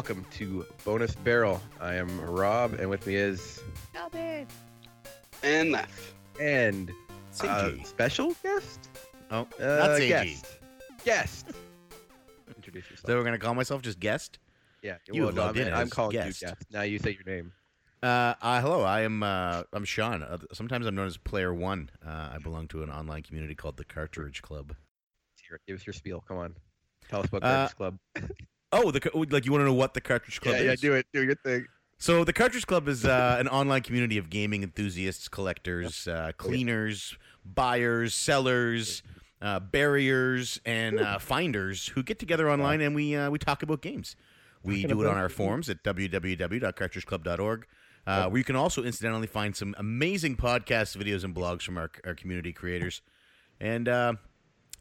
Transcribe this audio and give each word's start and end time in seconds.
Welcome 0.00 0.24
to 0.38 0.64
Bonus 0.82 1.14
Barrel. 1.14 1.60
I 1.78 1.96
am 1.96 2.18
Rob, 2.22 2.72
and 2.72 2.88
with 2.88 3.06
me 3.06 3.16
is. 3.16 3.60
Albert. 3.94 4.46
And 5.42 5.72
left. 5.72 6.14
And. 6.40 6.90
Uh, 7.44 7.72
special 7.84 8.34
guest? 8.42 8.88
oh, 9.30 9.40
Uh, 9.60 9.64
not 9.66 9.90
CG. 9.90 10.08
Guest. 10.08 10.46
Guest. 11.04 11.46
Introduce 12.56 12.86
So 13.04 13.14
we're 13.14 13.24
gonna 13.24 13.38
call 13.38 13.52
myself 13.54 13.82
just 13.82 14.00
guest. 14.00 14.38
yeah. 14.82 14.96
you 15.12 15.22
well, 15.24 15.32
no, 15.34 15.42
I'm, 15.48 15.56
in 15.58 15.70
I'm 15.70 15.90
calling 15.90 16.12
guest. 16.12 16.40
you 16.40 16.48
guest. 16.48 16.64
Now 16.70 16.80
you 16.80 16.98
say 16.98 17.10
your 17.10 17.24
name. 17.36 17.52
Uh, 18.02 18.32
uh, 18.40 18.62
hello, 18.62 18.80
I 18.84 19.02
am 19.02 19.22
uh, 19.22 19.64
I'm 19.74 19.84
Sean. 19.84 20.22
Uh, 20.22 20.38
sometimes 20.54 20.86
I'm 20.86 20.94
known 20.94 21.08
as 21.08 21.18
Player 21.18 21.52
One. 21.52 21.90
Uh, 22.02 22.30
I 22.32 22.38
belong 22.42 22.68
to 22.68 22.82
an 22.82 22.88
online 22.90 23.22
community 23.22 23.54
called 23.54 23.76
the 23.76 23.84
Cartridge 23.84 24.40
Club. 24.40 24.68
Let's 24.70 25.42
it. 25.56 25.60
Give 25.68 25.76
us 25.78 25.86
your 25.86 25.92
spiel. 25.92 26.24
Come 26.26 26.38
on. 26.38 26.54
Tell 27.10 27.20
us 27.20 27.26
about 27.26 27.42
Uh, 27.42 27.68
Cartridge 27.68 27.76
Club. 27.76 27.98
Oh, 28.72 28.90
the 28.90 29.00
like 29.30 29.44
you 29.44 29.52
want 29.52 29.62
to 29.62 29.66
know 29.66 29.74
what 29.74 29.94
the 29.94 30.00
Cartridge 30.00 30.40
Club 30.40 30.54
yeah, 30.54 30.72
is? 30.72 30.82
yeah, 30.82 30.90
do 30.90 30.94
it. 30.94 31.06
Do 31.12 31.24
your 31.24 31.34
thing. 31.34 31.66
So 31.98 32.24
the 32.24 32.32
Cartridge 32.32 32.66
Club 32.66 32.88
is 32.88 33.04
uh, 33.04 33.36
an 33.38 33.48
online 33.48 33.82
community 33.82 34.16
of 34.16 34.30
gaming 34.30 34.62
enthusiasts, 34.62 35.28
collectors, 35.28 36.08
uh, 36.08 36.32
cleaners, 36.38 37.14
buyers, 37.44 38.14
sellers, 38.14 39.02
uh, 39.42 39.60
barriers, 39.60 40.60
and 40.64 40.98
uh, 40.98 41.18
finders 41.18 41.88
who 41.88 42.02
get 42.02 42.18
together 42.18 42.50
online 42.50 42.80
and 42.80 42.94
we 42.94 43.14
uh, 43.16 43.28
we 43.30 43.38
talk 43.38 43.62
about 43.62 43.82
games. 43.82 44.16
We 44.62 44.84
do 44.84 45.00
it 45.02 45.06
on 45.06 45.16
our 45.16 45.28
forums 45.28 45.70
at 45.70 45.82
www.cartridgeclub.org, 45.82 47.66
uh, 48.06 48.28
where 48.28 48.38
you 48.38 48.44
can 48.44 48.56
also 48.56 48.84
incidentally 48.84 49.26
find 49.26 49.56
some 49.56 49.74
amazing 49.78 50.36
podcasts, 50.36 50.96
videos, 50.96 51.24
and 51.24 51.34
blogs 51.34 51.62
from 51.62 51.78
our, 51.78 51.90
our 52.04 52.14
community 52.14 52.52
creators. 52.52 53.00
And 53.58 53.88
uh, 53.88 54.14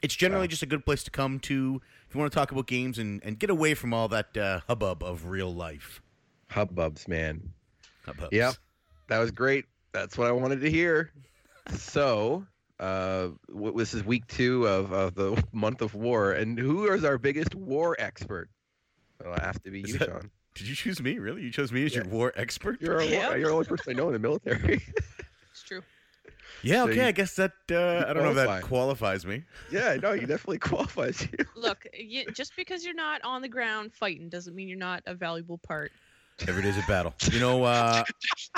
it's 0.02 0.16
generally 0.16 0.48
just 0.48 0.64
a 0.64 0.66
good 0.66 0.86
place 0.86 1.04
to 1.06 1.12
come 1.12 1.40
to 1.42 1.82
if 2.10 2.16
you 2.16 2.20
want 2.20 2.32
to 2.32 2.36
talk 2.36 2.52
about 2.52 2.66
games 2.66 2.98
and, 2.98 3.22
and 3.24 3.38
get 3.38 3.52
away 3.52 3.76
from 3.76 3.94
all 3.94 4.08
that 4.08 4.36
uh, 4.36 4.62
hubbub 4.68 5.04
of 5.04 5.26
real 5.28 5.54
life. 5.54 6.02
Hubbubs, 6.52 7.08
man. 7.08 7.54
Hubbubs. 8.08 8.30
Yep. 8.32 8.56
That 9.08 9.20
was 9.20 9.30
great. 9.32 9.66
That's 9.92 10.18
what 10.18 10.28
I 10.28 10.32
wanted 10.32 10.62
to 10.62 10.72
hear. 10.72 11.12
So, 11.76 12.48
uh, 12.80 13.30
w- 13.48 13.78
this 13.78 13.94
is 13.94 14.04
week 14.04 14.26
two 14.28 14.68
of, 14.68 14.92
of 14.92 15.14
the 15.14 15.44
month 15.54 15.82
of 15.82 15.94
war, 15.94 16.32
and 16.32 16.58
who 16.58 16.92
is 16.92 17.04
our 17.04 17.20
biggest 17.20 17.54
war 17.54 17.96
expert? 18.00 18.50
Well, 19.24 19.36
it 19.36 19.42
have 19.42 19.62
to 19.64 19.70
be 19.72 19.82
Is 19.82 19.94
you, 19.94 20.00
that- 20.00 20.10
Sean. 20.10 20.32
Did 20.56 20.68
you 20.68 20.76
choose 20.76 21.00
me? 21.02 21.20
Really? 21.20 21.44
You 21.44 21.52
chose 21.52 21.72
me 21.72 21.86
as 21.86 21.94
your 21.96 22.06
war 22.06 22.34
expert? 22.36 22.82
You're, 22.82 22.98
a, 22.98 23.06
Yeah. 23.06 23.36
you're 23.36 23.50
the 23.50 23.54
only 23.54 23.66
person 23.66 23.94
I 23.94 23.98
know 23.98 24.08
in 24.08 24.14
the 24.14 24.20
military. 24.20 24.82
It's 25.52 25.64
true. 25.64 25.82
Yeah. 26.64 26.84
So 26.84 26.90
Okay. 26.90 26.96
you- 27.02 27.06
I 27.08 27.12
guess 27.12 27.36
that 27.36 27.52
uh, 27.72 28.06
I 28.08 28.14
don't 28.14 28.24
know 28.24 28.30
if 28.30 28.36
that 28.36 28.62
qualifies 28.64 29.26
me. 29.26 29.44
yeah, 29.72 29.96
no, 30.02 30.14
you 30.14 30.22
definitely 30.28 30.60
qualifies 30.60 31.22
you. 31.22 31.46
Look, 31.56 31.86
you, 31.94 32.26
just 32.32 32.56
because 32.56 32.84
you're 32.86 32.94
not 32.96 33.22
on 33.24 33.42
the 33.42 33.50
ground 33.50 33.94
fighting 33.94 34.30
doesn't 34.30 34.56
mean 34.56 34.68
you're 34.68 34.78
not 34.78 35.04
a 35.06 35.14
valuable 35.14 35.58
part. 35.58 35.92
Every 36.48 36.64
day's 36.64 36.78
a 36.78 36.84
battle. 36.88 37.14
You 37.34 37.40
know. 37.42 37.66
Uh, 37.66 38.02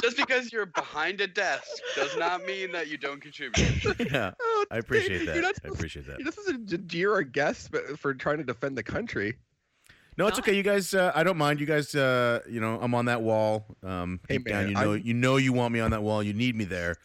Just 0.03 0.15
because 0.15 0.53
you're 0.53 0.67
behind 0.67 1.19
a 1.19 1.25
desk 1.27 1.67
does 1.95 2.15
not 2.15 2.45
mean 2.45 2.71
that 2.73 2.87
you 2.89 2.97
don't 2.99 3.19
contribute. 3.19 3.83
yeah. 4.11 4.31
Oh, 4.39 4.65
I 4.69 4.77
appreciate 4.77 5.23
You're 5.23 5.33
that. 5.33 5.41
not 5.41 5.55
I 5.65 5.69
appreciate 5.69 6.05
that. 6.05 6.23
This 6.23 6.37
is 6.37 6.45
a 6.47 6.51
supposed 6.51 6.69
to 6.69 6.77
jeer 6.77 7.11
our 7.11 7.23
guests 7.23 7.67
but- 7.71 7.97
for 7.99 8.13
trying 8.13 8.37
to 8.37 8.43
defend 8.43 8.77
the 8.77 8.83
country. 8.83 9.33
No, 10.17 10.27
it's 10.27 10.37
okay. 10.39 10.53
You 10.55 10.61
guys, 10.61 10.93
uh, 10.93 11.11
I 11.15 11.23
don't 11.23 11.37
mind. 11.37 11.59
You 11.59 11.65
guys, 11.65 11.95
uh, 11.95 12.41
you 12.47 12.59
know, 12.59 12.77
I'm 12.79 12.93
on 12.93 13.05
that 13.05 13.23
wall. 13.23 13.65
Um, 13.81 14.19
Hey, 14.27 14.37
deep 14.37 14.47
down, 14.47 14.57
man, 14.65 14.67
you 14.69 14.75
know, 14.75 14.91
I'm- 14.93 15.01
you 15.03 15.13
know, 15.15 15.37
you 15.37 15.51
want 15.53 15.73
me 15.73 15.79
on 15.79 15.89
that 15.91 16.03
wall. 16.03 16.21
You 16.21 16.33
need 16.33 16.55
me 16.55 16.65
there, 16.65 16.97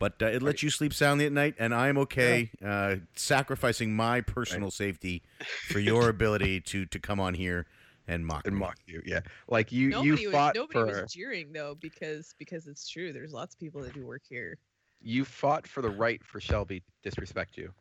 but 0.00 0.20
uh, 0.20 0.26
it 0.26 0.42
lets 0.42 0.64
you 0.64 0.70
sleep 0.70 0.92
soundly 0.92 1.26
at 1.26 1.32
night, 1.32 1.54
and 1.60 1.72
I'm 1.72 1.96
okay 1.98 2.50
uh, 2.64 2.96
sacrificing 3.14 3.94
my 3.94 4.20
personal 4.20 4.72
safety 4.72 5.22
for 5.68 5.78
your 5.90 6.08
ability 6.08 6.60
to 6.62 6.86
to 6.86 6.98
come 6.98 7.20
on 7.20 7.34
here 7.34 7.66
and 8.08 8.26
mock 8.26 8.44
And 8.46 8.56
me. 8.56 8.60
mock 8.60 8.76
you, 8.86 9.00
yeah. 9.06 9.20
Like 9.46 9.70
you, 9.70 9.90
nobody 9.90 10.08
you 10.22 10.28
was 10.28 10.34
fought 10.34 10.54
nobody 10.56 10.78
for 10.92 11.02
was 11.02 11.12
jeering 11.12 11.52
though 11.52 11.76
because 11.80 12.34
because 12.38 12.66
it's 12.66 12.88
true. 12.88 13.12
There's 13.12 13.32
lots 13.32 13.54
of 13.54 13.60
people 13.60 13.80
that 13.82 13.94
do 13.94 14.04
work 14.04 14.22
here. 14.28 14.58
you 15.00 15.24
fought 15.24 15.66
for 15.68 15.80
the 15.82 15.90
right 15.90 16.20
for 16.24 16.40
Shelby 16.40 16.80
to 16.80 16.86
disrespect 17.10 17.56
you. 17.56 17.72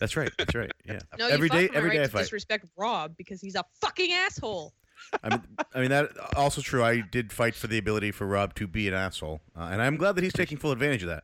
That's 0.00 0.16
right. 0.16 0.30
That's 0.36 0.54
right. 0.54 0.70
Yeah. 0.84 0.98
No, 1.18 1.28
every 1.28 1.46
you 1.46 1.48
fought 1.48 1.58
day, 1.58 1.68
for 1.68 1.74
every 1.76 1.88
right 1.90 1.96
day 1.98 2.02
I 2.04 2.08
fight. 2.08 2.20
disrespect 2.22 2.66
Rob 2.76 3.16
because 3.16 3.40
he's 3.40 3.54
a 3.54 3.64
fucking 3.80 4.12
asshole. 4.12 4.74
I 5.22 5.28
mean, 5.30 5.42
I 5.74 5.80
mean 5.80 5.90
that 5.90 6.10
also 6.36 6.60
true. 6.60 6.82
I 6.82 7.00
did 7.00 7.32
fight 7.32 7.54
for 7.54 7.68
the 7.68 7.78
ability 7.78 8.10
for 8.10 8.26
Rob 8.26 8.54
to 8.56 8.66
be 8.66 8.88
an 8.88 8.94
asshole, 8.94 9.40
uh, 9.56 9.68
and 9.70 9.80
I'm 9.80 9.96
glad 9.96 10.16
that 10.16 10.24
he's 10.24 10.32
taking 10.32 10.58
full 10.58 10.72
advantage 10.72 11.02
of 11.04 11.08
that. 11.08 11.22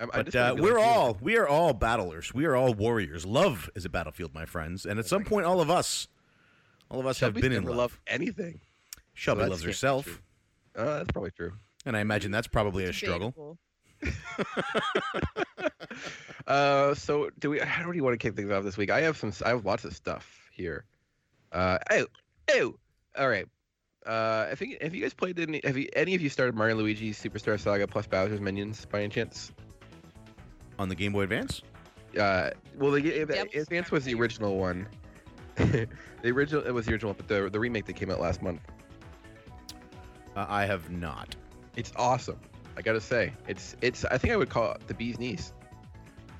I'm- 0.00 0.10
I 0.12 0.22
But 0.22 0.34
uh, 0.34 0.54
we're 0.58 0.74
like 0.78 0.82
you. 0.84 0.90
all 0.90 1.18
we 1.20 1.36
are 1.36 1.46
all 1.46 1.72
battlers. 1.74 2.32
We 2.34 2.44
are 2.46 2.56
all 2.56 2.74
warriors. 2.74 3.24
Love 3.26 3.68
is 3.74 3.84
a 3.84 3.88
battlefield, 3.88 4.34
my 4.34 4.46
friends, 4.46 4.84
and 4.86 4.98
at 4.98 5.06
some 5.06 5.24
point, 5.24 5.46
all 5.46 5.60
of 5.60 5.70
us, 5.70 6.08
all 6.90 6.98
of 7.00 7.06
us 7.06 7.18
Shelby's 7.18 7.42
have 7.42 7.50
been 7.50 7.52
in 7.56 7.64
never 7.64 7.70
love. 7.70 7.78
loved 7.92 7.98
anything. 8.06 8.60
Shelby 9.14 9.40
Well, 9.42 9.50
loves 9.50 9.62
herself. 9.62 10.22
Uh, 10.74 10.98
that's 10.98 11.12
probably 11.12 11.30
true. 11.32 11.52
and 11.84 11.96
I 11.96 12.00
imagine 12.00 12.30
that's 12.32 12.48
probably 12.48 12.84
a 12.84 12.92
struggle. 12.92 13.58
Uh, 16.46 16.94
so 16.94 17.30
do 17.38 17.50
we? 17.50 17.60
How 17.60 17.84
do 17.84 17.96
you 17.96 18.02
want 18.02 18.14
to 18.14 18.18
kick 18.18 18.34
things 18.34 18.50
off 18.50 18.64
this 18.64 18.76
week? 18.76 18.90
I 18.90 19.02
have 19.02 19.16
some. 19.16 19.32
I 19.44 19.50
have 19.50 19.64
lots 19.64 19.84
of 19.84 19.94
stuff 19.94 20.48
here. 20.52 20.84
Uh, 21.52 21.78
oh, 21.90 22.06
oh. 22.52 22.74
All 23.16 23.28
right. 23.28 23.46
Uh, 24.04 24.48
I 24.50 24.54
think 24.56 24.80
have 24.82 24.94
you 24.94 25.02
guys 25.02 25.14
played 25.14 25.38
any? 25.38 25.60
Have 25.62 25.76
you 25.76 25.88
any 25.94 26.14
of 26.16 26.20
you 26.22 26.28
started 26.28 26.54
Mario 26.56 26.76
Luigi 26.76 27.12
Superstar 27.12 27.60
Saga 27.60 27.86
plus 27.86 28.06
Bowser's 28.06 28.40
Minions 28.40 28.84
by 28.86 29.00
any 29.00 29.10
chance? 29.10 29.52
On 30.80 30.88
the 30.88 30.94
Game 30.94 31.12
Boy 31.12 31.24
Advance, 31.24 31.60
Uh, 32.18 32.50
well, 32.78 32.90
the, 32.90 33.02
the 33.02 33.26
Devil's 33.26 33.54
Advance 33.54 33.90
was 33.90 34.02
the 34.06 34.14
original 34.14 34.56
one. 34.56 34.86
the 35.56 35.86
original 36.24 36.66
it 36.66 36.72
was 36.72 36.86
the 36.86 36.92
original, 36.92 37.12
but 37.12 37.28
the 37.28 37.50
the 37.50 37.60
remake 37.60 37.84
that 37.84 37.96
came 37.96 38.10
out 38.10 38.18
last 38.18 38.40
month. 38.40 38.62
uh, 40.36 40.46
I 40.48 40.64
have 40.64 40.90
not. 40.90 41.36
It's 41.76 41.92
awesome. 41.96 42.40
I 42.78 42.80
gotta 42.80 43.00
say, 43.00 43.34
it's 43.46 43.76
it's. 43.82 44.06
I 44.06 44.16
think 44.16 44.32
I 44.32 44.38
would 44.38 44.48
call 44.48 44.72
it 44.72 44.86
the 44.86 44.94
bee's 44.94 45.18
knees. 45.18 45.52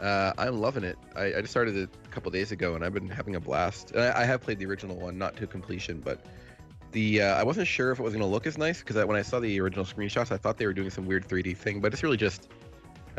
Uh, 0.01 0.33
I'm 0.39 0.59
loving 0.59 0.85
it. 0.85 0.97
I, 1.15 1.35
I 1.35 1.41
just 1.43 1.51
started 1.51 1.77
it 1.77 1.91
a 2.07 2.09
couple 2.09 2.31
days 2.31 2.51
ago, 2.51 2.75
and 2.75 2.83
I've 2.83 2.95
been 2.95 3.11
having 3.11 3.37
a 3.37 3.41
blast. 3.41 3.91
And 3.91 4.01
I, 4.01 4.23
I 4.23 4.25
have 4.25 4.41
played 4.41 4.59
the 4.59 4.65
original 4.65 4.97
one, 4.97 5.19
not 5.19 5.37
to 5.37 5.47
completion, 5.47 6.01
but 6.01 6.25
the 6.93 7.21
uh, 7.21 7.35
I 7.35 7.43
wasn't 7.43 7.67
sure 7.69 7.93
if 7.93 8.01
it 8.01 8.03
was 8.03 8.15
gonna 8.15 8.27
look 8.27 8.47
as 8.47 8.57
nice 8.57 8.81
because 8.81 8.97
when 9.05 9.19
I 9.19 9.23
saw 9.23 9.39
the 9.39 9.61
original 9.61 9.85
screenshots, 9.85 10.33
I 10.33 10.39
thought 10.39 10.57
they 10.57 10.65
were 10.65 10.73
doing 10.73 10.89
some 10.89 11.05
weird 11.05 11.29
3D 11.29 11.59
thing, 11.59 11.83
but 11.83 11.93
it's 11.93 12.03
really 12.03 12.17
just. 12.17 12.49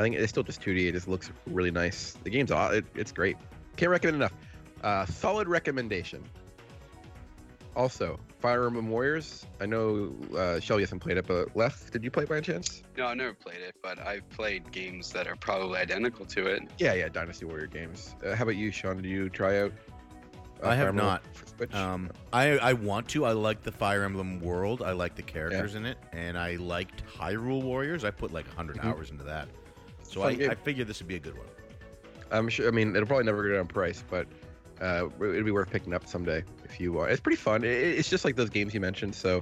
I 0.02 0.04
think 0.04 0.16
it's 0.16 0.32
still 0.32 0.42
just 0.42 0.62
2D. 0.62 0.88
It 0.88 0.94
just 0.94 1.08
looks 1.08 1.30
really 1.46 1.70
nice. 1.70 2.18
The 2.24 2.32
game's 2.32 2.52
aw- 2.52 2.70
it, 2.72 2.86
it's 2.96 3.12
great. 3.12 3.38
Can't 3.76 3.92
recommend 3.92 4.16
enough. 4.16 4.34
Uh, 4.84 5.06
solid 5.06 5.48
recommendation. 5.48 6.24
Also, 7.76 8.20
Fire 8.40 8.66
Emblem 8.66 8.90
Warriors. 8.90 9.46
I 9.62 9.68
know 9.68 10.12
uh, 10.36 10.60
Shelby 10.60 10.82
hasn't 10.84 11.02
played 11.04 11.18
it, 11.18 11.28
but 11.28 11.56
Left, 11.56 11.94
did 11.94 12.04
you 12.04 12.10
play 12.10 12.24
it 12.24 12.30
by 12.30 12.38
any 12.38 12.44
chance? 12.44 12.82
No, 12.98 13.06
I've 13.06 13.18
never 13.18 13.34
played 13.36 13.62
it, 13.62 13.76
but 13.84 14.00
I've 14.00 14.28
played 14.32 14.72
games 14.72 15.12
that 15.14 15.28
are 15.28 15.36
probably 15.36 15.78
identical 15.78 16.26
to 16.26 16.48
it. 16.48 16.64
Yeah, 16.80 16.94
yeah, 16.94 17.08
Dynasty 17.08 17.46
Warrior 17.46 17.68
games. 17.68 18.16
Uh, 18.26 18.36
how 18.36 18.44
about 18.44 18.56
you, 18.56 18.72
Sean? 18.72 18.98
Did 18.98 19.06
you 19.06 19.30
try 19.30 19.60
out? 19.62 19.72
uh, 20.64 20.68
I 20.68 20.76
have 20.76 20.80
Fire 20.80 20.90
Emblem 20.90 21.06
not. 21.06 21.24
for 21.70 21.78
Um, 21.78 22.10
I 22.34 22.58
I 22.58 22.74
want 22.74 23.08
to. 23.10 23.24
I 23.26 23.34
like 23.34 23.62
the 23.62 23.72
Fire 23.72 24.04
Emblem 24.04 24.42
world. 24.42 24.82
I 24.82 24.92
like 24.94 25.16
the 25.16 25.22
characters 25.22 25.76
in 25.76 25.86
it, 25.86 25.98
and 26.12 26.38
I 26.40 26.56
liked 26.56 27.04
Hyrule 27.06 27.62
Warriors. 27.62 28.04
I 28.04 28.10
put 28.12 28.34
like 28.34 28.48
100 28.48 28.78
Mhm. 28.78 28.86
hours 28.86 29.12
into 29.12 29.24
that, 29.26 29.48
so 30.12 30.24
I. 30.24 30.30
I 30.30 30.56
figured 30.56 30.88
this 30.88 31.00
would 31.00 31.08
be 31.08 31.16
a 31.16 31.20
good 31.20 31.38
one. 31.38 31.48
I'm 32.32 32.50
sure. 32.50 32.68
I 32.68 32.72
mean, 32.72 32.96
it'll 32.96 33.08
probably 33.08 33.26
never 33.26 33.44
go 33.44 33.50
down 33.50 33.62
in 33.62 33.68
price, 33.68 34.04
but 34.10 34.28
uh, 34.82 35.08
it'd 35.22 35.46
be 35.46 35.52
worth 35.52 35.70
picking 35.70 35.94
up 35.94 36.08
someday 36.08 36.44
if 36.66 36.80
you 36.80 36.94
want. 36.94 37.12
It's 37.12 37.22
pretty 37.22 37.38
fun. 37.38 37.64
It, 37.64 37.70
it's 37.70 38.10
just 38.10 38.26
like 38.26 38.36
those 38.36 38.50
games 38.50 38.74
you 38.74 38.80
mentioned. 38.80 39.16
So, 39.16 39.42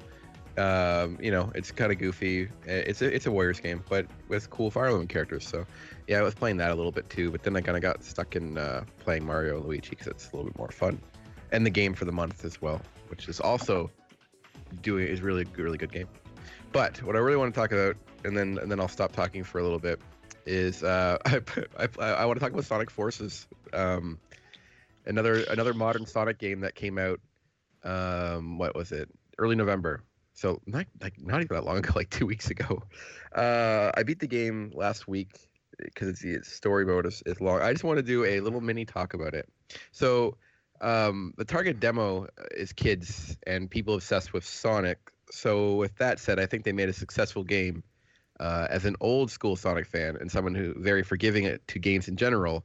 um, 0.57 1.17
you 1.21 1.31
know, 1.31 1.51
it's 1.55 1.71
kind 1.71 1.91
of 1.91 1.97
goofy. 1.97 2.49
It's 2.65 3.01
a 3.01 3.13
it's 3.13 3.25
a 3.25 3.31
Warriors 3.31 3.59
game, 3.59 3.83
but 3.89 4.05
with 4.27 4.49
cool 4.49 4.71
Fire 4.71 4.87
Emblem 4.87 5.07
characters. 5.07 5.47
So, 5.47 5.65
yeah, 6.07 6.19
I 6.19 6.21
was 6.21 6.35
playing 6.35 6.57
that 6.57 6.71
a 6.71 6.75
little 6.75 6.91
bit 6.91 7.09
too. 7.09 7.31
But 7.31 7.43
then 7.43 7.55
I 7.55 7.61
kind 7.61 7.77
of 7.77 7.81
got 7.81 8.03
stuck 8.03 8.35
in 8.35 8.57
uh, 8.57 8.83
playing 8.99 9.25
Mario 9.25 9.57
and 9.57 9.65
Luigi 9.65 9.91
because 9.91 10.07
it's 10.07 10.31
a 10.31 10.35
little 10.35 10.51
bit 10.51 10.57
more 10.57 10.71
fun, 10.71 10.99
and 11.51 11.65
the 11.65 11.71
game 11.71 11.93
for 11.93 12.05
the 12.05 12.11
month 12.11 12.43
as 12.45 12.61
well, 12.61 12.81
which 13.07 13.27
is 13.27 13.39
also 13.39 13.89
doing 14.81 15.07
is 15.07 15.21
really 15.21 15.45
really 15.55 15.77
good 15.77 15.91
game. 15.91 16.07
But 16.71 17.01
what 17.03 17.15
I 17.15 17.19
really 17.19 17.37
want 17.37 17.53
to 17.53 17.59
talk 17.59 17.71
about, 17.71 17.95
and 18.23 18.37
then 18.37 18.57
and 18.59 18.71
then 18.71 18.79
I'll 18.79 18.87
stop 18.87 19.11
talking 19.11 19.43
for 19.43 19.59
a 19.59 19.63
little 19.63 19.79
bit, 19.79 19.99
is 20.49 20.83
uh, 20.83 21.17
I, 21.25 21.87
I, 21.99 22.05
I 22.05 22.25
want 22.25 22.37
to 22.37 22.43
talk 22.43 22.51
about 22.51 22.65
Sonic 22.65 22.89
Forces, 22.89 23.47
um, 23.71 24.19
another 25.05 25.43
another 25.43 25.73
modern 25.73 26.05
Sonic 26.05 26.39
game 26.39 26.61
that 26.61 26.75
came 26.75 26.97
out. 26.97 27.19
Um, 27.83 28.57
what 28.57 28.75
was 28.75 28.91
it? 28.91 29.09
Early 29.37 29.55
November. 29.55 30.03
So 30.33 30.61
not 30.65 30.87
like 31.01 31.13
not 31.19 31.41
even 31.41 31.55
that 31.55 31.65
long 31.65 31.77
ago, 31.77 31.91
like 31.95 32.09
two 32.09 32.25
weeks 32.25 32.49
ago. 32.49 32.83
Uh, 33.33 33.91
I 33.95 34.03
beat 34.03 34.19
the 34.19 34.27
game 34.27 34.71
last 34.73 35.07
week 35.07 35.37
because 35.77 36.09
it's 36.09 36.21
the 36.21 36.43
story 36.43 36.85
mode 36.85 37.05
is, 37.05 37.21
is 37.25 37.39
long. 37.39 37.61
I 37.61 37.71
just 37.71 37.83
want 37.83 37.97
to 37.97 38.03
do 38.03 38.25
a 38.25 38.39
little 38.41 38.59
mini 38.59 38.85
talk 38.85 39.13
about 39.13 39.33
it. 39.33 39.47
So 39.91 40.35
um, 40.81 41.33
the 41.37 41.45
target 41.45 41.79
demo 41.79 42.27
is 42.51 42.73
kids 42.73 43.37
and 43.45 43.69
people 43.69 43.93
obsessed 43.93 44.33
with 44.33 44.45
Sonic. 44.45 44.97
So 45.31 45.75
with 45.75 45.95
that 45.97 46.19
said, 46.19 46.39
I 46.39 46.47
think 46.47 46.63
they 46.63 46.71
made 46.71 46.89
a 46.89 46.93
successful 46.93 47.43
game. 47.43 47.83
Uh, 48.39 48.67
as 48.69 48.85
an 48.85 48.95
old 49.01 49.29
school 49.29 49.55
Sonic 49.55 49.85
fan 49.85 50.15
and 50.19 50.31
someone 50.31 50.55
who 50.55 50.73
very 50.77 51.03
forgiving 51.03 51.43
it 51.43 51.67
to 51.67 51.79
games 51.79 52.07
in 52.07 52.15
general, 52.15 52.63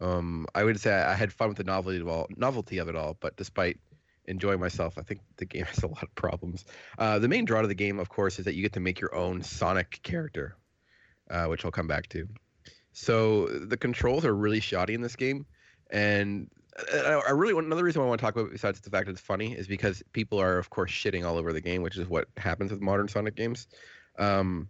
um, 0.00 0.46
I 0.54 0.64
would 0.64 0.80
say 0.80 0.92
I 0.92 1.14
had 1.14 1.32
fun 1.32 1.48
with 1.48 1.56
the 1.56 1.64
novelty 1.64 2.00
of 2.00 2.08
all 2.08 2.26
novelty 2.36 2.78
of 2.78 2.88
it 2.88 2.96
all. 2.96 3.16
But 3.20 3.36
despite 3.36 3.78
enjoying 4.26 4.60
myself. 4.60 4.98
I 4.98 5.02
think 5.02 5.20
the 5.36 5.44
game 5.44 5.64
has 5.66 5.82
a 5.82 5.86
lot 5.86 6.02
of 6.02 6.14
problems. 6.14 6.64
Uh, 6.98 7.18
the 7.18 7.28
main 7.28 7.44
draw 7.44 7.62
to 7.62 7.68
the 7.68 7.74
game, 7.74 7.98
of 7.98 8.08
course, 8.08 8.38
is 8.38 8.44
that 8.44 8.54
you 8.54 8.62
get 8.62 8.72
to 8.74 8.80
make 8.80 9.00
your 9.00 9.14
own 9.14 9.42
Sonic 9.42 10.00
character, 10.02 10.56
uh, 11.30 11.46
which 11.46 11.64
I'll 11.64 11.70
come 11.70 11.86
back 11.86 12.08
to. 12.10 12.28
So 12.92 13.46
the 13.46 13.76
controls 13.76 14.24
are 14.24 14.34
really 14.34 14.60
shoddy 14.60 14.94
in 14.94 15.00
this 15.00 15.16
game, 15.16 15.46
and 15.90 16.48
I, 16.92 17.20
I 17.26 17.30
really 17.32 17.52
want 17.52 17.66
another 17.66 17.82
reason 17.82 18.02
I 18.02 18.04
want 18.04 18.20
to 18.20 18.24
talk 18.24 18.36
about, 18.36 18.52
besides 18.52 18.80
the 18.80 18.90
fact 18.90 19.06
that 19.06 19.12
it's 19.12 19.20
funny, 19.20 19.52
is 19.52 19.66
because 19.66 20.02
people 20.12 20.40
are, 20.40 20.58
of 20.58 20.70
course, 20.70 20.92
shitting 20.92 21.24
all 21.24 21.36
over 21.36 21.52
the 21.52 21.60
game, 21.60 21.82
which 21.82 21.98
is 21.98 22.08
what 22.08 22.28
happens 22.36 22.70
with 22.70 22.80
modern 22.80 23.08
Sonic 23.08 23.34
games. 23.34 23.66
Um, 24.16 24.68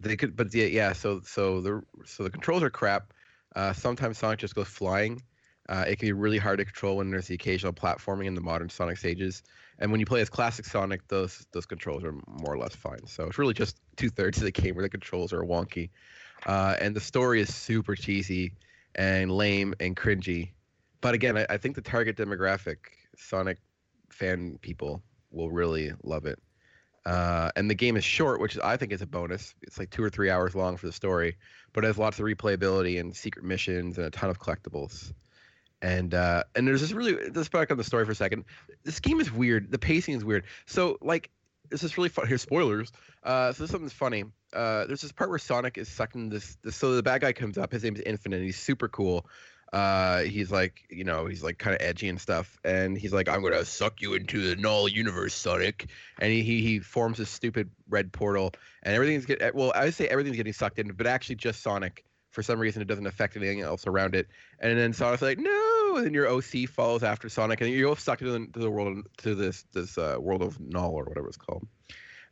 they 0.00 0.16
could, 0.16 0.36
but 0.36 0.52
yeah, 0.54 0.66
yeah. 0.66 0.92
So 0.92 1.20
so 1.24 1.60
the 1.60 1.82
so 2.04 2.24
the 2.24 2.30
controls 2.30 2.62
are 2.62 2.70
crap. 2.70 3.12
Uh, 3.54 3.72
sometimes 3.72 4.18
Sonic 4.18 4.38
just 4.38 4.54
goes 4.54 4.68
flying. 4.68 5.22
Uh, 5.68 5.84
it 5.86 5.98
can 5.98 6.08
be 6.08 6.12
really 6.12 6.38
hard 6.38 6.58
to 6.58 6.64
control 6.64 6.96
when 6.96 7.10
there's 7.10 7.28
the 7.28 7.34
occasional 7.34 7.72
platforming 7.72 8.26
in 8.26 8.34
the 8.34 8.40
modern 8.40 8.68
Sonic 8.68 8.96
stages. 8.96 9.42
And 9.78 9.90
when 9.90 10.00
you 10.00 10.06
play 10.06 10.20
as 10.20 10.28
classic 10.28 10.64
Sonic, 10.64 11.06
those 11.08 11.46
those 11.52 11.66
controls 11.66 12.02
are 12.02 12.12
more 12.26 12.52
or 12.54 12.58
less 12.58 12.74
fine. 12.74 13.06
So 13.06 13.24
it's 13.24 13.38
really 13.38 13.54
just 13.54 13.78
two 13.96 14.08
thirds 14.08 14.38
of 14.38 14.44
the 14.44 14.52
game 14.52 14.74
where 14.74 14.82
the 14.82 14.88
controls 14.88 15.32
are 15.32 15.42
wonky, 15.42 15.90
uh, 16.46 16.76
and 16.80 16.94
the 16.94 17.00
story 17.00 17.40
is 17.40 17.54
super 17.54 17.94
cheesy 17.94 18.54
and 18.94 19.30
lame 19.30 19.74
and 19.80 19.96
cringy. 19.96 20.50
But 21.00 21.14
again, 21.14 21.38
I, 21.38 21.46
I 21.50 21.56
think 21.56 21.76
the 21.76 21.82
target 21.82 22.16
demographic, 22.16 22.76
Sonic 23.16 23.58
fan 24.10 24.58
people, 24.60 25.02
will 25.30 25.50
really 25.50 25.92
love 26.02 26.26
it. 26.26 26.38
Uh, 27.06 27.50
and 27.56 27.70
the 27.70 27.74
game 27.74 27.96
is 27.96 28.04
short, 28.04 28.40
which 28.40 28.58
I 28.62 28.76
think 28.76 28.92
is 28.92 29.00
a 29.02 29.06
bonus. 29.06 29.54
It's 29.62 29.78
like 29.78 29.90
two 29.90 30.02
or 30.02 30.10
three 30.10 30.30
hours 30.30 30.54
long 30.54 30.76
for 30.76 30.86
the 30.86 30.92
story, 30.92 31.36
but 31.72 31.84
it 31.84 31.86
has 31.86 31.98
lots 31.98 32.18
of 32.18 32.26
replayability 32.26 33.00
and 33.00 33.16
secret 33.16 33.44
missions 33.44 33.96
and 33.96 34.06
a 34.06 34.10
ton 34.10 34.28
of 34.28 34.38
collectibles. 34.38 35.12
And 35.82 36.12
uh, 36.12 36.44
and 36.54 36.68
there's 36.68 36.82
this 36.82 36.92
really 36.92 37.16
let's 37.30 37.48
back 37.48 37.70
on 37.70 37.78
the 37.78 37.84
story 37.84 38.04
for 38.04 38.12
a 38.12 38.14
second. 38.14 38.44
This 38.84 39.00
game 39.00 39.18
is 39.18 39.32
weird. 39.32 39.70
The 39.70 39.78
pacing 39.78 40.14
is 40.14 40.24
weird. 40.24 40.44
So 40.66 40.98
like 41.00 41.30
this 41.70 41.82
is 41.82 41.96
really 41.96 42.10
fun. 42.10 42.26
Here, 42.26 42.36
spoilers. 42.36 42.92
Uh, 43.22 43.52
so 43.52 43.64
something's 43.64 43.94
funny. 43.94 44.24
Uh, 44.52 44.84
there's 44.86 45.00
this 45.00 45.12
part 45.12 45.30
where 45.30 45.38
Sonic 45.38 45.78
is 45.78 45.88
sucking 45.88 46.28
this, 46.28 46.58
this. 46.62 46.76
So 46.76 46.94
the 46.96 47.02
bad 47.02 47.22
guy 47.22 47.32
comes 47.32 47.56
up. 47.56 47.72
His 47.72 47.84
name 47.84 47.94
is 47.94 48.02
Infinite. 48.02 48.42
He's 48.42 48.58
super 48.58 48.88
cool 48.88 49.26
uh 49.72 50.20
he's 50.22 50.50
like 50.50 50.82
you 50.90 51.04
know 51.04 51.26
he's 51.26 51.44
like 51.44 51.58
kind 51.58 51.76
of 51.76 51.80
edgy 51.80 52.08
and 52.08 52.20
stuff 52.20 52.58
and 52.64 52.98
he's 52.98 53.12
like 53.12 53.28
i'm 53.28 53.42
gonna 53.42 53.64
suck 53.64 54.02
you 54.02 54.14
into 54.14 54.48
the 54.48 54.56
null 54.56 54.88
universe 54.88 55.34
sonic. 55.34 55.88
And 56.18 56.32
he 56.32 56.42
he, 56.42 56.60
he 56.62 56.78
forms 56.80 57.18
this 57.18 57.30
stupid 57.30 57.70
red 57.88 58.12
portal 58.12 58.52
and 58.82 58.94
everything's 58.94 59.26
get 59.26 59.40
eh, 59.40 59.50
well 59.54 59.72
i 59.74 59.84
would 59.84 59.94
say 59.94 60.08
everything's 60.08 60.36
getting 60.36 60.52
sucked 60.52 60.78
in 60.78 60.88
but 60.88 61.06
actually 61.06 61.36
just 61.36 61.62
sonic 61.62 62.04
for 62.30 62.42
some 62.42 62.58
reason 62.58 62.80
it 62.80 62.88
doesn't 62.88 63.06
affect 63.06 63.36
anything 63.36 63.60
else 63.60 63.86
around 63.86 64.14
it. 64.14 64.28
And 64.60 64.78
then 64.78 64.92
sonic's 64.92 65.22
like 65.22 65.38
no! 65.38 65.96
And 65.96 66.06
then 66.06 66.14
your 66.14 66.28
oc 66.28 66.44
follows 66.68 67.02
after 67.02 67.28
sonic 67.28 67.60
and 67.60 67.70
you're 67.70 67.88
all 67.88 67.96
sucked 67.96 68.22
into 68.22 68.32
the, 68.32 68.46
to 68.52 68.58
the 68.60 68.70
world 68.70 69.06
to 69.18 69.34
this 69.34 69.64
this 69.72 69.98
uh, 69.98 70.16
world 70.18 70.42
of 70.42 70.58
null 70.60 70.92
or 70.92 71.04
whatever 71.04 71.28
it's 71.28 71.36
called. 71.36 71.66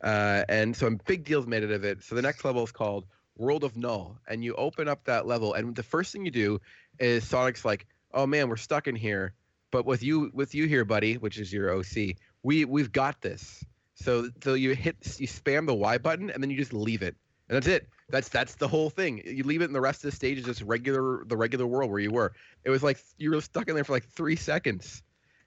Uh 0.02 0.44
and 0.48 0.76
so 0.76 0.86
a 0.86 0.90
big 1.06 1.24
deals 1.24 1.46
made 1.46 1.64
out 1.64 1.70
of 1.70 1.84
it. 1.84 2.02
So 2.02 2.14
the 2.14 2.22
next 2.22 2.44
level 2.44 2.62
is 2.62 2.72
called 2.72 3.06
world 3.36 3.64
of 3.64 3.76
null 3.76 4.18
and 4.28 4.42
you 4.42 4.54
open 4.54 4.88
up 4.88 5.04
that 5.04 5.26
level 5.26 5.54
and 5.54 5.74
the 5.74 5.82
first 5.82 6.12
thing 6.12 6.24
you 6.24 6.30
do 6.30 6.60
is 6.98 7.26
Sonic's 7.26 7.64
like, 7.64 7.86
"Oh 8.12 8.26
man, 8.26 8.48
we're 8.48 8.56
stuck 8.56 8.88
in 8.88 8.96
here." 8.96 9.34
But 9.70 9.84
with 9.84 10.02
you, 10.02 10.30
with 10.32 10.54
you 10.54 10.66
here, 10.66 10.84
buddy, 10.84 11.16
which 11.18 11.38
is 11.38 11.52
your 11.52 11.70
OC, 11.74 12.16
we 12.42 12.64
we've 12.64 12.92
got 12.92 13.20
this. 13.20 13.64
So 13.94 14.30
so 14.42 14.54
you 14.54 14.74
hit 14.74 14.96
you 15.18 15.28
spam 15.28 15.66
the 15.66 15.74
Y 15.74 15.98
button 15.98 16.30
and 16.30 16.42
then 16.42 16.50
you 16.50 16.56
just 16.56 16.72
leave 16.72 17.02
it, 17.02 17.16
and 17.48 17.56
that's 17.56 17.66
it. 17.66 17.88
That's 18.08 18.28
that's 18.28 18.54
the 18.54 18.68
whole 18.68 18.90
thing. 18.90 19.22
You 19.24 19.44
leave 19.44 19.60
it, 19.60 19.66
and 19.66 19.74
the 19.74 19.80
rest 19.80 20.04
of 20.04 20.10
the 20.10 20.16
stage 20.16 20.38
is 20.38 20.44
just 20.44 20.62
regular 20.62 21.24
the 21.26 21.36
regular 21.36 21.66
world 21.66 21.90
where 21.90 22.00
you 22.00 22.10
were. 22.10 22.32
It 22.64 22.70
was 22.70 22.82
like 22.82 22.98
you 23.18 23.30
were 23.30 23.40
stuck 23.40 23.68
in 23.68 23.74
there 23.74 23.84
for 23.84 23.92
like 23.92 24.08
three 24.08 24.36
seconds, 24.36 25.02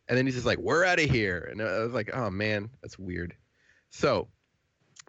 and 0.07 0.17
then 0.17 0.25
he's 0.25 0.35
just 0.35 0.45
like, 0.45 0.59
"We're 0.59 0.85
out 0.85 0.99
of 0.99 1.09
here," 1.09 1.47
and 1.51 1.61
I 1.61 1.79
was 1.79 1.93
like, 1.93 2.11
"Oh 2.13 2.29
man, 2.29 2.69
that's 2.81 2.99
weird." 2.99 3.33
So 3.89 4.27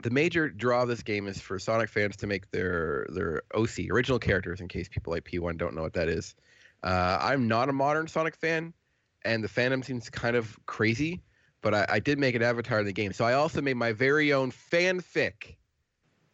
the 0.03 0.11
major 0.11 0.49
draw 0.49 0.83
of 0.83 0.89
this 0.89 1.03
game 1.03 1.27
is 1.27 1.41
for 1.41 1.59
Sonic 1.59 1.89
fans 1.89 2.17
to 2.19 2.27
make 2.27 2.51
their 2.51 3.07
their 3.11 3.43
OC 3.55 3.91
original 3.91 4.19
characters. 4.19 4.61
In 4.61 4.69
case 4.69 4.89
people 4.89 5.13
like 5.13 5.25
P1 5.25 5.59
don't 5.59 5.75
know 5.75 5.83
what 5.83 5.95
that 5.95 6.09
is, 6.09 6.35
uh, 6.83 7.19
I'm 7.21 7.49
not 7.49 7.69
a 7.69 7.73
modern 7.73 8.09
Sonic 8.09 8.37
fan, 8.37 8.73
and 9.25 9.45
the 9.45 9.49
fandom 9.49 9.85
seems 9.85 10.09
kind 10.11 10.37
of 10.37 10.59
crazy. 10.67 11.23
But 11.61 11.75
I, 11.75 11.87
I 11.89 11.99
did 12.01 12.19
make 12.19 12.35
an 12.35 12.43
avatar 12.43 12.81
in 12.81 12.87
the 12.87 12.93
game, 12.93 13.13
so 13.13 13.25
I 13.25 13.35
also 13.35 13.61
made 13.61 13.77
my 13.77 13.93
very 13.93 14.33
own 14.33 14.51
fanfic, 14.51 15.57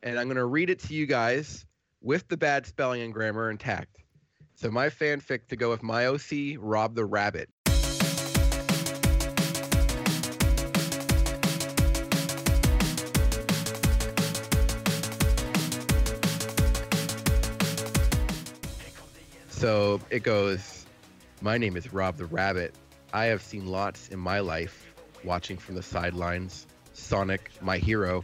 and 0.03 0.19
I'm 0.19 0.27
going 0.27 0.37
to 0.37 0.47
read 0.47 0.71
it 0.71 0.79
to 0.81 0.95
you 0.95 1.05
guys 1.05 1.67
with 2.01 2.27
the 2.29 2.37
bad 2.37 2.65
spelling 2.65 3.03
and 3.03 3.13
grammar 3.13 3.51
intact. 3.51 3.99
So 4.55 4.71
my 4.71 4.89
fanfic 4.89 5.49
to 5.49 5.57
go 5.57 5.71
with 5.71 5.83
my 5.83 6.07
OC, 6.07 6.57
Rob 6.59 6.95
the 6.95 7.05
Rabbit. 7.05 7.51
So 19.59 20.01
it 20.09 20.23
goes, 20.23 20.87
My 21.43 21.59
name 21.59 21.77
is 21.77 21.93
Rob 21.93 22.17
the 22.17 22.27
Rabbit. 22.27 22.77
I 23.13 23.25
have 23.25 23.43
seen 23.43 23.67
lots 23.67 24.07
in 24.07 24.21
my 24.21 24.39
life, 24.39 24.87
watching 25.25 25.57
from 25.59 25.75
the 25.75 25.83
sidelines. 25.83 26.65
Sonic, 26.93 27.51
my 27.61 27.79
hero, 27.79 28.23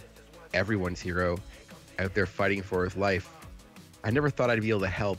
everyone's 0.52 1.00
hero, 1.00 1.38
out 1.98 2.14
there 2.14 2.26
fighting 2.26 2.62
for 2.62 2.84
his 2.84 2.96
life. 2.96 3.28
I 4.04 4.12
never 4.12 4.30
thought 4.30 4.48
I'd 4.48 4.60
be 4.60 4.70
able 4.70 4.82
to 4.82 4.86
help, 4.86 5.18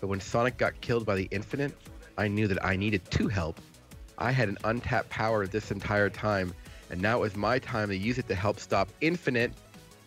but 0.00 0.06
when 0.06 0.20
Sonic 0.20 0.56
got 0.56 0.80
killed 0.80 1.04
by 1.04 1.16
the 1.16 1.26
Infinite, 1.32 1.72
I 2.16 2.28
knew 2.28 2.46
that 2.46 2.64
I 2.64 2.76
needed 2.76 3.04
to 3.10 3.26
help. 3.26 3.60
I 4.18 4.30
had 4.30 4.48
an 4.48 4.58
untapped 4.62 5.10
power 5.10 5.48
this 5.48 5.72
entire 5.72 6.10
time, 6.10 6.54
and 6.90 7.02
now 7.02 7.18
it 7.18 7.22
was 7.22 7.34
my 7.34 7.58
time 7.58 7.88
to 7.88 7.96
use 7.96 8.18
it 8.18 8.28
to 8.28 8.36
help 8.36 8.60
stop 8.60 8.88
Infinite 9.00 9.52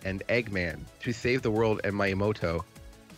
and 0.06 0.26
Eggman 0.30 0.80
to 1.02 1.12
save 1.12 1.42
the 1.42 1.52
world 1.52 1.82
and 1.84 1.94
Miyamoto. 1.94 2.64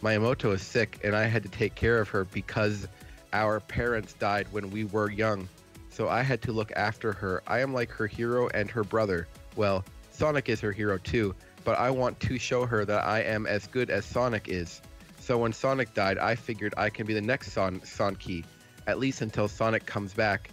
Miyamoto 0.02 0.54
is 0.54 0.64
sick, 0.64 1.00
and 1.04 1.16
I 1.16 1.26
had 1.28 1.44
to 1.44 1.50
take 1.50 1.76
care 1.76 2.00
of 2.00 2.10
her 2.10 2.26
because 2.26 2.88
our 3.34 3.60
parents 3.60 4.14
died 4.14 4.48
when 4.52 4.72
we 4.72 4.86
were 4.86 5.12
young. 5.12 5.48
So 5.90 6.10
I 6.10 6.24
had 6.24 6.42
to 6.44 6.52
look 6.52 6.72
after 6.76 7.12
her. 7.14 7.44
I 7.46 7.60
am 7.60 7.74
like 7.74 7.92
her 7.92 8.08
hero 8.08 8.48
and 8.50 8.70
her 8.72 8.84
brother. 8.84 9.28
Well, 9.56 9.86
Sonic 10.12 10.50
is 10.50 10.60
her 10.62 10.72
hero 10.72 10.98
too, 10.98 11.36
but 11.64 11.78
I 11.78 11.92
want 11.92 12.20
to 12.22 12.40
show 12.40 12.66
her 12.66 12.84
that 12.86 13.04
I 13.04 13.20
am 13.22 13.46
as 13.46 13.68
good 13.68 13.90
as 13.92 14.06
Sonic 14.06 14.48
is. 14.48 14.82
So 15.20 15.38
when 15.38 15.54
Sonic 15.54 15.94
died, 15.94 16.18
I 16.18 16.34
figured 16.34 16.74
I 16.78 16.90
can 16.90 17.06
be 17.06 17.14
the 17.14 17.22
next 17.22 17.52
Son 17.52 17.80
Sonky, 17.82 18.44
at 18.88 18.98
least 18.98 19.22
until 19.22 19.48
Sonic 19.48 19.86
comes 19.86 20.14
back. 20.14 20.50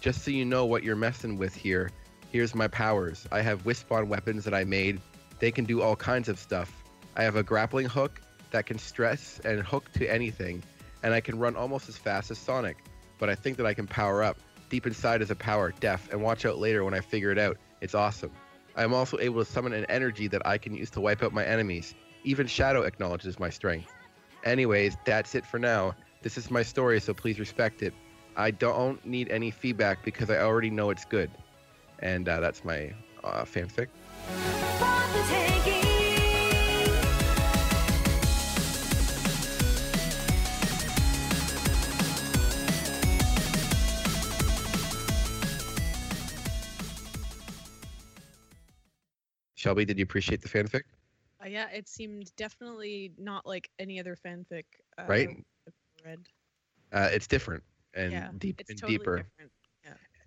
Just 0.00 0.24
so 0.24 0.30
you 0.30 0.44
know 0.44 0.66
what 0.66 0.82
you're 0.82 0.96
messing 0.96 1.38
with 1.38 1.54
here, 1.54 1.90
here's 2.30 2.54
my 2.54 2.68
powers. 2.68 3.26
I 3.32 3.40
have 3.40 3.64
Wispon 3.64 4.08
weapons 4.08 4.44
that 4.44 4.54
I 4.54 4.64
made. 4.64 5.00
They 5.38 5.50
can 5.50 5.64
do 5.64 5.80
all 5.80 5.96
kinds 5.96 6.28
of 6.28 6.38
stuff. 6.38 6.84
I 7.16 7.22
have 7.22 7.36
a 7.36 7.42
grappling 7.42 7.86
hook 7.86 8.20
that 8.50 8.66
can 8.66 8.78
stress 8.78 9.40
and 9.44 9.60
hook 9.60 9.90
to 9.94 10.06
anything, 10.06 10.62
and 11.02 11.14
I 11.14 11.20
can 11.20 11.38
run 11.38 11.56
almost 11.56 11.88
as 11.88 11.96
fast 11.96 12.30
as 12.30 12.38
Sonic. 12.38 12.76
But 13.18 13.28
I 13.28 13.34
think 13.34 13.56
that 13.58 13.66
I 13.66 13.74
can 13.74 13.86
power 13.86 14.22
up. 14.22 14.38
Deep 14.68 14.86
inside 14.86 15.22
is 15.22 15.30
a 15.30 15.34
power, 15.34 15.72
def, 15.80 16.12
and 16.12 16.22
watch 16.22 16.44
out 16.46 16.58
later 16.58 16.84
when 16.84 16.94
I 16.94 17.00
figure 17.00 17.30
it 17.30 17.38
out. 17.38 17.56
It's 17.80 17.94
awesome. 17.94 18.30
I 18.76 18.84
am 18.84 18.94
also 18.94 19.18
able 19.18 19.44
to 19.44 19.50
summon 19.50 19.72
an 19.72 19.84
energy 19.86 20.28
that 20.28 20.46
I 20.46 20.58
can 20.58 20.74
use 20.74 20.90
to 20.90 21.00
wipe 21.00 21.22
out 21.22 21.32
my 21.32 21.44
enemies. 21.44 21.94
Even 22.24 22.46
Shadow 22.46 22.82
acknowledges 22.82 23.38
my 23.38 23.50
strength. 23.50 23.92
Anyways, 24.44 24.96
that's 25.04 25.34
it 25.34 25.44
for 25.44 25.58
now. 25.58 25.94
This 26.22 26.38
is 26.38 26.50
my 26.50 26.62
story, 26.62 27.00
so 27.00 27.12
please 27.12 27.38
respect 27.38 27.82
it. 27.82 27.94
I 28.36 28.50
don't 28.52 29.04
need 29.04 29.30
any 29.30 29.50
feedback 29.50 30.04
because 30.04 30.30
I 30.30 30.38
already 30.38 30.70
know 30.70 30.90
it's 30.90 31.04
good. 31.04 31.30
And 31.98 32.28
uh, 32.28 32.40
that's 32.40 32.64
my 32.64 32.94
uh, 33.24 33.44
fanfic. 33.44 33.88
Shelby, 49.60 49.84
did 49.84 49.98
you 49.98 50.04
appreciate 50.04 50.40
the 50.40 50.48
fanfic? 50.48 50.84
Uh, 51.44 51.48
yeah, 51.48 51.68
it 51.68 51.86
seemed 51.86 52.34
definitely 52.36 53.12
not 53.18 53.44
like 53.44 53.68
any 53.78 54.00
other 54.00 54.16
fanfic. 54.16 54.64
Uh, 54.96 55.04
Right. 55.06 55.28
I've 55.28 55.74
Read. 56.04 56.18
Uh, 56.92 57.08
it's 57.12 57.26
different 57.26 57.62
and 57.94 58.12
yeah, 58.12 58.30
deep 58.38 58.58
it's 58.58 58.70
and 58.70 58.80
totally 58.80 58.98
deeper. 58.98 59.16
different. 59.16 59.52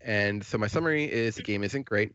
And 0.02 0.44
so 0.46 0.58
my 0.60 0.68
summary 0.68 1.12
is 1.12 1.36
the 1.36 1.42
game 1.42 1.64
isn't 1.64 1.84
great. 1.86 2.14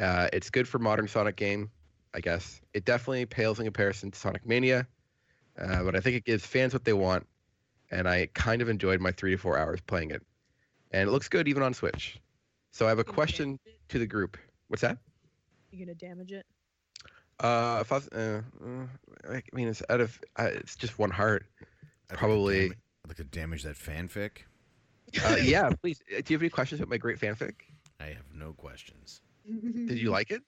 Uh, 0.00 0.28
it's 0.32 0.50
good 0.50 0.66
for 0.66 0.78
modern 0.78 1.06
Sonic 1.06 1.36
game, 1.36 1.70
I 2.14 2.20
guess. 2.20 2.60
It 2.72 2.84
definitely 2.84 3.26
pales 3.26 3.60
in 3.60 3.64
comparison 3.64 4.10
to 4.10 4.18
Sonic 4.18 4.44
Mania, 4.44 4.88
uh, 5.58 5.84
but 5.84 5.94
I 5.94 6.00
think 6.00 6.16
it 6.16 6.24
gives 6.24 6.44
fans 6.44 6.72
what 6.72 6.84
they 6.84 6.94
want, 6.94 7.26
and 7.90 8.08
I 8.08 8.26
kind 8.34 8.60
of 8.60 8.68
enjoyed 8.68 9.00
my 9.00 9.12
three 9.12 9.30
to 9.30 9.36
four 9.36 9.56
hours 9.58 9.80
playing 9.80 10.10
it. 10.10 10.22
And 10.90 11.08
it 11.08 11.12
looks 11.12 11.28
good 11.28 11.46
even 11.46 11.62
on 11.62 11.74
Switch. 11.74 12.18
So 12.72 12.86
I 12.86 12.88
have 12.88 12.98
a 12.98 13.04
question 13.04 13.58
to 13.90 13.98
the 13.98 14.06
group. 14.06 14.36
What's 14.68 14.82
that? 14.82 14.98
You 15.74 15.84
gonna 15.86 15.94
damage 15.96 16.30
it? 16.32 16.46
Uh, 17.40 17.78
if 17.80 17.90
I, 17.90 17.94
was, 17.96 18.08
uh, 18.08 18.42
uh, 18.64 18.86
I 19.32 19.42
mean, 19.52 19.66
it's 19.66 19.82
out 19.90 20.00
of, 20.00 20.20
uh, 20.38 20.50
it's 20.52 20.76
just 20.76 21.00
one 21.00 21.10
heart. 21.10 21.46
I'd 22.10 22.16
Probably- 22.16 22.68
dam- 22.68 22.78
I'd 23.04 23.08
like 23.08 23.16
to 23.16 23.24
damage 23.24 23.64
that 23.64 23.74
fanfic. 23.74 24.42
Uh, 25.24 25.36
yeah, 25.42 25.68
please. 25.82 26.00
uh, 26.16 26.20
Do 26.24 26.32
you 26.32 26.36
have 26.36 26.42
any 26.42 26.48
questions 26.50 26.80
about 26.80 26.90
my 26.90 26.96
great 26.96 27.18
fanfic? 27.18 27.54
I 28.00 28.04
have 28.04 28.32
no 28.32 28.52
questions. 28.52 29.20
Did 29.46 29.98
you 29.98 30.10
like 30.10 30.30
it? 30.30 30.42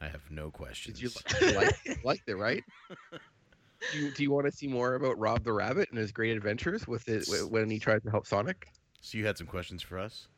I 0.00 0.08
have 0.08 0.22
no 0.30 0.50
questions. 0.50 0.98
Did 0.98 1.12
you, 1.14 1.48
you 1.48 1.52
like 1.54 2.00
liked 2.04 2.28
it, 2.28 2.34
right? 2.36 2.64
Do 3.92 3.98
you, 3.98 4.10
do 4.12 4.22
you 4.22 4.30
want 4.30 4.46
to 4.46 4.52
see 4.52 4.68
more 4.68 4.94
about 4.94 5.18
Rob 5.18 5.42
the 5.44 5.52
Rabbit 5.52 5.88
and 5.90 5.98
his 5.98 6.12
great 6.12 6.36
adventures 6.36 6.86
with 6.86 7.08
it 7.08 7.26
when 7.50 7.68
he 7.68 7.78
tried 7.80 8.02
to 8.04 8.10
help 8.10 8.26
Sonic? 8.26 8.68
so 9.00 9.18
you 9.18 9.26
had 9.26 9.36
some 9.36 9.46
questions 9.48 9.82
for 9.82 9.98
us? 9.98 10.28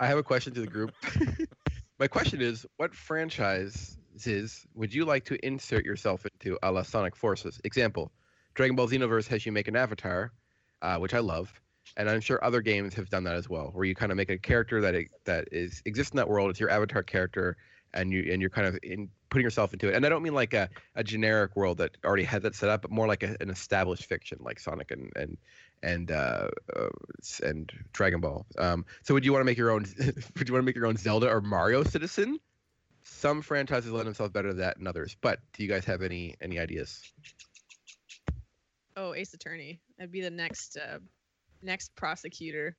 I 0.00 0.06
have 0.08 0.18
a 0.18 0.22
question 0.22 0.52
to 0.54 0.60
the 0.60 0.66
group. 0.66 0.92
My 1.98 2.06
question 2.06 2.40
is, 2.40 2.64
what 2.76 2.94
franchises 2.94 4.66
would 4.74 4.94
you 4.94 5.04
like 5.04 5.24
to 5.24 5.44
insert 5.44 5.84
yourself 5.84 6.24
into 6.26 6.56
a 6.62 6.70
la 6.70 6.82
Sonic 6.82 7.16
Forces? 7.16 7.60
Example, 7.64 8.12
Dragon 8.54 8.76
Ball 8.76 8.86
Xenoverse 8.86 9.26
has 9.26 9.44
you 9.44 9.50
make 9.50 9.66
an 9.66 9.74
avatar, 9.74 10.32
uh, 10.80 10.98
which 10.98 11.12
I 11.12 11.18
love, 11.18 11.52
and 11.96 12.08
I'm 12.08 12.20
sure 12.20 12.42
other 12.44 12.60
games 12.60 12.94
have 12.94 13.10
done 13.10 13.24
that 13.24 13.34
as 13.34 13.48
well, 13.48 13.70
where 13.72 13.84
you 13.84 13.96
kind 13.96 14.12
of 14.12 14.16
make 14.16 14.30
a 14.30 14.38
character 14.38 14.80
that 14.80 14.94
it, 14.94 15.08
that 15.24 15.48
is 15.50 15.82
exists 15.86 16.12
in 16.12 16.18
that 16.18 16.28
world. 16.28 16.50
It's 16.50 16.60
your 16.60 16.70
avatar 16.70 17.02
character, 17.02 17.56
and 17.92 18.12
you 18.12 18.30
and 18.32 18.40
you're 18.40 18.50
kind 18.50 18.68
of 18.68 18.78
in 18.84 19.08
putting 19.28 19.44
yourself 19.44 19.72
into 19.72 19.88
it. 19.88 19.96
And 19.96 20.06
I 20.06 20.08
don't 20.08 20.22
mean 20.22 20.34
like 20.34 20.54
a, 20.54 20.68
a 20.94 21.02
generic 21.02 21.56
world 21.56 21.78
that 21.78 21.96
already 22.04 22.22
had 22.22 22.42
that 22.42 22.54
set 22.54 22.68
up, 22.68 22.82
but 22.82 22.92
more 22.92 23.08
like 23.08 23.24
a, 23.24 23.36
an 23.40 23.50
established 23.50 24.06
fiction, 24.06 24.38
like 24.40 24.60
Sonic 24.60 24.92
and 24.92 25.10
and 25.16 25.36
and 25.82 26.10
uh, 26.10 26.48
uh, 26.74 26.88
and 27.42 27.72
Dragon 27.92 28.20
Ball. 28.20 28.46
Um, 28.56 28.84
so 29.02 29.14
would 29.14 29.24
you 29.24 29.32
want 29.32 29.40
to 29.40 29.46
make 29.46 29.58
your 29.58 29.70
own? 29.70 29.84
would 29.98 30.48
you 30.48 30.54
want 30.54 30.62
to 30.62 30.66
make 30.66 30.76
your 30.76 30.86
own 30.86 30.96
Zelda 30.96 31.28
or 31.28 31.40
Mario 31.40 31.84
citizen? 31.84 32.38
Some 33.02 33.42
franchises 33.42 33.90
lend 33.90 34.06
themselves 34.06 34.32
better 34.32 34.48
to 34.48 34.54
that 34.54 34.78
than 34.78 34.86
others. 34.86 35.16
But 35.20 35.40
do 35.54 35.62
you 35.62 35.68
guys 35.68 35.84
have 35.86 36.02
any 36.02 36.36
any 36.40 36.58
ideas? 36.58 37.02
oh, 38.98 39.14
Ace 39.14 39.32
Attorney. 39.32 39.80
I'd 40.00 40.12
be 40.12 40.20
the 40.20 40.30
next 40.30 40.76
uh, 40.76 40.98
next 41.62 41.94
prosecutor. 41.94 42.76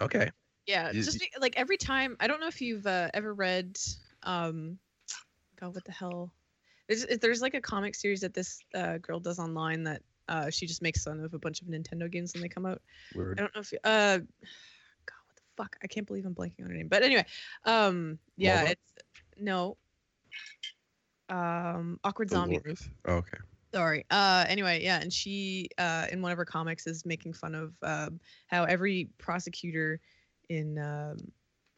Okay. 0.00 0.30
Yeah, 0.66 0.92
just 0.92 1.20
be, 1.20 1.30
like 1.40 1.54
every 1.56 1.76
time. 1.76 2.16
I 2.20 2.26
don't 2.26 2.40
know 2.40 2.48
if 2.48 2.60
you've 2.60 2.86
uh, 2.86 3.10
ever 3.14 3.32
read. 3.32 3.78
Um, 4.22 4.78
God, 5.60 5.74
what 5.74 5.84
the 5.84 5.92
hell? 5.92 6.32
There's 6.88 7.06
there's 7.20 7.40
like 7.40 7.54
a 7.54 7.60
comic 7.60 7.94
series 7.94 8.20
that 8.20 8.34
this 8.34 8.60
uh, 8.74 8.98
girl 8.98 9.20
does 9.20 9.38
online 9.38 9.84
that 9.84 10.02
uh, 10.28 10.50
she 10.50 10.66
just 10.66 10.82
makes 10.82 11.02
fun 11.02 11.20
of 11.20 11.34
a 11.34 11.38
bunch 11.38 11.60
of 11.60 11.68
Nintendo 11.68 12.10
games 12.10 12.34
when 12.34 12.42
they 12.42 12.48
come 12.48 12.66
out. 12.66 12.80
I 13.38 13.40
don't 13.42 13.54
know 13.54 13.60
if 13.60 13.72
you, 13.72 13.78
uh, 13.84 14.18
God, 14.18 14.26
what 15.26 15.36
the 15.36 15.42
fuck? 15.56 15.76
I 15.82 15.86
can't 15.86 16.06
believe 16.06 16.26
I'm 16.26 16.34
blanking 16.34 16.64
on 16.64 16.70
her 16.70 16.76
name. 16.76 16.88
But 16.88 17.02
anyway, 17.02 17.26
um, 17.64 18.18
yeah, 18.36 18.62
it's 18.64 18.92
no. 19.38 19.76
Um, 21.28 21.98
awkward 22.04 22.30
zombie. 22.30 22.58
Dolores? 22.58 22.88
Oh, 23.06 23.14
okay. 23.14 23.38
Sorry. 23.72 24.04
Uh, 24.10 24.44
anyway, 24.48 24.82
yeah, 24.84 25.00
and 25.00 25.12
she 25.12 25.68
uh, 25.78 26.06
in 26.12 26.22
one 26.22 26.30
of 26.30 26.38
her 26.38 26.44
comics 26.44 26.86
is 26.86 27.04
making 27.04 27.32
fun 27.32 27.54
of 27.54 27.74
um, 27.82 28.20
how 28.46 28.64
every 28.64 29.08
prosecutor 29.18 30.00
in 30.48 30.78
um, 30.78 31.16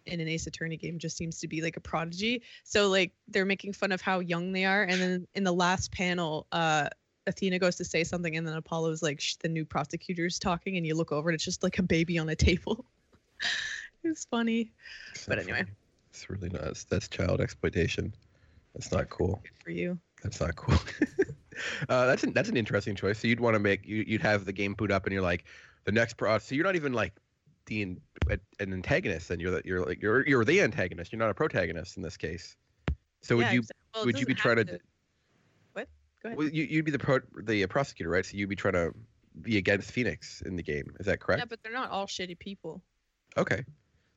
in 0.05 0.21
an 0.21 0.29
Ace 0.29 0.47
Attorney 0.47 0.77
game 0.77 0.99
just 0.99 1.17
seems 1.17 1.41
to 1.41 1.49
be 1.49 1.63
like 1.63 1.77
a 1.77 1.81
prodigy. 1.81 2.43
So 2.65 2.89
like 2.89 3.13
they're 3.29 3.47
making 3.47 3.73
fun 3.73 3.93
of 3.93 4.01
how 4.01 4.21
young 4.21 4.53
they 4.53 4.65
are, 4.65 4.83
and 4.83 5.01
then 5.01 5.27
in 5.35 5.45
the 5.45 5.55
last 5.55 5.91
panel, 5.91 6.47
uh, 6.53 6.89
Athena 7.27 7.59
goes 7.59 7.77
to 7.77 7.85
say 7.85 8.05
something, 8.05 8.37
and 8.37 8.47
then 8.47 8.55
Apollo's 8.55 9.03
like 9.03 9.21
Shh, 9.21 9.37
the 9.37 9.49
new 9.49 9.65
prosecutor's 9.65 10.39
talking, 10.39 10.77
and 10.77 10.87
you 10.87 10.95
look 10.95 11.13
over, 11.13 11.29
and 11.29 11.35
it's 11.35 11.45
just 11.45 11.63
like 11.63 11.79
a 11.79 11.83
baby 11.83 12.19
on 12.19 12.29
a 12.29 12.37
table. 12.37 12.85
it's 14.05 14.25
funny. 14.25 14.73
But 15.27 15.39
anyway. 15.39 15.65
it's 16.11 16.31
really 16.31 16.49
not. 16.49 16.85
That's, 16.89 17.09
child 17.09 17.41
exploitation. 17.41 18.15
That's 18.75 18.93
not 18.93 19.09
cool. 19.11 19.41
Good 19.43 19.65
for 19.65 19.71
you. 19.71 19.99
That's 20.23 20.41
not 20.41 20.57
cool. 20.57 20.79
uh, 21.89 22.07
that's 22.07 22.23
an, 22.25 22.33
that's 22.33 22.49
an 22.49 22.57
interesting 22.57 22.95
choice. 22.95 23.19
So 23.19 23.29
you'd 23.29 23.41
want 23.41 23.55
to 23.55 23.61
make 23.61 23.87
you, 23.87 24.05
you'd 24.07 24.23
have 24.23 24.45
the 24.45 24.53
game 24.53 24.75
boot 24.75 24.91
up, 24.91 25.07
and 25.07 25.13
you're 25.13 25.23
like 25.23 25.45
the 25.85 25.93
next 25.93 26.15
pro. 26.15 26.39
So 26.39 26.55
you're 26.55 26.65
not 26.65 26.77
even 26.77 26.93
like 26.93 27.13
the 27.67 27.83
an, 27.83 28.01
an 28.29 28.73
antagonist, 28.73 29.31
and 29.31 29.41
you're 29.41 29.51
the, 29.51 29.63
you're 29.65 29.85
like 29.85 30.01
you're 30.01 30.27
you're 30.27 30.45
the 30.45 30.61
antagonist. 30.61 31.13
You're 31.13 31.19
not 31.19 31.31
a 31.31 31.35
protagonist 31.35 31.97
in 31.97 32.03
this 32.03 32.17
case. 32.17 32.57
So 33.23 33.37
would 33.37 33.47
Yeah, 33.47 33.53
you 33.53 33.63
exa- 33.63 33.71
well, 33.95 34.05
would 34.07 34.21
you 34.21 34.27
be 34.27 34.35
trying 34.35 34.59
have 34.59 34.69
to? 34.69 34.79
Go 36.23 36.29
ahead. 36.29 36.39
Well, 36.39 36.49
you, 36.49 36.65
you'd 36.65 36.85
be 36.85 36.91
the 36.91 36.99
pro, 36.99 37.21
the 37.43 37.67
prosecutor, 37.67 38.11
right? 38.11 38.25
So 38.25 38.37
you'd 38.37 38.49
be 38.49 38.57
trying 38.57 38.75
to 38.75 38.93
be 39.43 39.59
against 39.59 39.91
Phoenix 39.91 40.43
in 40.43 40.57
the 40.57 40.63
game. 40.63 40.95
Is 40.99 41.07
that 41.07 41.21
correct? 41.21 41.41
Yeah, 41.41 41.47
but 41.49 41.61
they're 41.63 41.73
not 41.73 41.91
all 41.91 42.07
shitty 42.07 42.39
people. 42.39 42.83
Okay. 43.37 43.65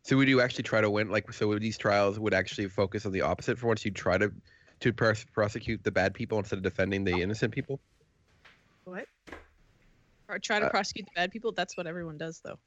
So 0.04 0.16
would 0.18 0.30
you 0.30 0.40
actually 0.42 0.64
try 0.64 0.82
to 0.82 0.90
win? 0.90 1.10
Like, 1.10 1.32
so 1.34 1.48
would 1.50 1.62
these 1.62 1.78
trials 1.78 2.18
would 2.20 2.34
actually 2.34 2.68
focus 2.70 3.06
on 3.06 3.12
the 3.12 3.22
opposite 3.22 3.60
for 3.60 3.68
once 3.68 3.84
you 3.84 3.92
try 3.92 4.18
to 4.18 4.32
to 4.80 4.94
pros- 4.94 5.26
prosecute 5.34 5.84
the 5.84 5.92
bad 5.92 6.14
people 6.14 6.38
instead 6.40 6.56
of 6.56 6.64
defending 6.64 7.04
the 7.04 7.22
innocent 7.22 7.54
people? 7.54 7.82
What? 8.86 9.06
Or 10.30 10.40
try 10.40 10.60
to 10.60 10.68
Uh, 10.68 10.70
prosecute 10.70 11.06
the 11.06 11.12
bad 11.16 11.32
people. 11.32 11.52
That's 11.52 11.76
what 11.76 11.86
everyone 11.86 12.18
does, 12.18 12.40
though. 12.44 12.58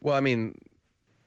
Well, 0.00 0.16
I 0.16 0.20
mean, 0.20 0.56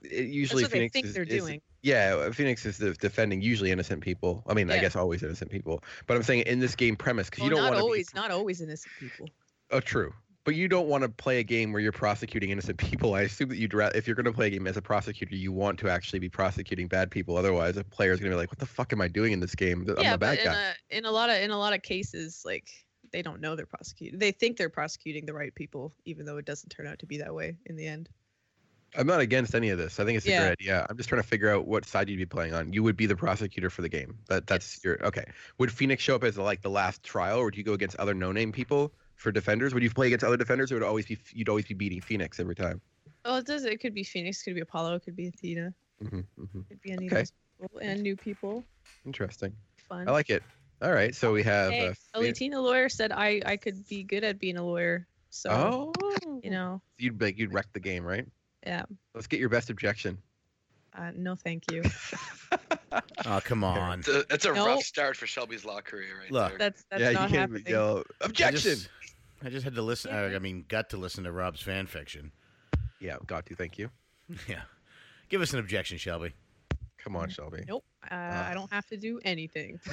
it 0.04 0.26
usually 0.28 0.64
That's 0.64 0.74
what 0.74 0.78
Phoenix 0.78 0.94
they 0.94 0.98
think 1.02 1.06
is, 1.08 1.14
they're 1.14 1.24
is- 1.24 1.30
doing. 1.44 1.62
Yeah, 1.84 2.16
uh, 2.16 2.32
Phoenix 2.32 2.66
is 2.66 2.78
defending 2.98 3.42
usually 3.42 3.72
innocent 3.72 4.02
people. 4.02 4.44
I 4.48 4.54
mean, 4.54 4.70
I 4.70 4.80
guess 4.80 4.96
always 4.96 5.24
innocent 5.24 5.50
people. 5.50 5.84
But 6.06 6.16
I'm 6.16 6.24
saying 6.24 6.44
in 6.46 6.60
this 6.60 6.76
game 6.76 6.96
premise 6.96 7.30
because 7.30 7.42
Well, 7.42 7.50
you 7.50 7.56
don't 7.56 7.64
want 7.64 7.76
to 7.76 7.82
always, 7.82 8.12
be. 8.12 8.20
not 8.20 8.32
always 8.32 8.62
innocent 8.62 8.94
people. 9.00 9.28
Oh, 9.72 9.80
true. 9.80 10.14
But 10.44 10.56
you 10.56 10.68
don't 10.68 10.88
want 10.88 11.04
to 11.04 11.10
play 11.10 11.40
a 11.40 11.44
game 11.44 11.72
where 11.72 11.82
you're 11.82 11.92
prosecuting 11.92 12.50
innocent 12.50 12.78
people. 12.80 13.14
I 13.16 13.22
assume 13.22 13.50
that 13.50 13.58
you'd 13.58 13.74
if 13.74 14.08
you're 14.08 14.16
going 14.16 14.26
to 14.26 14.32
play 14.32 14.48
a 14.48 14.50
game 14.50 14.68
as 14.68 14.78
a 14.78 14.82
prosecutor, 14.82 15.36
you 15.36 15.52
want 15.52 15.80
to 15.80 15.90
actually 15.90 16.20
be 16.20 16.30
prosecuting 16.30 16.88
bad 16.88 17.10
people. 17.10 17.36
Otherwise, 17.38 17.78
a 17.78 17.84
player's 17.84 18.20
going 18.20 18.32
to 18.32 18.36
be 18.36 18.40
like, 18.40 18.52
"What 18.52 18.60
the 18.60 18.66
fuck 18.66 18.94
am 18.94 19.02
I 19.02 19.08
doing 19.08 19.34
in 19.34 19.40
this 19.40 19.56
game? 19.56 19.86
I'm 19.88 20.04
yeah, 20.04 20.14
a 20.16 20.18
bad 20.18 20.40
but 20.40 20.44
guy." 20.44 20.52
in 20.52 20.58
a 20.58 20.98
in 21.00 21.06
a 21.06 21.12
lot 21.12 21.30
of 21.30 21.38
in 21.38 21.52
a 21.52 21.58
lot 21.58 21.74
of 21.74 21.82
cases, 21.84 22.44
like 22.46 22.70
they 23.12 23.22
don't 23.22 23.42
know 23.42 23.56
they're 23.56 23.66
prosecuting. 23.66 24.20
They 24.20 24.32
think 24.32 24.58
they're 24.58 24.70
prosecuting 24.70 25.26
the 25.26 25.34
right 25.34 25.54
people, 25.54 25.94
even 26.06 26.26
though 26.26 26.38
it 26.38 26.46
doesn't 26.46 26.70
turn 26.70 26.88
out 26.88 27.00
to 27.00 27.06
be 27.06 27.18
that 27.20 27.34
way 27.34 27.56
in 27.66 27.76
the 27.76 27.88
end. 27.88 28.10
I'm 28.96 29.08
not 29.08 29.22
against 29.22 29.56
any 29.56 29.70
of 29.70 29.78
this. 29.78 30.00
I 30.00 30.06
think 30.06 30.18
it's 30.18 30.26
a 30.26 30.30
Yeah. 30.30 30.40
great 30.42 30.52
idea. 30.52 30.86
I'm 30.90 30.98
just 30.98 31.08
trying 31.08 31.22
to 31.22 31.28
figure 31.28 31.50
out 31.50 31.66
what 31.66 31.86
side 31.86 32.10
you'd 32.10 32.18
be 32.18 32.26
playing 32.26 32.54
on. 32.54 32.74
You 32.74 32.84
would 32.84 32.98
be 32.98 33.06
the 33.06 33.16
prosecutor 33.16 33.70
for 33.70 33.82
the 33.82 33.90
game. 33.90 34.18
That 34.28 34.48
that's 34.48 34.76
Yes. 34.78 34.84
your 34.84 35.06
okay. 35.06 35.24
Would 35.60 35.72
Phoenix 35.72 36.04
show 36.04 36.16
up 36.16 36.24
as 36.24 36.38
like 36.38 36.62
the 36.62 36.70
last 36.70 37.02
trial, 37.04 37.40
or 37.40 37.46
would 37.46 37.56
you 37.56 37.64
go 37.64 37.74
against 37.74 37.96
other 37.98 38.14
no-name 38.14 38.52
people 38.52 38.94
for 39.16 39.32
defenders? 39.32 39.74
Would 39.74 39.84
you 39.84 39.90
play 39.90 40.08
against 40.08 40.26
other 40.26 40.38
defenders, 40.38 40.72
or 40.72 40.76
would 40.76 40.84
it 40.84 40.88
always 40.88 41.06
be 41.06 41.18
you'd 41.32 41.48
always 41.50 41.66
be 41.66 41.74
beating 41.74 42.02
Phoenix 42.02 42.40
every 42.40 42.56
time? 42.56 42.82
Oh, 43.24 43.38
it 43.38 43.46
does. 43.46 43.64
It 43.64 43.80
could 43.80 43.94
be 43.94 44.04
Phoenix, 44.04 44.44
could 44.44 44.56
be 44.56 44.62
Apollo, 44.62 44.96
it 44.96 45.04
could 45.04 45.16
be 45.16 45.28
Athena, 45.28 45.74
hmm 46.02 46.20
hmm 46.36 46.62
could 46.68 46.82
be 46.82 46.92
any 46.92 47.06
Okay. 47.06 47.22
of 47.22 47.32
those 47.60 47.70
people, 47.70 47.80
and 47.80 48.02
new 48.04 48.16
people. 48.18 48.66
Interesting. 49.06 49.56
Fun. 49.88 50.08
I 50.10 50.12
like 50.12 50.30
it. 50.30 50.44
All 50.82 50.92
right, 50.92 51.14
so 51.16 51.32
we 51.32 51.44
have. 51.44 51.72
Hey, 51.72 51.88
uh, 51.88 51.92
a 51.92 51.94
Phoen- 52.18 52.24
Latina 52.28 52.60
lawyer 52.60 52.90
said 52.90 53.12
I 53.12 53.42
I 53.46 53.56
could 53.56 53.88
be 53.88 54.04
good 54.04 54.24
at 54.24 54.40
being 54.40 54.58
a 54.58 54.64
lawyer. 54.64 55.08
So 55.30 55.94
oh, 55.96 56.40
you 56.44 56.50
know, 56.50 56.82
you'd 56.98 57.22
like 57.22 57.38
you'd 57.38 57.54
wreck 57.54 57.68
the 57.74 57.80
game, 57.80 58.04
right? 58.04 58.26
Yeah. 58.66 58.84
Let's 59.14 59.28
get 59.28 59.40
your 59.40 59.50
best 59.50 59.70
objection. 59.70 60.18
Uh, 60.94 61.12
no, 61.16 61.36
thank 61.36 61.64
you. 61.72 61.84
Oh, 63.26 63.40
come 63.42 63.64
on. 63.64 64.00
It's 64.00 64.10
a, 64.10 64.20
it's 64.30 64.44
a 64.46 64.52
No. 64.52 64.66
rough 64.66 64.82
start 64.84 65.16
for 65.16 65.26
Shelby's 65.26 65.64
law 65.64 65.80
career, 65.80 66.20
right 66.20 66.30
Look, 66.32 66.50
there. 66.50 66.58
That's 66.58 66.84
that's 66.90 67.02
yeah, 67.02 67.08
you 67.10 67.14
not 67.14 67.30
can't 67.30 67.40
happening. 67.40 67.62
even 67.62 67.72
yell 67.72 68.04
I 68.22 68.26
objection. 68.26 68.72
just, 68.72 68.90
I 69.46 69.50
just 69.50 69.64
had 69.64 69.76
to 69.76 69.82
listen. 69.82 70.12
Uh, 70.12 70.32
I 70.36 70.40
mean, 70.40 70.66
got 70.68 70.90
to 70.90 70.98
listen 70.98 71.24
to 71.24 71.32
Rob's 71.32 71.62
fan 71.62 71.86
fiction. 71.88 72.34
Yeah, 73.00 73.16
got 73.28 73.46
to. 73.46 73.56
Thank 73.56 73.78
you. 73.80 73.90
Yeah. 74.50 74.64
Give 75.30 75.40
us 75.42 75.54
an 75.54 75.60
objection, 75.60 75.98
Shelby. 75.98 76.34
Come 77.02 77.16
on, 77.16 77.30
Shelby. 77.30 77.64
Nope. 77.66 77.86
Uh, 78.12 78.16
I 78.16 78.54
don't 78.54 78.70
have 78.74 78.86
to 78.88 78.98
do 78.98 79.22
anything. 79.24 79.80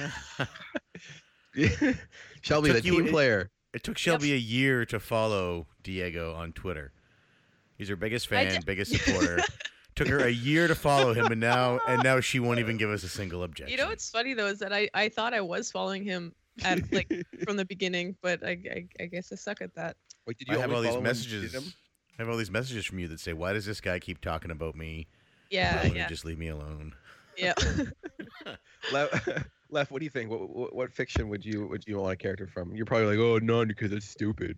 Shelby, 2.41 2.69
the 2.69 2.75
Took 2.75 2.85
you- 2.85 3.03
team 3.03 3.07
player. 3.07 3.49
It 3.73 3.83
took 3.83 3.97
Shelby 3.97 4.33
a 4.33 4.37
year 4.37 4.83
to 4.87 4.99
follow 4.99 5.67
Diego 5.83 6.33
on 6.33 6.51
Twitter. 6.53 6.91
He's 7.79 7.87
her 7.89 7.95
biggest 7.95 8.27
fan, 8.27 8.47
did- 8.49 8.65
biggest 8.65 8.91
supporter. 9.03 9.39
took 9.95 10.07
her 10.09 10.19
a 10.19 10.29
year 10.29 10.67
to 10.67 10.75
follow 10.75 11.13
him, 11.13 11.31
and 11.31 11.41
now 11.41 11.79
and 11.87 12.03
now 12.03 12.19
she 12.19 12.39
won't 12.39 12.59
even 12.59 12.77
give 12.77 12.89
us 12.89 13.03
a 13.03 13.09
single 13.09 13.41
objection. 13.41 13.71
You 13.71 13.77
know 13.83 13.89
what's 13.89 14.09
funny 14.09 14.33
though 14.33 14.47
is 14.47 14.59
that 14.59 14.71
I, 14.73 14.89
I 14.93 15.09
thought 15.09 15.33
I 15.33 15.41
was 15.41 15.71
following 15.71 16.03
him 16.03 16.35
at 16.63 16.91
like 16.93 17.11
from 17.45 17.55
the 17.55 17.65
beginning, 17.65 18.15
but 18.21 18.45
I, 18.45 18.51
I 18.69 18.87
I 18.99 19.05
guess 19.05 19.31
I 19.31 19.35
suck 19.35 19.61
at 19.61 19.73
that. 19.75 19.95
Wait, 20.27 20.37
did 20.37 20.49
I 20.49 20.59
have 20.59 20.71
all 20.73 20.81
these 20.81 20.89
follow 20.89 20.99
him 20.99 21.05
when 21.05 21.15
you 21.15 21.41
messages. 21.41 21.55
I 21.55 22.21
have 22.21 22.29
all 22.29 22.35
these 22.37 22.51
messages 22.51 22.85
from 22.85 22.99
you 22.99 23.07
that 23.07 23.21
say, 23.21 23.31
"Why 23.31 23.53
does 23.53 23.65
this 23.65 23.79
guy 23.79 23.97
keep 23.97 24.19
talking 24.19 24.51
about 24.51 24.75
me? 24.75 25.07
Yeah, 25.49 25.81
Why 25.87 25.93
yeah, 25.95 26.07
just 26.07 26.25
leave 26.25 26.37
me 26.37 26.49
alone." 26.49 26.93
yeah. 27.37 27.53
Left, 28.91 29.29
Left, 29.69 29.91
what 29.91 29.99
do 29.99 30.03
you 30.03 30.09
think? 30.09 30.29
What, 30.29 30.49
what, 30.49 30.75
what 30.75 30.93
fiction 30.93 31.29
would 31.29 31.45
you 31.45 31.65
would 31.67 31.85
you 31.87 31.97
want 31.99 32.11
a 32.11 32.17
character 32.17 32.45
from? 32.45 32.75
You're 32.75 32.85
probably 32.85 33.07
like, 33.15 33.19
oh, 33.19 33.37
none, 33.37 33.69
because 33.69 33.93
it's 33.93 34.07
stupid. 34.09 34.57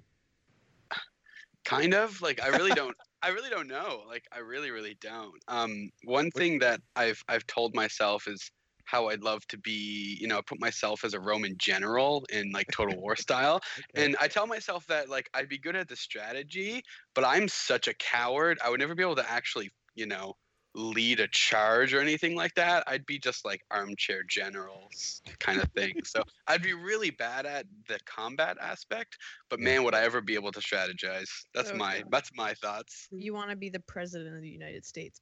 kind 1.64 1.94
of 1.94 2.20
like 2.24 2.42
i 2.42 2.48
really 2.48 2.72
don't 2.72 2.96
i 3.24 3.30
really 3.30 3.50
don't 3.50 3.68
know 3.68 4.04
like 4.08 4.26
i 4.32 4.40
really 4.40 4.72
really 4.72 4.96
don't 5.00 5.42
um 5.48 5.90
one 6.04 6.32
thing 6.32 6.60
that 6.60 6.82
i've 6.96 7.22
i've 7.28 7.46
told 7.48 7.76
myself 7.76 8.28
is 8.28 8.52
how 8.86 9.08
i'd 9.10 9.24
love 9.24 9.46
to 9.48 9.58
be 9.58 10.18
you 10.20 10.28
know 10.28 10.42
put 10.42 10.60
myself 10.60 11.04
as 11.04 11.14
a 11.14 11.20
roman 11.20 11.56
general 11.58 12.26
in 12.32 12.52
like 12.52 12.70
total 12.72 13.00
war 13.00 13.16
style 13.18 13.60
Okay. 13.80 14.06
and 14.06 14.16
i 14.20 14.28
tell 14.28 14.48
myself 14.48 14.86
that 14.88 15.10
like 15.10 15.30
i'd 15.34 15.50
be 15.50 15.58
good 15.58 15.76
at 15.76 15.88
the 15.88 15.96
strategy 15.96 16.82
but 17.14 17.24
i'm 17.24 17.48
such 17.48 17.88
a 17.88 17.94
coward 17.96 18.60
i 18.64 18.70
would 18.70 18.80
never 18.80 18.96
be 18.96 19.04
able 19.04 19.16
to 19.16 19.30
actually 19.30 19.70
you 19.96 20.06
know 20.06 20.34
lead 20.74 21.20
a 21.20 21.28
charge 21.28 21.94
or 21.94 22.00
anything 22.00 22.36
like 22.36 22.54
that. 22.56 22.84
I'd 22.88 23.06
be 23.06 23.20
just 23.20 23.44
like 23.44 23.62
armchair 23.72 24.24
generals 24.24 25.22
kind 25.40 25.62
of 25.62 25.70
thing. 25.72 25.94
So 26.06 26.24
I'd 26.48 26.62
be 26.62 26.74
really 26.74 27.10
bad 27.12 27.46
at 27.46 27.66
the 27.88 28.00
combat 28.06 28.58
aspect, 28.62 29.18
but 29.50 29.60
man, 29.60 29.84
would 29.84 29.94
I 29.96 30.02
ever 30.02 30.20
be 30.22 30.36
able 30.36 30.52
to 30.52 30.60
strategize? 30.60 31.30
That's 31.54 31.70
So 31.70 31.76
my 31.76 32.02
cool. 32.02 32.10
that's 32.12 32.30
my 32.36 32.54
thoughts. 32.56 33.08
You 33.12 33.34
want 33.34 33.50
to 33.50 33.56
be 33.56 33.70
the 33.70 33.80
president 33.82 34.36
of 34.36 34.42
the 34.42 34.50
United 34.50 34.86
States. 34.86 35.22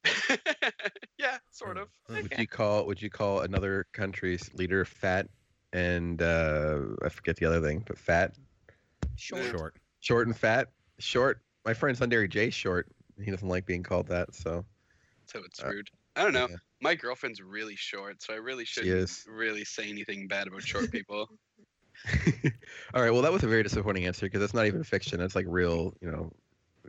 yeah, 1.17 1.37
sort 1.51 1.77
of. 1.77 1.89
Would 2.09 2.33
you 2.37 2.47
call 2.47 2.85
Would 2.85 3.01
you 3.01 3.09
call 3.09 3.41
another 3.41 3.85
country's 3.93 4.49
leader 4.53 4.85
fat 4.85 5.27
and 5.73 6.21
uh, 6.21 6.79
I 7.03 7.09
forget 7.09 7.35
the 7.35 7.45
other 7.45 7.61
thing, 7.61 7.83
but 7.85 7.97
fat, 7.97 8.33
Short. 9.15 9.45
Short. 9.45 9.75
short 9.99 10.27
and 10.27 10.35
fat, 10.35 10.69
short. 10.99 11.41
My 11.65 11.73
friend 11.73 11.97
Sundari 11.97 12.29
Jay's 12.29 12.53
short. 12.53 12.87
He 13.23 13.29
doesn't 13.29 13.47
like 13.47 13.65
being 13.65 13.83
called 13.83 14.07
that, 14.07 14.33
so 14.33 14.65
So 15.31 15.43
it's 15.45 15.61
Uh, 15.61 15.69
rude. 15.69 15.89
I 16.15 16.23
don't 16.23 16.33
know. 16.33 16.47
yeah. 16.49 16.57
My 16.81 16.95
girlfriend's 16.95 17.41
really 17.41 17.75
short, 17.75 18.21
so 18.21 18.33
I 18.33 18.37
really 18.37 18.65
shouldn't 18.65 19.11
really 19.27 19.63
say 19.65 19.89
anything 19.89 20.27
bad 20.27 20.47
about 20.47 20.63
short 20.63 20.91
people. 20.91 21.29
All 22.93 23.01
right. 23.01 23.11
Well, 23.11 23.21
that 23.21 23.31
was 23.31 23.43
a 23.43 23.47
very 23.47 23.63
disappointing 23.63 24.05
answer 24.05 24.25
because 24.25 24.39
that's 24.39 24.53
not 24.53 24.65
even 24.65 24.83
fiction. 24.83 25.19
That's 25.19 25.35
like 25.35 25.45
real, 25.47 25.93
you 26.01 26.09
know. 26.09 26.31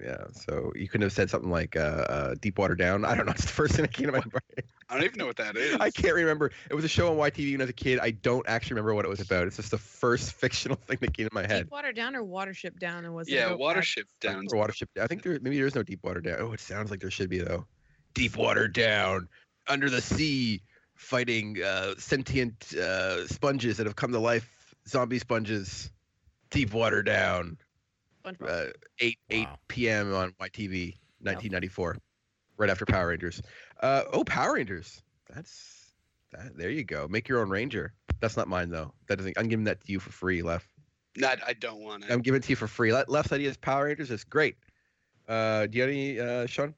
Yeah. 0.00 0.24
So 0.32 0.72
you 0.76 0.88
couldn't 0.88 1.02
have 1.02 1.12
said 1.12 1.28
something 1.28 1.50
like 1.50 1.76
uh, 1.76 1.80
uh, 1.80 2.34
"Deepwater 2.40 2.76
Down." 2.76 3.04
I 3.04 3.14
don't 3.16 3.26
know. 3.26 3.32
It's 3.36 3.42
the 3.42 3.48
first 3.48 3.74
thing 3.74 3.82
that 3.82 3.92
came 3.92 4.06
to 4.06 4.12
my 4.12 4.20
brain. 4.20 4.66
I 4.88 4.94
don't 4.94 5.04
even 5.04 5.18
know 5.18 5.26
what 5.26 5.36
that 5.36 5.56
is. 5.56 5.76
I 5.80 5.90
can't 5.90 6.14
remember. 6.14 6.52
It 6.70 6.74
was 6.74 6.84
a 6.84 6.88
show 6.88 7.10
on 7.10 7.16
YTV 7.16 7.52
when 7.52 7.60
I 7.60 7.64
was 7.64 7.70
a 7.70 7.74
kid. 7.74 7.98
I 8.00 8.12
don't 8.12 8.48
actually 8.48 8.74
remember 8.74 8.94
what 8.94 9.04
it 9.04 9.08
was 9.08 9.20
about. 9.20 9.46
It's 9.46 9.56
just 9.56 9.72
the 9.72 9.78
first 9.78 10.32
fictional 10.32 10.76
thing 10.76 10.98
that 11.00 11.12
came 11.12 11.28
to 11.28 11.34
my 11.34 11.42
head. 11.46 11.64
Deepwater 11.64 11.92
Down 11.92 12.14
or 12.16 12.22
Watership 12.22 12.78
Down, 12.78 13.04
and 13.04 13.14
was 13.14 13.28
it 13.28 13.34
Yeah, 13.34 13.46
about 13.52 13.58
Watership 13.60 14.04
I 14.04 14.28
Down. 14.28 14.34
remember 14.46 14.56
Watership. 14.56 14.86
I 15.00 15.06
think 15.08 15.22
there 15.22 15.38
maybe 15.40 15.58
there 15.58 15.66
is 15.66 15.74
no 15.74 15.82
Deepwater 15.82 16.20
Down. 16.20 16.36
Oh, 16.38 16.52
it 16.52 16.60
sounds 16.60 16.90
like 16.90 17.00
there 17.00 17.10
should 17.10 17.28
be 17.28 17.38
though. 17.40 17.66
Deepwater 18.14 18.68
Down, 18.68 19.28
under 19.68 19.88
the 19.90 20.00
sea, 20.00 20.62
fighting 20.94 21.62
uh, 21.62 21.94
sentient 21.98 22.74
uh, 22.74 23.26
sponges 23.26 23.76
that 23.78 23.86
have 23.86 23.96
come 23.96 24.12
to 24.12 24.18
life. 24.18 24.74
Zombie 24.88 25.18
sponges. 25.18 25.90
Deepwater 26.50 27.02
Down. 27.02 27.56
SpongeBob. 28.24 28.68
uh, 28.68 28.72
8 28.98 29.18
8 29.30 29.46
Wow. 29.46 29.58
p.m. 29.68 30.14
on 30.14 30.32
YTV, 30.40 30.94
1994, 31.20 31.96
right 32.56 32.68
after 32.70 32.84
Power 32.84 33.08
Rangers. 33.08 33.40
Uh, 33.80 34.02
oh, 34.12 34.24
Power 34.24 34.54
Rangers. 34.54 35.02
That's 35.32 35.92
that. 36.32 36.56
There 36.56 36.70
you 36.70 36.84
go. 36.84 37.06
Make 37.08 37.28
your 37.28 37.40
own 37.40 37.48
Ranger. 37.50 37.92
That's 38.20 38.36
not 38.36 38.48
mine 38.48 38.68
though. 38.70 38.92
That 39.06 39.16
doesn't. 39.16 39.38
I'm 39.38 39.48
giving 39.48 39.64
that 39.64 39.80
to 39.84 39.92
you 39.92 40.00
for 40.00 40.10
free, 40.10 40.42
Left. 40.42 40.66
Not, 41.16 41.38
I 41.46 41.54
don't 41.54 41.80
want 41.82 42.04
it. 42.04 42.10
I'm 42.10 42.20
giving 42.20 42.38
it 42.38 42.44
to 42.44 42.50
you 42.50 42.56
for 42.56 42.66
free. 42.66 42.92
Left. 42.92 43.08
Left's 43.08 43.32
idea 43.32 43.48
is 43.48 43.56
Power 43.56 43.86
Rangers. 43.86 44.10
It's 44.10 44.24
great. 44.24 44.56
Uh, 45.28 45.66
do 45.66 45.76
you 45.78 45.82
have 45.82 45.90
any, 45.90 46.20
uh, 46.20 46.46
Sean? 46.46 46.74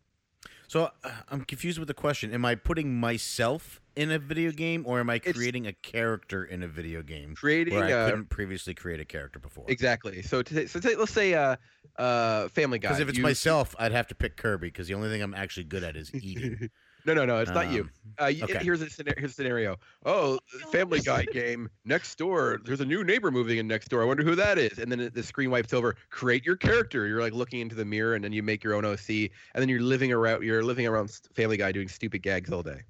So 0.73 0.85
uh, 1.05 1.11
I'm 1.29 1.45
confused 1.45 1.79
with 1.79 1.88
the 1.88 1.93
question. 1.93 2.33
Am 2.33 2.47
I 2.47 2.55
putting 2.55 2.99
myself 2.99 3.79
in 3.95 4.11
a 4.11 4.19
video 4.19 4.50
game, 4.52 4.85
or 4.87 5.00
am 5.00 5.11
I 5.11 5.17
It's- 5.17 5.35
creating 5.37 5.67
a 5.67 5.75
character 5.75 6.45
in 6.47 6.62
a 6.62 6.67
video 6.67 7.02
game 7.02 7.35
Creating. 7.35 7.75
where 7.75 7.85
I 7.85 7.93
Uh, 7.93 8.07
couldn't 8.09 8.31
previously 8.31 8.73
create 8.73 8.99
a 8.99 9.05
character 9.05 9.38
before? 9.38 9.67
exactly. 9.69 10.23
So, 10.23 10.41
to, 10.41 10.67
so 10.67 10.81
say, 10.81 10.97
let's 10.97 11.12
say, 11.12 11.35
uh, 11.35 11.57
uh, 11.99 12.49
Family 12.49 12.79
Guy. 12.79 12.88
Because 12.88 13.00
if 13.00 13.11
it's 13.11 13.19
You- 13.19 13.23
myself, 13.23 13.76
I'd 13.79 13.93
have 13.93 14.07
to 14.07 14.14
pick 14.14 14.38
Kirby 14.38 14.69
because 14.69 14.88
the 14.88 14.95
only 14.95 15.11
thing 15.11 15.21
I'm 15.21 15.35
actually 15.35 15.64
good 15.64 15.85
at 15.85 15.95
is 15.95 16.11
eating. 16.14 16.70
no, 17.07 17.15
no, 17.15 17.25
no. 17.25 17.38
It's 17.38 17.51
not 17.51 17.71
you. 17.71 17.83
Um, 17.83 17.91
Uh, 18.19 18.33
okay. 18.43 18.59
Here's 18.62 18.83
a 18.83 18.91
scenario. 18.91 19.19
Here's 19.19 19.31
a 19.33 19.35
scenario. 19.35 19.77
Oh, 20.05 20.38
Family 20.71 21.01
Guy 21.01 21.25
game 21.25 21.69
next 21.85 22.17
door. 22.19 22.61
There's 22.65 22.81
a 22.81 22.85
new 22.85 23.05
neighbor 23.05 23.31
moving 23.31 23.59
in 23.59 23.67
next 23.67 23.88
door. 23.88 24.03
I 24.03 24.05
wonder 24.05 24.23
who 24.23 24.35
that 24.35 24.59
is. 24.59 24.79
And 24.79 24.93
then 24.93 25.11
the 25.12 25.23
screen 25.23 25.51
wipes 25.51 25.73
over. 25.73 25.97
Create 26.11 26.45
your 26.45 26.57
character. 26.57 27.07
You're 27.07 27.21
like 27.21 27.33
looking 27.33 27.61
into 27.61 27.75
the 27.75 27.85
mirror, 27.85 28.15
and 28.15 28.23
then 28.23 28.33
you 28.33 28.43
make 28.43 28.62
your 28.62 28.75
own 28.75 28.85
OC, 28.85 29.09
and 29.09 29.31
then 29.55 29.69
you're 29.69 29.81
living 29.81 30.12
around. 30.12 30.43
You're 30.43 30.62
living 30.62 30.87
around 30.87 31.11
Family 31.35 31.57
Guy 31.57 31.73
doing 31.73 31.88
stupid 31.88 32.23
gags 32.23 32.51
all 32.53 32.62
day. 32.62 32.83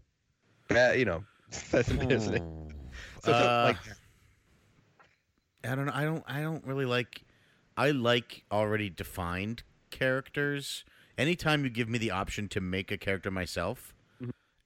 Uh, 0.70 0.92
you 0.92 1.04
know, 1.04 1.22
that's 1.70 1.88
an 1.88 2.10
isn't 2.10 2.34
it? 2.34 2.42
So 3.24 3.32
Uh, 3.32 3.64
like. 3.74 3.96
I 5.64 5.74
don't 5.76 5.86
know. 5.86 5.92
I 5.94 6.04
don't. 6.04 6.24
I 6.26 6.40
don't 6.42 6.64
really 6.66 6.86
like. 6.86 7.22
I 7.76 7.92
like 7.92 8.44
already 8.50 8.90
defined 8.90 9.62
characters. 9.90 10.84
Anytime 11.16 11.62
you 11.62 11.70
give 11.70 11.88
me 11.88 11.98
the 11.98 12.10
option 12.10 12.48
to 12.48 12.60
make 12.60 12.90
a 12.90 12.98
character 12.98 13.30
myself. 13.30 13.94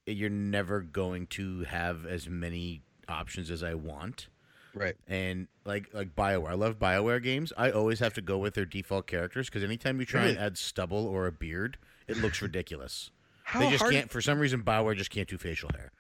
You're 0.07 0.31
never 0.31 0.81
going 0.81 1.27
to 1.29 1.64
have 1.64 2.07
as 2.07 2.29
many 2.29 2.83
options 3.09 3.51
as 3.51 3.62
I 3.62 3.75
want. 3.75 4.29
right. 4.75 4.97
And 5.09 5.49
like 5.64 5.92
like 5.92 6.14
Bioware, 6.14 6.51
I 6.51 6.55
love 6.55 6.79
Bioware 6.79 7.23
games. 7.23 7.53
I 7.57 7.71
always 7.71 7.99
have 8.01 8.14
to 8.14 8.21
go 8.23 8.38
with 8.38 8.55
their 8.55 8.64
default 8.66 9.07
characters 9.07 9.47
because 9.49 9.62
anytime 9.64 9.99
you 10.01 10.07
try 10.07 10.27
and 10.27 10.38
add 10.38 10.57
stubble 10.59 11.07
or 11.07 11.27
a 11.27 11.33
beard, 11.33 11.79
it 12.07 12.16
looks 12.19 12.40
ridiculous. 12.42 13.11
How 13.45 13.61
they 13.61 13.71
just 13.71 13.83
hard? 13.83 13.92
can't. 13.95 14.11
For 14.11 14.21
some 14.21 14.38
reason, 14.38 14.62
Bioware 14.62 14.97
just 14.97 15.11
can't 15.11 15.29
do 15.29 15.38
facial 15.38 15.71
hair. 15.75 15.92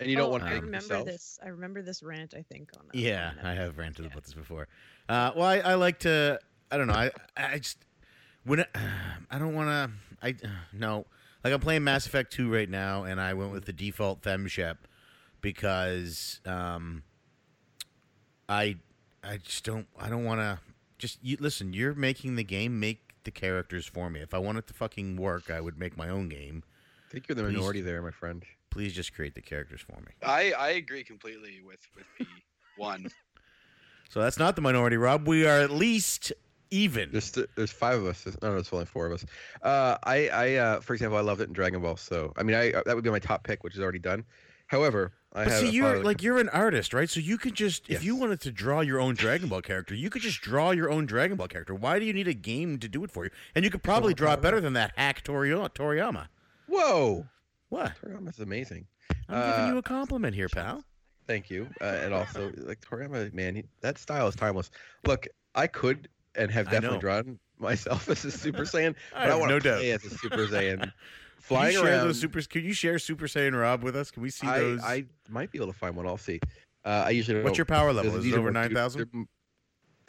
and 0.00 0.10
you 0.10 0.16
don't 0.16 0.26
Oh, 0.28 0.30
want 0.30 0.42
to 0.44 0.48
I 0.50 0.54
remember 0.54 0.76
yourself. 0.76 1.06
this. 1.06 1.38
I 1.44 1.48
remember 1.48 1.80
this 1.82 2.02
rant. 2.02 2.34
I 2.36 2.42
think 2.42 2.70
on. 2.76 2.82
uh, 2.86 2.90
Yeah, 2.94 3.32
on 3.40 3.46
I 3.46 3.54
have 3.54 3.78
ranted 3.78 4.04
Yeah. 4.06 4.10
about 4.12 4.24
this 4.24 4.34
before. 4.34 4.68
Uh, 5.08 5.30
well, 5.36 5.46
I, 5.46 5.58
I 5.58 5.74
like 5.74 6.00
to. 6.00 6.38
I 6.70 6.76
don't 6.78 6.86
know. 6.88 6.94
I 6.94 7.10
I 7.36 7.58
just 7.58 7.78
when 8.44 8.60
it, 8.60 8.68
I 9.30 9.38
don't 9.38 9.54
want 9.54 9.68
to. 9.68 9.90
I 10.26 10.34
no. 10.72 11.06
Like 11.44 11.52
I'm 11.52 11.60
playing 11.60 11.84
Mass 11.84 12.06
Effect 12.06 12.32
2 12.32 12.52
right 12.52 12.68
now, 12.68 13.04
and 13.04 13.20
I 13.20 13.34
went 13.34 13.52
with 13.52 13.66
the 13.66 13.72
default 13.72 14.22
Femshep 14.22 14.76
because 15.42 16.40
um, 16.46 17.02
I 18.48 18.76
I 19.22 19.36
just 19.36 19.62
don't. 19.62 19.86
I 20.00 20.08
don't 20.08 20.24
want 20.24 20.40
to. 20.40 20.58
Just 20.98 21.18
you, 21.22 21.36
listen. 21.38 21.74
You're 21.74 21.94
making 21.94 22.36
the 22.36 22.44
game. 22.44 22.80
Make 22.80 23.12
the 23.24 23.30
characters 23.30 23.86
for 23.86 24.08
me. 24.08 24.20
If 24.20 24.32
I 24.32 24.38
wanted 24.38 24.66
to 24.68 24.74
fucking 24.74 25.16
work, 25.16 25.50
I 25.50 25.60
would 25.60 25.78
make 25.78 25.98
my 25.98 26.08
own 26.08 26.30
game. 26.30 26.62
I 27.08 27.12
think 27.12 27.28
you're 27.28 27.36
the 27.36 27.42
Please. 27.42 27.56
minority 27.56 27.80
there, 27.82 28.00
my 28.00 28.10
friend. 28.10 28.42
Please 28.70 28.94
just 28.94 29.14
create 29.14 29.34
the 29.34 29.42
characters 29.42 29.82
for 29.82 30.00
me. 30.00 30.12
I, 30.22 30.52
I 30.52 30.68
agree 30.70 31.04
completely 31.04 31.60
with 31.64 31.80
with 31.94 32.06
P 32.18 32.26
one. 32.76 33.08
So 34.10 34.20
that's 34.20 34.38
not 34.38 34.54
the 34.54 34.62
minority, 34.62 34.96
Rob. 34.96 35.26
We 35.26 35.44
are 35.44 35.58
at 35.58 35.72
least 35.72 36.32
even. 36.74 37.10
There's 37.12 37.30
there's 37.56 37.72
five 37.72 37.98
of 38.00 38.06
us. 38.06 38.26
No, 38.42 38.52
no, 38.52 38.58
it's 38.58 38.72
only 38.72 38.86
four 38.86 39.06
of 39.06 39.12
us. 39.12 39.24
Uh, 39.62 39.96
I 40.04 40.28
I 40.28 40.54
uh, 40.54 40.80
for 40.80 40.94
example, 40.94 41.18
I 41.18 41.22
loved 41.22 41.40
it 41.40 41.48
in 41.48 41.52
Dragon 41.52 41.80
Ball. 41.80 41.96
So 41.96 42.32
I 42.36 42.42
mean, 42.42 42.56
I 42.56 42.72
uh, 42.72 42.82
that 42.86 42.94
would 42.94 43.04
be 43.04 43.10
my 43.10 43.18
top 43.18 43.44
pick, 43.44 43.62
which 43.64 43.74
is 43.74 43.80
already 43.80 43.98
done. 43.98 44.24
However, 44.66 45.12
I 45.34 45.44
But 45.44 45.52
have 45.52 45.60
see, 45.60 45.68
a 45.68 45.72
you're 45.72 46.02
like 46.02 46.22
you're 46.22 46.38
an 46.38 46.48
artist, 46.48 46.94
right? 46.94 47.08
So 47.08 47.20
you 47.20 47.36
could 47.36 47.54
just, 47.54 47.90
if 47.90 48.02
you 48.02 48.16
wanted 48.16 48.40
to 48.40 48.50
draw 48.50 48.80
your 48.80 48.98
own 48.98 49.14
Dragon 49.14 49.48
Ball 49.48 49.60
character, 49.60 49.94
you 49.94 50.08
could 50.08 50.22
just 50.22 50.40
draw 50.40 50.70
your 50.70 50.90
own 50.90 51.04
Dragon 51.06 51.36
Ball 51.36 51.48
character. 51.48 51.74
Why 51.74 51.98
do 51.98 52.06
you 52.06 52.14
need 52.14 52.28
a 52.28 52.34
game 52.34 52.78
to 52.78 52.88
do 52.88 53.04
it 53.04 53.10
for 53.10 53.24
you? 53.24 53.30
And 53.54 53.62
you 53.64 53.70
could 53.70 53.82
probably 53.82 54.14
draw 54.14 54.32
it 54.32 54.40
better 54.40 54.60
than 54.60 54.72
that 54.72 54.92
hack 54.96 55.22
Toriyama. 55.22 56.28
Whoa, 56.66 57.26
What? 57.68 57.92
Toriyama's 58.02 58.40
amazing. 58.40 58.86
I'm 59.28 59.34
Uh, 59.36 59.50
giving 59.56 59.72
you 59.72 59.78
a 59.78 59.82
compliment 59.82 60.34
here, 60.34 60.48
pal. 60.48 60.82
Thank 61.26 61.50
you. 61.50 61.68
Uh, 61.80 61.84
and 62.02 62.14
also, 62.14 62.50
like 62.56 62.80
Toriyama, 62.80 63.32
man, 63.34 63.54
he, 63.56 63.64
that 63.82 63.98
style 63.98 64.28
is 64.28 64.34
timeless. 64.34 64.70
Look, 65.06 65.26
I 65.54 65.66
could 65.66 66.08
and 66.36 66.50
have 66.50 66.70
definitely 66.70 66.98
drawn 66.98 67.38
myself 67.58 68.08
as 68.08 68.24
a 68.24 68.30
Super 68.30 68.62
Saiyan, 68.62 68.94
I 69.14 69.20
but 69.20 69.22
I, 69.22 69.26
have 69.26 69.38
want 69.40 69.50
no 69.50 69.58
to 69.58 69.68
doubt. 69.68 69.78
play 69.78 69.90
as 69.92 70.04
a 70.04 70.10
Super 70.10 70.46
Saiyan, 70.46 70.80
Can 70.80 70.92
flying 71.38 71.74
you 71.74 71.80
share 71.80 71.92
around. 71.94 72.06
those 72.06 72.20
super? 72.20 72.40
Can 72.42 72.64
you 72.64 72.72
share 72.72 72.98
Super 72.98 73.26
Saiyan 73.26 73.58
Rob 73.58 73.82
with 73.82 73.96
us? 73.96 74.10
Can 74.10 74.22
we 74.22 74.30
see 74.30 74.46
I, 74.46 74.58
those? 74.58 74.80
I 74.82 75.04
might 75.28 75.50
be 75.50 75.58
able 75.58 75.72
to 75.72 75.78
find 75.78 75.96
one. 75.96 76.06
I'll 76.06 76.16
see. 76.16 76.40
Uh, 76.84 77.04
I 77.06 77.10
usually. 77.10 77.42
What's 77.42 77.58
your 77.58 77.64
power 77.64 77.92
level? 77.92 78.16
Is 78.16 78.26
it 78.26 78.34
over 78.34 78.50
nine 78.50 78.74
thousand? 78.74 79.28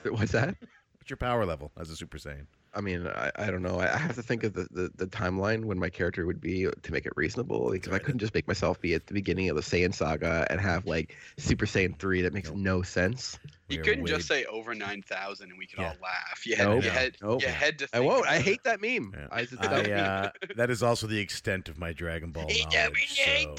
What's 0.04 0.32
that? 0.34 0.56
What's 0.98 1.10
your 1.10 1.18
power 1.18 1.46
level 1.46 1.72
as 1.80 1.90
a 1.90 1.96
Super 1.96 2.18
Saiyan? 2.18 2.48
I 2.76 2.82
mean, 2.82 3.08
I, 3.08 3.32
I 3.38 3.46
don't 3.52 3.62
know. 3.64 3.80
I 3.80 3.94
I 3.94 3.98
have 3.98 4.16
to 4.16 4.22
think 4.22 4.44
of 4.44 4.54
the, 4.54 4.68
the, 4.70 4.92
the 4.96 5.08
timeline 5.08 5.66
when 5.66 5.80
my 5.80 5.90
character 5.90 6.26
would 6.26 6.42
be 6.42 6.68
to 6.84 6.92
make 6.92 7.06
it 7.06 7.14
reasonable. 7.16 7.72
Because 7.72 7.94
I 7.94 8.00
couldn't 8.00 8.20
just 8.20 8.34
make 8.34 8.48
myself 8.48 8.82
be 8.82 8.94
at 8.94 9.08
the 9.08 9.14
beginning 9.14 9.50
of 9.50 9.56
the 9.56 9.62
Saiyan 9.62 9.94
saga 9.94 10.46
and 10.50 10.60
have 10.60 10.86
like 10.86 11.16
Super 11.38 11.66
Saiyan 11.66 11.98
3. 11.98 12.22
That 12.24 12.34
makes 12.34 12.50
Nope. 12.50 12.58
no 12.60 12.82
sense. 12.82 13.40
You 13.70 13.82
couldn't 13.82 14.04
way- 14.04 14.12
just 14.12 14.28
say 14.28 14.46
over 14.46 14.76
nine 14.76 15.02
thousand 15.02 15.50
and 15.50 15.58
we 15.58 15.66
could 15.66 15.80
Yeah. 15.80 15.90
all 15.90 15.96
laugh. 16.04 16.46
You 16.46 16.56
had, 16.56 16.68
Nope. 16.68 16.84
you 16.84 16.90
had, 16.90 17.18
Nope. 17.22 17.42
you 17.42 17.48
had 17.48 17.80
to. 17.80 17.88
I 17.94 18.00
won't. 18.02 18.28
I 18.28 18.40
hate 18.40 18.64
that 18.66 18.82
meme. 18.82 19.14
Yeah. 19.18 19.28
I 19.32 19.46
just, 19.46 19.64
I, 19.64 19.92
uh, 19.92 20.30
that 20.56 20.70
is 20.70 20.84
also 20.84 21.08
the 21.08 21.20
extent 21.20 21.70
of 21.70 21.78
my 21.80 21.94
Dragon 21.94 22.32
Ball 22.32 22.44
knowledge. 22.74 23.16
so- 23.16 23.56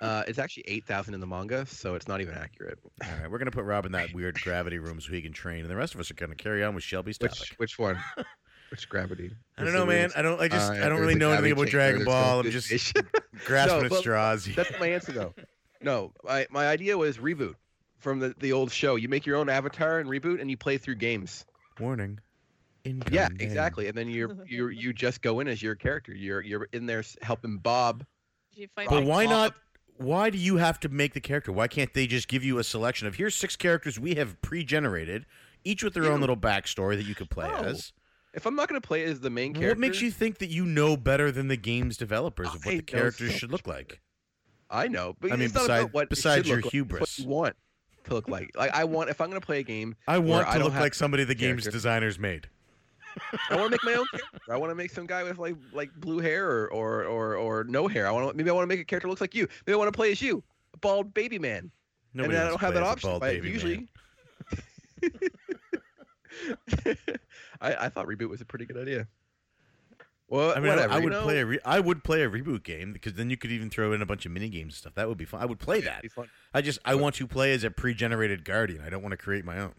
uh, 0.00 0.24
it's 0.26 0.38
actually 0.38 0.64
8,000 0.66 1.14
in 1.14 1.20
the 1.20 1.26
manga, 1.26 1.66
so 1.66 1.94
it's 1.94 2.08
not 2.08 2.20
even 2.20 2.34
accurate. 2.34 2.78
All 3.02 3.08
right, 3.20 3.30
we're 3.30 3.38
gonna 3.38 3.50
put 3.50 3.64
Rob 3.64 3.86
in 3.86 3.92
that 3.92 4.12
weird 4.14 4.40
gravity 4.40 4.78
room 4.78 5.00
so 5.00 5.12
he 5.12 5.22
can 5.22 5.32
train, 5.32 5.60
and 5.62 5.70
the 5.70 5.76
rest 5.76 5.94
of 5.94 6.00
us 6.00 6.10
are 6.10 6.14
gonna 6.14 6.34
carry 6.34 6.62
on 6.64 6.74
with 6.74 6.84
Shelby's 6.84 7.18
topic. 7.18 7.38
Which 7.38 7.58
which 7.58 7.78
one? 7.78 7.98
Which 8.70 8.88
gravity? 8.88 9.30
I 9.58 9.64
don't 9.64 9.74
know, 9.74 9.84
man. 9.84 10.10
I 10.16 10.22
don't. 10.22 10.40
I 10.40 10.48
just. 10.48 10.70
Uh, 10.70 10.74
I 10.76 10.88
don't 10.88 10.98
really 10.98 11.14
know 11.14 11.30
anything 11.30 11.52
about 11.52 11.66
Dragon 11.68 11.98
there's 11.98 12.06
Ball. 12.06 12.40
I'm 12.40 12.50
just 12.50 12.70
grasping 13.44 13.80
No, 13.80 13.84
at 13.84 13.92
straws. 13.92 14.48
That's 14.56 14.72
my 14.80 14.86
answer 14.86 15.12
though. 15.12 15.34
No, 15.82 16.12
my 16.24 16.46
my 16.50 16.66
idea 16.68 16.96
was 16.96 17.18
reboot 17.18 17.54
from 17.98 18.18
the, 18.20 18.34
the 18.38 18.52
old 18.52 18.72
show. 18.72 18.96
You 18.96 19.10
make 19.10 19.26
your 19.26 19.36
own 19.36 19.50
avatar 19.50 19.98
and 19.98 20.08
reboot, 20.08 20.40
and 20.40 20.48
you 20.50 20.56
play 20.56 20.78
through 20.78 20.94
games. 20.94 21.44
Warning. 21.78 22.18
Incoming 22.84 23.14
Yeah, 23.14 23.28
game. 23.28 23.36
exactly. 23.40 23.88
And 23.88 23.96
then 23.96 24.08
you're 24.08 24.34
you 24.48 24.68
you 24.68 24.94
just 24.94 25.20
go 25.20 25.40
in 25.40 25.48
as 25.48 25.62
your 25.62 25.74
character. 25.74 26.14
You're 26.14 26.40
you're 26.40 26.66
in 26.72 26.86
there 26.86 27.04
helping 27.20 27.58
Bob. 27.58 28.06
You 28.54 28.68
fight 28.74 28.88
But 28.88 29.04
why 29.04 29.26
Bob? 29.26 29.30
not? 29.32 29.54
Why 29.96 30.30
do 30.30 30.38
you 30.38 30.56
have 30.56 30.80
to 30.80 30.88
make 30.88 31.14
the 31.14 31.20
character? 31.20 31.52
Why 31.52 31.68
can't 31.68 31.92
they 31.94 32.06
just 32.06 32.28
give 32.28 32.42
you 32.44 32.58
a 32.58 32.64
selection 32.64 33.06
of 33.06 33.16
here's 33.16 33.34
six 33.34 33.56
characters 33.56 34.00
we 34.00 34.14
have 34.16 34.40
pre-generated, 34.42 35.26
each 35.64 35.82
with 35.84 35.94
their 35.94 36.10
own 36.10 36.20
little 36.20 36.36
backstory 36.36 36.96
that 36.96 37.04
you 37.06 37.14
could 37.14 37.30
play 37.30 37.46
No. 37.48 37.54
as? 37.56 37.92
If 38.34 38.46
I'm 38.46 38.56
not 38.56 38.68
gonna 38.68 38.80
play 38.80 39.04
as 39.04 39.20
the 39.20 39.28
main 39.30 39.52
character, 39.52 39.68
What 39.70 39.78
makes 39.78 40.00
you 40.00 40.10
think 40.10 40.38
that 40.38 40.48
you 40.48 40.64
know 40.64 40.96
better 40.96 41.30
than 41.30 41.48
the 41.48 41.56
game's 41.56 41.96
developers 41.98 42.48
of 42.48 42.62
I 42.64 42.70
what 42.70 42.76
the 42.78 42.82
characters 42.82 43.32
so 43.32 43.38
should 43.38 43.52
look 43.52 43.66
like? 43.66 44.00
I 44.70 44.88
know, 44.88 45.14
but 45.20 45.32
I 45.32 45.36
mean, 45.36 45.50
about 45.50 45.92
what 45.92 46.08
besides 46.08 46.48
your 46.48 46.62
like, 46.62 46.72
hubris. 46.72 47.00
what 47.00 47.18
you 47.18 47.28
want 47.28 47.56
to 48.04 48.14
look 48.14 48.28
like. 48.28 48.50
Like 48.56 48.70
I 48.74 48.84
want 48.84 49.10
if 49.10 49.20
I'm 49.20 49.28
gonna 49.28 49.42
play 49.42 49.58
a 49.60 49.62
game, 49.62 49.96
I 50.08 50.16
want 50.18 50.46
to 50.46 50.54
don't 50.54 50.64
look 50.64 50.74
like 50.80 50.94
somebody 50.94 51.24
the 51.24 51.34
game's 51.34 51.64
designers 51.66 52.18
made. 52.18 52.48
I 53.50 53.56
want 53.56 53.66
to 53.66 53.70
make 53.70 53.84
my 53.84 53.94
own 53.94 54.06
character. 54.10 54.52
I 54.52 54.56
want 54.56 54.70
to 54.70 54.74
make 54.74 54.90
some 54.90 55.06
guy 55.06 55.22
with 55.22 55.38
like 55.38 55.56
like 55.72 55.92
blue 56.00 56.18
hair 56.18 56.48
or 56.48 56.68
or 56.72 57.04
or, 57.04 57.36
or 57.36 57.64
no 57.64 57.86
hair. 57.88 58.06
I 58.06 58.10
want 58.10 58.30
to 58.30 58.36
maybe 58.36 58.50
I 58.50 58.52
want 58.52 58.64
to 58.64 58.68
make 58.68 58.80
a 58.80 58.84
character 58.84 59.06
that 59.06 59.10
looks 59.10 59.20
like 59.20 59.34
you. 59.34 59.46
Maybe 59.66 59.74
I 59.74 59.76
want 59.76 59.92
to 59.92 59.96
play 59.96 60.12
as 60.12 60.20
you, 60.22 60.42
a 60.74 60.78
bald 60.78 61.12
baby 61.14 61.38
man. 61.38 61.70
Nobody 62.14 62.36
and 62.36 62.44
I 62.44 62.48
don't 62.50 62.60
have 62.60 62.74
that 62.74 62.82
option. 62.82 63.18
But 63.18 63.42
usually. 63.42 63.88
I, 67.60 67.74
I 67.74 67.88
thought 67.88 68.06
reboot 68.06 68.28
was 68.28 68.40
a 68.40 68.44
pretty 68.44 68.64
good 68.64 68.76
idea. 68.78 69.06
Well, 70.28 70.52
I 70.56 70.60
mean, 70.60 70.66
I- 70.72 70.76
whatever. 70.76 70.92
I 70.94 70.96
you 70.98 71.04
would 71.04 71.12
know? 71.12 71.22
play 71.22 71.40
a 71.40 71.46
re- 71.46 71.58
I 71.64 71.78
would 71.80 72.04
play 72.04 72.22
a 72.22 72.30
reboot 72.30 72.62
game 72.62 72.92
because 72.92 73.14
then 73.14 73.28
you 73.28 73.36
could 73.36 73.52
even 73.52 73.68
throw 73.68 73.92
in 73.92 74.00
a 74.00 74.06
bunch 74.06 74.24
of 74.24 74.32
mini 74.32 74.48
games 74.48 74.74
and 74.74 74.78
stuff. 74.78 74.94
That 74.94 75.08
would 75.08 75.18
be 75.18 75.24
fun. 75.26 75.42
I 75.42 75.46
would 75.46 75.58
play 75.58 75.80
that. 75.82 75.98
it'd 75.98 76.02
be 76.02 76.08
fun. 76.08 76.28
I 76.54 76.62
just 76.62 76.78
I 76.84 76.94
want 76.94 77.16
to 77.16 77.26
play 77.26 77.52
as 77.52 77.64
a 77.64 77.70
pre-generated 77.70 78.44
guardian. 78.44 78.82
I 78.82 78.88
don't 78.88 79.02
want 79.02 79.12
to 79.12 79.18
create 79.18 79.44
my 79.44 79.58
own. 79.58 79.74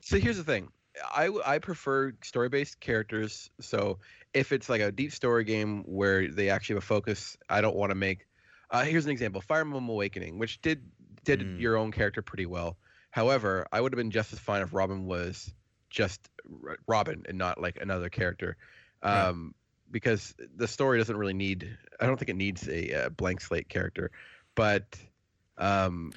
So 0.00 0.18
here's 0.18 0.36
the 0.38 0.44
thing. 0.44 0.68
I, 1.14 1.30
I 1.44 1.58
prefer 1.58 2.12
story 2.22 2.48
based 2.48 2.80
characters. 2.80 3.50
So 3.60 3.98
if 4.32 4.52
it's 4.52 4.68
like 4.68 4.80
a 4.80 4.92
deep 4.92 5.12
story 5.12 5.44
game 5.44 5.82
where 5.84 6.28
they 6.30 6.50
actually 6.50 6.74
have 6.76 6.84
a 6.84 6.86
focus, 6.86 7.36
I 7.48 7.60
don't 7.60 7.76
want 7.76 7.90
to 7.90 7.94
make. 7.94 8.26
Uh, 8.70 8.84
here's 8.84 9.04
an 9.04 9.10
example: 9.10 9.40
Fire 9.40 9.60
Emblem 9.60 9.88
Awakening, 9.88 10.38
which 10.38 10.60
did 10.60 10.90
did 11.24 11.40
Mm. 11.40 11.58
your 11.58 11.76
own 11.76 11.90
character 11.92 12.22
pretty 12.22 12.46
well. 12.46 12.76
However, 13.10 13.66
I 13.72 13.80
would 13.80 13.92
have 13.92 13.96
been 13.98 14.10
just 14.10 14.32
as 14.32 14.38
fine 14.38 14.62
if 14.62 14.72
Robin 14.74 15.06
was 15.06 15.52
just 15.90 16.28
R- 16.64 16.78
Robin 16.86 17.24
and 17.28 17.38
not 17.38 17.60
like 17.60 17.78
another 17.80 18.08
character, 18.08 18.56
Right. 19.04 19.28
um, 19.28 19.54
because 19.90 20.34
the 20.56 20.66
story 20.66 20.98
doesn't 20.98 21.16
really 21.16 21.34
need. 21.34 21.76
I 22.00 22.06
don't 22.06 22.16
think 22.18 22.30
it 22.30 22.36
needs 22.36 22.68
a, 22.68 23.06
uh 23.06 23.08
blank 23.10 23.40
slate 23.40 23.68
character, 23.68 24.10
but 24.54 24.98
um, 25.56 26.12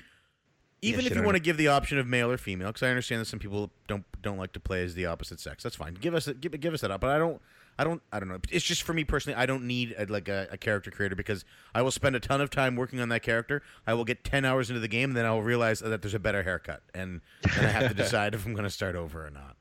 Even 0.82 1.02
shit, 1.02 1.12
if 1.12 1.18
you 1.18 1.24
want 1.24 1.36
to 1.36 1.42
give 1.42 1.58
the 1.58 1.70
option 1.70 1.98
of 1.98 2.06
male 2.08 2.30
or 2.32 2.38
female, 2.38 2.68
because 2.68 2.84
I 2.84 2.90
understand 2.90 3.22
that 3.22 3.26
some 3.26 3.40
people 3.40 3.72
don't 3.88 4.06
don't 4.22 4.38
like 4.38 4.54
to 4.54 4.60
play 4.60 4.84
as 4.84 4.94
the 4.94 5.08
opposite 5.08 5.40
sex. 5.40 5.64
That's 5.64 5.76
fine. 5.76 5.96
Give 5.96 6.14
us 6.14 6.28
a, 6.28 6.34
give 6.36 6.60
give 6.60 6.74
us 6.74 6.82
that 6.82 6.92
up. 6.92 7.02
But 7.02 7.10
I 7.10 7.18
don't 7.18 7.42
I 7.80 7.84
don't 7.84 8.02
I 8.12 8.20
don't 8.20 8.30
know. 8.30 8.40
It's 8.52 8.64
just 8.64 8.84
for 8.84 8.94
me 8.94 9.04
personally. 9.04 9.36
I 9.36 9.48
don't 9.48 9.64
need 9.66 9.96
a, 9.98 10.06
like 10.06 10.28
a, 10.28 10.48
a 10.52 10.58
character 10.58 10.92
creator 10.92 11.16
because 11.16 11.46
I 11.74 11.82
will 11.82 11.90
spend 11.92 12.16
a 12.16 12.20
ton 12.20 12.42
of 12.42 12.52
time 12.52 12.76
working 12.76 13.00
on 13.00 13.10
that 13.10 13.24
character. 13.24 13.64
I 13.88 13.96
will 13.96 14.06
get 14.06 14.24
ten 14.24 14.46
hours 14.46 14.70
into 14.70 14.80
the 14.80 14.88
game, 14.88 15.10
and 15.12 15.18
then 15.18 15.26
I 15.26 15.32
will 15.32 15.42
realize 15.44 15.80
that 15.80 16.02
there's 16.02 16.14
a 16.14 16.20
better 16.20 16.44
haircut, 16.44 16.84
and 16.94 17.22
then 17.56 17.66
I 17.66 17.70
have 17.70 17.88
to 17.90 17.94
decide 18.04 18.36
if 18.36 18.46
I'm 18.46 18.54
going 18.54 18.64
to 18.64 18.70
start 18.70 18.96
over 18.96 19.26
or 19.26 19.32
not. 19.32 19.56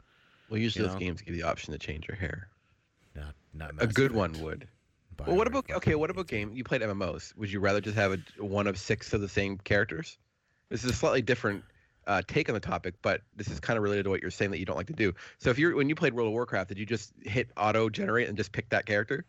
well, 0.50 0.58
usually 0.60 0.82
You 0.82 0.88
those 0.88 0.94
know? 0.96 1.00
games 1.00 1.22
give 1.22 1.34
you 1.34 1.42
the 1.42 1.48
option 1.48 1.72
to 1.72 1.78
change 1.78 2.08
your 2.08 2.16
hair. 2.16 2.48
Not 3.14 3.34
not 3.54 3.72
A 3.78 3.86
good 3.86 4.12
one 4.12 4.32
would. 4.42 4.68
Well, 5.26 5.34
what 5.34 5.46
about 5.46 5.70
okay? 5.70 5.94
What 5.94 6.10
about 6.10 6.26
game? 6.26 6.52
You 6.54 6.62
played 6.62 6.82
MMOs. 6.82 7.34
Would 7.38 7.50
you 7.50 7.58
rather 7.60 7.80
just 7.80 7.96
have 7.96 8.12
a 8.12 8.18
one 8.44 8.66
of 8.66 8.78
six 8.78 9.14
of 9.14 9.22
the 9.22 9.28
same 9.30 9.56
characters? 9.56 10.18
This 10.68 10.84
is 10.84 10.90
a 10.90 10.94
slightly 10.94 11.22
different 11.22 11.64
uh, 12.06 12.22
take 12.26 12.48
on 12.48 12.54
the 12.54 12.60
topic, 12.60 12.94
but 13.02 13.22
this 13.34 13.48
is 13.48 13.60
kind 13.60 13.76
of 13.76 13.82
related 13.82 14.04
to 14.04 14.10
what 14.10 14.22
you're 14.22 14.30
saying 14.30 14.50
that 14.52 14.58
you 14.58 14.64
don't 14.64 14.76
like 14.76 14.86
to 14.88 14.92
do. 14.92 15.12
So, 15.38 15.50
if 15.50 15.58
you're 15.58 15.74
when 15.74 15.88
you 15.88 15.94
played 15.94 16.14
World 16.14 16.28
of 16.28 16.32
Warcraft, 16.32 16.68
did 16.68 16.78
you 16.78 16.86
just 16.86 17.12
hit 17.22 17.50
auto 17.56 17.88
generate 17.88 18.28
and 18.28 18.36
just 18.36 18.52
pick 18.52 18.68
that 18.70 18.86
character? 18.86 19.24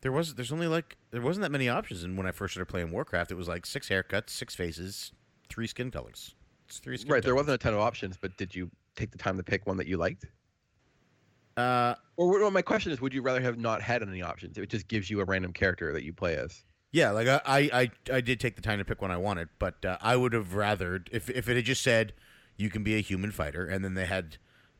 There 0.00 0.12
was 0.12 0.34
there's 0.34 0.52
only 0.52 0.66
like 0.66 0.96
there 1.10 1.22
wasn't 1.22 1.42
that 1.42 1.50
many 1.52 1.68
options, 1.68 2.02
and 2.02 2.16
when 2.16 2.26
I 2.26 2.32
first 2.32 2.54
started 2.54 2.70
playing 2.70 2.90
Warcraft, 2.90 3.30
it 3.30 3.36
was 3.36 3.48
like 3.48 3.66
six 3.66 3.88
haircuts, 3.88 4.30
six 4.30 4.54
faces, 4.54 5.12
three 5.48 5.66
skin 5.66 5.90
colors. 5.90 6.34
It's 6.66 6.78
three 6.78 6.96
skin 6.96 7.12
Right. 7.12 7.22
There 7.22 7.34
wasn't 7.34 7.54
a 7.54 7.58
ton 7.58 7.74
of 7.74 7.80
options, 7.80 8.16
but 8.16 8.36
did 8.36 8.54
you 8.54 8.70
take 8.96 9.10
the 9.10 9.18
time 9.18 9.36
to 9.36 9.42
pick 9.42 9.66
one 9.66 9.76
that 9.78 9.86
you 9.86 9.96
liked? 9.96 10.26
Uh, 11.56 11.94
Or 12.16 12.50
my 12.50 12.62
question 12.62 12.90
is, 12.90 13.00
would 13.00 13.14
you 13.14 13.22
rather 13.22 13.40
have 13.40 13.58
not 13.58 13.80
had 13.80 14.02
any 14.02 14.22
options? 14.22 14.58
It 14.58 14.68
just 14.68 14.88
gives 14.88 15.08
you 15.08 15.20
a 15.20 15.24
random 15.24 15.52
character 15.52 15.92
that 15.92 16.02
you 16.02 16.12
play 16.12 16.36
as. 16.36 16.64
Yeah, 16.94 17.10
like 17.10 17.26
I, 17.26 17.40
I, 17.44 17.58
I, 17.72 17.90
I 18.12 18.20
did 18.20 18.38
take 18.38 18.54
the 18.54 18.62
time 18.62 18.78
to 18.78 18.84
pick 18.84 19.02
one 19.02 19.10
I 19.10 19.16
wanted, 19.16 19.48
but 19.58 19.84
uh, 19.84 19.98
I 20.00 20.14
would 20.14 20.32
have 20.32 20.54
rather 20.54 21.02
if 21.10 21.28
if 21.28 21.48
it 21.48 21.56
had 21.56 21.64
just 21.64 21.82
said 21.82 22.12
you 22.56 22.70
can 22.70 22.84
be 22.84 22.94
a 22.94 23.00
human 23.00 23.32
fighter, 23.32 23.66
and 23.66 23.84
then 23.84 23.94
they 23.94 24.06
had 24.06 24.36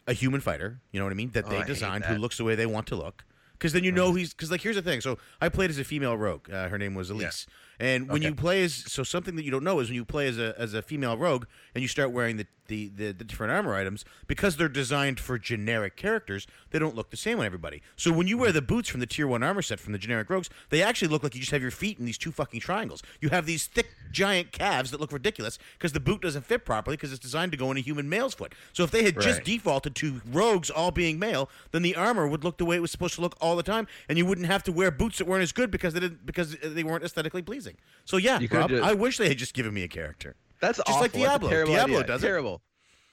a 0.07 0.13
human 0.13 0.41
fighter, 0.41 0.81
you 0.93 1.01
know 1.01 1.07
what 1.07 1.11
I 1.11 1.17
mean, 1.17 1.33
that 1.33 1.47
Oh, 1.47 1.49
they 1.51 1.57
I 1.57 1.65
designed 1.65 2.05
who 2.05 2.15
looks 2.15 2.37
the 2.37 2.45
way 2.45 2.55
they 2.55 2.67
want 2.67 2.87
to 2.87 2.95
look. 2.95 3.25
Because 3.55 3.73
then 3.73 3.83
you 3.83 3.91
know 3.91 4.15
he's 4.15 4.33
because 4.33 4.49
like 4.53 4.61
here's 4.61 4.77
the 4.77 4.83
thing. 4.83 5.01
So 5.01 5.19
I 5.41 5.49
played 5.49 5.71
as 5.71 5.79
a 5.79 5.85
female 5.85 6.17
rogue. 6.17 6.49
Uh, 6.49 6.69
her 6.69 6.79
name 6.79 6.95
was 6.95 7.11
Elise. 7.11 7.47
And 7.81 8.09
when 8.09 8.19
Okay. 8.23 8.29
you 8.29 8.35
play 8.37 8.63
as 8.63 8.75
so 8.75 9.03
something 9.03 9.35
that 9.35 9.45
you 9.45 9.51
don't 9.51 9.65
know 9.65 9.81
is 9.81 9.89
when 9.89 9.97
you 9.97 10.05
play 10.05 10.29
as 10.29 10.39
a 10.39 10.55
as 10.57 10.73
a 10.73 10.83
female 10.83 11.17
rogue 11.17 11.47
and 11.75 11.83
you 11.83 11.89
start 11.89 12.13
wearing 12.13 12.37
the 12.37 12.47
the, 12.67 12.89
the, 12.89 13.13
the 13.13 13.25
different 13.25 13.53
armor 13.53 13.75
items 13.75 14.05
because 14.27 14.57
they're 14.57 14.69
designed 14.69 15.21
for 15.21 15.39
generic 15.39 15.97
characters. 15.97 16.47
They 16.71 16.79
don't 16.79 16.95
look 16.95 17.11
the 17.11 17.17
same 17.17 17.41
on 17.41 17.47
everybody. 17.47 17.83
So 17.97 18.13
when 18.13 18.27
you 18.27 18.39
wear 18.39 18.53
the 18.53 18.63
boots 18.63 18.89
from 18.89 19.01
the 19.01 19.07
tier 19.07 19.27
one 19.27 19.43
armor 19.43 19.63
set 19.63 19.81
from 19.81 19.93
the 19.93 19.99
generic 19.99 20.31
rogues, 20.31 20.51
they 20.71 20.83
actually 20.83 21.09
look 21.09 21.23
like 21.23 21.35
you 21.35 21.41
just 21.41 21.53
have 21.53 21.63
your 21.63 21.71
feet 21.71 21.99
in 21.99 22.05
these 22.05 22.19
two 22.19 22.33
fucking 22.33 22.61
triangles. 22.61 23.03
You 23.21 23.31
have 23.31 23.47
these 23.47 23.67
thick 23.67 23.89
giant 24.11 24.53
calves 24.53 24.91
that 24.91 25.01
look 25.01 25.13
ridiculous 25.13 25.59
because 25.79 25.93
the 25.93 26.01
boot 26.01 26.23
doesn't 26.23 26.45
fit 26.45 26.65
properly 26.65 26.97
because 26.97 27.13
it's 27.13 27.21
designed 27.23 27.53
to 27.53 27.59
go 27.59 27.71
in 27.71 27.77
a 27.77 27.81
human 27.81 28.09
male's 28.09 28.35
foot. 28.35 28.55
So 28.73 28.85
if 28.85 28.91
they 28.91 29.05
had 29.05 29.21
just 29.21 29.45
defaulted 29.45 29.95
to 29.97 30.23
rogues 30.31 30.71
all 30.71 30.91
being 30.91 31.19
male, 31.19 31.51
then 31.73 31.83
the 31.83 31.97
armor 31.97 32.27
would 32.27 32.45
look 32.45 32.59
the 32.59 32.65
way 32.65 32.77
it 32.77 32.81
was 32.81 32.91
supposed 32.91 33.15
to 33.17 33.21
look 33.21 33.37
all 33.41 33.57
the 33.57 33.63
time, 33.63 33.87
and 34.09 34.17
you 34.19 34.27
wouldn't 34.27 34.47
have 34.47 34.63
to 34.65 34.73
wear 34.73 34.91
boots 34.91 35.19
that 35.19 35.27
weren't 35.27 35.43
as 35.43 35.53
good 35.53 35.71
because 35.71 35.95
they 35.95 36.01
didn't 36.01 36.25
because 36.25 36.57
they 36.63 36.85
weren't 36.85 37.05
aesthetically 37.05 37.43
pleasing. 37.43 37.77
So 38.05 38.17
yeah, 38.17 38.39
Rob, 38.57 38.71
I 38.85 38.95
wish 38.95 39.19
they 39.19 39.29
had 39.29 39.39
just 39.39 39.55
given 39.55 39.75
me 39.75 39.83
a 39.83 39.89
character. 39.89 40.37
That's 40.65 40.79
Just 40.79 40.89
awful. 40.89 41.03
like 41.03 41.13
Diablo. 41.13 41.51
Diablo 41.51 41.97
idea. 41.99 42.05
does 42.05 42.23
it. 42.23 42.27
terrible. 42.27 42.63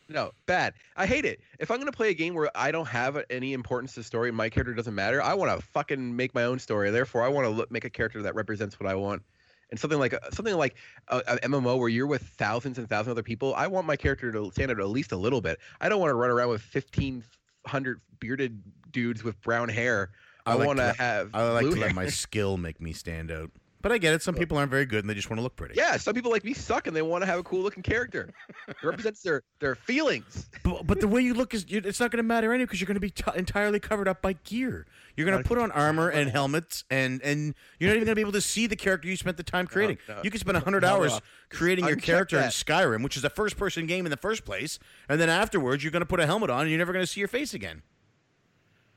No, 0.08 0.32
bad. 0.46 0.74
I 0.96 1.06
hate 1.06 1.26
it. 1.26 1.42
If 1.60 1.70
I'm 1.72 1.80
gonna 1.80 1.92
play 1.92 2.10
a 2.10 2.14
game 2.14 2.34
where 2.34 2.50
I 2.56 2.72
don't 2.72 2.88
have 2.88 3.24
any 3.30 3.54
importance 3.54 3.94
to 3.94 4.02
the 4.02 4.04
story, 4.04 4.32
my 4.32 4.50
character 4.50 4.74
doesn't 4.74 4.96
matter. 4.96 5.22
I 5.22 5.34
want 5.34 5.58
to 5.58 5.66
fucking 5.68 6.16
make 6.16 6.34
my 6.34 6.44
own 6.44 6.60
story. 6.60 6.92
Therefore, 6.92 7.24
I 7.24 7.28
want 7.30 7.46
to 7.46 7.50
look, 7.50 7.72
make 7.72 7.86
a 7.86 7.90
character 7.90 8.22
that 8.24 8.36
represents 8.36 8.80
what 8.80 8.90
I 8.90 8.96
want. 8.96 9.22
And 9.70 9.80
something 9.80 10.00
like 10.00 10.14
uh, 10.14 10.20
something 10.32 10.56
like 10.56 10.76
a, 11.08 11.18
a 11.28 11.38
MMO 11.48 11.78
where 11.78 11.88
you're 11.90 12.08
with 12.08 12.24
thousands 12.24 12.78
and 12.78 12.90
thousands 12.90 13.08
of 13.08 13.12
other 13.12 13.24
people, 13.24 13.54
I 13.56 13.68
want 13.68 13.88
my 13.88 13.96
character 13.96 14.32
to 14.32 14.52
stand 14.52 14.72
out 14.72 14.80
at 14.80 14.90
least 14.90 15.12
a 15.12 15.18
little 15.18 15.40
bit. 15.42 15.60
I 15.80 15.88
don't 15.88 16.00
want 16.00 16.10
to 16.12 16.16
run 16.16 16.30
around 16.30 16.50
with 16.50 16.64
1,500 16.74 18.02
bearded 18.20 18.62
dudes 18.92 19.24
with 19.24 19.42
brown 19.42 19.70
hair. 19.70 20.12
I 20.46 20.52
I, 20.52 20.56
like 20.56 20.68
want 20.68 20.80
to 20.80 20.94
have 20.98 21.30
I 21.34 21.50
like 21.52 21.70
to 21.70 21.76
let 21.76 21.96
my 21.96 22.08
skill 22.24 22.58
make 22.58 22.82
me 22.82 22.92
stand 22.92 23.32
out. 23.32 23.50
But 23.82 23.92
I 23.92 23.98
get 23.98 24.14
it. 24.14 24.22
Some 24.22 24.36
people 24.36 24.58
aren't 24.58 24.70
very 24.72 24.86
good 24.86 25.00
and 25.04 25.10
they 25.10 25.14
just 25.14 25.30
want 25.30 25.40
to 25.40 25.44
look 25.44 25.56
pretty. 25.56 25.74
Yeah, 25.76 25.98
some 25.98 26.14
people 26.14 26.32
like 26.32 26.44
me 26.44 26.54
suck 26.54 26.88
and 26.88 26.96
they 26.96 27.02
want 27.02 27.24
to 27.24 27.26
have 27.26 27.40
a 27.40 27.44
cool 27.44 27.62
looking 27.62 27.82
character. 27.84 28.34
It 28.68 28.76
represents 28.84 29.22
their 29.22 29.44
their 29.60 29.76
feelings. 29.76 30.48
But, 30.64 30.86
but 30.86 31.00
the 31.00 31.08
way 31.08 31.22
you 31.22 31.34
look 31.34 31.56
is 31.56 31.66
it's 31.68 32.00
not 32.00 32.12
going 32.12 32.18
to 32.18 32.24
matter 32.24 32.54
anyway 32.54 32.66
because 32.66 32.80
you're 32.80 32.86
going 32.88 32.96
to 32.96 33.00
be 33.00 33.10
t- 33.10 33.24
entirely 33.36 33.80
covered 33.80 34.08
up 34.08 34.22
by 34.22 34.34
gear. 34.34 34.86
You're 35.18 35.26
going 35.26 35.42
to 35.42 35.48
put 35.48 35.58
on 35.58 35.72
armor 35.72 36.08
and 36.10 36.30
helmets, 36.30 36.84
and 36.92 37.20
and 37.24 37.56
you're 37.80 37.90
not 37.90 37.96
even 37.96 38.06
going 38.06 38.12
to 38.12 38.16
be 38.16 38.22
able 38.22 38.32
to 38.34 38.42
see 38.42 38.68
the 38.68 38.76
character 38.76 39.08
you 39.08 39.16
spent 39.18 39.38
the 39.38 39.44
time 39.44 39.66
creating. 39.66 39.98
no. 40.08 40.22
You 40.24 40.30
could 40.30 40.40
spend 40.40 40.58
hundred 40.58 40.84
Hold 40.84 41.02
hours 41.06 41.22
creating 41.50 41.88
your 41.88 41.96
character 41.96 42.38
in. 42.38 42.44
Skyrim, 42.46 43.04
which 43.04 43.18
is 43.18 43.24
a 43.24 43.30
first-person 43.30 43.88
game 43.88 44.06
in 44.06 44.12
the 44.12 44.18
first 44.18 44.46
place, 44.46 44.78
and 45.10 45.20
then 45.20 45.30
afterwards 45.30 45.84
you're 45.84 45.92
going 45.92 46.02
to 46.02 46.06
put 46.06 46.20
a 46.20 46.28
helmet 46.28 46.52
on 46.52 46.62
and 46.62 46.70
you're 46.70 46.78
never 46.78 46.94
going 46.94 47.04
to 47.04 47.12
see 47.12 47.20
your 47.20 47.28
face 47.28 47.54
again. 47.56 47.82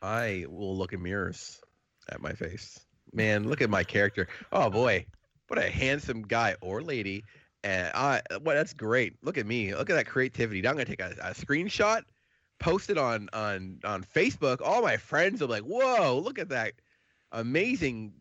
I 0.03 0.44
will 0.49 0.77
look 0.77 0.92
in 0.92 1.03
mirrors 1.03 1.61
at 2.11 2.20
my 2.20 2.33
face. 2.33 2.79
Man, 3.14 3.48
look 3.48 3.62
at 3.62 3.70
my 3.70 3.85
character. 3.85 4.29
Oh 4.53 4.68
boy, 4.68 5.07
what 5.48 5.59
a 5.59 5.70
handsome 5.70 6.22
guy 6.22 6.57
or 6.61 6.83
lady. 6.83 7.24
And 7.62 7.90
I, 7.94 8.20
well, 8.42 8.57
that's 8.57 8.74
great. 8.74 9.14
Look 9.22 9.38
at 9.38 9.46
me. 9.46 9.74
Look 9.74 9.88
at 9.88 9.94
that 9.94 10.07
creativity. 10.07 10.61
Now 10.61 10.70
I'm 10.70 10.77
gonna 10.77 10.85
take 10.85 11.00
a, 11.00 11.14
a 11.22 11.31
screenshot, 11.33 12.03
post 12.59 12.90
it 12.90 12.98
on 12.98 13.29
on 13.33 13.79
on 13.85 14.03
Facebook. 14.03 14.61
All 14.61 14.83
my 14.83 14.96
friends 14.96 15.40
be 15.40 15.46
like, 15.46 15.62
"Whoa, 15.62 16.18
look 16.18 16.38
at 16.38 16.50
that 16.50 16.74
amazing 17.35 18.12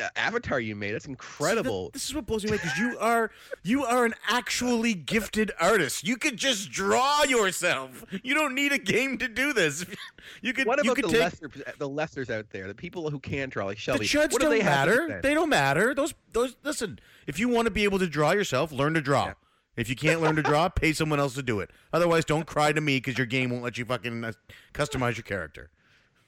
uh, 0.00 0.08
avatar 0.16 0.60
you 0.60 0.74
made. 0.76 0.92
That's 0.92 1.04
that- 1.04 1.10
incredible." 1.10 1.90
this 1.92 2.08
is 2.08 2.14
what 2.14 2.26
blows 2.26 2.44
me 2.44 2.50
away 2.50 2.58
because 2.58 2.76
you 2.78 2.96
are 2.98 3.30
you 3.62 3.84
are 3.84 4.04
an 4.04 4.14
actually 4.28 4.94
gifted 4.94 5.52
artist. 5.60 6.06
You 6.06 6.16
could 6.16 6.36
just 6.36 6.70
draw 6.70 7.24
yourself. 7.24 8.04
You 8.22 8.34
don't 8.34 8.54
need 8.54 8.72
a 8.72 8.78
game 8.78 9.18
to 9.18 9.28
do 9.28 9.52
this. 9.52 9.84
You 10.40 10.52
could 10.52 10.66
what 10.68 10.82
you 10.84 10.92
about 10.92 10.96
could 11.02 11.04
the 11.06 11.08
take 11.08 11.20
lesser 11.20 11.48
the 11.78 11.88
lessers 11.88 12.30
out 12.30 12.46
there, 12.50 12.68
the 12.68 12.74
people 12.74 13.10
who 13.10 13.18
can 13.18 13.48
draw 13.48 13.64
like 13.64 13.76
Shelby? 13.76 14.06
The 14.06 14.18
chuds 14.18 14.32
what 14.32 14.40
do 14.40 14.48
don't 14.48 14.50
they 14.50 14.62
matter. 14.62 15.20
They 15.20 15.34
don't 15.34 15.48
matter. 15.48 15.94
Those 15.94 16.14
those 16.32 16.54
listen. 16.62 17.00
If 17.26 17.40
you 17.40 17.48
want 17.48 17.66
to 17.66 17.72
be 17.72 17.82
able 17.84 17.98
to 17.98 18.06
draw 18.06 18.30
yourself, 18.30 18.70
learn 18.70 18.94
to 18.94 19.00
draw. 19.00 19.26
Yeah. 19.26 19.34
If 19.76 19.88
you 19.88 19.96
can't 19.96 20.20
learn 20.20 20.36
to 20.36 20.42
draw, 20.42 20.68
pay 20.68 20.92
someone 20.92 21.18
else 21.18 21.34
to 21.34 21.42
do 21.42 21.60
it. 21.60 21.70
Otherwise, 21.92 22.24
don't 22.24 22.46
cry 22.46 22.72
to 22.72 22.80
me 22.80 22.98
because 22.98 23.16
your 23.16 23.26
game 23.26 23.50
won't 23.50 23.62
let 23.62 23.78
you 23.78 23.84
fucking 23.84 24.22
uh, 24.22 24.32
customize 24.74 25.16
your 25.16 25.24
character. 25.24 25.70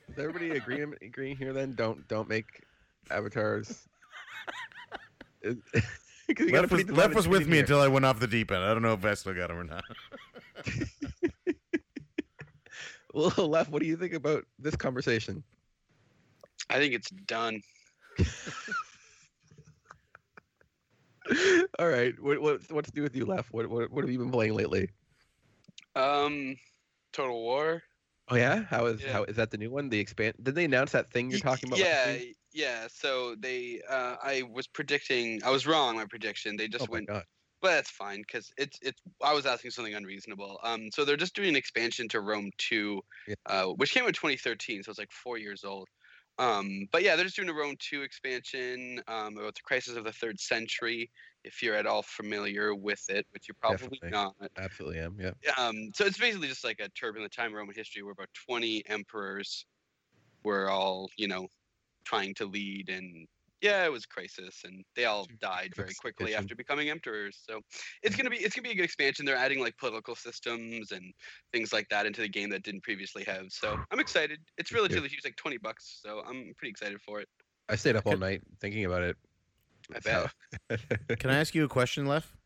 Is 0.08 0.18
everybody 0.18 0.50
agreeing 0.50 0.94
agreeing 1.02 1.36
here 1.36 1.52
then? 1.52 1.74
Don't 1.74 2.06
don't 2.08 2.28
make 2.28 2.62
avatars. 3.10 3.86
Is- 5.42 5.56
'cause 5.72 5.82
you 6.46 6.52
gotta 6.52 6.62
Left 6.62 6.72
was, 6.72 6.84
the 6.86 6.92
Left 6.94 7.08
time 7.08 7.14
was 7.16 7.28
with 7.28 7.46
me 7.46 7.54
here. 7.56 7.60
until 7.64 7.80
I 7.80 7.88
went 7.88 8.04
off 8.06 8.18
the 8.20 8.26
deep 8.26 8.50
end. 8.50 8.62
I 8.64 8.72
don't 8.72 8.82
know 8.82 8.94
if 8.94 9.04
I 9.04 9.12
still 9.14 9.34
got 9.34 9.50
him 9.50 9.58
or 9.58 9.64
not. 9.64 9.84
Well, 13.16 13.30
left. 13.48 13.70
What 13.70 13.80
do 13.80 13.86
you 13.86 13.96
think 13.96 14.12
about 14.12 14.44
this 14.58 14.74
conversation? 14.74 15.44
I 16.68 16.78
think 16.78 16.94
it's 16.94 17.10
done. 17.10 17.60
All 21.78 21.88
right. 21.88 22.12
What 22.20 22.40
what 22.42 22.60
what's 22.72 22.92
new 22.92 23.02
with 23.02 23.14
you, 23.14 23.24
left? 23.24 23.52
What 23.52 23.68
what 23.70 23.90
what 23.92 24.02
have 24.02 24.10
you 24.10 24.18
been 24.18 24.32
playing 24.32 24.54
lately? 24.54 24.90
Um, 25.94 26.56
Total 27.12 27.40
War. 27.40 27.82
Oh 28.28 28.36
yeah, 28.36 28.62
how 28.64 28.86
is 28.86 29.04
Yeah. 29.04 29.06
how 29.06 29.24
is 29.24 29.36
that 29.36 29.50
the 29.50 29.58
new 29.58 29.70
one? 29.70 29.88
The 29.90 29.98
expand? 30.00 30.36
Did 30.42 30.54
they 30.54 30.64
announce 30.64 30.92
that 30.92 31.10
thing 31.12 31.30
you're 31.30 31.38
talking 31.38 31.68
about? 31.68 31.90
Yeah, 32.02 32.18
yeah. 32.52 32.88
So 32.90 33.34
they, 33.36 33.80
uh, 33.88 34.16
I 34.22 34.42
was 34.42 34.66
predicting, 34.66 35.42
I 35.44 35.50
was 35.50 35.66
wrong. 35.66 35.96
My 35.96 36.06
prediction. 36.06 36.56
They 36.56 36.68
just 36.68 36.88
Oh 36.88 36.88
went 36.88 37.08
god. 37.08 37.24
But 37.62 37.70
that's 37.72 37.90
fine 37.90 38.20
because 38.22 38.52
it's 38.58 38.78
it's. 38.82 39.02
I 39.22 39.34
was 39.34 39.46
asking 39.46 39.72
something 39.72 39.94
unreasonable. 39.96 40.60
Um, 40.64 40.90
so 40.94 41.04
they're 41.06 41.16
just 41.18 41.36
doing 41.36 41.50
an 41.50 41.56
expansion 41.56 42.08
to 42.10 42.22
Rome 42.22 42.52
Two, 42.58 43.02
Yeah. 43.26 43.34
uh, 43.46 43.68
which 43.68 43.92
came 43.92 44.04
out 44.04 44.08
in 44.10 44.14
2013, 44.14 44.84
so 44.84 44.90
it's 44.90 45.00
like 45.00 45.12
four 45.12 45.38
years 45.38 45.64
old. 45.64 45.88
Um, 46.38 46.88
but 46.90 47.02
yeah, 47.02 47.14
they're 47.14 47.24
just 47.24 47.36
doing 47.36 47.48
a 47.48 47.54
Rome 47.54 47.76
Two 47.78 48.02
expansion 48.02 49.00
um, 49.06 49.36
about 49.38 49.54
the 49.54 49.62
crisis 49.62 49.96
of 49.96 50.04
the 50.04 50.12
third 50.12 50.40
century. 50.40 51.10
If 51.44 51.62
you're 51.62 51.76
at 51.76 51.86
all 51.86 52.02
familiar 52.02 52.74
with 52.74 53.04
it, 53.08 53.26
which 53.30 53.46
you're 53.48 53.56
probably 53.60 54.00
Definitely. 54.00 54.10
not. 54.10 54.34
Absolutely 54.56 55.00
am. 55.00 55.16
Yeah. 55.20 55.32
Um, 55.58 55.90
so 55.94 56.06
it's 56.06 56.18
basically 56.18 56.48
just 56.48 56.64
like 56.64 56.80
a 56.80 56.88
turbulent 56.90 57.32
time 57.32 57.50
in 57.50 57.56
Roman 57.56 57.74
history 57.74 58.02
where 58.02 58.12
about 58.12 58.30
20 58.46 58.82
emperors 58.88 59.66
were 60.42 60.70
all, 60.70 61.10
you 61.16 61.28
know, 61.28 61.48
trying 62.04 62.34
to 62.34 62.46
lead 62.46 62.88
and 62.88 63.26
yeah, 63.64 63.86
it 63.86 63.90
was 63.90 64.04
a 64.04 64.08
crisis 64.08 64.60
and 64.64 64.84
they 64.94 65.06
all 65.06 65.26
died 65.40 65.72
very 65.74 65.94
quickly 65.98 66.34
after 66.34 66.54
becoming 66.54 66.90
emperors. 66.90 67.40
So 67.48 67.60
it's 68.02 68.14
gonna 68.14 68.28
be 68.28 68.36
it's 68.36 68.54
gonna 68.54 68.64
be 68.68 68.72
a 68.72 68.74
good 68.74 68.84
expansion. 68.84 69.24
They're 69.24 69.36
adding 69.36 69.58
like 69.58 69.74
political 69.78 70.14
systems 70.14 70.92
and 70.92 71.02
things 71.50 71.72
like 71.72 71.88
that 71.88 72.04
into 72.04 72.20
the 72.20 72.28
game 72.28 72.50
that 72.50 72.62
didn't 72.62 72.82
previously 72.82 73.24
have. 73.24 73.46
So 73.48 73.78
I'm 73.90 74.00
excited. 74.00 74.38
It's 74.58 74.70
good. 74.70 74.76
relatively 74.76 75.08
huge, 75.08 75.22
like 75.24 75.36
20 75.36 75.56
bucks. 75.58 76.00
So 76.04 76.20
I'm 76.28 76.52
pretty 76.58 76.70
excited 76.70 77.00
for 77.00 77.20
it. 77.20 77.28
I 77.70 77.76
stayed 77.76 77.96
up 77.96 78.06
all 78.06 78.18
night 78.18 78.42
thinking 78.60 78.84
about 78.84 79.02
it. 79.02 79.16
I 79.94 79.98
bet. 80.00 80.30
how- 80.70 80.76
Can 81.16 81.30
I 81.30 81.38
ask 81.38 81.54
you 81.54 81.64
a 81.64 81.68
question, 81.68 82.04
Lef? 82.06 82.36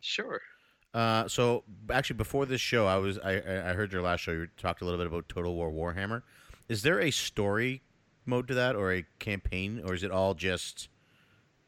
Sure. 0.00 0.42
Uh, 0.92 1.26
so 1.26 1.64
actually, 1.90 2.16
before 2.16 2.44
this 2.44 2.60
show, 2.60 2.86
I 2.86 2.98
was 2.98 3.18
I 3.18 3.32
I 3.40 3.70
I 3.70 3.72
heard 3.72 3.92
your 3.92 4.02
last 4.02 4.20
show. 4.20 4.32
You 4.32 4.48
talked 4.58 4.82
a 4.82 4.84
little 4.84 4.98
bit 4.98 5.06
about 5.06 5.26
Total 5.28 5.54
War 5.54 5.70
Warhammer. 5.72 6.22
Is 6.68 6.82
there 6.82 7.00
a 7.00 7.10
story 7.10 7.82
mode 8.26 8.48
to 8.48 8.54
that, 8.54 8.76
or 8.76 8.92
a 8.92 9.04
campaign, 9.18 9.82
or 9.84 9.94
is 9.94 10.02
it 10.02 10.10
all 10.10 10.34
just 10.34 10.88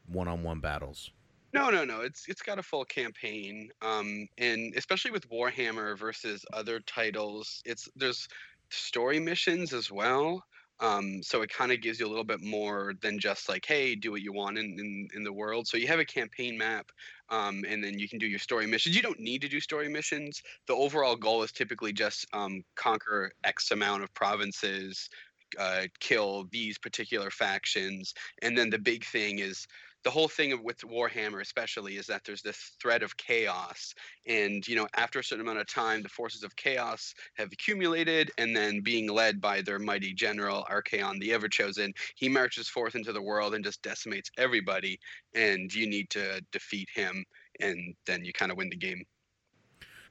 one-on-one 0.07 0.59
battles? 0.59 1.11
No, 1.53 1.69
no, 1.69 1.83
no. 1.83 2.01
It's 2.01 2.27
it's 2.27 2.41
got 2.41 2.59
a 2.59 2.63
full 2.63 2.85
campaign, 2.85 3.69
um, 3.81 4.27
and 4.37 4.75
especially 4.75 5.11
with 5.11 5.29
Warhammer 5.29 5.97
versus 5.97 6.45
other 6.53 6.79
titles, 6.79 7.61
it's 7.65 7.89
there's 7.95 8.27
story 8.69 9.19
missions 9.19 9.73
as 9.73 9.91
well. 9.91 10.43
Um, 10.81 11.21
so 11.21 11.41
it 11.41 11.49
kind 11.49 11.73
of 11.73 11.81
gives 11.81 11.99
you 11.99 12.07
a 12.07 12.07
little 12.07 12.23
bit 12.23 12.41
more 12.41 12.93
than 13.01 13.19
just 13.19 13.49
like, 13.49 13.65
hey, 13.65 13.95
do 13.95 14.11
what 14.11 14.21
you 14.21 14.31
want 14.31 14.57
in, 14.57 14.79
in, 14.79 15.09
in 15.13 15.23
the 15.25 15.33
world. 15.33 15.67
So 15.67 15.75
you 15.75 15.87
have 15.87 15.99
a 15.99 16.05
campaign 16.05 16.57
map, 16.57 16.89
um, 17.29 17.65
and 17.67 17.83
then 17.83 17.99
you 17.99 18.07
can 18.07 18.17
do 18.17 18.27
your 18.27 18.39
story 18.39 18.65
missions. 18.65 18.95
You 18.95 19.01
don't 19.01 19.19
need 19.19 19.41
to 19.41 19.49
do 19.49 19.59
story 19.59 19.89
missions. 19.89 20.41
The 20.67 20.75
overall 20.75 21.17
goal 21.17 21.43
is 21.43 21.51
typically 21.51 21.91
just 21.91 22.25
um, 22.31 22.63
conquer 22.75 23.33
X 23.43 23.71
amount 23.71 24.03
of 24.03 24.13
provinces, 24.13 25.09
uh, 25.57 25.83
kill 25.99 26.47
these 26.51 26.77
particular 26.77 27.29
factions, 27.29 28.13
and 28.41 28.57
then 28.57 28.69
the 28.69 28.79
big 28.79 29.05
thing 29.05 29.39
is 29.39 29.67
the 30.03 30.09
whole 30.09 30.27
thing 30.27 30.63
with 30.63 30.79
Warhammer 30.79 31.41
especially 31.41 31.97
is 31.97 32.07
that 32.07 32.23
there's 32.23 32.41
this 32.41 32.71
threat 32.81 33.03
of 33.03 33.17
chaos 33.17 33.93
and 34.27 34.65
you 34.67 34.75
know 34.75 34.87
after 34.95 35.19
a 35.19 35.23
certain 35.23 35.45
amount 35.45 35.59
of 35.59 35.67
time 35.67 36.01
the 36.01 36.09
forces 36.09 36.43
of 36.43 36.55
chaos 36.55 37.13
have 37.35 37.51
accumulated 37.51 38.31
and 38.37 38.55
then 38.55 38.81
being 38.81 39.09
led 39.09 39.41
by 39.41 39.61
their 39.61 39.79
mighty 39.79 40.13
general 40.13 40.65
Archaon 40.69 41.19
the 41.19 41.29
Everchosen 41.29 41.91
he 42.15 42.29
marches 42.29 42.69
forth 42.69 42.95
into 42.95 43.11
the 43.11 43.21
world 43.21 43.53
and 43.53 43.63
just 43.63 43.81
decimates 43.81 44.31
everybody 44.37 44.99
and 45.35 45.73
you 45.73 45.87
need 45.87 46.09
to 46.11 46.41
defeat 46.51 46.87
him 46.93 47.25
and 47.59 47.93
then 48.05 48.23
you 48.23 48.31
kind 48.31 48.51
of 48.51 48.57
win 48.57 48.69
the 48.69 48.77
game 48.77 49.03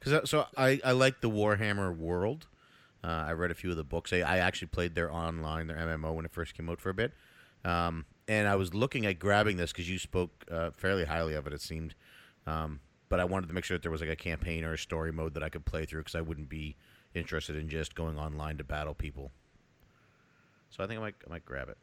Because 0.01 0.29
so 0.31 0.47
I 0.57 0.81
I 0.85 0.93
like 0.93 1.21
the 1.21 1.31
Warhammer 1.31 1.97
world. 1.97 2.47
Uh, 3.05 3.25
I 3.29 3.33
read 3.33 3.51
a 3.51 3.55
few 3.55 3.71
of 3.71 3.77
the 3.77 3.85
books. 3.85 4.13
I, 4.13 4.19
I 4.19 4.39
actually 4.39 4.69
played 4.69 4.95
their 4.95 5.13
online, 5.13 5.69
their 5.69 5.77
MMO 5.77 6.15
when 6.15 6.25
it 6.25 6.33
first 6.33 6.55
came 6.57 6.69
out 6.69 6.81
for 6.81 6.91
a 6.91 6.95
bit. 6.95 7.13
Um, 7.65 8.05
and 8.27 8.49
I 8.49 8.57
was 8.57 8.75
looking 8.75 9.07
at 9.07 9.19
grabbing 9.19 9.57
this 9.57 9.73
because 9.73 9.89
you 9.89 9.99
spoke 9.99 10.31
uh, 10.51 10.71
fairly 10.77 11.05
highly 11.05 11.35
of 11.35 11.47
it. 11.47 11.53
It 11.53 11.61
seemed, 11.61 11.95
um, 12.47 12.81
but 13.09 13.21
I 13.21 13.25
wanted 13.25 13.49
to 13.49 13.55
make 13.55 13.65
sure 13.65 13.77
that 13.77 13.83
there 13.83 13.91
was 13.91 14.01
like 14.01 14.11
a 14.11 14.17
campaign 14.17 14.65
or 14.65 14.73
a 14.75 14.79
story 14.79 15.13
mode 15.13 15.35
that 15.35 15.43
I 15.43 15.49
could 15.49 15.65
play 15.65 15.85
through 15.87 16.01
because 16.01 16.15
I 16.15 16.21
wouldn't 16.21 16.49
be 16.49 16.77
interested 17.15 17.57
in 17.57 17.69
just 17.69 17.95
going 17.95 18.19
online 18.19 18.59
to 18.59 18.65
battle 18.65 18.95
people. 18.95 19.31
So 20.71 20.85
I 20.85 20.87
think 20.87 20.99
I 20.99 21.03
might 21.03 21.15
I 21.27 21.31
might 21.31 21.45
grab 21.45 21.69
it. 21.69 21.79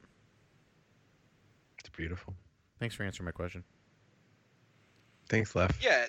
it's 1.79 1.89
beautiful. 1.89 2.33
Thanks 2.79 2.93
for 2.93 3.03
answering 3.03 3.25
my 3.25 3.31
question. 3.31 3.63
Thanks, 5.29 5.55
Left. 5.55 5.83
yeah 5.83 6.05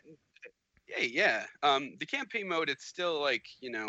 yeah 0.86 1.02
yeah 1.04 1.46
um 1.62 1.94
the 1.98 2.06
campaign 2.06 2.46
mode 2.46 2.68
it's 2.68 2.84
still 2.86 3.20
like 3.20 3.44
you 3.60 3.70
know 3.70 3.86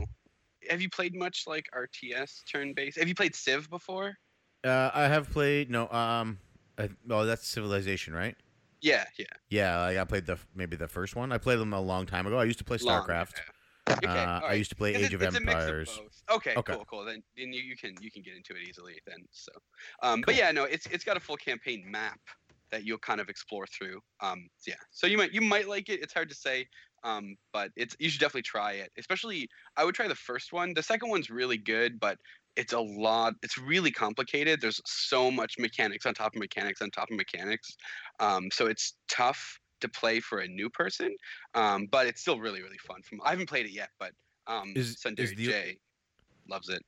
have 0.70 0.82
you 0.82 0.89
played 0.89 1.15
much 1.15 1.43
like 1.48 1.65
RTS 1.76 2.43
turn 2.52 2.74
based 2.74 2.98
have 2.98 3.08
you 3.08 3.15
played 3.15 3.36
Civ 3.36 3.70
before 3.70 4.15
Uh, 4.63 4.89
I 4.93 5.04
have 5.08 5.30
played 5.30 5.70
no 5.70 5.88
um, 5.89 6.39
I, 6.78 6.89
oh 7.10 7.26
that's 7.26 7.48
Civilization, 7.48 8.13
right? 8.13 8.36
yeah 8.82 9.06
yeah 9.17 9.26
Yeah, 9.50 9.80
like 9.82 9.98
I 9.98 10.04
played 10.04 10.26
the 10.26 10.38
maybe 10.56 10.76
the 10.76 10.88
first 10.88 11.15
one. 11.15 11.32
I 11.32 11.38
played 11.38 11.60
them 11.60 11.74
a 11.74 11.82
long 11.82 12.06
time 12.06 12.28
ago. 12.28 12.38
I 12.38 12.43
used 12.43 12.60
to 12.60 12.63
play 12.65 12.78
Long, 12.82 13.02
StarCraft. 13.02 13.39
Okay, 13.89 14.08
Uh, 14.08 14.41
all 14.43 14.50
I 14.50 14.54
used 14.54 14.70
to 14.72 14.76
play 14.76 14.93
Age 14.93 15.13
it- 15.13 15.13
of 15.13 15.22
it's 15.24 15.36
a 15.36 15.39
mix 15.39 15.48
Empires. 15.48 15.89
both. 15.98 16.38
Okay, 16.38 16.56
Okay. 16.58 16.74
cool, 16.74 16.86
cool. 16.86 17.06
Then, 17.06 17.24
then 17.38 17.54
you, 17.54 17.62
you 17.62 17.78
can 17.78 17.96
you 18.02 18.12
can 18.12 18.22
get 18.22 18.36
into 18.36 18.54
it 18.54 18.62
easily 18.67 19.00
then. 19.08 19.26
So, 19.32 19.52
um, 20.04 20.22
but 20.26 20.36
yeah, 20.36 20.52
no, 20.52 20.65
it's 20.65 20.86
it's 20.88 21.04
got 21.06 21.17
a 21.17 21.20
full 21.20 21.38
campaign 21.38 21.89
map 21.89 22.20
that 22.70 22.84
you'll 22.84 22.98
kind 23.00 23.22
of 23.22 23.30
explore 23.30 23.65
through. 23.67 24.02
Um, 24.20 24.50
yeah, 24.67 24.76
so 24.91 25.08
you 25.08 25.17
might 25.17 25.32
you 25.34 25.41
might 25.41 25.67
like 25.70 25.88
it. 25.89 26.02
It's 26.04 26.13
hard 26.13 26.30
to 26.30 26.36
say, 26.36 26.67
um, 27.04 27.36
but 27.54 27.72
it's 27.76 27.96
you 28.00 28.10
should 28.10 28.20
definitely 28.20 28.44
try 28.44 28.74
it. 28.74 28.92
Especially, 28.98 29.50
I 29.76 29.84
would 29.84 29.96
try 29.96 30.08
the 30.08 30.16
first 30.16 30.54
one. 30.54 30.74
The 30.74 30.84
second 30.84 31.10
one's 31.10 31.30
really 31.30 31.58
good, 31.58 32.00
but 32.00 32.18
it's 32.56 32.74
a 32.74 32.80
lot. 32.80 33.34
It's 33.44 33.58
really 33.58 33.92
complicated. 33.92 34.62
There's 34.62 34.82
so 34.86 35.30
much 35.30 35.56
mechanics 35.60 36.06
on 36.06 36.14
top 36.14 36.36
of 36.36 36.40
mechanics 36.40 36.82
on 36.82 36.90
top 36.92 37.10
of 37.12 37.18
mechanics. 37.18 37.76
Um, 38.20 38.50
so 38.52 38.68
it's 38.68 38.96
tough 39.10 39.60
to 39.82 39.88
play 39.90 40.20
for 40.20 40.40
a 40.40 40.48
new 40.48 40.70
person. 40.70 41.16
Um, 41.54 41.88
but 41.92 42.08
it's 42.08 42.22
still 42.22 42.40
really 42.40 42.62
really 42.62 42.80
fun. 42.88 43.02
From 43.04 43.20
I 43.24 43.30
haven't 43.32 43.50
played 43.50 43.66
it 43.68 43.72
yet, 43.74 43.90
but 44.00 44.12
um, 44.48 44.74
Is- 44.76 44.98
Sundari 44.98 45.20
is 45.20 45.34
the- 45.36 45.46
J 45.48 45.78
loves 46.50 46.70
it. 46.70 46.84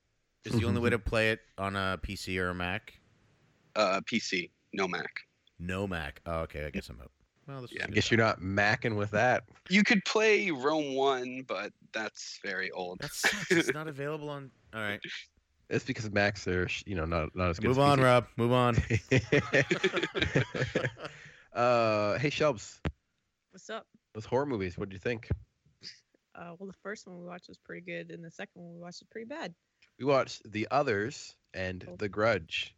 Is 0.45 0.54
the 0.54 0.65
only 0.65 0.80
way 0.82 0.89
to 0.91 1.00
play 1.00 1.32
it 1.32 1.39
on 1.58 1.76
a 1.76 2.00
PC 2.02 2.38
or 2.39 2.50
a 2.50 2.56
Mac? 2.56 2.93
Uh, 3.76 4.02
PC, 4.12 4.50
no 4.74 4.88
Mac. 4.88 5.12
No 5.60 5.86
Mac. 5.86 6.22
Oh, 6.26 6.39
okay. 6.39 6.65
I 6.65 6.69
guess 6.69 6.89
I'm 6.89 7.00
out. 7.02 7.12
Well, 7.49 7.62
this 7.63 7.71
Yeah, 7.73 7.77
was 7.77 7.81
a 7.81 7.83
I 7.83 7.88
good 7.88 7.95
guess 7.95 8.09
time. 8.09 8.19
you're 8.19 8.27
not 8.27 8.41
macking 8.41 8.95
with 8.95 9.12
that. 9.12 9.43
You 9.69 9.83
could 9.83 10.05
play 10.05 10.51
Rome 10.51 10.93
One, 10.95 11.43
but 11.47 11.73
that's 11.93 12.39
very 12.43 12.69
old. 12.71 12.99
That 13.01 13.12
sucks. 13.12 13.51
It's 13.51 13.73
not 13.73 13.88
available 13.89 14.29
on. 14.29 14.51
All 14.73 14.81
right. 14.81 14.99
It's 15.71 15.83
because 15.85 16.09
Macs 16.12 16.47
are, 16.47 16.67
sh- 16.67 16.83
you 16.85 16.95
know, 16.95 17.05
not 17.05 17.35
not 17.35 17.49
as 17.49 17.59
good. 17.59 17.67
Move 17.69 17.77
as 17.79 17.83
on, 17.83 17.99
PC. 17.99 18.03
Rob. 18.03 18.25
Move 18.38 18.51
on. 18.51 18.75
uh, 21.53 22.17
hey, 22.19 22.29
Shelbs, 22.29 22.79
What's 23.51 23.69
up? 23.69 23.85
those 24.13 24.25
horror 24.25 24.45
movies. 24.45 24.77
What 24.77 24.89
do 24.89 24.93
you 24.95 24.99
think? 24.99 25.27
Uh, 26.35 26.53
well, 26.57 26.67
the 26.67 26.77
first 26.83 27.07
one 27.07 27.19
we 27.19 27.25
watched 27.25 27.47
was 27.49 27.57
pretty 27.57 27.81
good, 27.81 28.12
and 28.12 28.23
the 28.23 28.31
second 28.31 28.62
one 28.62 28.73
we 28.75 28.79
watched 28.79 29.01
was 29.01 29.07
pretty 29.12 29.27
bad. 29.27 29.53
We 29.99 30.05
watched 30.05 30.41
The 30.51 30.67
Others 30.71 31.35
and 31.53 31.83
Cool. 31.85 31.97
The 31.97 32.09
Grudge. 32.09 32.75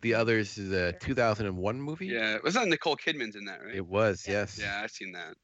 The 0.00 0.14
Others 0.14 0.58
is 0.58 0.72
a 0.72 0.92
2001 0.92 1.80
movie. 1.80 2.06
yeah, 2.06 2.38
was 2.42 2.54
that 2.54 2.68
Nicole 2.68 2.96
Kidman's 2.96 3.34
in 3.36 3.44
that, 3.46 3.60
right? 3.64 3.74
It 3.74 3.86
was, 3.86 4.24
Yeah. 4.26 4.34
yes. 4.40 4.58
Yeah, 4.60 4.80
I've 4.82 4.90
seen 4.90 5.12
that. 5.12 5.34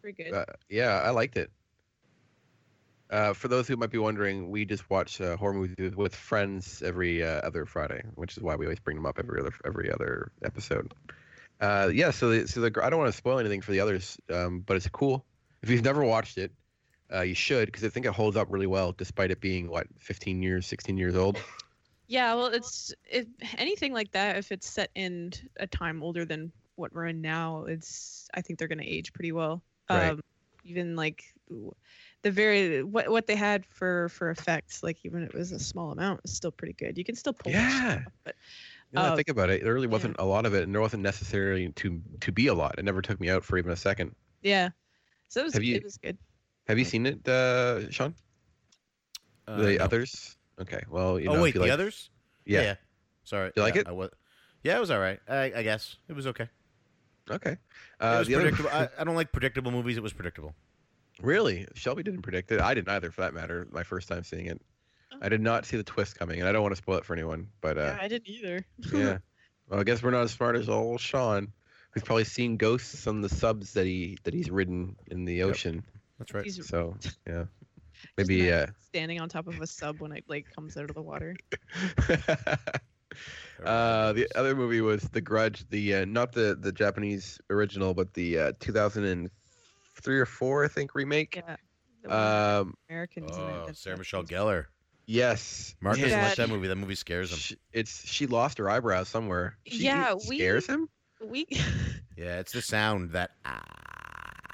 Pretty 0.00 0.22
good. 0.22 0.32
Uh, 0.34 0.44
yeah, 0.70 1.00
I 1.02 1.10
liked 1.10 1.36
it. 1.36 1.50
Uh, 3.10 3.32
for 3.32 3.48
those 3.48 3.66
who 3.66 3.76
might 3.76 3.90
be 3.90 3.98
wondering, 3.98 4.50
we 4.50 4.64
just 4.64 4.88
watch 4.88 5.20
uh, 5.20 5.36
horror 5.36 5.52
movies 5.52 5.74
with- 5.78 5.96
with 5.96 6.14
friends 6.14 6.80
every 6.82 7.22
uh, 7.24 7.40
other 7.40 7.66
Friday, 7.66 8.02
which 8.14 8.36
is 8.36 8.42
why 8.42 8.54
we 8.54 8.66
always 8.66 8.78
bring 8.78 8.96
them 8.96 9.04
up 9.04 9.18
every 9.18 9.40
other 9.40 9.52
every 9.64 9.90
other 9.92 10.30
episode. 10.44 10.94
Uh, 11.60 11.90
yeah, 11.92 12.10
so 12.12 12.30
the, 12.30 12.46
so 12.48 12.60
the 12.60 12.80
I 12.82 12.88
don't 12.88 13.00
want 13.00 13.10
to 13.12 13.16
spoil 13.16 13.38
anything 13.38 13.60
for 13.60 13.72
the 13.72 13.80
others, 13.80 14.16
um, 14.32 14.60
but 14.60 14.76
it's 14.76 14.88
cool. 14.88 15.26
If 15.62 15.68
you've 15.70 15.84
never 15.84 16.04
watched 16.04 16.38
it, 16.38 16.52
uh, 17.12 17.22
you 17.22 17.34
should 17.34 17.66
because 17.66 17.82
I 17.84 17.88
think 17.88 18.06
it 18.06 18.12
holds 18.12 18.36
up 18.36 18.46
really 18.50 18.68
well, 18.68 18.92
despite 18.92 19.30
it 19.32 19.40
being 19.40 19.68
what 19.68 19.88
15 19.98 20.40
years, 20.42 20.64
16 20.66 20.96
years 20.96 21.16
old. 21.16 21.36
Yeah, 22.10 22.34
well, 22.34 22.46
it's 22.46 22.92
if 23.08 23.26
anything 23.56 23.92
like 23.92 24.10
that. 24.10 24.36
If 24.36 24.50
it's 24.50 24.68
set 24.68 24.90
in 24.96 25.32
a 25.60 25.66
time 25.68 26.02
older 26.02 26.24
than 26.24 26.50
what 26.74 26.92
we're 26.92 27.06
in 27.06 27.20
now, 27.20 27.66
it's 27.66 28.28
I 28.34 28.40
think 28.40 28.58
they're 28.58 28.66
gonna 28.66 28.82
age 28.84 29.12
pretty 29.12 29.30
well. 29.30 29.62
Right. 29.88 30.10
Um, 30.10 30.20
even 30.64 30.96
like 30.96 31.22
the 32.22 32.30
very 32.32 32.82
what 32.82 33.08
what 33.08 33.28
they 33.28 33.36
had 33.36 33.64
for 33.64 34.08
for 34.08 34.30
effects, 34.30 34.82
like 34.82 34.98
even 35.04 35.22
if 35.22 35.28
it 35.30 35.36
was 35.36 35.52
a 35.52 35.60
small 35.60 35.92
amount, 35.92 36.20
is 36.24 36.34
still 36.34 36.50
pretty 36.50 36.72
good. 36.74 36.98
You 36.98 37.04
can 37.04 37.14
still 37.14 37.32
pull. 37.32 37.52
that 37.52 37.58
Yeah. 37.72 38.02
off, 38.04 38.12
but 38.24 38.34
Now 38.92 39.02
that 39.02 39.08
I 39.10 39.12
Uh, 39.12 39.16
think 39.16 39.28
about 39.28 39.50
it, 39.50 39.62
there 39.62 39.72
really 39.72 39.86
wasn't 39.86 40.16
a 40.18 40.24
lot 40.24 40.46
of 40.46 40.52
it, 40.54 40.64
and 40.64 40.74
there 40.74 40.80
wasn't 40.82 41.04
necessarily 41.04 41.70
to 41.70 42.02
to 42.22 42.32
be 42.32 42.48
a 42.48 42.54
lot. 42.54 42.74
It 42.76 42.84
never 42.84 43.02
took 43.02 43.20
me 43.20 43.30
out 43.30 43.44
for 43.44 43.56
even 43.56 43.70
a 43.70 43.76
second. 43.76 44.16
yeah. 44.42 44.70
So 45.28 45.42
it 45.42 45.44
was 45.44 45.54
Have 45.54 45.62
you- 45.62 45.76
it 45.76 45.84
was 45.84 45.96
good. 45.96 46.18
Have 46.66 46.76
you 46.76 46.84
seen 46.84 47.06
it, 47.06 47.28
uh, 47.28 47.88
Sean? 47.92 48.16
Uh, 49.46 49.56
the 49.62 49.76
no. 49.78 49.84
others? 49.84 50.36
Okay, 50.60 50.82
well, 50.90 51.18
you 51.18 51.26
know, 51.26 51.32
oh 51.32 51.36
if 51.36 51.42
wait, 51.42 51.54
the 51.54 51.60
like- 51.60 51.70
others? 51.70 52.10
Yeah. 52.44 52.62
yeah. 52.62 52.74
Sorry. 53.24 53.50
You 53.56 53.62
like 53.62 53.76
it? 53.76 53.86
I 53.86 53.92
was, 53.92 54.10
yeah, 54.62 54.76
it 54.76 54.80
was 54.80 54.90
all 54.90 54.98
right. 54.98 55.20
I, 55.28 55.52
I 55.56 55.62
guess 55.62 55.96
it 56.08 56.14
was 56.14 56.26
okay. 56.28 56.48
Okay. 57.30 57.52
it 57.52 57.58
Uh, 58.00 58.16
was 58.18 58.28
the 58.28 58.34
other- 58.34 58.44
predictable. 58.50 58.70
I, 58.72 58.88
I 58.98 59.04
don't 59.04 59.14
like 59.14 59.32
predictable 59.32 59.70
movies. 59.70 59.96
It 59.96 60.02
was 60.02 60.12
predictable. 60.12 60.54
really, 61.22 61.66
Shelby 61.74 62.02
didn't 62.02 62.22
predict 62.22 62.50
it. 62.52 62.60
I 62.60 62.74
didn't 62.74 62.88
either, 62.88 63.10
for 63.10 63.20
that 63.22 63.34
matter. 63.34 63.68
My 63.70 63.82
first 63.82 64.08
time 64.08 64.24
seeing 64.24 64.46
it. 64.46 64.60
I 65.22 65.28
did 65.28 65.40
not 65.42 65.66
see 65.66 65.76
the 65.76 65.82
twist 65.84 66.18
coming, 66.18 66.40
and 66.40 66.48
I 66.48 66.52
don't 66.52 66.62
want 66.62 66.72
to 66.72 66.76
spoil 66.80 66.96
it 66.96 67.04
for 67.04 67.12
anyone. 67.12 67.48
But 67.60 67.76
yeah, 67.76 67.82
uh, 67.82 67.98
I 68.00 68.08
didn't 68.08 68.28
either. 68.28 68.64
yeah. 68.92 69.18
Well, 69.68 69.80
I 69.80 69.84
guess 69.84 70.02
we're 70.02 70.10
not 70.12 70.22
as 70.22 70.30
smart 70.32 70.56
as 70.56 70.68
old 70.68 71.00
Sean, 71.00 71.52
who's 71.90 72.02
probably 72.02 72.24
seen 72.24 72.56
ghosts 72.56 73.06
on 73.06 73.20
the 73.20 73.28
subs 73.28 73.74
that 73.74 73.86
he 73.86 74.18
that 74.24 74.32
he's 74.34 74.50
ridden 74.50 74.96
in 75.08 75.24
the 75.26 75.42
ocean. 75.42 75.84
That's 76.18 76.32
right. 76.32 76.44
He's 76.44 76.66
So 76.66 76.96
yeah, 77.26 77.44
just 77.44 77.59
maybe 78.16 78.50
uh, 78.52 78.56
imagine 78.56 78.74
standing 78.80 79.20
on 79.20 79.28
top 79.28 79.46
of 79.46 79.60
a 79.60 79.66
sub 79.66 80.00
when 80.00 80.12
it 80.12 80.24
like 80.28 80.46
comes 80.54 80.76
out 80.76 80.88
of 80.88 80.94
the 80.94 81.02
water. 81.02 81.34
uh, 83.64 84.12
the 84.12 84.26
other 84.34 84.54
movie 84.54 84.80
was 84.80 85.02
The 85.02 85.20
Grudge, 85.20 85.68
the 85.70 85.96
uh, 85.96 86.04
not 86.04 86.32
the 86.32 86.56
the 86.60 86.72
Japanese 86.72 87.40
original, 87.50 87.94
but 87.94 88.14
the 88.14 88.38
uh, 88.38 88.52
2003 88.60 90.18
or 90.18 90.26
four, 90.26 90.64
I 90.64 90.68
think 90.68 90.94
remake. 90.94 91.36
Yeah. 91.36 91.56
the 92.02 92.16
Um, 92.16 92.74
Americans. 92.88 93.30
Oh, 93.34 93.68
Sarah 93.72 93.94
what 93.94 93.98
Michelle 94.00 94.20
it's- 94.22 94.30
Gellar. 94.40 94.66
yes, 95.06 95.74
Mark 95.80 95.96
Man, 95.98 96.04
doesn't 96.06 96.22
like 96.22 96.36
that 96.36 96.48
movie. 96.48 96.68
That 96.68 96.76
movie 96.76 96.94
scares 96.94 97.30
him. 97.32 97.38
sh- 97.38 97.52
it's 97.72 98.06
she 98.08 98.26
lost 98.26 98.58
her 98.58 98.70
eyebrows 98.70 99.08
somewhere. 99.08 99.56
She, 99.66 99.84
Yeah, 99.84 100.12
it 100.12 100.18
we- 100.28 100.36
scares 100.38 100.66
him. 100.66 100.88
We. 101.22 101.46
Yeah, 102.16 102.38
it's 102.40 102.52
the 102.52 102.62
sound 102.62 103.10
that 103.12 103.32
ah. 103.44 103.58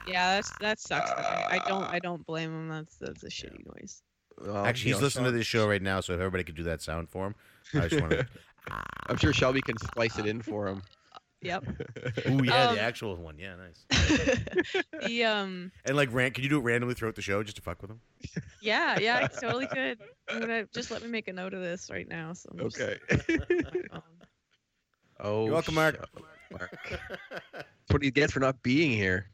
Yeah, 0.06 0.34
that's 0.36 0.50
that 0.60 0.78
sucks. 0.80 1.10
for 1.12 1.20
him. 1.20 1.26
I 1.48 1.60
don't. 1.66 1.84
I 1.84 1.98
don't 1.98 2.24
blame 2.26 2.50
him. 2.50 2.68
That's 2.68 2.96
that's 2.96 3.22
a 3.24 3.28
shitty 3.28 3.64
noise. 3.66 4.02
Well, 4.40 4.66
Actually, 4.66 4.90
he's 4.92 5.00
know, 5.00 5.04
listening 5.04 5.24
to 5.26 5.30
this 5.32 5.46
show 5.46 5.66
right 5.68 5.80
now, 5.82 6.00
so 6.00 6.12
if 6.12 6.18
everybody 6.20 6.44
could 6.44 6.56
do 6.56 6.64
that 6.64 6.82
sound 6.82 7.08
for 7.08 7.26
him, 7.28 7.34
I 7.74 7.88
just 7.88 8.00
want 8.00 8.12
to. 8.12 8.26
I'm 9.08 9.16
sure 9.16 9.32
Shelby 9.32 9.60
can 9.62 9.78
splice 9.78 10.18
it 10.18 10.26
in 10.26 10.42
for 10.42 10.66
him. 10.68 10.82
Yep. 11.42 11.64
Ooh, 12.30 12.42
yeah, 12.44 12.68
Um, 12.70 12.74
the 12.74 12.80
actual 12.80 13.14
one. 13.14 13.38
Yeah, 13.38 13.54
nice. 13.56 13.84
the 15.06 15.24
um. 15.24 15.70
And 15.84 15.94
like, 15.94 16.12
ran, 16.12 16.30
can 16.32 16.42
you 16.42 16.48
do 16.50 16.58
it 16.58 16.62
randomly 16.62 16.94
throughout 16.94 17.14
the 17.14 17.22
show 17.22 17.42
just 17.42 17.56
to 17.56 17.62
fuck 17.62 17.80
with 17.82 17.90
him? 17.90 18.00
Yeah, 18.62 18.98
yeah, 18.98 19.20
I 19.22 19.26
totally 19.26 19.66
could. 19.66 19.98
I'm 20.30 20.40
gonna 20.40 20.64
just 20.74 20.90
let 20.90 21.02
me 21.02 21.08
make 21.08 21.28
a 21.28 21.34
note 21.34 21.52
of 21.52 21.60
this 21.60 21.88
right 21.90 22.08
now. 22.08 22.32
So 22.32 22.48
I'm 22.52 22.70
just, 22.70 22.80
Okay. 22.80 22.98
um, 23.92 24.02
oh, 25.20 25.44
You're 25.44 25.52
welcome, 25.52 25.74
Mark. 25.74 25.96
shut 25.96 26.04
up, 26.04 26.22
Mark. 26.58 27.00
That's 27.52 27.64
what 27.90 28.02
he 28.02 28.10
gets 28.10 28.32
for 28.32 28.40
not 28.40 28.62
being 28.62 28.90
here. 28.90 29.28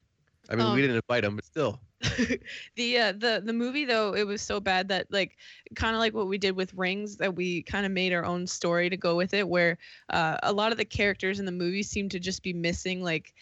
I 0.52 0.56
mean, 0.56 0.66
Um, 0.66 0.74
we 0.74 0.82
didn't 0.82 0.96
invite 0.96 1.24
him, 1.24 1.36
but 1.36 1.44
still. 1.46 1.80
the 2.76 2.98
uh, 2.98 3.12
the 3.12 3.42
the 3.44 3.52
movie 3.52 3.84
though 3.84 4.14
it 4.14 4.26
was 4.26 4.42
so 4.42 4.58
bad 4.58 4.88
that 4.88 5.06
like 5.10 5.36
kind 5.76 5.94
of 5.94 6.00
like 6.00 6.12
what 6.12 6.26
we 6.26 6.36
did 6.36 6.56
with 6.56 6.74
Rings 6.74 7.16
that 7.16 7.34
we 7.34 7.62
kind 7.62 7.86
of 7.86 7.92
made 7.92 8.12
our 8.12 8.24
own 8.24 8.46
story 8.46 8.90
to 8.90 8.96
go 8.96 9.16
with 9.16 9.34
it 9.34 9.48
where 9.48 9.78
uh, 10.10 10.36
a 10.42 10.52
lot 10.52 10.72
of 10.72 10.78
the 10.78 10.84
characters 10.84 11.38
in 11.38 11.46
the 11.46 11.52
movie 11.52 11.84
seem 11.84 12.08
to 12.08 12.18
just 12.18 12.42
be 12.42 12.52
missing 12.52 13.02
like 13.04 13.32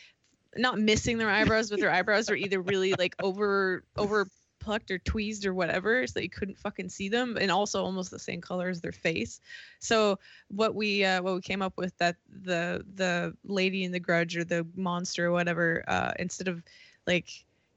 not 0.57 0.79
missing 0.79 1.16
their 1.16 1.31
eyebrows 1.31 1.70
but 1.70 1.81
their 1.81 1.90
eyebrows 1.90 2.29
are 2.29 2.37
either 2.37 2.61
really 2.61 2.92
like 2.99 3.16
over 3.23 3.83
over 3.96 4.29
plucked 4.59 4.90
or 4.90 4.99
tweezed 4.99 5.46
or 5.46 5.55
whatever 5.55 6.07
so 6.07 6.12
that 6.12 6.23
you 6.23 6.29
couldn't 6.29 6.59
fucking 6.59 6.90
see 6.90 7.09
them 7.09 7.38
and 7.40 7.51
also 7.51 7.83
almost 7.83 8.11
the 8.11 8.18
same 8.18 8.42
color 8.42 8.68
as 8.68 8.83
their 8.83 8.92
face 8.92 9.40
so 9.79 10.18
what 10.49 10.75
we 10.75 11.03
uh, 11.03 11.23
what 11.23 11.35
we 11.35 11.40
came 11.40 11.62
up 11.62 11.73
with 11.79 11.96
that 11.96 12.16
the 12.42 12.85
the 12.94 13.35
lady 13.44 13.85
in 13.85 13.92
the 13.92 13.99
grudge 13.99 14.37
or 14.37 14.44
the 14.44 14.66
monster 14.77 15.29
or 15.29 15.33
whatever 15.33 15.83
uh, 15.88 16.12
instead 16.18 16.46
of 16.46 16.62
like 17.07 17.29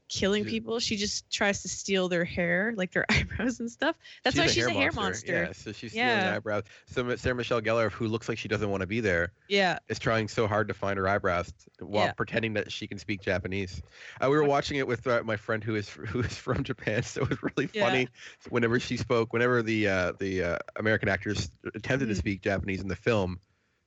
killing 0.10 0.46
people 0.46 0.80
she 0.80 0.96
just 0.96 1.28
tries 1.32 1.64
to 1.64 1.70
steal 1.70 2.08
their 2.08 2.26
hair 2.26 2.72
like 2.76 2.92
their 2.92 3.04
eyebrows 3.10 3.60
and 3.60 3.72
stuff 3.72 3.96
that's 4.24 4.38
why 4.38 4.46
she's 4.46 4.68
a 4.68 4.70
hair 4.72 4.92
monster 4.92 5.44
Yeah, 5.48 5.52
so 5.54 5.72
she's 5.72 5.92
stealing 5.92 6.08
Yeah. 6.10 6.30
the 6.30 6.36
eyebrows. 6.36 6.64
So 6.88 7.16
Sarah 7.16 7.34
Michelle 7.34 7.62
Gellar, 7.62 7.90
who 7.92 8.06
looks 8.08 8.30
like 8.30 8.38
she 8.38 8.48
doesn't 8.48 8.70
want 8.70 8.82
to 8.82 8.88
be 8.88 9.00
there, 9.00 9.32
yeah 9.48 9.80
is 9.88 9.98
trying 9.98 10.28
so 10.28 10.46
hard 10.46 10.68
to 10.68 10.76
find 10.76 11.00
her 11.00 11.08
eyebrows 11.08 11.52
while 11.80 12.06
Yeah. 12.06 12.12
pretending 12.12 12.54
that 12.56 12.72
she 12.72 12.86
can 12.86 13.00
speak 13.00 13.22
Japanese. 13.22 13.82
Uh, 14.22 14.30
we 14.30 14.36
were 14.36 14.44
watching 14.44 14.78
it 14.78 14.88
with 14.88 15.08
uh, 15.08 15.24
my 15.26 15.38
friend 15.38 15.64
who 15.64 15.74
is 15.76 15.90
who 16.10 16.20
is 16.20 16.38
from 16.38 16.64
Japan, 16.64 17.02
so 17.02 17.22
it 17.24 17.30
was 17.30 17.42
really 17.42 17.68
funny. 17.68 18.02
Yeah. 18.02 18.50
whenever 18.50 18.80
she 18.80 18.98
spoke. 18.98 19.34
Whenever 19.34 19.64
the 19.64 19.88
uh, 19.88 20.14
the 20.20 20.44
uh, 20.44 20.58
American 20.76 21.10
actors 21.10 21.50
attempted 21.74 22.08
to 22.10 22.14
Mhm. 22.14 22.18
speak 22.18 22.42
Japanese 22.42 22.82
in 22.82 22.88
the 22.88 22.96
film, 22.96 23.40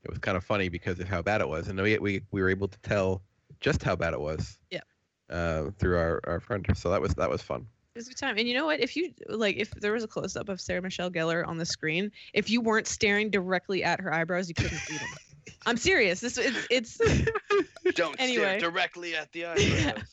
it 0.02 0.10
was 0.10 0.18
kind 0.18 0.36
of 0.36 0.42
funny 0.42 0.70
because 0.70 0.98
of 0.98 1.08
how 1.08 1.22
bad 1.22 1.40
it 1.40 1.48
was, 1.48 1.68
and 1.68 1.80
we 1.80 1.98
we, 1.98 2.22
we 2.32 2.42
were 2.42 2.48
able 2.50 2.66
to 2.66 2.78
tell 2.80 3.22
just 3.60 3.84
how 3.84 3.94
bad 3.94 4.12
it 4.12 4.20
was. 4.20 4.58
Yeah. 4.72 4.80
Uh, 5.28 5.70
through 5.78 5.98
our, 5.98 6.20
our 6.24 6.38
friend, 6.38 6.64
so 6.76 6.90
that 6.90 7.00
was 7.00 7.12
that 7.14 7.28
was 7.28 7.42
fun. 7.42 7.66
It 7.94 7.98
was 7.98 8.06
a 8.06 8.10
good 8.10 8.18
time. 8.18 8.38
And 8.38 8.46
you 8.46 8.54
know 8.54 8.66
what? 8.66 8.78
If 8.78 8.94
you 8.94 9.12
like, 9.28 9.56
if 9.56 9.70
there 9.70 9.92
was 9.92 10.04
a 10.04 10.08
close 10.08 10.36
up 10.36 10.48
of 10.48 10.60
Sarah 10.60 10.82
Michelle 10.82 11.10
Gellar 11.10 11.44
on 11.46 11.56
the 11.56 11.66
screen, 11.66 12.12
if 12.32 12.48
you 12.48 12.60
weren't 12.60 12.86
staring 12.86 13.30
directly 13.30 13.82
at 13.82 14.00
her 14.00 14.12
eyebrows, 14.12 14.48
you 14.48 14.54
couldn't 14.54 14.78
see 14.78 14.96
them. 14.96 15.08
I'm 15.64 15.76
serious. 15.76 16.20
This 16.20 16.38
it's 16.38 16.66
it's 16.70 16.98
Don't 17.94 18.16
Anyway. 18.20 18.58
stare 18.58 18.70
directly 18.70 19.14
at 19.16 19.30
the 19.32 19.46
eyebrows. 19.46 20.04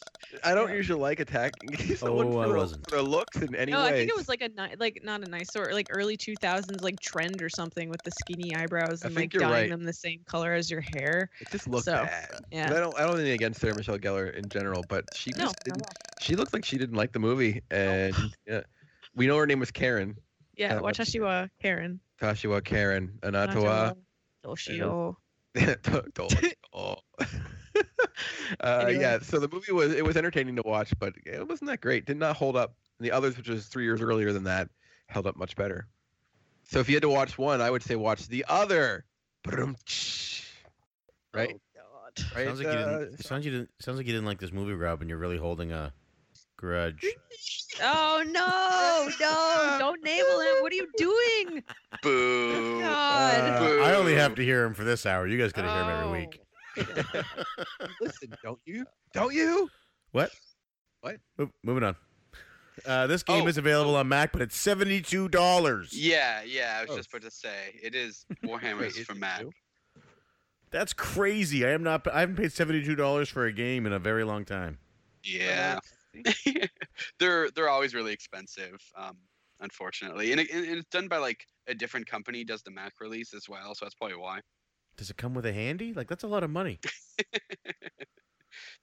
I 0.43 0.53
don't 0.55 0.69
Yeah. 0.69 0.75
usually 0.75 0.99
like 0.99 1.19
attacking 1.19 1.75
someone 1.95 2.27
Oh, 2.27 2.39
I 2.39 2.43
for, 2.43 2.49
their- 2.49 2.57
wasn't. 2.57 2.89
for 2.89 2.95
their 2.95 3.01
looks 3.03 3.37
in 3.37 3.53
any 3.55 3.71
no. 3.71 3.81
way. 3.83 3.87
I 3.87 3.91
think 3.91 4.09
it 4.09 4.15
was 4.15 4.27
like 4.29 4.41
a 4.41 4.49
ni- 4.49 4.75
like 4.79 5.01
not 5.03 5.21
a 5.23 5.29
nice 5.29 5.51
sort 5.51 5.73
like 5.73 5.87
early 5.91 6.17
2000s 6.17 6.81
like 6.81 6.99
trend 6.99 7.41
or 7.41 7.49
something 7.49 7.89
with 7.89 8.01
the 8.03 8.11
skinny 8.11 8.55
eyebrows 8.55 9.03
and 9.03 9.15
like 9.15 9.31
dyeing 9.31 9.51
right. 9.51 9.69
them 9.69 9.83
the 9.83 9.93
same 9.93 10.21
color 10.25 10.53
as 10.53 10.71
your 10.71 10.81
hair. 10.81 11.29
It 11.39 11.49
just 11.51 11.67
looked 11.67 11.85
So, 11.85 11.93
bad. 11.93 12.29
yeah. 12.51 12.67
I 12.71 12.79
don't. 12.79 12.95
I 12.95 13.01
don't 13.01 13.09
have 13.11 13.19
anything 13.19 13.33
against 13.33 13.61
Sarah 13.61 13.75
Michelle 13.75 13.99
Gellar 13.99 14.33
in 14.33 14.49
general, 14.49 14.83
but 14.89 15.05
she 15.15 15.31
No, 15.31 15.45
just 15.45 15.55
didn't. 15.63 15.83
She 16.19 16.35
looked 16.35 16.53
like 16.53 16.65
she 16.65 16.77
didn't 16.77 16.95
like 16.95 17.11
the 17.11 17.19
movie, 17.19 17.61
and 17.69 18.15
yeah, 18.47 18.61
we 19.15 19.27
know 19.27 19.37
her 19.37 19.45
name 19.45 19.59
was 19.59 19.71
Karen. 19.71 20.15
Yeah, 20.55 20.79
Wachashiwa 20.79 21.49
Karen. 21.61 21.99
Tashiwa 22.21 22.63
Karen 22.63 23.17
Anatawa. 23.21 23.95
Doshio. 24.45 25.15
oh. 26.73 26.95
uh, 28.59 28.83
Anyway. 28.85 29.01
Yeah, 29.01 29.19
so 29.19 29.39
the 29.39 29.49
movie 29.49 29.71
was 29.71 29.93
it 29.93 30.05
was 30.05 30.15
entertaining 30.17 30.55
to 30.57 30.61
watch, 30.63 30.93
but 30.99 31.13
it 31.25 31.47
wasn't 31.47 31.69
that 31.69 31.81
great. 31.81 32.05
Did 32.05 32.17
not 32.17 32.35
hold 32.35 32.55
up. 32.55 32.75
And 32.99 33.05
the 33.05 33.11
others, 33.11 33.35
which 33.37 33.49
was 33.49 33.65
three 33.65 33.83
years 33.83 34.01
earlier 34.01 34.31
than 34.31 34.43
that, 34.43 34.69
held 35.07 35.25
up 35.25 35.35
much 35.35 35.55
better. 35.55 35.87
So 36.65 36.79
if 36.79 36.87
you 36.87 36.95
had 36.95 37.01
to 37.03 37.09
watch 37.09 37.37
one, 37.37 37.61
I 37.61 37.69
would 37.71 37.83
say 37.83 37.95
watch 37.95 38.27
the 38.27 38.45
other. 38.47 39.05
Ba-dum-tsh. 39.43 40.43
Right, 41.33 41.49
Oh, 41.55 41.59
God. 41.75 42.35
right. 42.35 42.45
sounds 42.45 42.59
like 42.59 42.67
you 42.73 42.79
uh, 42.79 42.99
didn't. 42.99 43.13
It 43.19 43.25
sounds 43.25 43.45
you 43.45 43.51
didn't. 43.51 43.69
Sounds 43.79 43.97
like 43.97 44.05
you 44.07 44.13
didn't 44.13 44.27
like 44.27 44.39
this 44.39 44.53
movie, 44.53 44.73
Rob, 44.73 45.01
and 45.01 45.09
you're 45.09 45.19
really 45.19 45.37
holding 45.37 45.71
a 45.71 45.91
grudge. 46.63 47.05
Oh 47.81 48.23
no, 48.25 49.09
no, 49.19 49.75
don't 49.79 50.01
navel 50.03 50.39
him. 50.39 50.61
What 50.61 50.71
are 50.71 50.75
you 50.75 50.87
doing? 50.97 51.63
Boo. 52.01 52.79
God. 52.79 53.61
Uh, 53.61 53.83
I 53.83 53.95
only 53.95 54.15
have 54.15 54.35
to 54.35 54.43
hear 54.43 54.63
him 54.63 54.73
for 54.73 54.83
this 54.85 55.05
hour. 55.05 55.27
You 55.27 55.37
guys 55.37 55.51
gotta 55.51 55.69
hear 55.69 55.81
him 55.83 55.89
every 55.89 56.07
Oh. 56.07 56.11
week. 56.11 56.39
Listen, 58.01 58.33
don't 58.43 58.59
you? 58.65 58.85
Don't 59.13 59.33
you? 59.33 59.69
What? 60.11 60.31
What? 61.01 61.17
Mo- 61.37 61.51
moving 61.63 61.83
on. 61.83 61.95
Uh, 62.85 63.05
this 63.05 63.21
game 63.21 63.43
Oh, 63.43 63.47
is 63.47 63.57
available 63.59 63.95
on 63.95 64.07
Mac, 64.07 64.31
but 64.31 64.41
it's 64.41 64.55
seventy-two 64.55 65.27
dollars. 65.27 65.91
Yeah, 65.93 66.41
yeah. 66.43 66.77
I 66.79 66.81
was 66.83 66.91
Oh. 66.91 66.97
just 66.97 67.09
about 67.13 67.21
to 67.23 67.31
say 67.31 67.77
it 67.83 67.93
is 67.93 68.25
Warhammer 68.43 68.79
Wait, 68.79 68.87
is 68.87 68.97
is 68.97 69.05
for 69.05 69.13
Mac. 69.15 69.41
new? 69.41 69.51
That's 70.71 70.93
crazy. 70.93 71.63
I 71.65 71.69
am 71.71 71.83
not. 71.83 72.07
I 72.11 72.21
haven't 72.21 72.37
paid 72.37 72.51
seventy-two 72.53 72.95
dollars 72.95 73.29
for 73.29 73.45
a 73.45 73.51
game 73.53 73.85
in 73.85 73.93
a 73.93 73.99
very 73.99 74.23
long 74.23 74.45
time. 74.45 74.79
Yeah, 75.23 75.79
they're 77.19 77.49
they're 77.51 77.69
always 77.69 77.93
really 77.93 78.13
expensive. 78.13 78.79
Um, 78.97 79.17
unfortunately, 79.59 80.31
and, 80.31 80.41
it, 80.41 80.49
and 80.51 80.65
it's 80.65 80.89
done 80.89 81.07
by 81.07 81.17
like 81.17 81.45
a 81.67 81.73
different 81.73 82.07
company 82.07 82.43
does 82.43 82.61
the 82.63 82.71
Mac 82.71 82.93
release 82.99 83.33
as 83.33 83.47
well, 83.49 83.73
so 83.75 83.85
that's 83.85 83.95
probably 83.95 84.17
why. 84.17 84.39
Does 84.97 85.09
it 85.09 85.17
come 85.17 85.33
with 85.33 85.45
a 85.45 85.53
handy? 85.53 85.93
Like 85.93 86.07
that's 86.07 86.23
a 86.23 86.27
lot 86.27 86.43
of 86.43 86.49
money. 86.49 86.79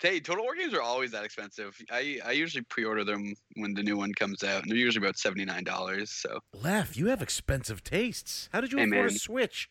Hey, 0.03 0.19
Total 0.19 0.43
War 0.43 0.55
games 0.57 0.75
are 0.75 0.81
always 0.81 1.13
that 1.13 1.25
expensive. 1.25 1.77
I 1.93 2.19
I 2.25 2.33
usually 2.33 2.65
pre-order 2.65 3.05
them 3.05 3.35
when 3.57 3.75
the 3.75 3.83
new 3.83 3.97
one 3.97 4.13
comes 4.15 4.43
out, 4.43 4.63
and 4.63 4.71
they're 4.71 4.79
usually 4.79 5.05
about 5.05 5.17
seventy 5.19 5.45
nine 5.45 5.63
dollars. 5.63 6.11
So 6.11 6.41
Lef, 6.55 6.97
you 6.97 7.07
have 7.07 7.23
expensive 7.23 7.85
tastes. 7.85 8.49
How 8.53 8.61
did 8.61 8.73
you 8.73 8.79
Hey, 8.79 8.87
afford 8.87 9.11
a. 9.11 9.15
Switch? 9.15 9.71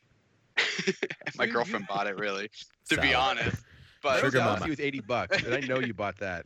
my 1.36 1.47
girlfriend 1.47 1.88
bought 1.88 2.07
it 2.07 2.17
really, 2.17 2.49
to 2.89 3.01
be 3.01 3.13
honest. 3.13 3.45
Mario 3.47 3.57
But 4.03 4.19
Sugar 4.19 4.38
Galaxy 4.38 4.59
mama. 4.61 4.69
was 4.69 4.79
eighty 4.79 4.99
bucks, 5.01 5.43
and 5.43 5.53
I 5.53 5.59
know 5.61 5.79
you 5.79 5.93
bought 5.93 6.19
that. 6.19 6.45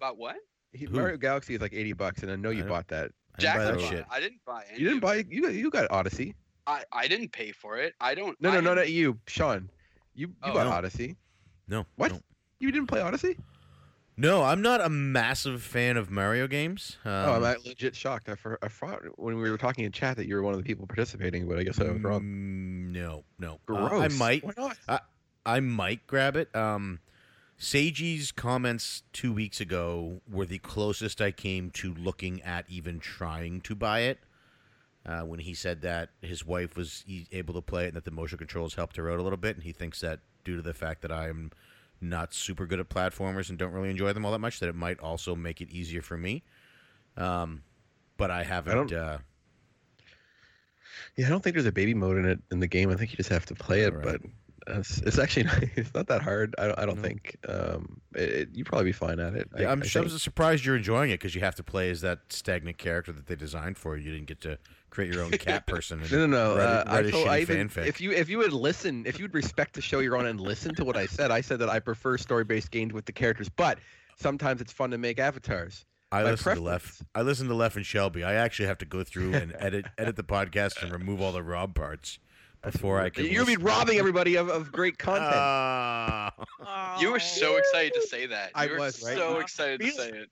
Bought 0.00 0.16
what? 0.16 0.36
He, 0.74 0.86
Mario 0.86 1.16
Galaxy 1.16 1.54
is 1.54 1.60
like 1.60 1.72
eighty 1.72 1.92
bucks, 1.92 2.22
and 2.22 2.30
I 2.30 2.36
know 2.36 2.50
you 2.50 2.62
know. 2.62 2.68
bought 2.68 2.88
that. 2.88 3.10
I 3.36 3.40
didn't 3.40 3.56
buy 3.56 3.64
that 3.64 3.78
bought 3.78 3.88
shit. 3.88 3.98
it. 4.00 4.06
I 4.10 4.20
didn't 4.20 4.40
buy 4.44 4.64
any. 4.70 4.80
You 4.80 4.88
didn't 4.88 5.00
buy 5.00 5.16
it. 5.16 5.26
you 5.30 5.42
got 5.42 5.54
you 5.54 5.70
got 5.70 5.90
Odyssey. 5.90 6.34
I 6.66 6.82
I 6.92 7.08
didn't 7.08 7.32
pay 7.32 7.52
for 7.52 7.78
it. 7.78 7.94
I 8.00 8.14
don't. 8.14 8.40
No, 8.40 8.50
I 8.50 8.54
no, 8.54 8.60
no, 8.60 8.74
not 8.74 8.90
you, 8.90 9.18
Sean. 9.26 9.70
You 10.14 10.28
you 10.28 10.34
Oh, 10.42 10.54
bought 10.54 10.66
no. 10.66 10.72
Odyssey. 10.72 11.16
No. 11.68 11.86
What? 11.96 12.12
No. 12.12 12.20
You 12.60 12.70
didn't 12.72 12.86
play 12.88 13.00
Odyssey? 13.00 13.36
No, 14.16 14.44
I'm 14.44 14.62
not 14.62 14.80
a 14.80 14.88
massive 14.88 15.60
fan 15.60 15.96
of 15.96 16.08
Mario 16.08 16.46
games. 16.46 16.98
Um, 17.04 17.10
oh, 17.12 17.32
I'm 17.34 17.42
uh, 17.42 17.54
legit 17.66 17.96
shocked. 17.96 18.28
I, 18.28 18.36
for, 18.36 18.60
I 18.62 18.68
thought 18.68 19.02
when 19.16 19.36
we 19.40 19.50
were 19.50 19.58
talking 19.58 19.84
in 19.84 19.90
chat 19.90 20.16
that 20.18 20.28
you 20.28 20.36
were 20.36 20.42
one 20.42 20.54
of 20.54 20.58
the 20.58 20.64
people 20.64 20.86
participating, 20.86 21.48
but 21.48 21.58
I 21.58 21.64
guess 21.64 21.80
I 21.80 21.90
was 21.90 22.00
wrong. 22.00 22.20
mm, 22.20 22.92
No, 22.92 23.24
no. 23.40 23.54
Uh, 23.54 23.56
Gross. 23.66 24.02
I 24.02 24.08
might. 24.16 24.44
Why 24.44 24.52
not? 24.56 24.76
I, 24.88 25.00
I 25.44 25.58
might 25.60 26.06
grab 26.06 26.36
it. 26.36 26.54
Um, 26.54 27.00
Seiji's 27.58 28.32
comments 28.32 29.02
two 29.12 29.32
weeks 29.32 29.60
ago 29.60 30.20
were 30.30 30.44
the 30.46 30.58
closest 30.58 31.20
I 31.20 31.30
came 31.30 31.70
to 31.72 31.94
looking 31.94 32.42
at 32.42 32.64
even 32.68 32.98
trying 32.98 33.60
to 33.62 33.74
buy 33.74 34.00
it. 34.00 34.18
Uh, 35.06 35.20
when 35.20 35.38
he 35.40 35.52
said 35.52 35.82
that 35.82 36.08
his 36.22 36.46
wife 36.46 36.76
was 36.76 37.04
able 37.30 37.52
to 37.54 37.60
play 37.60 37.84
it 37.84 37.88
and 37.88 37.96
that 37.96 38.06
the 38.06 38.10
motion 38.10 38.38
controls 38.38 38.74
helped 38.74 38.96
her 38.96 39.10
out 39.10 39.18
a 39.18 39.22
little 39.22 39.36
bit, 39.36 39.54
and 39.54 39.62
he 39.64 39.72
thinks 39.72 40.00
that 40.00 40.20
due 40.44 40.56
to 40.56 40.62
the 40.62 40.72
fact 40.72 41.02
that 41.02 41.12
I'm 41.12 41.50
not 42.00 42.32
super 42.32 42.64
good 42.66 42.80
at 42.80 42.88
platformers 42.88 43.50
and 43.50 43.58
don't 43.58 43.72
really 43.72 43.90
enjoy 43.90 44.14
them 44.14 44.24
all 44.24 44.32
that 44.32 44.38
much, 44.38 44.60
that 44.60 44.68
it 44.68 44.74
might 44.74 44.98
also 45.00 45.34
make 45.36 45.60
it 45.60 45.68
easier 45.70 46.00
for 46.00 46.16
me. 46.16 46.42
Um, 47.18 47.62
but 48.16 48.30
I 48.30 48.44
haven't. 48.44 48.74
don't- 48.88 48.92
uh, 48.94 49.18
Yeah, 51.16 51.26
I 51.26 51.28
don't 51.28 51.42
think 51.44 51.52
there's 51.54 51.66
a 51.66 51.72
baby 51.72 51.92
mode 51.94 52.16
in 52.16 52.24
it 52.24 52.40
in 52.50 52.60
the 52.60 52.66
game. 52.66 52.88
I 52.90 52.94
think 52.96 53.10
you 53.12 53.16
just 53.18 53.28
have 53.28 53.44
to 53.46 53.54
play 53.54 53.82
it, 53.82 53.92
Alright. 53.92 54.22
but 54.22 54.30
it's, 54.66 54.98
it's 54.98 55.18
actually 55.18 55.44
not, 55.46 55.62
it's 55.76 55.94
not 55.94 56.06
that 56.08 56.22
hard. 56.22 56.54
I 56.58 56.66
don't, 56.66 56.78
I 56.78 56.86
don't 56.86 56.96
No. 56.96 57.02
think. 57.02 57.36
Um, 57.48 58.00
it, 58.14 58.22
it- 58.30 58.48
you'd 58.54 58.66
probably 58.66 58.86
be 58.86 58.92
fine 58.92 59.20
at 59.20 59.34
it. 59.34 59.48
Yeah, 59.58 59.68
I, 59.68 59.72
I'm, 59.72 59.82
I 59.82 59.98
I'm 59.98 60.08
surprised 60.08 60.64
you're 60.64 60.76
enjoying 60.76 61.10
it 61.10 61.14
because 61.20 61.34
you 61.34 61.40
have 61.40 61.54
to 61.56 61.62
play 61.62 61.90
as 61.90 62.00
that 62.02 62.20
stagnant 62.30 62.78
character 62.78 63.12
that 63.12 63.26
they 63.26 63.36
designed 63.36 63.76
for 63.78 63.96
you. 63.96 64.04
You 64.04 64.14
didn't 64.14 64.28
get 64.28 64.40
to 64.42 64.58
create 64.90 65.12
your 65.12 65.22
own 65.24 65.30
cat 65.32 65.66
person. 65.66 66.00
No, 66.10 66.18
no, 66.18 66.26
no. 66.26 66.56
write 66.56 66.64
Uh, 66.64 66.84
I 66.86 66.94
write 66.96 67.06
a 67.06 67.10
told, 67.10 67.28
I 67.28 67.38
even, 67.40 67.68
fanfic. 67.68 67.86
if 67.86 68.00
you 68.00 68.12
if 68.12 68.28
you 68.28 68.38
would 68.38 68.52
listen, 68.52 69.04
if 69.06 69.18
you 69.18 69.24
would 69.24 69.34
respect 69.34 69.74
the 69.74 69.80
show 69.82 69.98
you're 70.00 70.16
on 70.16 70.26
and 70.26 70.40
listen 70.40 70.74
to 70.76 70.84
what 70.84 70.96
I 70.96 71.06
said, 71.06 71.30
I 71.30 71.40
said 71.40 71.58
that 71.60 71.68
I 71.68 71.80
prefer 71.80 72.16
story-based 72.18 72.70
games 72.70 72.92
with 72.92 73.04
the 73.06 73.12
characters, 73.12 73.48
but 73.48 73.78
sometimes 74.16 74.60
it's 74.60 74.72
fun 74.72 74.90
to 74.92 74.98
make 74.98 75.18
avatars. 75.18 75.84
I 76.12 76.22
my 76.22 76.30
listen 76.32 76.54
to 76.54 76.60
Left. 76.62 77.02
I 77.16 77.22
listen 77.22 77.48
to 77.48 77.54
Left 77.54 77.74
and 77.74 77.84
Shelby. 77.84 78.22
I 78.22 78.34
actually 78.34 78.66
have 78.66 78.78
to 78.78 78.84
go 78.86 79.02
through 79.02 79.34
and 79.34 79.52
edit 79.58 79.86
edit 79.98 80.14
the 80.14 80.22
podcast 80.22 80.80
and 80.80 80.92
remove 80.92 81.20
all 81.20 81.32
the 81.32 81.42
Rob 81.42 81.74
parts 81.74 82.20
before 82.64 83.00
I 83.00 83.10
can. 83.10 83.26
You'll 83.26 83.46
be 83.46 83.56
robbing 83.56 83.98
everybody 83.98 84.36
of, 84.36 84.48
of 84.48 84.72
great 84.72 84.98
content. 84.98 85.32
Ah. 85.34 86.32
You 87.00 87.10
were 87.10 87.20
so 87.20 87.56
excited 87.56 87.92
to 87.94 88.02
say 88.06 88.26
that. 88.26 88.48
You 88.48 88.52
I 88.54 88.66
were 88.68 88.78
was, 88.78 89.02
right? 89.02 89.16
so 89.16 89.38
excited 89.40 89.80
to 89.80 89.90
say 89.90 90.10
it. 90.10 90.30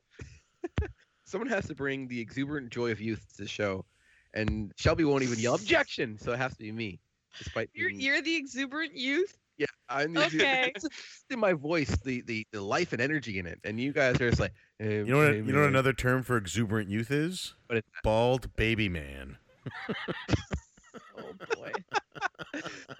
Someone 1.24 1.48
has 1.48 1.66
to 1.66 1.74
bring 1.74 2.06
the 2.08 2.20
exuberant 2.20 2.70
joy 2.70 2.90
of 2.92 3.00
youth 3.00 3.24
to 3.36 3.42
the 3.42 3.48
show, 3.48 3.84
and 4.32 4.72
Shelby 4.76 5.04
won't 5.04 5.22
even 5.24 5.38
yell 5.40 5.54
objection, 5.56 6.18
so 6.18 6.32
it 6.32 6.36
has 6.38 6.52
to 6.52 6.58
be 6.58 6.70
me, 6.72 7.00
despite 7.38 7.68
You're 7.74 7.88
being- 7.88 8.00
you're 8.00 8.22
the 8.22 8.36
exuberant 8.36 8.94
youth. 8.96 9.36
Yeah, 9.58 9.66
I'm 9.88 10.12
the 10.14 10.24
Okay. 10.26 10.72
Just 10.80 10.88
in 11.30 11.38
my 11.38 11.52
voice, 11.52 11.90
the, 12.04 12.22
the 12.22 12.46
the 12.52 12.60
life 12.60 12.92
and 12.92 13.02
energy 13.02 13.38
in 13.38 13.46
it, 13.46 13.58
and 13.64 13.78
you 13.80 13.92
guys 13.92 14.20
are 14.20 14.28
just 14.30 14.40
like, 14.40 14.52
eh, 14.80 14.88
You 14.88 15.04
know 15.04 15.18
what? 15.18 15.34
You 15.34 15.42
know 15.52 15.60
what 15.60 15.68
another 15.68 15.92
term 15.92 16.22
for 16.22 16.36
exuberant 16.36 16.88
youth 16.88 17.10
is? 17.10 17.54
What 17.66 17.78
is 17.78 17.84
Bald 18.02 18.54
baby 18.56 18.88
man. 18.88 19.36
Oh 21.18 21.32
boy. 21.56 21.72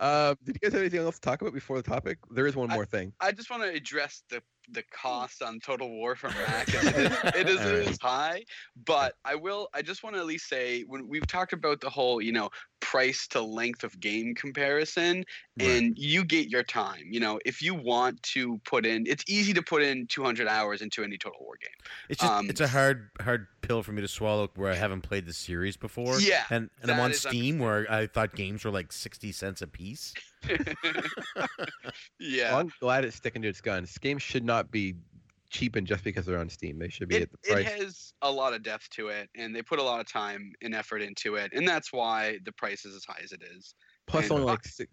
Uh, 0.00 0.34
did 0.44 0.56
you 0.56 0.60
guys 0.60 0.72
have 0.72 0.80
anything 0.80 1.00
else 1.00 1.16
to 1.16 1.20
talk 1.20 1.40
about 1.42 1.52
before 1.54 1.76
the 1.76 1.82
topic? 1.88 2.18
There 2.30 2.46
is 2.46 2.56
one 2.56 2.70
I- 2.70 2.74
more 2.74 2.86
thing. 2.86 3.12
I 3.20 3.32
just 3.32 3.50
want 3.50 3.62
to 3.62 3.68
address 3.68 4.22
the 4.28 4.42
the 4.70 4.82
cost 4.92 5.42
on 5.42 5.60
Total 5.60 5.88
War 5.88 6.14
from 6.16 6.32
Mac. 6.34 6.68
It 6.68 7.48
is, 7.48 7.60
it 7.60 7.66
is, 7.88 7.98
high, 8.00 8.44
but 8.84 9.16
I 9.24 9.34
will. 9.34 9.68
I 9.74 9.82
just 9.82 10.02
want 10.02 10.16
to 10.16 10.20
at 10.20 10.26
least 10.26 10.48
say 10.48 10.82
when 10.82 11.08
we've 11.08 11.26
talked 11.26 11.52
about 11.52 11.80
the 11.80 11.90
whole, 11.90 12.20
you 12.20 12.32
know, 12.32 12.50
price 12.80 13.26
to 13.28 13.40
length 13.40 13.84
of 13.84 13.98
game 14.00 14.34
comparison, 14.34 15.24
Right. 15.58 15.68
and 15.68 15.98
you 15.98 16.24
get 16.24 16.48
your 16.48 16.62
time. 16.62 17.04
You 17.10 17.20
know, 17.20 17.38
if 17.44 17.60
you 17.60 17.74
want 17.74 18.22
to 18.24 18.58
put 18.64 18.86
in, 18.86 19.04
it's 19.06 19.24
easy 19.28 19.52
to 19.52 19.62
put 19.62 19.82
in 19.82 20.06
200 20.06 20.48
hours 20.48 20.80
into 20.82 21.04
any 21.04 21.18
Total 21.18 21.38
War 21.40 21.54
game. 21.60 21.70
It's 22.08 22.20
just 22.20 22.32
Um, 22.32 22.48
it's 22.48 22.60
a 22.60 22.68
hard 22.68 23.10
hard 23.20 23.46
pill 23.60 23.82
for 23.82 23.92
me 23.92 24.00
to 24.02 24.08
swallow 24.08 24.50
where 24.56 24.72
I 24.72 24.74
haven't 24.76 25.02
played 25.02 25.26
the 25.26 25.32
series 25.32 25.76
before. 25.76 26.20
Yeah, 26.20 26.44
and 26.50 26.70
and 26.80 26.90
I'm 26.90 27.00
on 27.00 27.12
Steam 27.12 27.58
where 27.58 27.90
I 27.90 28.06
thought 28.06 28.34
games 28.34 28.64
were 28.64 28.70
like 28.70 28.92
sixty 28.92 29.32
cents 29.32 29.60
a 29.62 29.66
piece. 29.66 30.14
yeah. 32.18 32.52
Well, 32.52 32.60
I'm 32.60 32.72
glad 32.80 33.04
it's 33.04 33.16
sticking 33.16 33.42
to 33.42 33.48
its 33.48 33.60
guns. 33.60 33.96
Games 33.98 34.22
should 34.22 34.44
not 34.44 34.70
be 34.70 34.94
cheapened 35.50 35.86
just 35.86 36.02
because 36.02 36.26
they're 36.26 36.38
on 36.38 36.48
Steam. 36.48 36.78
They 36.78 36.88
should 36.88 37.08
be 37.08 37.16
it, 37.16 37.22
at 37.22 37.30
the 37.30 37.38
price. 37.38 37.66
it 37.66 37.82
has 37.82 38.14
a 38.22 38.30
lot 38.30 38.54
of 38.54 38.62
depth 38.62 38.88
to 38.90 39.08
it 39.08 39.28
and 39.36 39.54
they 39.54 39.62
put 39.62 39.78
a 39.78 39.82
lot 39.82 40.00
of 40.00 40.10
time 40.10 40.52
and 40.62 40.74
effort 40.74 41.02
into 41.02 41.34
it 41.36 41.52
and 41.54 41.68
that's 41.68 41.92
why 41.92 42.38
the 42.44 42.52
price 42.52 42.84
is 42.84 42.96
as 42.96 43.04
high 43.04 43.20
as 43.22 43.32
it 43.32 43.42
is 43.54 43.74
Plus, 44.06 44.24
and 44.24 44.32
only 44.32 44.46
like 44.46 44.64
six. 44.64 44.90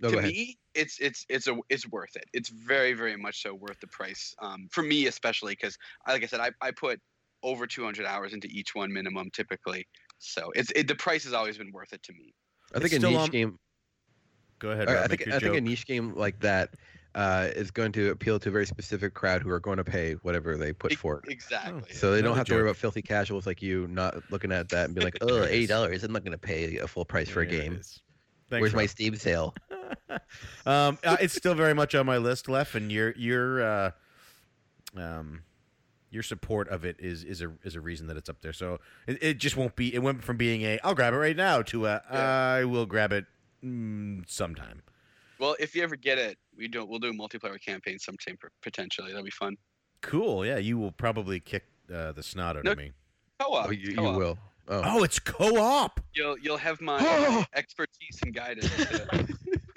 No, 0.00 0.10
to 0.10 0.22
me 0.22 0.56
it's 0.74 1.00
it's 1.00 1.26
it's 1.28 1.48
a 1.48 1.56
it's 1.68 1.88
worth 1.88 2.14
it 2.14 2.26
it's 2.32 2.48
very 2.48 2.92
very 2.92 3.16
much 3.16 3.42
so 3.42 3.52
worth 3.52 3.80
the 3.80 3.88
price 3.88 4.32
um, 4.40 4.68
for 4.70 4.84
me 4.84 5.08
especially 5.08 5.54
because 5.54 5.76
like 6.06 6.22
i 6.22 6.26
said 6.26 6.38
I, 6.38 6.52
I 6.60 6.70
put 6.70 7.00
over 7.42 7.66
200 7.66 8.06
hours 8.06 8.32
into 8.32 8.46
each 8.46 8.76
one 8.76 8.92
minimum 8.92 9.30
typically 9.32 9.88
so 10.18 10.52
it's 10.54 10.70
it, 10.76 10.86
the 10.86 10.94
price 10.94 11.24
has 11.24 11.32
always 11.32 11.58
been 11.58 11.72
worth 11.72 11.92
it 11.92 12.04
to 12.04 12.12
me 12.12 12.32
I 12.74 12.80
think 12.80 12.92
It's 12.92 13.04
a 13.04 13.08
niche 13.08 13.18
on- 13.18 13.30
game. 13.30 13.58
Go 14.58 14.70
ahead. 14.70 14.88
I, 14.88 14.94
Rob, 14.94 15.04
I 15.04 15.06
think 15.08 15.28
I 15.28 15.38
think 15.38 15.56
a 15.56 15.60
niche 15.60 15.86
game 15.86 16.14
like 16.14 16.40
that 16.40 16.70
uh, 17.14 17.48
is 17.56 17.70
going 17.70 17.92
to 17.92 18.10
appeal 18.10 18.38
to 18.38 18.48
a 18.48 18.52
very 18.52 18.66
specific 18.66 19.14
crowd 19.14 19.42
who 19.42 19.50
are 19.50 19.60
going 19.60 19.78
to 19.78 19.84
pay 19.84 20.14
whatever 20.22 20.56
they 20.56 20.72
put 20.72 20.94
for 20.94 21.18
it. 21.18 21.32
exactly 21.32 21.92
So 21.92 22.10
they 22.12 22.18
don't 22.18 22.26
Another 22.26 22.38
have 22.38 22.46
to 22.48 22.54
worry 22.54 22.62
about 22.62 22.76
filthy 22.76 23.02
casuals 23.02 23.46
like 23.46 23.62
you 23.62 23.88
not 23.88 24.16
looking 24.30 24.52
at 24.52 24.68
that 24.70 24.86
and 24.86 24.94
be 24.94 25.00
like, 25.00 25.18
oh, 25.20 25.26
There 25.26 25.44
it 25.44 25.50
eight 25.52 25.62
is. 25.64 25.68
dollars. 25.68 26.04
I'm 26.04 26.12
not 26.12 26.22
going 26.22 26.32
to 26.32 26.38
pay 26.38 26.76
a 26.78 26.86
full 26.86 27.04
price 27.04 27.28
for 27.28 27.42
a 27.42 27.46
There 27.46 27.60
game. 27.60 27.74
Thanks, 27.74 28.00
Where's 28.62 28.74
my 28.74 28.86
Steam 28.86 29.14
sale? 29.16 29.54
um, 30.66 30.98
uh, 31.04 31.16
it's 31.20 31.34
still 31.34 31.54
very 31.54 31.74
much 31.74 31.94
on 31.94 32.06
my 32.06 32.16
list, 32.16 32.48
Left, 32.48 32.74
and 32.74 32.90
your 32.90 33.12
your 33.16 33.62
uh, 33.62 33.90
um, 34.96 35.42
your 36.10 36.22
support 36.22 36.68
of 36.68 36.84
it 36.84 36.96
is 36.98 37.24
is 37.24 37.42
a 37.42 37.52
is 37.62 37.74
a 37.74 37.80
reason 37.80 38.06
that 38.06 38.16
it's 38.16 38.28
up 38.30 38.40
there. 38.40 38.52
So 38.54 38.78
it, 39.06 39.22
it 39.22 39.38
just 39.38 39.56
won't 39.56 39.76
be. 39.76 39.94
It 39.94 39.98
went 39.98 40.22
from 40.24 40.36
being 40.38 40.62
a 40.62 40.78
I'll 40.82 40.94
grab 40.94 41.12
it 41.12 41.18
right 41.18 41.36
now 41.36 41.62
to 41.62 41.86
a 41.86 42.02
Yeah. 42.10 42.18
I 42.60 42.64
will 42.64 42.86
grab 42.86 43.12
it 43.12 43.26
mm, 43.64 44.28
sometime. 44.28 44.82
well 45.38 45.56
if 45.58 45.74
you 45.74 45.82
ever 45.82 45.96
get 45.96 46.18
it 46.18 46.36
we 46.56 46.68
do 46.68 46.84
we'll 46.84 46.98
do 46.98 47.08
a 47.10 47.12
multiplayer 47.12 47.60
campaign 47.64 47.98
sometime 47.98 48.36
potentially 48.62 49.08
that'll 49.08 49.24
be 49.24 49.30
fun 49.30 49.56
Cool. 50.00 50.46
Yeah, 50.46 50.58
you 50.58 50.78
will 50.78 50.92
probably 50.92 51.40
kick 51.40 51.64
uh, 51.92 52.12
the 52.12 52.22
snot 52.22 52.56
out 52.56 52.64
No, 52.64 52.70
of 52.70 52.78
me. 52.78 52.92
co-op, 53.40 53.66
Oh, 53.66 53.70
you, 53.72 53.90
you 53.90 53.96
co-op. 53.96 54.16
will. 54.16 54.38
Oh. 54.68 54.82
Oh, 54.84 55.02
it's 55.02 55.18
co-op. 55.18 55.98
you'll 56.14 56.38
you'll 56.38 56.56
have 56.56 56.80
my, 56.80 57.00
my 57.00 57.44
expertise 57.56 58.20
and 58.24 58.32
guidance 58.32 58.70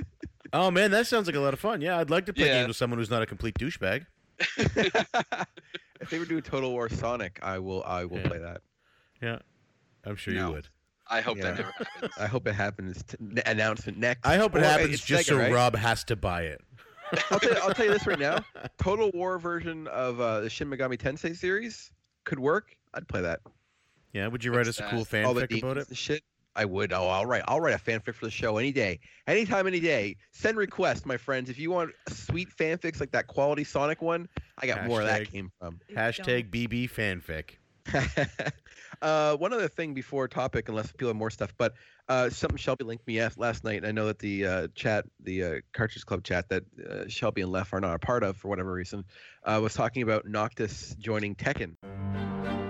Oh 0.54 0.70
man, 0.70 0.92
that 0.92 1.08
sounds 1.08 1.26
like 1.26 1.36
a 1.36 1.40
lot 1.40 1.54
of 1.56 1.60
fun. 1.60 1.82
Yeah, 1.82 1.98
I'd 1.98 2.12
like 2.12 2.28
to 2.28 2.34
play 2.34 2.46
Yeah. 2.48 2.54
games 2.60 2.68
with 2.68 2.78
someone 2.78 3.00
who's 3.00 3.10
not 3.10 3.24
a 3.24 3.26
complete 3.26 3.56
douchebag. 3.58 4.06
if 4.58 6.10
they 6.10 6.20
were 6.20 6.26
doing 6.26 6.42
Total 6.44 6.70
War 6.72 6.88
Sonic, 6.90 7.40
I 7.42 7.58
will. 7.60 7.84
I 7.84 8.06
will 8.06 8.18
Yeah. 8.20 8.28
play 8.28 8.38
that. 8.40 8.62
Yeah, 9.22 9.40
I'm 10.06 10.16
sure 10.18 10.34
No. 10.36 10.48
you 10.50 10.54
would. 10.54 10.68
I 11.12 11.22
hope 11.22 11.38
Yeah. 11.38 11.44
that 11.52 11.58
never 11.58 11.72
happens 11.78 12.14
I 12.18 12.26
hope 12.28 12.48
it 12.48 12.54
happens. 12.54 13.04
T- 13.04 13.18
n- 13.22 13.42
announcement 13.46 13.98
next. 13.98 14.26
I 14.26 14.38
hope 14.38 14.56
it 14.56 14.60
Or, 14.60 14.66
happens 14.66 14.94
it's 14.96 15.06
just 15.06 15.24
Sega, 15.26 15.34
so 15.34 15.38
right? 15.38 15.52
Rob 15.52 15.76
has 15.76 16.04
to 16.06 16.16
buy 16.16 16.44
it. 16.44 16.62
I'll, 17.30 17.40
tell 17.40 17.52
you, 17.52 17.58
I'll 17.62 17.74
tell 17.74 17.86
you 17.86 17.92
this 17.92 18.08
right 18.08 18.18
now. 18.20 18.40
Total 18.78 19.12
War 19.14 19.38
version 19.38 19.88
of 19.88 20.20
uh, 20.22 20.40
the 20.42 20.50
Shin 20.50 20.70
Megami 20.70 20.98
Tensei 20.98 21.36
series 21.36 21.92
could 22.24 22.40
work. 22.40 22.76
I'd 22.94 23.08
play 23.08 23.22
that. 23.22 23.42
Yeah, 24.14 24.28
would 24.28 24.44
you 24.44 24.52
write 24.52 24.66
What's 24.66 24.80
us 24.80 24.88
a 24.88 24.90
cool 24.90 25.04
that? 25.06 25.26
All 25.26 25.34
the 25.34 25.48
fanfic 25.48 25.60
about 25.64 25.78
it? 25.78 25.96
shit. 25.96 26.24
I 26.56 26.66
would. 26.66 26.92
Oh, 26.92 27.08
I'll 27.08 27.26
write. 27.26 27.44
I'll 27.48 27.62
write 27.62 27.76
a 27.76 27.78
fanfic 27.78 28.14
for 28.14 28.26
the 28.26 28.32
show 28.32 28.58
any 28.58 28.74
day, 28.74 29.00
anytime, 29.26 29.68
any 29.68 29.80
day. 29.80 30.18
Send 30.32 30.58
requests, 30.58 31.06
my 31.06 31.16
friends. 31.16 31.50
If 31.50 31.58
you 31.58 31.72
want 31.72 31.92
sweet 32.10 32.50
fanfics 32.50 33.00
like 33.00 33.12
that 33.12 33.28
quality 33.28 33.64
Sonic 33.64 34.02
one, 34.02 34.28
I 34.58 34.68
got 34.68 34.86
more 34.86 35.00
of 35.02 35.08
that 35.08 35.32
came 35.32 35.50
from. 35.60 35.80
Hashtag 35.96 36.50
BB 36.50 36.90
fanfic. 36.92 37.52
uh, 39.02 39.36
one 39.38 39.54
other 39.54 39.68
thing 39.68 39.94
before 39.94 40.28
topic, 40.28 40.70
unless 40.70 40.92
people 40.92 41.08
have 41.08 41.16
more 41.16 41.30
stuff, 41.30 41.54
but 41.58 41.74
uh, 42.08 42.30
something 42.30 42.58
Shelby 42.58 42.84
linked 42.84 43.08
me 43.08 43.22
last 43.38 43.64
night. 43.64 43.78
and 43.78 43.86
I 43.86 43.92
know 43.92 44.08
that 44.08 44.20
the 44.20 44.46
uh, 44.46 44.68
chat, 44.76 45.06
the 45.20 45.44
uh, 45.44 45.56
Cartridge 45.74 46.06
Club 46.06 46.24
chat 46.24 46.50
that 46.50 46.64
uh, 46.90 47.08
Shelby 47.08 47.42
and 47.42 47.52
Left 47.52 47.74
are 47.74 47.82
not 47.82 47.96
a 47.96 48.00
part 48.00 48.24
of 48.24 48.38
for 48.38 48.48
whatever 48.48 48.72
reason, 48.72 49.06
uh, 49.44 49.60
was 49.62 49.74
talking 49.74 50.04
about 50.04 50.26
Noctis 50.26 50.96
joining 51.00 51.36
Tekken. 51.36 52.61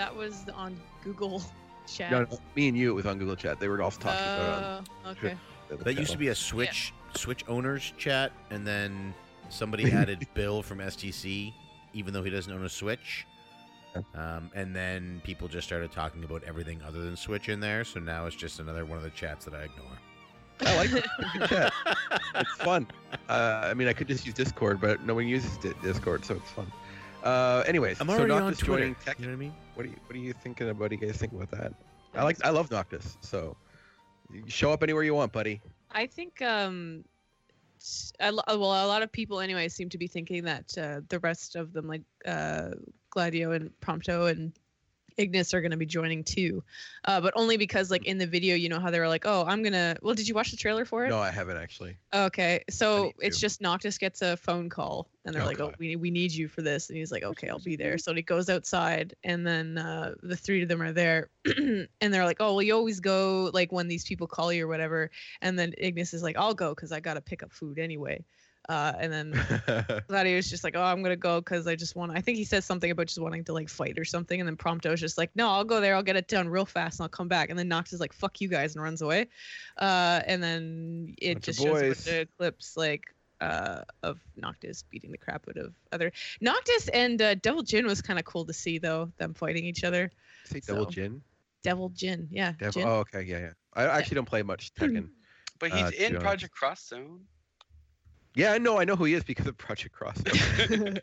That 0.00 0.16
was 0.16 0.46
on 0.54 0.74
Google 1.04 1.42
Chat. 1.86 2.10
No, 2.10 2.22
no, 2.22 2.38
me 2.56 2.68
and 2.68 2.76
you, 2.76 2.90
it 2.90 2.94
was 2.94 3.04
on 3.04 3.18
Google 3.18 3.36
Chat. 3.36 3.60
They 3.60 3.68
were 3.68 3.82
also 3.82 4.00
talking 4.00 4.24
about 4.34 4.62
Uh, 5.04 5.08
okay. 5.10 5.36
it. 5.70 5.72
on 5.72 5.78
That 5.84 5.98
used 5.98 6.12
to 6.12 6.18
be 6.18 6.28
a 6.28 6.34
Switch 6.34 6.94
Switch 7.14 7.44
owners 7.48 7.92
chat, 7.98 8.30
and 8.50 8.64
then 8.66 9.12
somebody 9.50 9.90
added 10.00 10.26
Bill 10.32 10.62
from 10.62 10.78
STC, 10.78 11.52
even 11.92 12.14
though 12.14 12.22
he 12.22 12.30
doesn't 12.30 12.52
own 12.52 12.64
a 12.64 12.68
Switch. 12.68 13.26
Um, 14.14 14.50
and 14.54 14.74
then 14.74 15.20
people 15.24 15.48
just 15.48 15.66
started 15.66 15.90
talking 15.90 16.22
about 16.22 16.44
everything 16.44 16.80
other 16.86 17.00
than 17.04 17.16
Switch 17.16 17.48
in 17.48 17.58
there. 17.58 17.82
So 17.84 17.98
now 17.98 18.26
it's 18.26 18.36
just 18.36 18.60
another 18.60 18.86
one 18.86 18.96
of 18.96 19.02
the 19.04 19.10
chats 19.10 19.44
that 19.46 19.54
I 19.54 19.62
ignore. 19.64 19.98
I 20.62 20.76
like 20.76 20.92
it. 20.92 21.04
Good 21.38 21.48
chat. 21.48 21.72
It's 22.36 22.54
fun. 22.62 22.86
Uh, 23.28 23.62
I 23.64 23.74
mean, 23.74 23.88
I 23.88 23.92
could 23.92 24.06
just 24.06 24.24
use 24.24 24.34
Discord, 24.34 24.80
but 24.80 25.04
no 25.04 25.14
one 25.14 25.26
uses 25.26 25.56
Di- 25.58 25.72
Discord, 25.82 26.24
so 26.24 26.34
it's 26.36 26.50
fun. 26.52 26.70
Uh, 27.22 27.62
anyways, 27.66 28.00
I'm 28.00 28.06
so 28.08 28.14
already 28.14 28.32
on 28.32 28.52
Twitter. 28.54 28.64
joining 28.66 28.94
Tekken. 28.96 29.20
You 29.20 29.26
know 29.26 29.32
what 29.32 29.36
I 29.36 29.40
mean? 29.40 29.54
What 29.74 29.86
are 29.86 29.88
you 29.88 29.96
What 30.06 30.16
are 30.16 30.18
you 30.18 30.32
thinking 30.32 30.68
about? 30.68 30.80
What 30.80 30.90
do 30.90 30.96
you 30.96 31.06
guys 31.06 31.16
think 31.16 31.32
about 31.32 31.50
that? 31.50 31.72
I 32.14 32.22
like. 32.24 32.38
I 32.44 32.50
love 32.50 32.70
Noctis. 32.70 33.16
So, 33.20 33.56
show 34.46 34.72
up 34.72 34.82
anywhere 34.82 35.02
you 35.02 35.14
want, 35.14 35.32
buddy. 35.32 35.60
I 35.92 36.06
think 36.06 36.40
um, 36.42 37.04
s- 37.78 38.12
a 38.20 38.32
lo- 38.32 38.42
well, 38.48 38.84
a 38.84 38.88
lot 38.88 39.02
of 39.02 39.12
people 39.12 39.40
anyway 39.40 39.68
seem 39.68 39.88
to 39.90 39.98
be 39.98 40.06
thinking 40.06 40.44
that 40.44 40.76
uh, 40.78 41.00
the 41.08 41.18
rest 41.20 41.56
of 41.56 41.72
them, 41.72 41.86
like 41.86 42.02
uh, 42.26 42.70
Gladio 43.10 43.52
and 43.52 43.70
Prompto 43.80 44.30
and 44.30 44.52
Ignis 45.20 45.52
are 45.54 45.60
going 45.60 45.70
to 45.72 45.76
be 45.76 45.86
joining 45.86 46.24
too, 46.24 46.64
uh, 47.04 47.20
but 47.20 47.34
only 47.36 47.56
because 47.56 47.90
like 47.90 48.06
in 48.06 48.18
the 48.18 48.26
video, 48.26 48.56
you 48.56 48.68
know 48.68 48.80
how 48.80 48.90
they 48.90 48.98
were 48.98 49.08
like, 49.08 49.26
"Oh, 49.26 49.44
I'm 49.46 49.62
gonna." 49.62 49.96
Well, 50.02 50.14
did 50.14 50.26
you 50.26 50.34
watch 50.34 50.50
the 50.50 50.56
trailer 50.56 50.84
for 50.84 51.04
it? 51.04 51.10
No, 51.10 51.18
I 51.18 51.30
haven't 51.30 51.58
actually. 51.58 51.96
Okay, 52.12 52.64
so 52.70 53.12
it's 53.20 53.38
just 53.38 53.60
Noctis 53.60 53.98
gets 53.98 54.20
a 54.22 54.36
phone 54.36 54.68
call, 54.68 55.08
and 55.24 55.34
they're 55.34 55.42
Oh, 55.42 55.46
like, 55.46 55.60
"Oh, 55.60 55.72
we 55.78 55.94
we 55.96 56.10
need 56.10 56.32
you 56.32 56.48
for 56.48 56.62
this," 56.62 56.88
and 56.88 56.96
he's 56.98 57.12
like, 57.12 57.22
"Okay, 57.22 57.48
I'll 57.48 57.60
be 57.60 57.76
there." 57.76 57.98
So 57.98 58.12
he 58.14 58.22
goes 58.22 58.48
outside, 58.48 59.14
and 59.22 59.46
then 59.46 59.78
uh, 59.78 60.14
the 60.22 60.36
three 60.36 60.62
of 60.62 60.68
them 60.68 60.82
are 60.82 60.92
there, 60.92 61.30
and 61.56 61.88
they're 62.00 62.24
like, 62.24 62.38
"Oh, 62.40 62.54
well, 62.54 62.62
you 62.62 62.74
always 62.74 62.98
go 63.00 63.50
like 63.54 63.70
when 63.70 63.86
these 63.88 64.04
people 64.04 64.26
call 64.26 64.52
you 64.52 64.64
or 64.64 64.68
whatever," 64.68 65.10
and 65.40 65.56
then 65.58 65.72
Ignis 65.78 66.12
is 66.14 66.22
like, 66.22 66.36
"I'll 66.36 66.54
go 66.54 66.74
because 66.74 66.90
I 66.92 66.98
gotta 67.00 67.20
pick 67.20 67.42
up 67.44 67.52
food 67.52 67.78
anyway," 67.78 68.24
uh, 68.70 68.92
and 69.00 69.12
then 69.12 70.04
Gladiator's 70.08 70.48
just 70.48 70.62
like, 70.62 70.76
"Oh, 70.76 70.82
I'm 70.82 71.02
gonna 71.02 71.16
go 71.16 71.40
because 71.40 71.66
I 71.66 71.74
just 71.74 71.96
want." 71.96 72.12
I 72.12 72.20
think 72.20 72.38
he 72.38 72.44
says 72.44 72.64
something 72.64 72.90
about 72.90 73.06
just 73.06 73.18
wanting 73.18 73.42
to 73.44 73.52
like 73.52 73.68
fight 73.68 73.98
or 73.98 74.04
something, 74.04 74.40
and 74.40 74.48
then 74.48 74.56
Prompto 74.56 74.80
Prompto's 74.90 75.00
just 75.00 75.18
like, 75.18 75.30
"No, 75.34 75.48
I'll 75.50 75.64
go 75.64 75.80
there. 75.80 75.96
I'll 75.96 76.02
get 76.02 76.14
it 76.16 76.28
done 76.28 76.48
real 76.48 76.64
fast, 76.64 77.00
and 77.00 77.04
I'll 77.04 77.08
come 77.08 77.26
back." 77.28 77.50
And 77.50 77.58
then 77.58 77.66
Nox 77.68 77.92
is 77.92 77.98
like, 78.00 78.12
"Fuck 78.12 78.40
you 78.40 78.48
guys," 78.48 78.74
and 78.76 78.82
runs 78.84 79.02
away. 79.02 79.26
Uh, 79.76 80.20
and 80.26 80.40
then 80.42 81.14
it 81.20 81.34
Bunch 81.34 81.44
just 81.46 81.58
shows 81.58 81.68
a 81.68 81.72
bunch 81.72 82.04
boys. 82.04 82.08
of 82.08 82.28
clips 82.38 82.76
like 82.76 83.04
uh, 83.40 83.82
of 84.02 84.18
Noctis 84.36 84.84
beating 84.88 85.10
the 85.10 85.18
crap 85.18 85.46
out 85.48 85.56
of 85.56 85.72
other 85.92 86.12
Noctis 86.40 86.88
and 86.88 87.20
uh, 87.20 87.34
Devil 87.34 87.62
Jin 87.62 87.86
was 87.86 88.00
kind 88.02 88.18
of 88.18 88.24
cool 88.24 88.44
to 88.44 88.52
see 88.52 88.78
though 88.78 89.10
them 89.18 89.34
fighting 89.34 89.64
each 89.64 89.82
other. 89.82 90.10
Say 90.44 90.60
double 90.60 90.84
So, 90.84 90.90
gin. 90.90 91.22
Devil 91.62 91.88
Jin, 91.90 92.28
yeah. 92.30 92.52
Devil. 92.58 92.72
Jin. 92.72 92.88
Oh, 92.88 92.96
okay, 93.00 93.22
yeah, 93.22 93.38
yeah. 93.38 93.50
I 93.74 93.84
actually 93.84 94.14
don't 94.16 94.28
play 94.28 94.42
much 94.42 94.72
Tekken. 94.74 95.08
But 95.58 95.72
he's 95.72 95.82
Uh, 95.82 95.90
in. 95.98 96.16
Project 96.20 96.54
Cross 96.54 96.88
Zone. 96.88 97.20
Yeah, 98.34 98.52
I 98.52 98.58
know. 98.58 98.78
I 98.78 98.84
know 98.84 98.96
who 98.96 99.04
he 99.04 99.14
is 99.14 99.24
because 99.24 99.46
of 99.46 99.56
Project 99.56 99.94
Cross. 99.94 100.22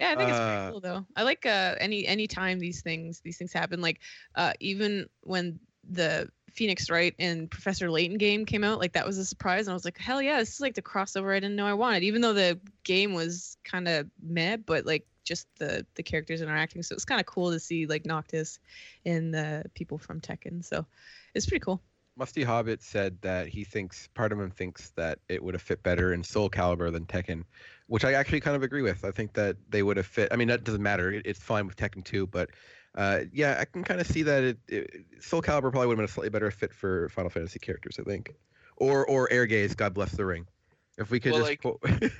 Yeah, 0.00 0.10
I 0.10 0.16
think 0.16 0.30
it's 0.30 0.40
Uh, 0.40 0.40
pretty 0.40 0.58
cool 0.58 0.80
though. 0.80 1.06
I 1.14 1.22
like 1.22 1.46
uh 1.46 1.76
any 1.78 2.06
any 2.06 2.26
time 2.26 2.58
these 2.58 2.82
things 2.82 3.20
these 3.20 3.38
things 3.38 3.52
happen. 3.52 3.80
Like 3.80 4.00
uh 4.34 4.52
even 4.60 5.06
when 5.22 5.60
the 5.88 6.28
Phoenix 6.52 6.90
Wright 6.90 7.14
and 7.18 7.50
Professor 7.50 7.90
Layton 7.90 8.18
game 8.18 8.44
came 8.44 8.64
out, 8.64 8.80
like 8.80 8.92
that 8.94 9.06
was 9.06 9.18
a 9.18 9.24
surprise, 9.24 9.66
and 9.66 9.72
I 9.72 9.74
was 9.74 9.84
like, 9.84 9.98
hell 9.98 10.20
yeah, 10.22 10.38
this 10.38 10.54
is 10.54 10.60
like 10.60 10.74
the 10.74 10.82
crossover 10.82 11.32
I 11.34 11.40
didn't 11.40 11.56
know 11.56 11.66
I 11.66 11.74
wanted. 11.74 12.02
Even 12.04 12.22
though 12.22 12.32
the 12.32 12.60
game 12.84 13.14
was 13.14 13.56
kind 13.64 13.86
of 13.88 14.08
meh, 14.20 14.56
but 14.56 14.84
like 14.86 15.06
just 15.24 15.46
the 15.58 15.86
the 15.94 16.02
characters 16.02 16.42
interacting, 16.42 16.82
so 16.82 16.94
it's 16.94 17.04
kind 17.04 17.20
of 17.20 17.26
cool 17.26 17.52
to 17.52 17.60
see 17.60 17.86
like 17.86 18.04
Noctis 18.06 18.58
and 19.04 19.32
the 19.32 19.64
people 19.74 19.98
from 19.98 20.20
Tekken. 20.20 20.64
So 20.64 20.86
it's 21.34 21.46
pretty 21.46 21.62
cool. 21.64 21.82
Musty 22.16 22.44
Hobbit 22.44 22.82
said 22.82 23.20
that 23.22 23.48
he 23.48 23.64
thinks 23.64 24.08
part 24.14 24.32
of 24.32 24.38
him 24.40 24.50
thinks 24.50 24.90
that 24.90 25.18
it 25.28 25.42
would 25.42 25.54
have 25.54 25.62
fit 25.62 25.82
better 25.82 26.12
in 26.12 26.22
Soul 26.22 26.48
Calibur 26.48 26.92
than 26.92 27.06
Tekken, 27.06 27.42
which 27.88 28.04
I 28.04 28.12
actually 28.12 28.40
kind 28.40 28.56
of 28.56 28.62
agree 28.62 28.82
with. 28.82 29.04
I 29.04 29.10
think 29.10 29.32
that 29.32 29.56
they 29.68 29.82
would 29.82 29.96
have 29.96 30.06
fit. 30.06 30.28
I 30.32 30.36
mean, 30.36 30.48
that 30.48 30.64
doesn't 30.64 30.82
matter. 30.82 31.10
It, 31.12 31.26
it's 31.26 31.40
fine 31.40 31.66
with 31.66 31.76
Tekken 31.76 32.04
2, 32.04 32.28
but 32.28 32.50
uh, 32.94 33.20
yeah, 33.32 33.56
I 33.58 33.64
can 33.64 33.82
kind 33.82 34.00
of 34.00 34.06
see 34.06 34.22
that 34.22 34.44
it, 34.44 34.58
it 34.68 35.04
Soul 35.20 35.42
Calibur 35.42 35.72
probably 35.72 35.88
would 35.88 35.94
have 35.94 35.98
been 35.98 36.04
a 36.04 36.08
slightly 36.08 36.30
better 36.30 36.50
fit 36.50 36.72
for 36.72 37.08
Final 37.08 37.30
Fantasy 37.30 37.58
characters. 37.58 37.98
I 37.98 38.04
think, 38.04 38.32
or 38.76 39.04
or 39.06 39.28
Ehrgeiz, 39.28 39.76
God 39.76 39.94
bless 39.94 40.12
the 40.12 40.24
ring. 40.24 40.46
If 40.96 41.10
we 41.10 41.18
could 41.18 41.32
Well, 41.32 41.44
just 41.44 41.64
like- 41.64 42.10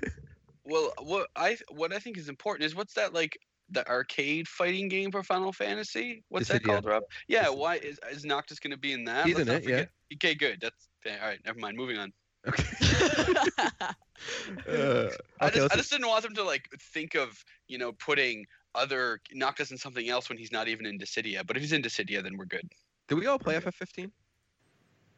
Well, 0.67 0.93
what 1.03 1.29
I 1.37 1.59
what 1.71 1.93
I 1.93 1.99
think 1.99 2.17
is 2.17 2.29
important 2.29 2.65
is 2.65 2.75
what's 2.75 2.95
that 2.95 3.13
like 3.13 3.39
the 3.71 3.87
arcade 3.89 4.47
fighting 4.49 4.89
game 4.89 5.11
for 5.11 5.23
Final 5.23 5.53
Fantasy? 5.53 6.23
What's 6.29 6.49
that 6.49 6.63
called, 6.63 6.85
Rob? 6.85 7.03
Yeah, 7.29 7.45
Dis- 7.45 7.55
why 7.55 7.77
is 7.77 7.99
is 8.11 8.25
Noctis 8.25 8.59
going 8.61 8.73
to 8.73 8.77
be 8.79 8.93
in 8.93 9.05
that? 9.05 9.27
He's 9.27 9.39
in 9.39 9.49
it. 9.49 9.65
it, 9.67 9.69
yeah. 10.11 10.17
Okay, 10.17 10.35
good. 10.35 10.59
That's 10.61 10.89
yeah, 11.05 11.19
all 11.23 11.29
right. 11.29 11.39
Never 11.45 11.59
mind. 11.59 11.77
Moving 11.77 11.99
on. 11.99 12.13
okay. 12.47 12.63
I 13.81 13.95
Uh, 14.69 15.09
just 15.09 15.19
okay, 15.43 15.59
I 15.61 15.63
let's- 15.63 15.77
just 15.77 15.91
didn't 15.91 16.07
want 16.09 16.23
them 16.23 16.35
to 16.35 16.43
like 16.45 16.69
think 16.93 17.15
of 17.15 17.43
you 17.69 17.79
know 17.79 17.93
putting 17.93 18.45
other 18.75 19.21
Noctis 19.33 19.71
in 19.71 19.79
something 19.79 20.09
else 20.09 20.29
when 20.29 20.37
he's 20.39 20.53
not 20.53 20.69
even 20.69 20.85
in 20.87 20.99
Dissidia. 20.99 21.47
But 21.47 21.57
if 21.57 21.63
he's 21.63 21.73
in 21.73 21.83
Dissidia, 21.83 22.23
then 22.23 22.37
we're 22.37 22.45
good. 22.47 22.69
did 23.09 23.19
we 23.19 23.27
all 23.27 23.39
play 23.39 23.55
FF15? 23.57 24.11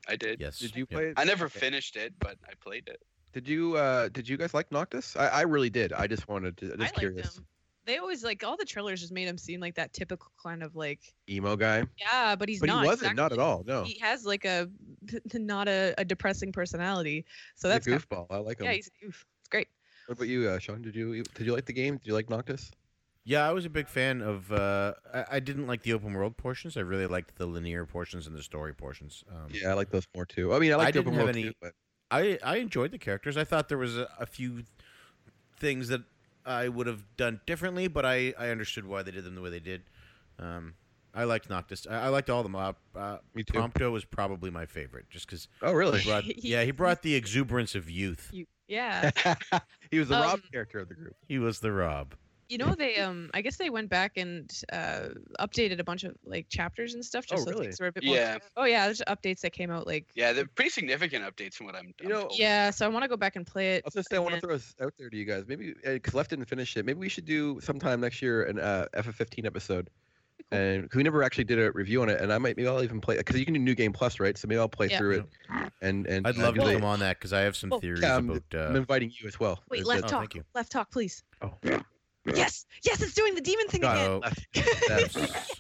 I 0.08 0.16
did. 0.16 0.40
Yes. 0.40 0.58
Did 0.58 0.76
you 0.76 0.82
Yep. 0.82 0.88
play 0.90 1.06
it? 1.08 1.14
I 1.16 1.24
never 1.24 1.46
Okay. 1.46 1.58
finished 1.58 1.96
it, 1.96 2.14
but 2.20 2.36
I 2.48 2.52
played 2.60 2.86
it. 2.88 3.00
Did 3.32 3.48
you 3.48 3.76
uh 3.76 4.08
did 4.08 4.28
you 4.28 4.36
guys 4.36 4.54
like 4.54 4.70
Noctis? 4.72 5.16
I, 5.16 5.26
I 5.28 5.40
really 5.42 5.70
did. 5.70 5.92
I 5.92 6.06
just 6.06 6.28
wanted 6.28 6.56
to 6.58 6.66
I 6.66 6.68
just 6.70 6.78
liked 6.80 6.98
curious. 6.98 7.36
him. 7.38 7.46
They 7.86 7.98
always 7.98 8.24
like 8.24 8.42
all 8.44 8.56
the 8.56 8.64
trailers 8.64 9.00
just 9.00 9.12
made 9.12 9.28
him 9.28 9.38
seem 9.38 9.60
like 9.60 9.74
that 9.76 9.92
typical 9.92 10.30
kind 10.42 10.62
of 10.62 10.74
like 10.76 11.00
Emo 11.30 11.56
guy. 11.56 11.84
yeah, 11.98 12.34
but 12.36 12.48
he's 12.48 12.60
But 12.60 12.66
not. 12.66 12.82
he 12.82 12.88
wasn't, 12.88 13.16
not 13.16 13.32
at 13.32 13.38
all. 13.38 13.64
No. 13.66 13.84
He 13.84 13.98
has 14.00 14.24
like 14.26 14.44
a 14.44 14.68
not 15.34 15.68
a, 15.68 15.94
a 15.98 16.04
depressing 16.04 16.50
personality. 16.52 17.24
So 17.54 17.68
He's 17.68 17.74
that's 17.74 17.86
a 17.86 17.90
kind 17.90 18.02
of- 18.02 18.08
goofball. 18.08 18.26
I 18.34 18.38
like 18.38 18.58
him. 18.60 18.66
yeah, 18.66 18.72
he's 18.72 18.88
a 19.00 19.04
goof. 19.06 19.24
It's 19.40 19.48
great. 19.48 19.68
What 20.06 20.18
about 20.18 20.28
you, 20.28 20.48
uh, 20.48 20.58
Sean? 20.58 20.82
Did 20.82 20.94
you 20.96 21.22
did 21.34 21.46
you 21.46 21.52
like 21.52 21.64
the 21.66 21.72
game? 21.72 21.96
Did 21.98 22.06
you 22.08 22.12
like 22.14 22.28
Noctis? 22.28 22.70
Yeah, 23.24 23.48
I 23.48 23.52
was 23.52 23.64
a 23.64 23.70
big 23.70 23.88
fan 23.88 24.20
of. 24.22 24.52
Uh, 24.52 24.94
I, 25.12 25.24
I 25.32 25.40
didn't 25.40 25.66
like 25.66 25.82
the 25.82 25.92
open 25.94 26.12
world 26.14 26.36
portions. 26.36 26.76
I 26.76 26.80
really 26.80 27.06
liked 27.08 27.34
the 27.36 27.46
linear 27.46 27.84
portions 27.84 28.28
and 28.28 28.36
the 28.36 28.42
story 28.42 28.72
portions. 28.72 29.24
Um, 29.28 29.48
Yeah, 29.50 29.70
I 29.70 29.74
like 29.74 29.90
those 29.90 30.06
more 30.14 30.24
too. 30.26 30.54
I 30.54 30.60
mean, 30.60 30.72
I 30.72 30.76
like 30.76 30.94
the 30.94 31.00
open 31.00 31.14
have 31.14 31.24
world 31.24 31.36
any- 31.36 31.42
too, 31.48 31.52
but 31.60 31.72
I 32.10 32.38
I 32.44 32.56
enjoyed 32.58 32.92
the 32.92 32.98
characters. 32.98 33.36
I 33.36 33.42
thought 33.44 33.68
there 33.68 33.78
was 33.78 33.96
a, 33.96 34.08
a 34.20 34.26
few 34.26 34.62
things 35.58 35.88
that 35.88 36.02
I 36.46 36.68
would 36.68 36.86
have 36.86 37.04
done 37.16 37.40
differently, 37.46 37.88
but 37.88 38.06
I, 38.06 38.32
I 38.38 38.48
understood 38.48 38.86
why 38.86 39.02
they 39.02 39.10
did 39.10 39.24
them 39.24 39.34
the 39.34 39.42
way 39.42 39.50
they 39.50 39.60
did. 39.60 39.82
Um, 40.38 40.74
I 41.14 41.24
liked 41.24 41.48
Noctis. 41.50 41.86
I, 41.90 42.04
I 42.04 42.08
liked 42.08 42.30
all 42.30 42.40
of 42.40 42.44
them. 42.44 42.54
Uh, 42.54 42.72
uh, 42.94 43.18
Me 43.34 43.42
too. 43.42 43.54
Prompto 43.58 43.90
was 43.90 44.04
probably 44.04 44.50
my 44.50 44.66
favorite, 44.66 45.08
just 45.10 45.26
because. 45.26 45.48
oh 45.62 45.72
really? 45.72 46.02
Brought, 46.04 46.24
yeah, 46.44 46.62
he 46.64 46.70
brought 46.70 47.02
the 47.02 47.14
exuberance 47.14 47.74
of 47.74 47.90
youth. 47.90 48.28
You, 48.32 48.46
yeah. 48.68 49.10
he 49.90 49.98
was 49.98 50.08
the 50.08 50.14
Rob 50.16 50.34
Um, 50.34 50.42
character 50.52 50.78
of 50.80 50.88
the 50.88 50.94
group. 50.94 51.16
He 51.28 51.38
was 51.38 51.60
the 51.60 51.72
Rob. 51.72 52.14
You 52.48 52.58
know 52.58 52.74
they 52.76 52.96
um 52.98 53.30
I 53.34 53.42
guess 53.42 53.56
they 53.56 53.70
went 53.70 53.90
back 53.90 54.12
and 54.16 54.50
uh 54.72 55.08
updated 55.40 55.80
a 55.80 55.84
bunch 55.84 56.04
of 56.04 56.14
like 56.24 56.48
chapters 56.48 56.94
and 56.94 57.04
stuff 57.04 57.26
just 57.26 57.42
Oh, 57.42 57.44
so 57.44 57.50
really? 57.50 57.64
things 57.66 57.80
were 57.80 57.88
a 57.88 57.92
bit 57.92 58.04
more 58.04 58.14
Yeah. 58.14 58.38
Oh 58.56 58.64
yeah, 58.64 58.84
there's 58.86 59.02
updates 59.08 59.40
that 59.40 59.52
came 59.52 59.70
out 59.70 59.86
like 59.86 60.06
Yeah, 60.14 60.32
they're 60.32 60.46
pretty 60.46 60.70
significant 60.70 61.24
updates 61.24 61.54
from 61.54 61.66
what 61.66 61.74
I'm. 61.76 61.92
You 62.00 62.08
know, 62.08 62.28
yeah, 62.32 62.70
so 62.70 62.84
I 62.86 62.88
want 62.88 63.02
to 63.02 63.08
go 63.08 63.16
back 63.16 63.36
and 63.36 63.46
play 63.46 63.74
it. 63.74 63.82
I 63.84 63.88
was 63.88 63.94
gonna 63.94 64.04
say 64.04 64.16
I 64.16 64.20
want 64.20 64.34
to 64.36 64.40
throw 64.40 64.54
this 64.56 64.74
out 64.80 64.92
there 64.98 65.10
to 65.10 65.16
you 65.16 65.24
guys. 65.24 65.44
Maybe 65.48 65.74
because 65.84 66.14
Left 66.14 66.30
didn't 66.30 66.44
finish 66.46 66.76
it. 66.76 66.84
Maybe 66.86 66.98
we 67.00 67.08
should 67.08 67.24
do 67.24 67.58
sometime 67.60 68.00
next 68.00 68.22
year 68.22 68.44
an 68.44 68.58
uh, 68.60 68.86
FF15 68.94 69.44
episode. 69.46 69.90
Cool. 70.52 70.58
And 70.60 70.88
'cause 70.90 70.96
we 70.96 71.02
never 71.02 71.22
actually 71.24 71.44
did 71.44 71.58
a 71.58 71.72
review 71.72 72.02
on 72.02 72.08
it, 72.10 72.20
and 72.20 72.32
I 72.32 72.38
might 72.38 72.56
maybe 72.56 72.68
I'll 72.68 72.84
even 72.84 73.00
play 73.00 73.16
because 73.16 73.36
you 73.38 73.44
can 73.44 73.54
do 73.54 73.60
New 73.60 73.74
Game 73.74 73.92
Plus, 73.92 74.20
right? 74.20 74.36
So 74.38 74.46
maybe 74.46 74.58
I'll 74.60 74.68
play 74.68 74.88
Yeah. 74.88 74.98
through 74.98 75.10
it, 75.12 75.24
and 75.80 76.06
and 76.06 76.26
I'd 76.26 76.38
uh, 76.38 76.42
love 76.42 76.54
to 76.56 76.72
come 76.74 76.84
on 76.84 77.00
that 77.00 77.18
because 77.18 77.32
I 77.32 77.40
have 77.40 77.56
some 77.56 77.72
Oh, 77.72 77.80
theories 77.80 78.02
Yeah, 78.02 78.12
I'm- 78.12 78.28
about. 78.30 78.42
Uh, 78.54 78.58
I'm 78.68 78.76
inviting 78.76 79.10
you 79.18 79.26
as 79.26 79.40
well. 79.40 79.62
Wait, 79.70 79.84
left 79.86 80.02
the- 80.02 80.06
Oh, 80.06 80.10
talk. 80.10 80.20
thank 80.20 80.34
you. 80.36 80.44
Left 80.54 80.70
talk, 80.70 80.90
please. 80.92 81.24
Oh. 81.42 81.54
Yes. 82.34 82.66
Yes, 82.84 83.02
it's 83.02 83.14
doing 83.14 83.34
the 83.34 83.40
demon 83.40 83.68
thing 83.68 83.84
again. 83.84 84.20
Left, 84.20 84.46
yes. 84.54 85.14
left, 85.16 85.54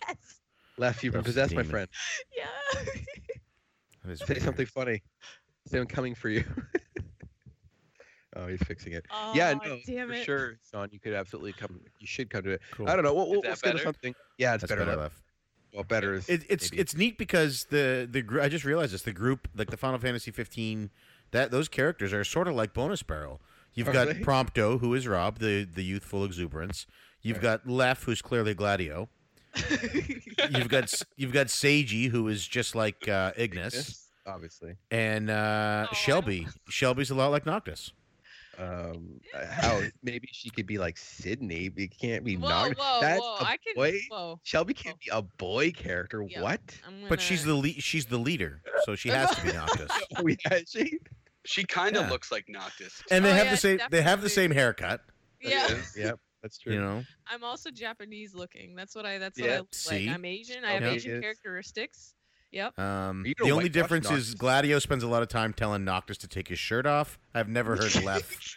left, 0.78 1.04
you've 1.04 1.12
been 1.12 1.20
That's 1.22 1.28
possessed, 1.34 1.54
my 1.54 1.62
demon. 1.62 1.70
friend. 1.70 1.88
Yeah. 2.36 2.82
that 4.04 4.10
is 4.12 4.18
Say 4.20 4.24
weird. 4.28 4.42
something 4.42 4.66
funny. 4.66 5.02
Say 5.66 5.78
I'm 5.78 5.86
coming 5.86 6.14
for 6.14 6.28
you. 6.28 6.44
oh, 8.36 8.46
he's 8.46 8.60
fixing 8.62 8.92
it. 8.92 9.04
oh, 9.10 9.32
yeah, 9.34 9.54
no, 9.54 9.78
damn 9.86 10.08
for 10.08 10.14
it. 10.14 10.24
sure, 10.24 10.58
Sean. 10.70 10.88
You 10.92 11.00
could 11.00 11.12
absolutely 11.14 11.52
come. 11.52 11.80
You 11.98 12.06
should 12.06 12.30
come 12.30 12.42
to 12.44 12.50
it. 12.50 12.60
Cool. 12.72 12.88
I 12.88 12.94
don't 12.94 13.04
know. 13.04 13.14
We'll, 13.14 13.30
we'll, 13.30 13.42
that 13.42 13.48
we'll 13.48 13.56
schedule 13.56 13.78
better? 13.78 13.84
something. 13.84 14.14
Yeah, 14.38 14.54
it's 14.54 14.62
That's 14.62 14.70
better. 14.72 14.84
better 14.84 14.96
left. 14.96 15.14
left. 15.14 15.22
Well, 15.74 15.84
better 15.84 16.14
is. 16.14 16.28
It, 16.28 16.44
it's 16.48 16.70
maybe. 16.70 16.80
it's 16.80 16.96
neat 16.96 17.18
because 17.18 17.66
the 17.70 18.08
the 18.10 18.22
gr- 18.22 18.40
I 18.40 18.48
just 18.48 18.64
realized 18.64 18.94
this 18.94 19.02
the 19.02 19.12
group 19.12 19.48
like 19.56 19.70
the 19.70 19.76
Final 19.76 19.98
Fantasy 19.98 20.30
15 20.30 20.90
that 21.32 21.50
those 21.50 21.68
characters 21.68 22.12
are 22.12 22.24
sort 22.24 22.48
of 22.48 22.54
like 22.54 22.72
bonus 22.72 23.02
barrel. 23.02 23.40
You've 23.76 23.88
Are 23.88 23.92
got 23.92 24.08
they? 24.08 24.14
Prompto 24.14 24.80
who 24.80 24.92
is 24.94 25.06
Rob 25.06 25.38
the 25.38 25.64
the 25.64 25.84
youthful 25.84 26.24
exuberance. 26.24 26.86
You've 27.22 27.36
Right. 27.36 27.42
got 27.62 27.68
Lef 27.68 28.02
who's 28.02 28.20
clearly 28.22 28.54
Gladio. 28.54 29.08
You've 30.50 30.68
got 30.68 30.84
S- 30.84 31.02
you've 31.16 31.32
got 31.32 31.46
Seiji 31.46 32.08
who 32.10 32.28
is 32.28 32.46
just 32.46 32.74
like 32.74 33.08
uh, 33.08 33.32
Ignis, 33.36 33.74
Ignis, 33.74 34.08
obviously. 34.26 34.74
and 34.90 35.30
uh, 35.30 35.86
Oh, 35.90 35.94
Shelby. 35.94 36.46
Shelby's 36.68 37.10
a 37.10 37.14
lot 37.14 37.30
like 37.30 37.46
Noctis. 37.46 37.92
Um, 38.58 39.20
uh, 39.34 39.44
how 39.50 39.80
maybe 40.02 40.28
she 40.32 40.48
could 40.50 40.66
be 40.66 40.78
like 40.78 40.96
Sydney, 40.96 41.68
but 41.68 41.82
it 41.82 41.98
can't 41.98 42.24
be 42.24 42.36
whoa, 42.36 42.48
Nog- 42.48 42.76
whoa, 42.78 43.00
That's 43.02 43.20
whoa. 43.20 43.36
a 43.36 43.44
I 43.44 43.56
can 43.58 43.74
boy. 43.74 43.98
whoa. 44.10 44.40
Shelby 44.44 44.72
can't 44.74 44.98
be 44.98 45.10
a 45.12 45.20
boy 45.22 45.70
character. 45.72 46.22
Yeah. 46.28 46.40
What? 46.42 46.60
I'm 46.86 47.08
But 47.08 47.20
she's 47.20 47.44
the 47.44 47.54
le- 47.54 47.68
she's 47.80 48.06
the 48.06 48.18
leader, 48.18 48.62
so 48.84 48.94
she 48.94 49.08
has 49.10 49.34
to 49.36 49.42
be 49.42 49.52
Noctis. 49.52 49.90
Oh 50.16 50.26
yeah, 50.26 50.58
she. 50.66 50.98
She 51.46 51.64
kind 51.64 51.96
of 51.96 52.04
Yeah. 52.06 52.10
looks 52.10 52.30
like 52.32 52.44
Noctis. 52.48 53.02
And 53.10 53.24
they 53.24 53.30
Oh, 53.30 53.34
have 53.34 53.44
yeah, 53.46 53.50
the 53.52 53.56
same 53.56 53.80
they 53.90 54.02
have 54.02 54.20
the 54.22 54.28
same 54.30 54.50
haircut. 54.50 55.02
Yeah. 55.40 55.68
Yep, 55.96 56.18
that's 56.42 56.58
true. 56.58 56.74
You 56.74 56.80
know, 56.80 57.04
I'm 57.28 57.42
also 57.44 57.70
Japanese 57.70 58.34
looking. 58.34 58.74
That's 58.74 58.94
what 58.94 59.06
I 59.06 59.18
that's 59.18 59.38
Yeah. 59.38 59.44
what 59.46 59.52
I 59.54 59.58
look 59.58 59.68
See? 59.74 60.06
like. 60.06 60.14
I'm 60.14 60.24
Asian. 60.24 60.64
I 60.64 60.72
have 60.72 60.82
Okay. 60.82 60.94
Asian 60.96 61.20
characteristics. 61.20 62.14
Yep. 62.52 62.78
Um, 62.78 63.22
the 63.22 63.34
only 63.42 63.54
whitewash 63.64 63.70
difference 63.72 64.10
is 64.10 64.34
Gladio 64.34 64.78
spends 64.78 65.02
a 65.02 65.08
lot 65.08 65.22
of 65.22 65.28
time 65.28 65.52
telling 65.52 65.84
Noctis 65.84 66.16
to 66.18 66.28
take 66.28 66.48
his 66.48 66.58
shirt 66.58 66.86
off. 66.86 67.18
I've 67.34 67.48
never 67.48 67.76
heard 67.76 67.94
Lef 68.04 68.56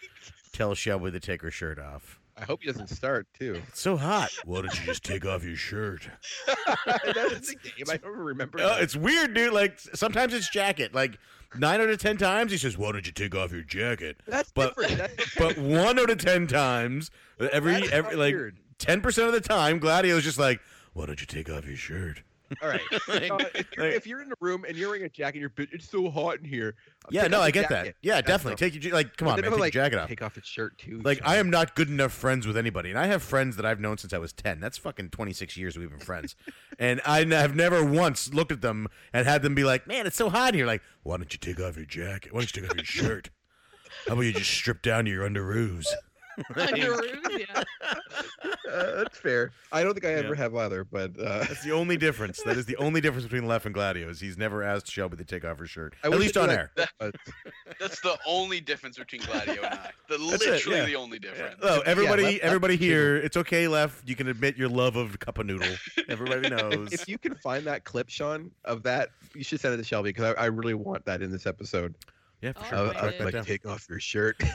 tell 0.53 0.73
Shelby 0.75 1.11
to 1.11 1.19
take 1.19 1.41
her 1.41 1.51
shirt 1.51 1.79
off. 1.79 2.19
I 2.37 2.45
hope 2.45 2.61
he 2.61 2.67
doesn't 2.67 2.87
start 2.87 3.27
too. 3.37 3.61
It's 3.67 3.81
so 3.81 3.97
hot. 3.97 4.29
Why 4.45 4.61
don't 4.61 4.79
you 4.79 4.85
just 4.85 5.03
take 5.03 5.25
off 5.25 5.43
your 5.43 5.57
shirt? 5.57 6.09
That's 6.85 7.49
the 7.49 7.55
game. 7.55 7.85
I 7.89 7.97
don't 7.97 8.15
remember. 8.17 8.59
Oh, 8.61 8.69
that. 8.69 8.81
it's 8.81 8.95
weird, 8.95 9.33
dude. 9.33 9.51
Like 9.53 9.77
sometimes 9.93 10.33
it's 10.33 10.49
jacket. 10.49 10.93
Like 10.93 11.17
nine 11.57 11.81
out 11.81 11.89
of 11.89 11.97
ten 11.99 12.17
times 12.17 12.51
he 12.51 12.57
says, 12.57 12.77
"Why 12.77 12.91
don't 12.91 13.05
you 13.05 13.11
take 13.11 13.35
off 13.35 13.51
your 13.51 13.63
jacket?" 13.63 14.17
That's 14.27 14.51
but- 14.51 14.75
different. 14.75 14.97
That's. 14.97 15.35
But 15.37 15.57
one 15.57 15.97
out 15.99 16.09
of 16.09 16.17
ten 16.17 16.47
times, 16.47 17.11
every 17.39 17.91
every 17.91 18.15
like 18.15 18.35
ten 18.77 19.01
percent 19.01 19.27
of 19.27 19.33
the 19.33 19.41
time, 19.41 19.79
Gladio's 19.79 20.23
just 20.23 20.39
like, 20.39 20.59
Why 20.93 21.05
don't 21.05 21.19
you 21.19 21.27
take 21.27 21.49
off 21.49 21.65
your 21.65 21.77
shirt? 21.77 22.23
All 22.61 22.69
right. 22.69 22.81
Like- 23.07 23.31
Uh, 23.31 23.37
if, 23.55 23.67
you're, 23.75 23.85
like- 23.85 23.95
if 23.95 24.07
you're 24.07 24.21
in 24.21 24.31
a 24.31 24.35
room 24.39 24.65
and 24.67 24.75
you're 24.77 24.89
wearing 24.89 25.03
a 25.05 25.09
jacket, 25.09 25.39
you're 25.39 25.51
it's 25.57 25.89
so 25.89 26.09
hot 26.09 26.39
in 26.39 26.45
here. 26.45 26.75
Uh, 27.05 27.09
yeah, 27.11 27.27
no, 27.27 27.39
I 27.41 27.47
the 27.47 27.51
get 27.51 27.69
that. 27.69 27.95
Yeah, 28.01 28.21
definitely. 28.21 28.55
Take 28.57 28.83
your 28.83 28.93
like, 28.93 29.15
come 29.17 29.27
on, 29.27 29.41
man, 29.41 29.51
take 29.51 29.59
like, 29.59 29.73
your 29.73 29.83
jacket 29.83 29.99
off. 29.99 30.09
Take 30.09 30.21
off 30.21 30.35
his 30.35 30.45
shirt 30.45 30.77
too. 30.77 30.99
Like, 31.03 31.19
I 31.23 31.37
am 31.37 31.49
not 31.49 31.75
good 31.75 31.89
enough 31.89 32.11
friends 32.13 32.45
with 32.47 32.57
anybody, 32.57 32.89
and 32.89 32.99
I 32.99 33.07
have 33.07 33.23
friends 33.23 33.55
that 33.55 33.65
I've 33.65 33.79
known 33.79 33.97
since 33.97 34.13
I 34.13 34.17
was 34.17 34.33
ten. 34.33 34.59
That's 34.59 34.77
fucking 34.77 35.09
twenty 35.09 35.33
six 35.33 35.57
years 35.57 35.77
we've 35.77 35.89
been 35.89 35.99
friends, 35.99 36.35
and 36.79 37.01
I 37.05 37.25
have 37.25 37.55
never 37.55 37.83
once 37.83 38.33
looked 38.33 38.51
at 38.51 38.61
them 38.61 38.87
and 39.13 39.25
had 39.27 39.41
them 39.41 39.55
be 39.55 39.63
like, 39.63 39.87
"Man, 39.87 40.05
it's 40.07 40.17
so 40.17 40.29
hot 40.29 40.53
here." 40.53 40.65
Like, 40.65 40.81
why 41.03 41.17
don't 41.17 41.31
you 41.33 41.39
take 41.39 41.59
off 41.59 41.77
your 41.77 41.85
jacket? 41.85 42.33
Why 42.33 42.41
don't 42.41 42.55
you 42.55 42.61
take 42.61 42.69
off 42.71 42.75
your 42.77 42.85
shirt? 43.05 43.29
How 44.07 44.13
about 44.13 44.21
you 44.21 44.33
just 44.33 44.51
strip 44.51 44.81
down 44.81 45.05
to 45.05 45.11
your 45.11 45.27
underoos? 45.27 45.85
Underoos, 46.53 47.39
yeah. 47.39 47.63
Uh, 48.69 48.97
that's 48.97 49.17
fair. 49.17 49.51
I 49.71 49.81
don't 49.83 49.93
think 49.95 50.05
I 50.05 50.09
ever 50.13 50.35
Yeah. 50.35 50.41
have 50.41 50.55
either, 50.55 50.83
but 50.83 51.19
uh, 51.19 51.39
That's 51.39 51.63
the 51.63 51.71
only 51.71 51.97
difference. 51.97 52.39
That 52.43 52.55
is 52.55 52.67
the 52.67 52.75
only 52.77 53.01
difference 53.01 53.23
between 53.25 53.47
Left 53.47 53.65
and 53.65 53.73
Gladio 53.73 54.07
is 54.09 54.19
he's 54.19 54.37
never 54.37 54.61
asked 54.61 54.91
Shelby 54.91 55.17
to 55.17 55.23
take 55.25 55.43
off 55.43 55.57
her 55.57 55.65
shirt. 55.65 55.95
I 56.03 56.07
At 56.07 56.19
least 56.19 56.37
on 56.37 56.51
air. 56.51 56.71
that, 56.75 56.91
but- 56.99 57.15
That's 57.79 57.99
the 58.01 58.15
only 58.27 58.61
difference 58.61 58.99
between 58.99 59.21
Gladio 59.21 59.63
and 59.63 59.73
I. 59.73 59.89
The 60.07 60.17
That's 60.19 60.45
it, 60.45 60.49
literally 60.51 60.77
yeah. 60.77 60.85
the 60.85 60.95
only 60.97 61.17
difference. 61.17 61.55
Oh, 61.63 61.81
everybody, 61.85 62.21
Left- 62.23 62.33
Left 62.35 62.43
everybody 62.45 62.73
is 62.75 62.79
here, 62.79 63.17
it's 63.17 63.37
okay, 63.37 63.67
Left. 63.67 64.07
You 64.07 64.15
can 64.15 64.27
admit 64.27 64.55
your 64.55 64.69
love 64.69 64.95
of 64.95 65.17
cup 65.17 65.39
of 65.39 65.47
noodle. 65.47 65.75
Everybody 66.07 66.49
knows. 66.49 66.93
if 66.93 67.07
you 67.09 67.17
can 67.17 67.33
find 67.35 67.65
that 67.65 67.85
clip, 67.85 68.09
Sean, 68.09 68.51
of 68.65 68.83
that, 68.83 69.09
you 69.33 69.43
should 69.43 69.59
send 69.59 69.73
it 69.73 69.77
to 69.77 69.83
Shelby 69.83 70.09
because 70.11 70.35
I, 70.37 70.43
I 70.43 70.45
really 70.45 70.75
want 70.75 71.05
that 71.05 71.23
in 71.23 71.31
this 71.31 71.47
episode. 71.47 71.95
Yeah, 72.41 72.53
for 72.53 72.59
Oh, 72.59 72.69
sure. 72.69 72.77
Of- 72.77 72.89
I 72.89 72.91
Track 72.91 73.03
of, 73.03 73.11
did. 73.11 73.19
that 73.27 73.33
like, 73.35 73.45
take 73.45 73.65
off 73.65 73.85
your 73.89 73.99
shirt. 73.99 74.35
Why 74.41 74.49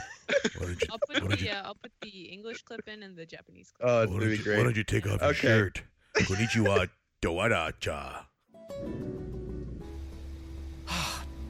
don't 0.60 0.70
you- 0.82 0.88
I'll 0.90 0.98
put 0.98 1.16
don't 1.16 1.28
the 1.30 1.44
you- 1.44 1.50
uh, 1.50 1.62
I'll 1.64 1.74
put 1.74 1.92
the 2.02 2.08
English 2.08 2.62
clip 2.62 2.86
in 2.88 3.02
and 3.02 3.16
the 3.16 3.26
Japanese 3.26 3.70
clip. 3.72 3.88
Oh, 3.88 4.02
it's 4.02 4.10
why 4.10 4.18
gonna 4.18 4.30
don't 4.34 4.44
be 4.44 4.50
you- 4.50 4.56
Why 4.56 4.62
don't 4.62 4.76
you 4.76 4.84
take 4.84 5.06
off 5.06 5.20
your 5.20 5.30
Okay. 5.30 5.40
shirt? 5.40 5.82
Konnichiwa, 6.16 6.88
doaracha. 7.22 8.24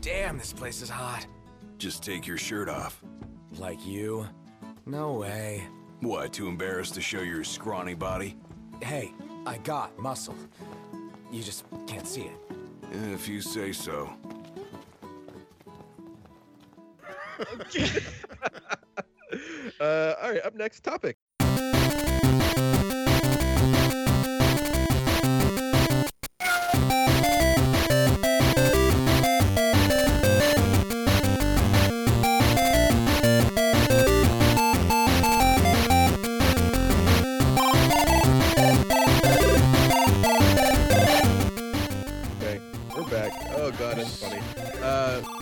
Damn, 0.00 0.38
this 0.38 0.52
place 0.52 0.82
is 0.82 0.88
hot. 0.90 1.26
Just 1.78 2.02
take 2.02 2.26
your 2.26 2.36
shirt 2.36 2.68
off. 2.68 3.02
Like 3.56 3.84
you? 3.86 4.26
No 4.86 5.12
way. 5.14 5.64
What, 6.00 6.32
too 6.34 6.46
embarrassed 6.48 6.94
to 6.94 7.00
show 7.00 7.20
your 7.22 7.42
scrawny 7.42 7.94
body? 7.94 8.36
Hey, 8.82 9.12
I 9.46 9.56
got 9.58 9.98
muscle. 9.98 10.36
You 11.32 11.42
just 11.42 11.64
can't 11.86 12.06
see 12.06 12.22
it. 12.22 12.36
If 12.92 13.26
you 13.28 13.40
say 13.40 13.72
so. 13.72 14.12
uh, 19.80 20.14
all 20.22 20.30
right, 20.30 20.42
up 20.44 20.54
next 20.54 20.80
topic. 20.82 21.16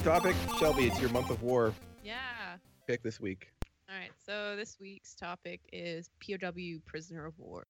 Topic, 0.03 0.35
Shelby, 0.59 0.87
it's 0.87 1.01
your 1.01 1.11
month 1.11 1.31
of 1.31 1.43
war 1.43 1.75
Yeah. 2.05 2.57
pick 2.87 3.03
this 3.03 3.21
week. 3.21 3.53
All 3.89 3.97
right. 3.97 4.11
So 4.25 4.57
this 4.57 4.79
week's 4.81 5.15
topic 5.15 5.61
is 5.73 6.11
POW 6.21 6.81
prisoner 6.87 7.27
of 7.27 7.39
war. 7.39 7.65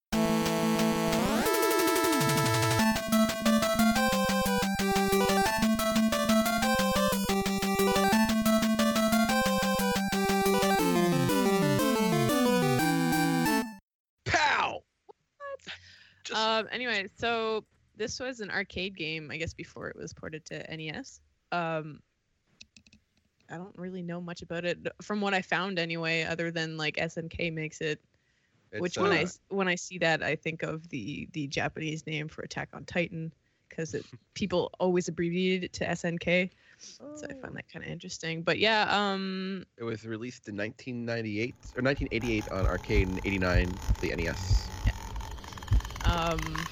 Pow! 14.24 14.82
Just 16.24 16.40
Um. 16.40 16.68
Anyway, 16.70 17.08
so 17.14 17.64
this 17.96 18.20
was 18.20 18.40
an 18.40 18.50
arcade 18.50 18.96
game, 18.96 19.30
I 19.30 19.36
guess, 19.36 19.54
before 19.54 19.88
it 19.88 19.96
was 19.96 20.12
ported 20.12 20.44
to 20.46 20.76
NES. 20.76 21.20
Um. 21.50 22.00
I 23.50 23.56
don't 23.56 23.76
really 23.76 24.02
know 24.02 24.20
much 24.20 24.42
about 24.42 24.64
it 24.64 24.78
from 25.02 25.20
what 25.20 25.34
I 25.34 25.42
found 25.42 25.78
anyway, 25.78 26.22
other 26.24 26.50
than 26.50 26.76
like 26.76 26.96
SNK 26.96 27.52
makes 27.52 27.80
it. 27.80 28.00
which 28.78 28.92
It's, 28.92 28.98
when 28.98 29.12
uh, 29.12 29.16
I 29.16 29.22
s- 29.22 29.40
when 29.48 29.68
I 29.68 29.74
see 29.74 29.98
that, 29.98 30.22
I 30.22 30.36
think 30.36 30.62
of 30.62 30.88
the 30.88 31.28
the 31.32 31.46
Japanese 31.48 32.06
name 32.06 32.28
for 32.28 32.42
Attack 32.42 32.70
on 32.72 32.84
Titan, 32.84 33.32
because 33.68 33.94
people 34.34 34.70
always 34.80 35.08
abbreviated 35.08 35.64
it 35.64 35.72
to 35.74 35.84
SNK. 35.88 36.50
So 37.14 37.26
I 37.30 37.34
find 37.34 37.54
that 37.56 37.68
kind 37.72 37.84
of 37.84 37.90
interesting. 37.90 38.42
But 38.42 38.58
yeah, 38.58 38.86
um, 38.90 39.64
It 39.78 39.84
was 39.84 40.06
released 40.06 40.48
in 40.48 40.56
1998 40.56 41.54
or 41.76 41.82
1988 41.82 42.48
on 42.50 42.66
arcade 42.66 43.08
and 43.08 43.20
89 43.24 43.80
for 43.92 44.00
the 44.00 44.12
NES. 44.12 44.70
um, 46.04 46.68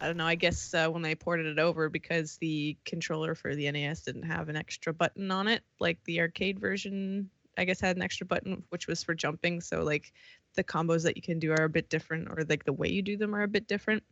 I 0.00 0.06
don't 0.06 0.16
know. 0.16 0.26
I 0.26 0.34
guess 0.34 0.72
uh, 0.72 0.88
when 0.88 1.02
they 1.02 1.14
ported 1.14 1.46
it 1.46 1.58
over, 1.58 1.90
because 1.90 2.38
the 2.38 2.76
controller 2.84 3.34
for 3.34 3.54
the 3.54 3.70
NES 3.70 4.02
didn't 4.02 4.22
have 4.22 4.48
an 4.48 4.56
extra 4.56 4.94
button 4.94 5.30
on 5.30 5.46
it, 5.46 5.62
like 5.78 6.02
the 6.04 6.20
arcade 6.20 6.58
version, 6.58 7.28
I 7.58 7.64
guess 7.64 7.80
had 7.80 7.96
an 7.96 8.02
extra 8.02 8.26
button 8.26 8.62
which 8.70 8.86
was 8.86 9.04
for 9.04 9.14
jumping. 9.14 9.60
So 9.60 9.82
like 9.82 10.12
the 10.54 10.64
combos 10.64 11.02
that 11.02 11.16
you 11.16 11.22
can 11.22 11.38
do 11.38 11.52
are 11.52 11.64
a 11.64 11.68
bit 11.68 11.90
different, 11.90 12.28
or 12.28 12.44
like 12.48 12.64
the 12.64 12.72
way 12.72 12.88
you 12.88 13.02
do 13.02 13.16
them 13.18 13.34
are 13.34 13.42
a 13.42 13.48
bit 13.48 13.66
different. 13.66 14.02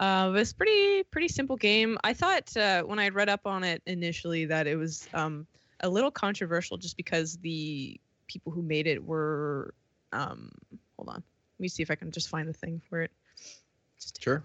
Uh, 0.00 0.26
it 0.30 0.32
was 0.32 0.52
pretty 0.52 1.04
pretty 1.04 1.28
simple 1.28 1.56
game. 1.56 1.96
I 2.02 2.12
thought 2.12 2.56
uh, 2.56 2.82
when 2.82 2.98
I 2.98 3.10
read 3.10 3.28
up 3.28 3.46
on 3.46 3.62
it 3.62 3.82
initially 3.86 4.46
that 4.46 4.66
it 4.66 4.76
was 4.76 5.08
um, 5.14 5.46
a 5.80 5.88
little 5.88 6.10
controversial 6.10 6.76
just 6.76 6.96
because 6.96 7.36
the 7.36 8.00
people 8.26 8.50
who 8.50 8.62
made 8.62 8.88
it 8.88 9.04
were 9.04 9.74
um, 10.12 10.50
hold 10.96 11.08
on. 11.08 11.22
Let 11.58 11.60
me 11.60 11.68
see 11.68 11.84
if 11.84 11.90
I 11.90 11.94
can 11.94 12.10
just 12.10 12.28
find 12.28 12.48
the 12.48 12.52
thing 12.52 12.82
for 12.88 13.02
it. 13.02 13.12
Just 14.00 14.20
Sure. 14.20 14.42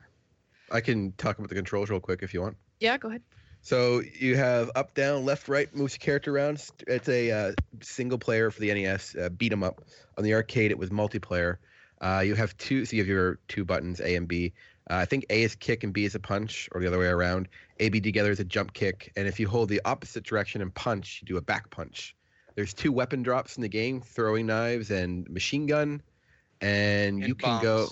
Over. 0.70 0.78
I 0.78 0.82
can 0.82 1.12
talk 1.14 1.38
about 1.38 1.50
the 1.50 1.56
controls 1.56 1.90
real 1.90 2.00
quick 2.00 2.24
if 2.24 2.34
you 2.34 2.42
want. 2.42 2.58
Yeah, 2.80 2.98
go 2.98 3.10
ahead. 3.10 3.22
So 3.62 4.02
you 4.18 4.38
have 4.38 4.72
up, 4.76 4.94
down, 4.94 5.26
left, 5.26 5.50
right, 5.50 5.74
moves 5.76 5.94
your 5.94 6.00
character 6.00 6.36
around. 6.36 6.64
It's 6.88 7.10
a 7.10 7.32
uh, 7.32 7.52
single 7.82 8.18
player 8.18 8.52
for 8.52 8.62
the 8.62 8.74
NES, 8.74 9.16
uh, 9.16 9.30
beat 9.30 9.52
'em 9.52 9.64
up. 9.64 9.84
On 10.18 10.24
the 10.24 10.34
arcade, 10.34 10.72
it 10.72 10.78
was 10.78 10.90
multiplayer. 10.90 11.58
Uh, 12.02 12.24
you 12.26 12.36
have 12.36 12.58
two, 12.58 12.86
so 12.86 12.96
you 12.96 13.02
have 13.02 13.08
your 13.08 13.40
two 13.50 13.66
buttons, 13.66 14.00
A 14.00 14.16
and 14.16 14.28
B. 14.28 14.54
Uh, 14.90 14.96
I 14.96 15.06
think 15.06 15.26
A 15.30 15.44
is 15.44 15.56
kick 15.56 15.84
and 15.84 15.94
B 15.94 16.06
is 16.06 16.16
a 16.16 16.20
punch, 16.20 16.70
or 16.72 16.80
the 16.80 16.88
other 16.88 16.98
way 16.98 17.08
around. 17.08 17.50
A, 17.80 17.90
B 17.90 18.00
together 18.00 18.32
is 18.32 18.40
a 18.40 18.46
jump 18.46 18.74
kick, 18.74 19.12
and 19.16 19.28
if 19.28 19.40
you 19.40 19.48
hold 19.48 19.70
the 19.70 19.82
opposite 19.84 20.24
direction 20.24 20.62
and 20.62 20.74
punch, 20.74 21.20
you 21.22 21.28
do 21.28 21.38
a 21.38 21.42
back 21.42 21.70
punch. 21.70 22.16
There's 22.56 22.74
two 22.74 22.92
weapon 22.92 23.22
drops 23.24 23.58
in 23.58 23.62
the 23.62 23.70
game: 23.70 24.02
throwing 24.02 24.48
knives 24.48 24.90
and 24.90 25.30
machine 25.30 25.66
gun, 25.66 26.02
and, 26.62 27.20
and 27.20 27.28
you 27.28 27.36
can 27.36 27.62
go. 27.62 27.90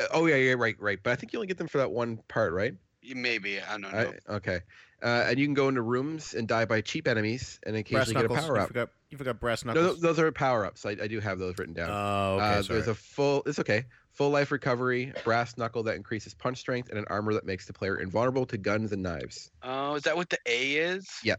Bombs. 0.00 0.08
Uh, 0.12 0.16
Oh 0.18 0.26
yeah, 0.26 0.36
yeah, 0.36 0.52
right, 0.52 0.76
right. 0.78 0.98
But 1.02 1.10
I 1.12 1.16
think 1.16 1.32
you 1.32 1.38
only 1.38 1.46
get 1.46 1.58
them 1.58 1.68
for 1.68 1.78
that 1.78 1.90
one 1.90 2.18
part, 2.28 2.52
right? 2.52 2.74
Maybe 3.14 3.60
I 3.60 3.72
don't 3.72 3.82
know. 3.82 4.12
I, 4.28 4.32
okay. 4.34 4.60
Uh, 5.02 5.24
and 5.28 5.38
you 5.38 5.46
can 5.46 5.54
go 5.54 5.68
into 5.68 5.80
rooms 5.80 6.34
and 6.34 6.46
die 6.46 6.66
by 6.66 6.82
cheap 6.82 7.08
enemies 7.08 7.58
and 7.64 7.72
Brass 7.72 7.80
occasionally 7.80 8.12
get 8.14 8.24
a 8.30 8.34
knuckles. 8.34 8.46
power 8.46 8.56
You 8.56 8.62
up. 8.62 8.68
forgot, 8.68 8.88
you 9.08 9.16
forgot 9.18 9.40
brass 9.40 9.64
No, 9.64 9.72
knuckles. 9.72 10.00
those 10.00 10.18
are 10.18 10.30
power 10.30 10.66
ups. 10.66 10.84
I, 10.84 10.90
I 10.90 11.06
do 11.08 11.18
have 11.20 11.38
those 11.38 11.56
written 11.56 11.72
down. 11.72 11.88
Oh, 11.90 12.34
okay. 12.36 12.44
uh, 12.44 12.62
sorry. 12.62 12.76
there's 12.76 12.88
a 12.88 12.94
full. 12.94 13.42
It's 13.46 13.58
okay. 13.58 13.86
Full 14.12 14.28
life 14.30 14.50
recovery, 14.50 15.12
brass 15.24 15.56
knuckle 15.56 15.82
that 15.84 15.96
increases 15.96 16.34
punch 16.34 16.58
strength, 16.58 16.90
and 16.90 16.98
an 16.98 17.06
armor 17.08 17.32
that 17.32 17.46
makes 17.46 17.64
the 17.66 17.72
player 17.72 17.96
invulnerable 17.96 18.44
to 18.46 18.58
guns 18.58 18.92
and 18.92 19.02
knives. 19.02 19.50
Oh, 19.62 19.94
is 19.94 20.02
that 20.02 20.16
what 20.16 20.28
the 20.28 20.38
A 20.46 20.72
is? 20.74 21.08
Yeah. 21.24 21.36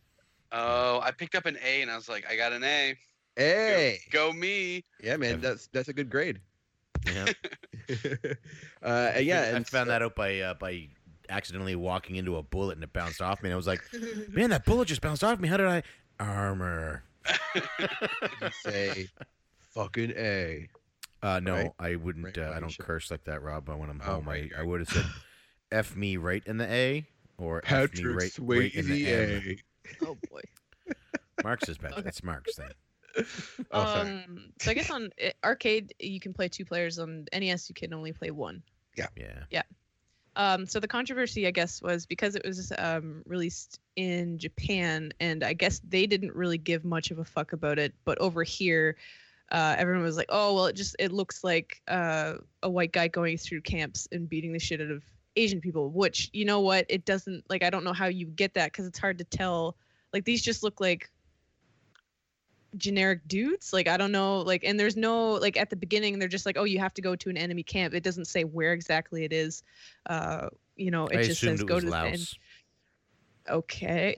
Oh, 0.52 1.00
I 1.02 1.12
picked 1.12 1.36
up 1.36 1.46
an 1.46 1.58
A 1.64 1.82
and 1.84 1.92
I 1.92 1.96
was 1.96 2.10
like, 2.10 2.26
I 2.30 2.36
got 2.36 2.54
an 2.54 2.64
A. 2.64 2.94
Go- 2.94 3.44
Hey, 3.44 4.00
Go, 4.12 4.34
me. 4.34 4.84
yeah, 5.02 5.16
man, 5.18 5.40
that's 5.40 5.68
that's 5.68 5.88
a 5.90 5.94
good 5.94 6.10
grade. 6.10 6.40
Yeah. 7.14 7.26
uh, 8.84 9.12
and 9.16 9.26
yeah, 9.26 9.42
I 9.42 9.46
and 9.46 9.68
found 9.68 9.90
that 9.90 10.02
out 10.02 10.16
by 10.16 10.40
uh, 10.40 10.54
by 10.54 10.88
accidentally 11.30 11.76
walking 11.76 12.16
into 12.16 12.38
a 12.38 12.44
bullet 12.44 12.74
and 12.74 12.84
it 12.84 12.94
bounced 12.94 13.22
off 13.22 13.42
me. 13.42 13.48
And 13.50 13.54
I 13.54 13.58
was 13.58 13.68
like, 13.68 13.82
man, 14.30 14.50
that 14.52 14.66
bullet 14.66 14.88
just 14.88 15.02
bounced 15.02 15.24
off 15.24 15.40
me. 15.40 15.48
How 15.48 15.58
did 15.58 15.68
I? 15.68 15.84
Armor. 16.20 17.04
say 18.64 19.08
fucking 19.74 20.12
a. 20.16 20.68
Uh, 21.24 21.40
no, 21.40 21.54
Right? 21.56 21.72
I 21.80 21.96
wouldn't. 21.96 22.26
Right, 22.26 22.38
Uh, 22.38 22.52
I 22.56 22.60
don't 22.60 22.70
sure. 22.70 22.86
curse 22.86 23.12
like 23.12 23.24
that, 23.26 23.42
Rob. 23.44 23.66
But 23.66 23.78
when 23.78 23.90
I'm 23.90 24.02
Oh, 24.06 24.14
home, 24.16 24.28
right, 24.28 24.50
I, 24.58 24.62
I 24.62 24.64
would 24.64 24.80
have 24.82 24.90
said, 24.90 25.06
"F 25.72 25.96
me 25.96 26.18
right 26.18 26.42
in 26.48 26.58
the 26.58 26.66
A" 26.72 27.06
or 27.38 27.62
"F 27.66 27.94
me 27.94 28.06
right, 28.06 28.32
right 28.40 28.74
in 28.74 28.88
the 28.90 29.08
M." 29.08 29.30
Swayze. 29.30 29.60
Oh 30.02 30.18
boy. 30.32 30.42
Mark's 31.44 31.70
is 31.70 31.78
better. 31.78 31.94
Okay. 31.96 32.02
That's 32.04 32.24
Mark's 32.24 32.56
thing. 32.56 32.70
Oh, 33.74 34.02
um, 34.02 34.52
so 34.60 34.72
I 34.72 34.74
guess 34.74 34.90
on 34.90 35.12
uh, 35.24 35.30
arcade 35.44 35.94
you 36.00 36.20
can 36.20 36.34
play 36.34 36.50
two 36.50 36.66
players. 36.66 37.00
On 37.00 37.26
NES 37.34 37.70
you 37.70 37.76
can 37.76 37.94
only 37.94 38.12
play 38.12 38.32
one. 38.32 38.64
Yeah. 38.98 39.08
Yeah. 39.16 39.44
Yeah. 39.50 39.64
Um, 40.36 40.66
so 40.66 40.80
the 40.80 40.88
controversy, 40.88 41.46
I 41.46 41.52
guess, 41.52 41.82
was 41.82 42.06
because 42.06 42.36
it 42.36 42.46
was 42.46 42.72
um, 42.78 43.22
released 43.26 43.80
in 43.96 44.38
Japan, 44.38 45.14
and 45.20 45.44
I 45.44 45.54
guess 45.54 45.82
they 45.88 46.08
didn't 46.08 46.36
really 46.36 46.58
give 46.58 46.86
much 46.86 47.12
of 47.12 47.20
a 47.20 47.26
fuck 47.26 47.54
about 47.54 47.80
it. 47.80 47.94
But 48.06 48.18
over 48.20 48.44
here, 48.44 48.96
uh, 49.52 49.76
everyone 49.78 50.04
was 50.04 50.16
like, 50.16 50.30
"Oh, 50.30 50.56
well, 50.56 50.66
it 50.68 50.76
just 50.76 50.96
it 51.00 51.12
looks 51.12 51.44
like 51.44 51.82
uh, 51.88 52.36
a 52.64 52.70
white 52.70 52.94
guy 52.94 53.10
going 53.10 53.38
through 53.38 53.62
camps 53.62 54.08
and 54.12 54.30
beating 54.30 54.54
the 54.54 54.60
shit 54.60 54.80
out 54.80 54.92
of 54.92 55.04
Asian 55.36 55.60
people." 55.60 55.90
Which 55.90 56.30
you 56.32 56.46
know 56.46 56.62
what? 56.62 56.86
It 56.88 57.04
doesn't 57.04 57.44
like 57.50 57.64
I 57.64 57.70
don't 57.70 57.84
know 57.84 57.94
how 57.94 58.08
you 58.08 58.26
get 58.28 58.54
that 58.54 58.72
because 58.72 58.88
it's 58.88 59.00
hard 59.00 59.18
to 59.18 59.26
tell. 59.26 59.76
Like 60.14 60.24
these 60.24 60.42
just 60.42 60.64
look 60.64 60.80
like 60.80 61.10
generic 62.78 63.28
dudes. 63.28 63.74
Like 63.74 63.88
I 63.88 63.98
don't 63.98 64.12
know. 64.12 64.40
Like 64.40 64.64
and 64.64 64.80
there's 64.80 64.98
no 64.98 65.32
like 65.34 65.58
at 65.58 65.70
the 65.70 65.76
beginning 65.76 66.20
they're 66.20 66.28
just 66.28 66.46
like, 66.46 66.58
"Oh, 66.58 66.64
you 66.64 66.80
have 66.80 66.94
to 66.96 67.02
go 67.02 67.16
to 67.16 67.30
an 67.30 67.38
enemy 67.38 67.64
camp." 67.64 67.94
It 67.94 68.04
doesn't 68.04 68.26
say 68.26 68.44
where 68.44 68.74
exactly 68.74 69.24
it 69.24 69.34
is. 69.34 69.64
Uh, 70.06 70.50
you 70.76 70.92
know, 70.92 71.08
it 71.08 71.20
I 71.20 71.24
just 71.24 71.42
says 71.42 71.62
it 71.62 71.68
go 71.68 71.76
was 71.76 71.84
to 71.86 71.90
the 71.90 71.98
end. 71.98 72.28
Okay. 73.50 74.16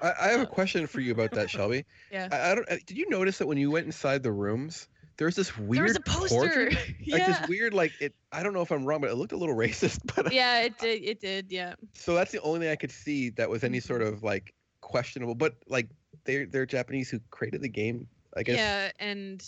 I, 0.00 0.12
I 0.20 0.28
have 0.28 0.40
a 0.40 0.46
question 0.58 0.86
for 0.86 1.00
you 1.00 1.12
about 1.12 1.32
that, 1.32 1.50
Shelby. 1.50 1.84
yeah. 2.12 2.28
I, 2.30 2.52
I 2.52 2.54
don't. 2.54 2.70
uh, 2.70 2.76
Did 2.86 2.96
you 2.96 3.08
notice 3.08 3.38
that 3.38 3.46
when 3.46 3.58
you 3.58 3.70
went 3.70 3.86
inside 3.86 4.22
the 4.22 4.32
rooms, 4.32 4.88
there 5.16 5.26
was 5.26 5.36
this 5.36 5.56
weird 5.56 5.76
there 5.76 5.84
was 5.84 5.96
a 5.96 6.00
poster. 6.00 6.36
portrait? 6.36 6.78
Like 7.08 7.26
this 7.26 7.48
weird, 7.48 7.74
like 7.74 7.92
it. 8.00 8.14
I 8.30 8.42
don't 8.42 8.54
know 8.54 8.62
if 8.62 8.70
I'm 8.70 8.84
wrong, 8.84 9.00
but 9.00 9.10
it 9.10 9.14
looked 9.16 9.32
a 9.32 9.36
little 9.36 9.54
racist. 9.56 10.00
But 10.14 10.32
yeah, 10.32 10.60
it 10.62 10.78
did. 10.78 11.02
It 11.02 11.20
did. 11.20 11.46
Yeah. 11.50 11.74
so 11.94 12.14
that's 12.14 12.32
the 12.32 12.40
only 12.42 12.60
thing 12.60 12.70
I 12.70 12.76
could 12.76 12.92
see 12.92 13.30
that 13.30 13.50
was 13.50 13.64
any 13.64 13.80
sort 13.80 14.02
of 14.02 14.22
like 14.22 14.54
questionable. 14.80 15.34
But 15.34 15.56
like 15.66 15.88
they're 16.24 16.46
they're 16.46 16.66
Japanese 16.66 17.10
who 17.10 17.20
created 17.30 17.62
the 17.62 17.68
game. 17.68 18.06
I 18.36 18.42
guess. 18.42 18.56
Yeah, 18.56 18.90
and 18.98 19.44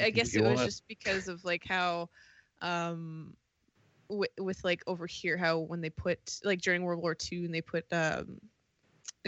I 0.00 0.10
guess 0.10 0.34
it 0.34 0.42
was 0.42 0.64
just 0.64 0.86
because 0.86 1.26
of 1.26 1.44
like 1.44 1.64
how, 1.66 2.08
um, 2.62 3.34
with, 4.08 4.30
with 4.38 4.62
like 4.62 4.82
over 4.86 5.06
here, 5.06 5.36
how 5.36 5.58
when 5.58 5.80
they 5.80 5.90
put 5.90 6.38
like 6.44 6.60
during 6.60 6.82
World 6.82 7.02
War 7.02 7.16
II 7.32 7.44
and 7.44 7.54
they 7.54 7.62
put 7.62 7.84
um. 7.92 8.40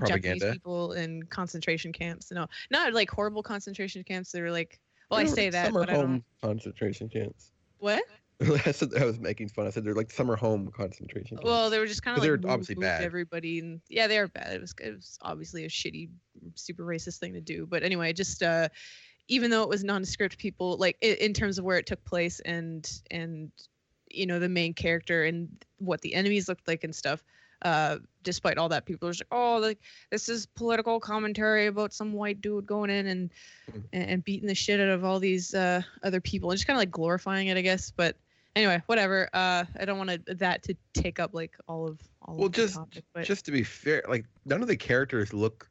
Japanese 0.06 0.42
people 0.42 0.92
in 0.92 1.22
concentration 1.24 1.92
camps. 1.92 2.30
No, 2.30 2.46
not 2.70 2.94
like 2.94 3.10
horrible 3.10 3.42
concentration 3.42 4.02
camps. 4.02 4.32
They 4.32 4.40
were 4.40 4.50
like, 4.50 4.80
well, 5.10 5.20
I 5.20 5.24
say 5.24 5.50
that, 5.50 5.66
Summer 5.66 5.80
but 5.80 5.90
I 5.90 5.92
don't. 5.94 6.06
home 6.06 6.24
concentration 6.42 7.08
camps. 7.08 7.52
What? 7.78 8.02
I 8.66 8.72
said 8.72 8.90
I 8.98 9.04
was 9.04 9.18
making 9.18 9.48
fun. 9.50 9.66
I 9.66 9.70
said 9.70 9.84
they're 9.84 9.94
like 9.94 10.10
summer 10.10 10.34
home 10.34 10.70
concentration 10.74 11.36
camps. 11.36 11.44
Well, 11.44 11.68
they 11.68 11.78
were 11.78 11.86
just 11.86 12.02
kind 12.02 12.16
of 12.16 12.22
like 12.22 12.40
they're 12.40 12.50
obviously 12.50 12.74
bad. 12.76 13.02
everybody, 13.02 13.58
and 13.58 13.80
yeah, 13.88 14.06
they 14.06 14.18
are 14.18 14.28
bad. 14.28 14.54
It 14.54 14.60
was 14.60 14.74
it 14.80 14.94
was 14.94 15.18
obviously 15.20 15.64
a 15.64 15.68
shitty, 15.68 16.08
super 16.54 16.84
racist 16.84 17.18
thing 17.18 17.34
to 17.34 17.40
do. 17.40 17.66
But 17.66 17.82
anyway, 17.82 18.14
just 18.14 18.42
uh, 18.42 18.68
even 19.28 19.50
though 19.50 19.62
it 19.62 19.68
was 19.68 19.84
nondescript, 19.84 20.38
people 20.38 20.78
like 20.78 20.96
in, 21.02 21.16
in 21.16 21.34
terms 21.34 21.58
of 21.58 21.66
where 21.66 21.76
it 21.76 21.86
took 21.86 22.02
place 22.04 22.40
and 22.40 22.90
and 23.10 23.50
you 24.10 24.26
know 24.26 24.38
the 24.38 24.48
main 24.48 24.72
character 24.72 25.24
and 25.24 25.48
what 25.78 26.00
the 26.00 26.14
enemies 26.14 26.48
looked 26.48 26.66
like 26.66 26.82
and 26.82 26.94
stuff. 26.94 27.22
Uh, 27.62 27.98
despite 28.22 28.56
all 28.56 28.70
that, 28.70 28.86
people 28.86 29.06
are 29.06 29.12
just 29.12 29.20
like, 29.30 29.38
oh, 29.38 29.58
like 29.58 29.78
this 30.10 30.30
is 30.30 30.46
political 30.46 30.98
commentary 30.98 31.66
about 31.66 31.92
some 31.92 32.14
white 32.14 32.40
dude 32.40 32.66
going 32.66 32.88
in 32.88 33.06
and 33.06 33.30
and, 33.92 34.08
and 34.08 34.24
beating 34.24 34.48
the 34.48 34.54
shit 34.54 34.80
out 34.80 34.88
of 34.88 35.04
all 35.04 35.20
these 35.20 35.54
uh, 35.54 35.82
other 36.02 36.22
people 36.22 36.50
and 36.50 36.56
just 36.56 36.66
kind 36.66 36.78
of 36.78 36.80
like 36.80 36.90
glorifying 36.90 37.48
it, 37.48 37.58
I 37.58 37.60
guess. 37.60 37.90
But 37.90 38.16
anyway, 38.56 38.82
whatever. 38.86 39.28
Uh, 39.32 39.64
I 39.78 39.84
don't 39.84 39.98
want 39.98 40.10
to, 40.26 40.34
that 40.36 40.62
to 40.64 40.76
take 40.94 41.18
up 41.20 41.34
like 41.34 41.56
all 41.68 41.86
of 41.88 42.00
all 42.22 42.36
Well, 42.36 42.46
of 42.46 42.52
just- 42.52 42.74
the 42.74 42.80
topic, 42.80 43.04
but 43.14 43.24
just 43.24 43.44
to 43.46 43.52
be 43.52 43.62
fair, 43.64 44.02
like 44.08 44.26
none 44.44 44.62
of 44.62 44.68
the 44.68 44.76
characters 44.76 45.32
look 45.32 45.68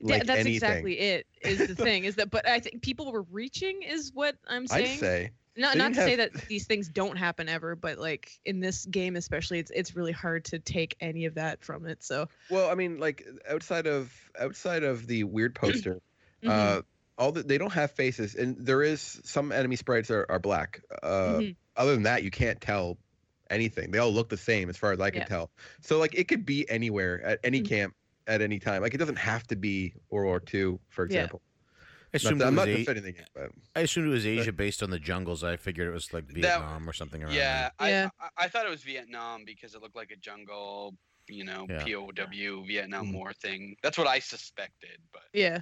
like 0.00 0.24
that's 0.24 0.40
anything. 0.40 0.54
exactly 0.54 0.98
it. 0.98 1.26
Is 1.42 1.58
the 1.66 1.74
thing 1.74 2.04
is 2.04 2.16
that, 2.16 2.30
but 2.30 2.48
I 2.48 2.60
think 2.60 2.82
people 2.82 3.12
were 3.12 3.26
reaching 3.30 3.82
is 3.82 4.10
what 4.14 4.36
I'm 4.48 4.66
saying. 4.66 4.84
I'd 4.94 4.98
say. 4.98 5.30
not 5.56 5.76
not 5.76 5.88
to 5.88 5.94
didn't 5.94 6.08
say 6.08 6.16
that 6.16 6.32
these 6.48 6.66
things 6.66 6.88
don't 6.88 7.16
happen 7.16 7.48
ever, 7.48 7.76
but 7.76 7.98
like 7.98 8.30
in 8.46 8.60
this 8.60 8.86
game 8.86 9.16
especially, 9.16 9.58
it's 9.58 9.70
it's 9.70 9.94
really 9.94 10.12
hard 10.12 10.46
to 10.46 10.58
take 10.58 10.96
any 11.00 11.26
of 11.26 11.34
that 11.34 11.62
from 11.62 11.86
it. 11.86 12.02
So 12.02 12.28
Well, 12.50 12.70
I 12.70 12.74
mean, 12.74 12.98
like 12.98 13.22
outside 13.48 13.86
of 13.86 14.12
outside 14.40 14.82
of 14.82 15.06
the 15.06 15.24
weird 15.24 15.54
poster, 15.62 16.00
mhm, 16.42 16.48
uh, 16.50 16.82
all 17.18 17.32
the, 17.32 17.42
they 17.42 17.58
don't 17.58 17.72
have 17.72 17.90
faces, 17.92 18.34
and 18.34 18.56
there 18.58 18.82
is 18.82 19.20
some 19.24 19.52
enemy 19.52 19.76
sprites 19.76 20.10
are, 20.10 20.24
are 20.28 20.38
black. 20.38 20.80
Uh, 21.02 21.08
mhm. 21.38 21.56
Other 21.76 21.94
than 21.94 22.02
that, 22.04 22.22
you 22.22 22.30
can't 22.30 22.60
tell 22.60 22.98
anything. 23.50 23.90
They 23.90 23.98
all 23.98 24.10
look 24.12 24.28
the 24.28 24.36
same 24.36 24.68
as 24.68 24.76
far 24.76 24.92
as 24.92 25.00
I 25.00 25.10
can 25.10 25.20
Yeah. 25.20 25.26
tell. 25.26 25.50
So 25.80 25.98
like 25.98 26.14
it 26.14 26.26
could 26.28 26.44
be 26.44 26.68
anywhere 26.68 27.22
at 27.22 27.38
any 27.44 27.60
Mhm. 27.62 27.68
camp 27.68 27.96
at 28.26 28.42
any 28.42 28.58
time. 28.58 28.82
Like 28.82 28.92
it 28.94 28.98
doesn't 28.98 29.16
have 29.18 29.46
to 29.48 29.56
be 29.56 29.94
World 30.10 30.26
War 30.26 30.42
II, 30.52 30.78
for 30.88 31.04
Yeah. 31.04 31.20
example. 31.20 31.42
I 31.44 32.18
Not 32.18 32.22
assumed, 32.22 32.40
that- 32.40 32.44
it 32.44 32.48
I'm 32.48 32.56
was 32.56 32.66
not 32.66 32.68
A- 32.68 32.76
defending 32.78 33.04
the 33.04 33.12
game, 33.12 33.26
but 33.34 33.50
I 33.76 33.80
assumed 33.80 34.06
it 34.08 34.10
was 34.10 34.26
Asia 34.26 34.52
based 34.52 34.82
on 34.82 34.90
the 34.90 34.98
jungles. 34.98 35.44
I 35.44 35.56
figured 35.56 35.86
it 35.86 35.92
was 35.92 36.12
like 36.12 36.24
Vietnam 36.24 36.88
or 36.88 36.92
something 36.92 37.22
around 37.22 37.34
Yeah, 37.34 37.70
Yeah. 37.80 38.08
I, 38.18 38.26
I 38.26 38.44
I 38.44 38.48
thought 38.48 38.66
it 38.66 38.70
was 38.70 38.82
Vietnam 38.82 39.44
because 39.44 39.74
it 39.74 39.82
looked 39.82 39.94
like 39.96 40.10
a 40.10 40.16
jungle, 40.16 40.96
you 41.28 41.44
know, 41.44 41.66
Yeah. 41.68 41.84
POW 41.84 42.62
Vietnam 42.64 43.08
Mhm. 43.08 43.14
War 43.14 43.32
thing. 43.32 43.76
That's 43.82 43.98
what 43.98 44.06
I 44.06 44.18
suspected, 44.18 44.98
but 45.12 45.24
yeah. 45.32 45.60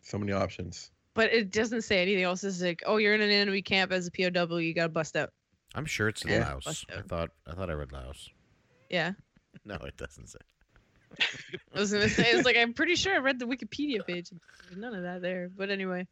so 0.00 0.16
many 0.18 0.32
options. 0.32 0.90
But 1.14 1.32
it 1.32 1.50
doesn't 1.50 1.82
say 1.82 2.00
anything 2.00 2.22
else. 2.22 2.44
It's 2.44 2.62
like, 2.62 2.82
oh, 2.86 2.96
you're 2.98 3.14
in 3.14 3.20
an 3.20 3.30
enemy 3.30 3.60
camp 3.60 3.90
as 3.92 4.06
a 4.06 4.10
POW, 4.10 4.58
you 4.58 4.72
gotta 4.72 4.88
bust 4.88 5.16
out. 5.16 5.32
There. 5.72 5.78
I'm 5.78 5.86
sure 5.86 6.08
it's 6.08 6.22
in 6.24 6.30
Yeah. 6.30 6.52
Laos. 6.54 6.84
I 6.94 7.02
thought 7.02 7.30
I 7.46 7.52
thought 7.54 7.70
I 7.70 7.74
read 7.74 7.92
Laos. 7.92 8.28
Yeah. 8.88 9.12
No, 9.64 9.74
it 9.74 9.96
doesn't 9.96 10.28
say. 10.28 10.38
I 11.74 11.80
was 11.80 11.92
gonna 11.92 12.08
say 12.08 12.30
it's 12.30 12.44
like 12.46 12.56
I'm 12.56 12.72
pretty 12.72 12.94
sure 12.94 13.12
I 13.12 13.18
read 13.18 13.40
the 13.40 13.46
Wikipedia 13.46 14.06
page. 14.06 14.30
There's 14.30 14.76
none 14.80 14.94
of 14.94 15.02
that 15.02 15.20
there. 15.22 15.50
But 15.54 15.70
anyway. 15.70 16.06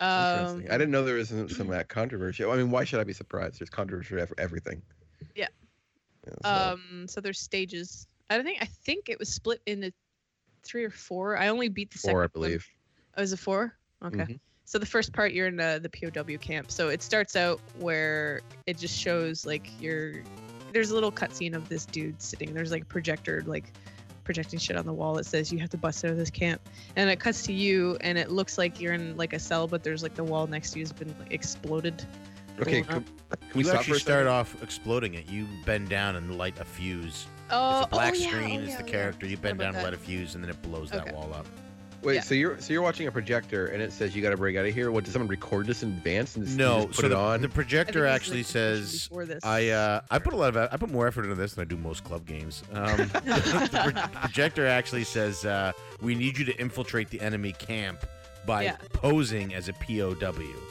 Um, 0.00 0.64
I 0.70 0.76
didn't 0.76 0.90
know 0.90 1.02
there 1.02 1.14
was 1.14 1.30
some 1.30 1.48
some 1.48 1.68
of 1.68 1.72
that 1.72 1.88
controversy. 1.88 2.44
I 2.44 2.56
mean, 2.56 2.70
why 2.70 2.84
should 2.84 3.00
I 3.00 3.04
be 3.04 3.14
surprised? 3.14 3.58
There's 3.58 3.70
controversy 3.70 4.10
for 4.26 4.38
everything. 4.38 4.82
Yeah. 5.34 5.48
Yeah, 6.26 6.32
so- 6.42 6.72
Um, 6.74 7.06
so 7.08 7.20
there's 7.22 7.40
stages. 7.40 8.06
I 8.28 8.42
think 8.42 8.58
I 8.60 8.66
think 8.66 9.08
it 9.08 9.18
was 9.18 9.30
split 9.30 9.62
into 9.66 9.92
three 10.62 10.84
or 10.84 10.90
four. 10.90 11.38
I 11.38 11.48
only 11.48 11.68
beat 11.70 11.90
the 11.90 11.98
second. 11.98 12.12
four, 12.14 12.20
I 12.20 12.24
one. 12.24 12.30
believe. 12.34 12.66
Oh, 13.16 13.22
is 13.22 13.32
it 13.32 13.38
four? 13.38 13.74
Okay. 14.04 14.16
Mhm. 14.18 14.40
So 14.64 14.78
the 14.78 14.86
first 14.86 15.12
part 15.12 15.32
you're 15.32 15.46
in 15.46 15.60
uh, 15.60 15.78
the 15.78 15.90
POW 15.90 16.38
camp. 16.38 16.70
So 16.70 16.88
it 16.88 17.02
starts 17.02 17.36
out 17.36 17.60
where 17.78 18.40
it 18.66 18.78
just 18.78 18.98
shows 18.98 19.44
like 19.46 19.68
you're 19.80 20.14
there's 20.72 20.90
a 20.90 20.94
little 20.94 21.12
cutscene 21.12 21.54
of 21.54 21.68
this 21.68 21.86
dude 21.86 22.20
sitting. 22.20 22.52
There's 22.52 22.72
like 22.72 22.82
a 22.82 22.86
projector 22.86 23.42
like 23.46 23.72
projecting 24.24 24.58
shit 24.58 24.76
on 24.76 24.86
the 24.86 24.92
wall 24.92 25.14
that 25.14 25.26
says 25.26 25.52
you 25.52 25.58
have 25.58 25.70
to 25.70 25.76
bust 25.76 26.04
out 26.04 26.10
of 26.10 26.16
this 26.16 26.30
camp. 26.30 26.60
And 26.96 27.08
it 27.10 27.20
cuts 27.20 27.42
to 27.42 27.52
you 27.52 27.96
and 28.00 28.18
it 28.18 28.30
looks 28.30 28.58
like 28.58 28.80
you're 28.80 28.94
in 28.94 29.16
like 29.16 29.32
a 29.34 29.38
cell, 29.38 29.68
but 29.68 29.84
there's 29.84 30.02
like 30.02 30.14
the 30.14 30.24
wall 30.24 30.46
next 30.46 30.72
to 30.72 30.78
you 30.78 30.84
has 30.84 30.92
been 30.92 31.14
like, 31.20 31.32
exploded. 31.32 32.04
Okay, 32.60 32.82
can, 32.82 33.04
can 33.04 33.04
we 33.54 33.58
you 33.58 33.64
stop 33.64 33.74
for 33.74 33.80
actually 33.80 33.98
start 33.98 34.26
off 34.26 34.60
exploding 34.62 35.14
it. 35.14 35.28
You 35.28 35.46
bend 35.66 35.88
down 35.88 36.16
and 36.16 36.38
light 36.38 36.58
a 36.60 36.64
fuse. 36.64 37.26
Oh, 37.50 37.78
It's 37.78 37.86
a 37.86 37.90
black 37.90 38.14
oh, 38.14 38.18
yeah, 38.18 38.28
screen. 38.28 38.60
oh, 38.60 38.64
is 38.64 38.76
the 38.76 38.84
yeah. 38.84 38.90
character. 38.90 39.26
You 39.26 39.36
bend 39.36 39.56
about 39.56 39.64
down 39.64 39.74
and 39.74 39.78
that. 39.78 39.84
light 39.84 39.94
a 39.94 39.98
fuse, 39.98 40.34
and 40.34 40.42
then 40.42 40.50
it 40.50 40.62
blows 40.62 40.92
Okay. 40.92 41.04
that 41.04 41.14
wall 41.14 41.32
up. 41.34 41.46
Wait, 42.04 42.16
Yeah. 42.16 42.20
so 42.20 42.34
you're 42.34 42.60
so 42.60 42.72
you're 42.72 42.82
watching 42.82 43.06
a 43.06 43.12
projector 43.12 43.66
and 43.68 43.82
it 43.82 43.92
says 43.92 44.14
you 44.14 44.22
got 44.22 44.30
to 44.30 44.36
break 44.36 44.56
out 44.56 44.66
of 44.66 44.74
here. 44.74 44.90
What 44.90 45.04
did 45.04 45.12
someone 45.12 45.28
record 45.28 45.66
this 45.66 45.82
in 45.82 45.90
advance 45.90 46.36
and 46.36 46.44
just, 46.44 46.56
No, 46.58 46.86
just 46.86 46.88
put 46.88 46.96
so 47.00 47.06
it 47.06 47.08
the, 47.10 47.16
on? 47.16 47.28
the 47.30 47.34
I 47.34 47.38
think 47.40 47.54
projector 47.54 48.06
actually 48.06 48.42
the 48.42 48.48
says. 48.48 49.10
I 49.42 49.68
uh, 49.70 50.00
I 50.10 50.18
put 50.18 50.34
a 50.34 50.36
lot 50.36 50.54
of 50.56 50.68
I 50.72 50.76
put 50.76 50.90
more 50.90 51.06
effort 51.06 51.24
into 51.24 51.34
this 51.34 51.54
than 51.54 51.62
I 51.62 51.64
do 51.64 51.76
most 51.76 52.04
club 52.04 52.26
games. 52.26 52.62
Um, 52.72 52.96
the 52.96 53.92
pro- 54.12 54.20
projector 54.20 54.66
actually 54.66 55.04
says 55.04 55.44
uh, 55.44 55.72
we 56.02 56.14
need 56.14 56.36
you 56.38 56.44
to 56.44 56.56
infiltrate 56.60 57.08
the 57.10 57.20
enemy 57.20 57.52
camp 57.52 58.04
by 58.46 58.64
Yeah. 58.64 58.76
posing 58.92 59.54
as 59.54 59.68
a 59.68 59.72
POW. 59.72 60.12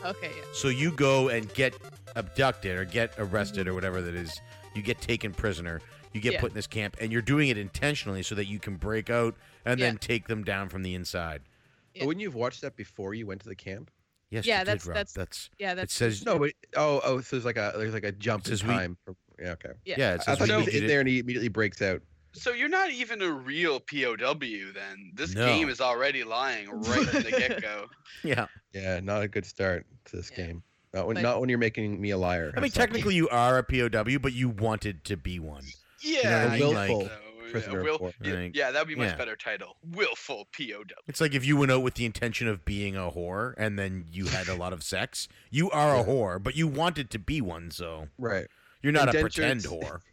Okay, 0.06 0.30
yeah. 0.38 0.44
So 0.54 0.68
you 0.68 0.92
go 0.92 1.30
and 1.30 1.52
get 1.56 1.74
abducted 2.16 2.78
or 2.78 2.86
get 2.86 3.14
arrested 3.18 3.68
or 3.68 3.74
whatever 3.74 4.02
that 4.02 4.14
is. 4.14 4.40
You 4.76 4.82
get 4.84 5.02
taken 5.02 5.34
prisoner. 5.34 5.82
You 6.14 6.22
get 6.22 6.34
Yeah. 6.34 6.42
put 6.42 6.52
in 6.52 6.56
this 6.56 6.68
camp, 6.68 6.98
and 7.02 7.12
you're 7.12 7.24
doing 7.24 7.50
it 7.50 7.58
intentionally 7.58 8.22
so 8.22 8.36
that 8.36 8.46
you 8.46 8.60
can 8.60 8.76
break 8.76 9.10
out 9.10 9.36
and 9.66 9.80
Yeah. 9.80 9.88
then 9.88 9.98
take 9.98 10.28
them 10.28 10.44
down 10.44 10.70
from 10.70 10.84
the 10.84 10.94
inside. 10.96 11.42
But 11.98 12.08
wouldn't 12.08 12.22
you 12.22 12.28
have 12.30 12.36
watched 12.36 12.62
that 12.62 12.76
before 12.76 13.14
you 13.14 13.26
went 13.28 13.42
to 13.42 13.50
the 13.50 13.56
camp? 13.56 13.92
Yes, 14.30 14.46
Yeah, 14.48 14.60
you 14.60 14.60
did, 14.62 14.68
that's- 14.68 14.86
Rob. 14.88 14.96
that's- 14.96 15.14
that's 15.14 15.50
Yeah, 15.60 15.76
that's 15.76 15.94
says- 15.94 16.26
No, 16.26 16.40
but 16.40 16.54
oh, 16.76 17.02
oh, 17.04 17.22
so 17.22 17.36
there's 17.36 17.46
like 17.46 17.58
a 17.58 17.74
there's 17.78 17.94
like 17.94 18.04
a 18.04 18.12
jump 18.12 18.46
in 18.46 18.50
says 18.50 18.64
we- 18.64 18.70
time. 18.74 18.98
Yeah, 19.40 19.52
okay. 19.52 19.72
yeah. 19.86 19.96
yeah. 19.98 20.14
It 20.16 20.22
I 20.28 20.36
thought 20.36 20.42
we 20.42 20.48
he 20.50 20.56
was 20.56 20.66
need 20.68 20.76
in 20.76 20.88
there 20.88 21.00
and 21.02 21.10
he 21.10 21.20
immediately 21.20 21.50
breaks 21.50 21.82
out. 21.82 22.02
so 22.32 22.52
you're 22.52 22.68
not 22.70 22.90
even 22.90 23.22
a 23.22 23.32
real 23.32 23.80
POW 23.80 24.72
then. 24.74 25.12
This 25.14 25.36
No. 25.36 25.46
game 25.46 25.70
is 25.70 25.80
already 25.82 26.24
lying 26.24 26.68
right 26.72 27.08
from 27.08 27.22
the 27.24 27.30
get 27.32 27.62
go. 27.62 27.90
Yeah, 28.24 28.48
Yeah, 28.74 29.00
not 29.02 29.22
a 29.22 29.28
good 29.28 29.46
start 29.46 29.86
to 30.06 30.16
this 30.16 30.32
Yeah. 30.32 30.38
game. 30.48 30.64
Not 30.96 31.06
when 31.08 31.16
But- 31.16 31.22
not 31.22 31.40
when 31.40 31.50
you're 31.50 31.60
making 31.60 32.02
me 32.02 32.10
a 32.10 32.18
liar. 32.18 32.54
I 32.58 32.60
mean, 32.60 32.72
technically 32.72 33.14
you 33.16 33.30
are 33.30 33.60
a 33.60 33.64
POW, 33.64 34.18
but 34.20 34.34
you 34.34 34.50
wanted 34.50 35.04
to 35.06 35.18
be 35.18 35.40
one. 35.40 35.64
Yeah, 36.02 36.46
what 36.46 36.52
I 36.52 36.56
I 36.56 36.60
mean? 36.60 36.74
guess 36.74 36.90
Willful 36.90 37.06
so. 37.08 37.20
Prisoner 37.54 37.74
Yeah, 37.74 37.80
of 37.80 37.84
will, 37.86 38.00
war. 38.00 38.14
yeah, 38.22 38.50
yeah, 38.54 38.72
that 38.72 38.80
would 38.82 38.88
be 38.88 38.96
much 38.96 39.10
yeah. 39.12 39.16
better 39.16 39.36
title. 39.36 39.78
Willful 39.92 40.48
POW. 40.58 40.84
It's 41.08 41.22
like 41.22 41.34
if 41.34 41.46
you 41.46 41.56
went 41.58 41.72
out 41.72 41.84
with 41.84 41.94
the 41.96 42.06
intention 42.06 42.48
of 42.48 42.66
being 42.66 42.96
a 42.96 43.10
whore 43.12 43.54
and 43.58 43.80
then 43.80 44.06
you 44.12 44.26
had 44.28 44.48
a 44.48 44.56
lot 44.56 44.74
of 44.74 44.84
sex. 44.84 45.28
You 45.50 45.70
are 45.72 45.96
a 45.96 46.04
whore, 46.04 46.42
but 46.42 46.56
you 46.56 46.68
wanted 46.68 47.10
to 47.12 47.20
be 47.20 47.40
one, 47.42 47.72
so 47.72 48.08
right. 48.18 48.48
you're 48.82 48.92
not 48.92 49.14
a 49.16 49.20
pretend 49.20 49.62
whore. 49.62 50.00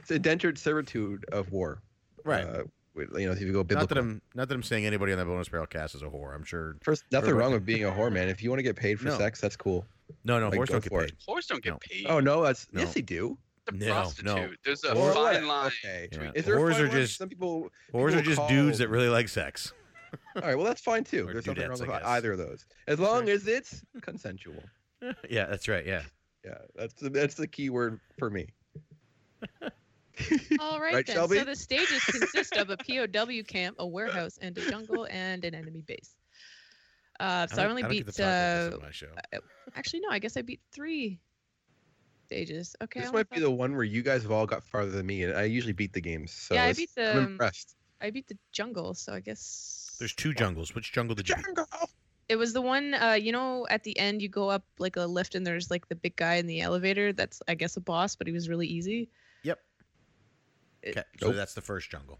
It's 0.00 0.10
indentured 0.10 0.56
servitude 0.56 1.26
of 1.32 1.52
war. 1.52 1.82
Right. 2.24 2.44
Uh, 2.44 2.62
you 2.96 3.26
know, 3.26 3.32
if 3.32 3.40
you 3.42 3.52
go 3.52 3.62
biblical. 3.62 3.80
not 3.82 3.88
that 3.90 3.98
I'm 3.98 4.22
not 4.34 4.48
that 4.48 4.54
I'm 4.54 4.62
saying 4.62 4.86
anybody 4.86 5.12
on 5.12 5.18
that 5.18 5.26
bonus 5.26 5.48
barrel 5.50 5.66
cast 5.66 5.94
is 5.94 6.00
a 6.02 6.06
whore. 6.06 6.34
I'm 6.34 6.44
sure. 6.44 6.76
First, 6.82 7.04
nothing 7.12 7.28
Everybody- 7.28 7.44
wrong 7.44 7.52
with 7.52 7.66
being 7.66 7.84
a 7.84 7.90
whore, 7.90 8.10
man. 8.10 8.28
If 8.28 8.42
you 8.42 8.48
want 8.50 8.58
to 8.58 8.62
get 8.62 8.74
paid 8.74 8.98
for 8.98 9.06
No. 9.08 9.18
sex, 9.18 9.38
that's 9.40 9.54
cool. 9.56 9.84
No, 10.24 10.40
no, 10.40 10.46
Like, 10.48 10.56
horse 10.56 10.68
don't 10.70 10.82
get 10.82 10.92
paid. 10.92 11.02
it. 11.10 11.14
Horse 11.26 11.46
don't 11.46 11.62
get 11.62 11.70
No. 11.74 11.78
paid. 11.82 12.06
Oh 12.08 12.20
no, 12.20 12.42
that's 12.42 12.66
No. 12.72 12.80
yes, 12.80 12.94
they 12.94 13.02
do. 13.02 13.36
The 13.72 13.86
No, 13.86 14.12
no. 14.22 14.50
There's 14.64 14.84
a 14.84 14.92
Or 14.94 15.12
fine 15.12 15.46
line. 15.46 15.70
Okay. 15.84 16.08
Yeah. 16.12 16.30
Is 16.34 16.44
there 16.44 16.56
a 16.56 16.58
Whores 16.58 16.72
fine 16.72 16.80
are 16.82 16.88
line? 16.88 16.96
just- 16.96 17.18
some 17.18 17.28
people. 17.28 17.70
Whores 17.92 18.08
people 18.08 18.18
are 18.18 18.22
just 18.22 18.36
call- 18.38 18.48
dudes 18.48 18.78
that 18.78 18.88
really 18.88 19.08
like 19.08 19.28
sex. 19.28 19.72
All 20.36 20.42
right, 20.42 20.54
well 20.54 20.64
that's 20.64 20.80
fine 20.80 21.04
too. 21.04 21.28
There's 21.30 21.46
nothing 21.46 21.68
wrong 21.68 21.78
with 21.80 21.90
either 21.90 22.32
of 22.32 22.38
those, 22.38 22.64
as 22.86 22.98
long 22.98 23.28
as 23.28 23.46
it's 23.46 23.84
consensual. 24.00 24.62
yeah, 25.28 25.44
that's 25.46 25.68
right. 25.68 25.84
Yeah. 25.86 26.02
Yeah, 26.44 26.54
that's 26.76 26.94
the, 26.94 27.10
that's 27.10 27.34
the 27.34 27.46
key 27.46 27.68
word 27.68 28.00
for 28.18 28.30
me. 28.30 28.46
All 30.60 30.80
right, 30.80 30.94
Right, 30.94 31.06
then. 31.06 31.14
Shelby? 31.16 31.38
So 31.38 31.44
the 31.44 31.54
stages 31.56 32.02
consist 32.04 32.56
of 32.56 32.70
a 32.70 32.76
POW 32.76 33.42
camp, 33.46 33.76
a 33.78 33.86
warehouse, 33.86 34.38
and 34.40 34.56
a 34.58 34.70
jungle 34.70 35.06
and 35.10 35.44
an 35.44 35.54
enemy 35.54 35.82
base. 35.86 36.14
Uh, 37.20 37.46
so 37.46 37.56
I, 37.56 37.62
don't- 37.62 37.70
only 37.70 37.82
don't 37.82 37.90
beat. 37.90 38.06
to 38.06 38.12
talk 38.12 38.18
about 38.20 38.70
this 38.70 38.74
Uh, 38.74 38.84
my 38.84 38.90
show. 38.90 39.40
actually, 39.76 40.00
no. 40.00 40.08
I 40.10 40.18
guess 40.18 40.36
I 40.36 40.42
beat 40.42 40.60
three 40.72 41.20
stages. 42.28 42.76
Okay. 42.82 43.00
I 43.00 43.02
this 43.04 43.12
might 43.12 43.30
be 43.30 43.40
the 43.40 43.50
one 43.50 43.74
where 43.74 43.84
you 43.84 44.02
guys 44.02 44.22
have 44.22 44.30
all 44.30 44.44
got 44.46 44.62
farther 44.62 44.90
than 44.90 45.06
me, 45.06 45.22
and 45.22 45.34
I 45.36 45.44
usually 45.44 45.72
beat 45.72 45.92
the 45.94 46.00
games. 46.00 46.30
So 46.32 46.54
Yeah, 46.54 46.64
I 46.64 46.72
beat 46.74 46.90
the, 46.94 47.10
I'm 47.12 47.24
impressed. 47.24 47.74
I 48.00 48.10
beat 48.10 48.28
the 48.28 48.36
jungle, 48.52 48.92
so 48.94 49.12
I 49.14 49.20
guess 49.20 49.96
There's 49.98 50.14
two 50.14 50.34
jungles. 50.34 50.74
Which 50.74 50.92
jungle 50.92 51.14
did 51.16 51.28
you 51.28 51.36
beat? 51.36 51.44
Jungle. 51.46 51.66
it 52.28 52.36
was 52.36 52.52
the 52.52 52.60
one. 52.60 52.94
Uh, 52.94 53.12
you 53.14 53.32
know, 53.32 53.66
at 53.70 53.82
the 53.82 53.98
end 53.98 54.20
you 54.20 54.28
go 54.28 54.50
up 54.50 54.64
like 54.78 54.96
a 54.96 55.06
lift, 55.06 55.34
and 55.34 55.46
there's 55.46 55.70
like 55.70 55.88
the 55.88 55.96
big 55.96 56.16
guy 56.16 56.34
in 56.34 56.46
the 56.46 56.60
elevator. 56.60 57.12
That's 57.14 57.40
I 57.48 57.54
guess 57.54 57.76
a 57.76 57.80
boss, 57.80 58.14
but 58.14 58.26
he 58.26 58.32
was 58.34 58.48
really 58.48 58.66
easy. 58.66 59.08
Yep. 59.42 59.58
It- 60.82 60.96
Okay, 60.98 61.02
so 61.20 61.26
Nope. 61.28 61.36
that's 61.36 61.54
the 61.54 61.62
first 61.62 61.90
jungle. 61.90 62.18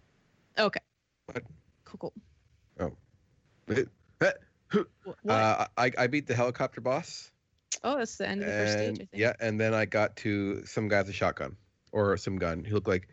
Okay. 0.59 0.81
What? 1.27 1.43
Cool. 1.85 2.13
cool. 2.79 2.97
Wh- 3.69 5.07
What? 5.23 5.35
Uh, 5.35 5.67
I 5.77 5.93
I 5.97 6.07
beat 6.09 6.27
the 6.27 6.35
helicopter 6.35 6.81
boss, 6.81 7.31
oh, 7.85 7.99
that's 7.99 8.17
the 8.17 8.29
end 8.29 8.43
of 8.43 8.47
the 8.49 8.53
first 8.53 8.73
stage. 8.75 8.95
I 8.95 8.97
think. 8.99 9.09
yeah, 9.13 9.33
and 9.41 9.61
then 9.61 9.75
I 9.75 9.85
got 9.85 10.17
to 10.17 10.65
some 10.65 10.89
guy 10.89 10.99
with 10.99 11.09
a 11.11 11.13
shotgun 11.13 11.57
or 11.93 12.17
some 12.17 12.37
gun. 12.37 12.65
He 12.65 12.73
looked 12.73 12.89
like 12.89 13.09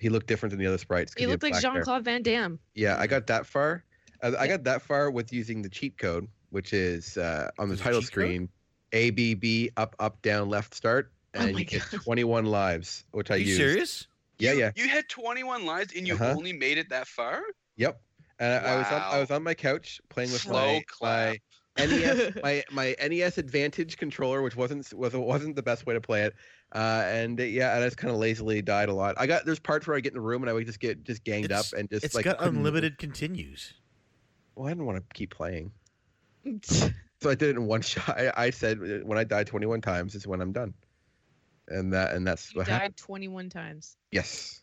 he 0.00 0.08
looked 0.08 0.26
different 0.26 0.50
than 0.50 0.60
the 0.60 0.66
other 0.66 0.78
sprites. 0.78 1.12
He 1.16 1.22
had 1.24 1.30
looked 1.30 1.42
like. 1.42 1.60
Jean 1.60 1.82
Claude 1.82 2.04
Van 2.04 2.22
Damme. 2.22 2.58
Yeah, 2.74 2.96
I 2.98 3.06
got 3.06 3.26
that 3.28 3.46
far. 3.46 3.84
I, 4.22 4.34
I 4.36 4.46
got 4.46 4.64
that 4.64 4.82
far 4.82 5.10
with 5.10 5.32
using 5.32 5.62
the 5.62 5.68
cheat 5.68 5.98
code, 5.98 6.28
which 6.50 6.72
is 6.72 7.16
uh, 7.16 7.50
on 7.58 7.68
the 7.68 7.74
There's 7.74 7.84
title 7.84 8.02
screen: 8.02 8.48
A 8.92 9.10
B 9.10 9.34
B 9.34 9.70
up 9.76 9.94
up 9.98 10.20
down 10.22 10.48
left 10.48 10.74
start, 10.74 11.12
Oh 11.34 11.40
and 11.40 11.52
my 11.54 11.60
you 11.60 11.64
get 11.64 11.82
God. 11.90 12.00
21 12.02 12.46
lives, 12.46 13.04
which 13.12 13.30
I 13.30 13.34
Are 13.34 13.38
you 13.38 13.44
used. 13.46 13.56
serious? 13.56 14.06
Yeah, 14.38 14.52
You- 14.52 14.58
yeah, 14.60 14.70
You 14.76 14.88
had 14.88 15.08
21 15.08 15.66
lives 15.66 15.92
and 15.96 16.06
you 16.06 16.14
Uh-huh. 16.14 16.34
only 16.36 16.52
made 16.52 16.78
it 16.78 16.88
that 16.90 17.06
far? 17.08 17.42
yep. 17.76 18.00
And 18.40 18.52
I, 18.64 18.72
I 18.74 18.76
was 18.76 18.86
on 18.86 19.02
I 19.02 19.18
was 19.18 19.30
on 19.32 19.42
my 19.42 19.54
couch 19.54 20.00
playing 20.10 20.30
with 20.30 20.42
Slow 20.42 20.52
my 20.52 20.74
my 20.74 20.84
clap. 20.86 21.36
NES 21.78 22.32
my 22.42 22.64
my 22.70 22.94
NES 23.00 23.38
Advantage 23.38 23.96
controller, 23.96 24.42
which 24.42 24.56
wasn't 24.56 24.92
was 24.94 25.14
wasn't 25.14 25.56
the 25.56 25.62
best 25.62 25.86
way 25.86 25.94
to 25.94 26.00
play 26.00 26.22
it. 26.22 26.34
Uh, 26.74 27.02
and 27.06 27.40
uh, 27.40 27.44
yeah, 27.44 27.74
and 27.74 27.84
I 27.84 27.86
just 27.86 27.96
kind 27.96 28.12
of 28.12 28.18
lazily 28.18 28.60
died 28.62 28.88
a 28.88 28.94
lot. 28.94 29.14
I 29.18 29.26
got 29.26 29.44
there's 29.44 29.58
parts 29.58 29.86
where 29.86 29.96
I 29.96 30.00
get 30.00 30.12
in 30.12 30.14
the 30.18 30.20
room 30.26 30.42
and 30.42 30.50
I 30.50 30.52
would 30.52 30.66
just 30.66 30.80
get 30.80 31.02
just 31.04 31.24
ganged 31.24 31.46
It's- 31.46 31.72
up 31.72 31.78
and 31.78 31.88
just 31.88 32.04
It's 32.04 32.14
like 32.14 32.24
got 32.24 32.38
couldn't 32.38 32.54
move. 32.54 32.60
unlimited 32.66 32.98
continues. 32.98 33.74
Well, 34.54 34.66
I 34.66 34.70
didn't 34.70 34.86
want 34.86 34.98
to 34.98 35.04
keep 35.14 35.30
playing. 35.34 35.70
So 37.20 37.28
I 37.28 37.34
did 37.34 37.48
it 37.48 37.56
in 37.56 37.66
one 37.66 37.80
shot. 37.82 38.10
I, 38.16 38.32
I 38.36 38.50
said 38.50 38.78
when 39.04 39.18
I 39.18 39.24
die 39.24 39.42
21 39.42 39.80
times 39.80 40.14
is 40.14 40.24
when 40.28 40.40
I'm 40.40 40.52
done. 40.52 40.72
And 41.66 41.92
that 41.92 42.12
and 42.14 42.24
that's 42.24 42.54
You 42.54 42.58
what 42.60 42.68
happened. 42.68 42.94
died 42.94 42.96
21 42.96 43.50
times. 43.50 43.96
Yes. 44.12 44.60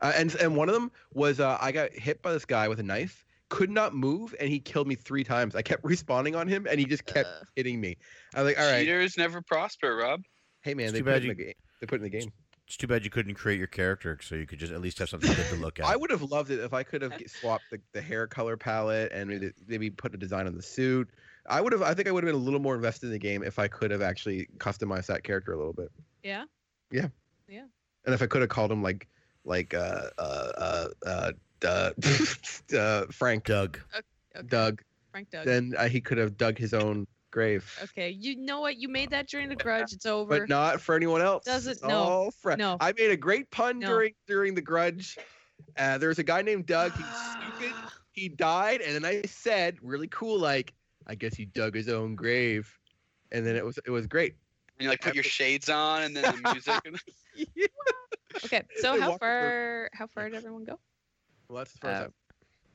Uh, 0.00 0.12
and 0.16 0.34
and 0.36 0.56
one 0.56 0.68
of 0.68 0.74
them 0.74 0.90
was 1.12 1.38
uh, 1.38 1.56
I 1.60 1.70
got 1.70 1.92
hit 1.92 2.20
by 2.20 2.32
this 2.32 2.44
guy 2.44 2.66
with 2.66 2.80
a 2.80 2.82
knife, 2.82 3.23
could 3.54 3.70
not 3.70 3.94
move, 3.94 4.34
and 4.40 4.48
he 4.48 4.58
killed 4.60 4.86
me 4.88 4.94
three 4.94 5.24
times. 5.24 5.54
I 5.54 5.62
kept 5.62 5.82
respawning 5.92 6.36
on 6.36 6.48
him, 6.48 6.66
and 6.68 6.78
he 6.78 6.86
just 6.86 7.04
kept 7.04 7.28
Uh, 7.28 7.44
hitting 7.56 7.80
me. 7.80 7.96
I 8.34 8.42
was 8.42 8.50
like, 8.54 8.60
all 8.62 8.70
right, 8.70 8.80
Cheaters 8.80 9.16
never 9.16 9.40
prosper, 9.42 9.96
Rob. 9.96 10.22
hey 10.62 10.74
man, 10.74 10.86
It's 10.86 10.92
they 10.94 11.02
put, 11.02 11.10
it 11.10 11.12
bad 11.12 11.22
in 11.22 11.28
the 11.28 11.34
game. 11.44 11.52
they 11.80 11.86
put 11.86 11.96
in 11.96 12.02
the 12.02 12.10
game. 12.10 12.32
It's 12.66 12.76
too 12.78 12.86
bad 12.86 13.04
you 13.04 13.10
couldn't 13.10 13.34
create 13.34 13.58
your 13.58 13.66
character 13.66 14.18
so 14.22 14.34
you 14.36 14.46
could 14.46 14.58
just 14.58 14.72
at 14.72 14.80
least 14.80 14.98
have 14.98 15.10
something 15.10 15.30
good 15.34 15.46
to 15.50 15.56
look 15.56 15.78
at. 15.80 15.84
I 15.84 15.96
would 15.96 16.10
have 16.10 16.22
loved 16.22 16.50
it 16.50 16.60
if 16.60 16.72
I 16.72 16.82
could 16.82 17.02
have 17.02 17.12
swapped 17.26 17.64
the, 17.70 17.78
the 17.92 18.00
hair 18.00 18.26
color 18.26 18.56
palette 18.56 19.12
and 19.12 19.28
maybe, 19.28 19.50
maybe 19.68 19.90
put 19.90 20.14
a 20.14 20.16
design 20.16 20.46
on 20.46 20.54
the 20.56 20.62
suit. 20.62 21.08
I 21.46 21.60
would 21.60 21.72
have. 21.72 21.82
I 21.82 21.92
think 21.92 22.08
I 22.08 22.10
would 22.10 22.24
have 22.24 22.28
been 22.32 22.40
a 22.40 22.42
little 22.42 22.60
more 22.60 22.74
invested 22.74 23.06
in 23.08 23.12
the 23.12 23.18
game 23.18 23.42
if 23.42 23.58
I 23.58 23.68
could 23.68 23.90
have 23.90 24.00
actually 24.00 24.48
customized 24.56 25.06
that 25.08 25.24
character 25.24 25.52
a 25.52 25.58
little 25.58 25.74
bit. 25.74 25.90
Yeah. 26.22 26.44
Yeah. 26.90 27.08
Yeah. 27.48 27.66
and 28.06 28.14
if 28.14 28.22
I 28.22 28.26
could 28.26 28.40
have 28.40 28.48
called 28.48 28.72
him 28.72 28.82
like 28.82 29.08
like 29.44 29.74
uh 29.74 30.08
uh 30.18 30.88
uh 31.04 31.32
uh, 31.64 31.90
uh, 32.76 33.06
Frank 33.10 33.44
Doug. 33.44 33.78
Okay. 33.96 34.46
Doug, 34.48 34.82
Frank 35.12 35.30
Doug. 35.30 35.44
then 35.46 35.74
uh, 35.78 35.88
he 35.88 36.00
could 36.00 36.18
have 36.18 36.36
dug 36.36 36.58
his 36.58 36.74
own 36.74 37.06
grave. 37.30 37.68
Okay. 37.82 38.10
You 38.10 38.36
know 38.36 38.60
what? 38.60 38.76
You 38.76 38.88
made 38.88 39.10
that 39.10 39.28
during 39.28 39.48
the 39.48 39.56
grudge. 39.56 39.92
It's 39.92 40.06
over. 40.06 40.40
But 40.40 40.48
not 40.48 40.80
for 40.80 40.94
anyone 40.94 41.20
else. 41.22 41.44
Does 41.44 41.66
it- 41.66 41.78
no, 41.82 41.88
all 41.88 42.30
Fra- 42.30 42.56
no. 42.56 42.76
I 42.80 42.92
made 42.96 43.10
a 43.10 43.16
great 43.16 43.50
pun 43.50 43.78
No. 43.78 43.88
during 43.88 44.14
during 44.26 44.54
the 44.54 44.62
grudge. 44.62 45.16
Uh, 45.78 45.98
there 45.98 46.08
was 46.08 46.18
a 46.18 46.24
guy 46.24 46.42
named 46.42 46.66
Doug. 46.66 46.92
He's 46.92 47.06
stupid. 47.58 47.72
He 48.12 48.28
died, 48.28 48.80
and 48.80 48.94
then 48.94 49.04
I 49.04 49.22
said, 49.26 49.76
really 49.82 50.06
cool, 50.06 50.38
like, 50.38 50.72
I 51.08 51.16
guess 51.16 51.34
he 51.34 51.46
dug 51.46 51.74
his 51.74 51.88
own 51.88 52.14
grave, 52.14 52.72
and 53.32 53.44
then 53.44 53.56
it 53.56 53.64
was 53.64 53.78
it 53.84 53.90
was 53.90 54.06
great. 54.06 54.34
And 54.78 54.84
you 54.84 54.88
like 54.90 55.00
put 55.00 55.14
your 55.14 55.24
shades 55.24 55.68
on 55.68 56.02
and 56.02 56.16
then 56.16 56.22
the 56.42 56.52
music. 56.52 56.80
and- 56.84 57.00
Okay. 58.44 58.62
So 58.78 59.00
how 59.00 59.16
far 59.18 59.88
how 59.92 60.06
far 60.08 60.28
did 60.28 60.36
everyone 60.38 60.64
go? 60.64 60.78
Well, 61.54 61.60
that's 61.62 61.72
the 61.72 61.78
first 61.78 61.94
Uh, 61.96 62.02
time. 62.02 62.14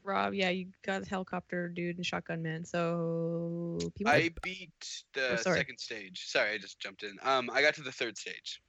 Rob, 0.04 0.34
yeah, 0.34 0.50
you 0.50 0.68
got 0.84 1.06
helicopter 1.06 1.68
dude 1.68 1.98
and 1.98 2.06
shotgun 2.06 2.42
man. 2.42 2.64
So 2.64 3.78
people 3.96 4.14
I 4.14 4.30
beat 4.42 5.04
the 5.12 5.34
Oh, 5.34 5.36
second 5.36 5.78
stage. 5.78 6.24
Sorry, 6.28 6.54
I 6.54 6.58
just 6.58 6.80
jumped 6.80 7.04
in. 7.04 7.18
Um, 7.22 7.50
I 7.52 7.62
got 7.62 7.74
to 7.76 7.82
the 7.82 7.92
third 7.92 8.18
stage. 8.18 8.62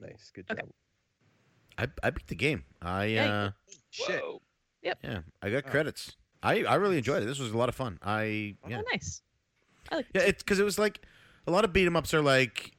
Nice, 0.00 0.30
good 0.34 0.46
okay. 0.50 0.62
job. 0.62 0.70
I, 1.76 2.06
I 2.06 2.10
beat 2.10 2.26
the 2.28 2.34
game. 2.34 2.64
I 2.80 3.04
Yeah, 3.04 3.30
uh 3.32 3.50
Shit. 3.90 4.22
Whoa. 4.22 4.40
yeah, 4.82 4.94
I 5.42 5.50
got 5.50 5.64
Oh. 5.66 5.70
credits. 5.70 6.16
I 6.42 6.64
I 6.64 6.76
really 6.76 6.96
enjoyed 6.96 7.22
it. 7.22 7.26
This 7.26 7.38
was 7.38 7.52
a 7.52 7.58
lot 7.58 7.68
of 7.68 7.74
fun. 7.74 7.98
I 8.02 8.56
yeah. 8.66 8.78
Oh 8.78 8.84
nice. 8.90 9.22
I 9.92 9.96
like 9.96 10.06
Yeah, 10.14 10.22
it's 10.22 10.42
because 10.42 10.58
it 10.58 10.64
was 10.64 10.78
like 10.78 11.02
a 11.46 11.50
lot 11.50 11.66
of 11.66 11.74
beat 11.74 11.86
'em 11.86 11.96
ups 11.96 12.14
are 12.14 12.22
like 12.22 12.72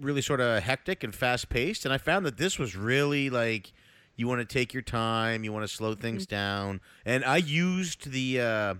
really 0.00 0.22
sort 0.22 0.40
of 0.40 0.64
hectic 0.64 1.04
and 1.04 1.14
fast 1.14 1.48
paced, 1.50 1.84
and 1.84 1.94
I 1.94 1.98
found 1.98 2.26
that 2.26 2.36
this 2.38 2.58
was 2.58 2.74
really 2.74 3.30
like 3.30 3.72
you 4.16 4.28
want 4.28 4.40
to 4.40 4.44
take 4.44 4.72
your 4.72 4.82
time, 4.82 5.44
you 5.44 5.52
want 5.52 5.64
to 5.68 5.74
slow 5.74 5.94
things 5.94 6.26
down, 6.26 6.80
and 7.04 7.24
I 7.24 7.38
used 7.38 8.10
the. 8.10 8.40
Uh, 8.40 8.74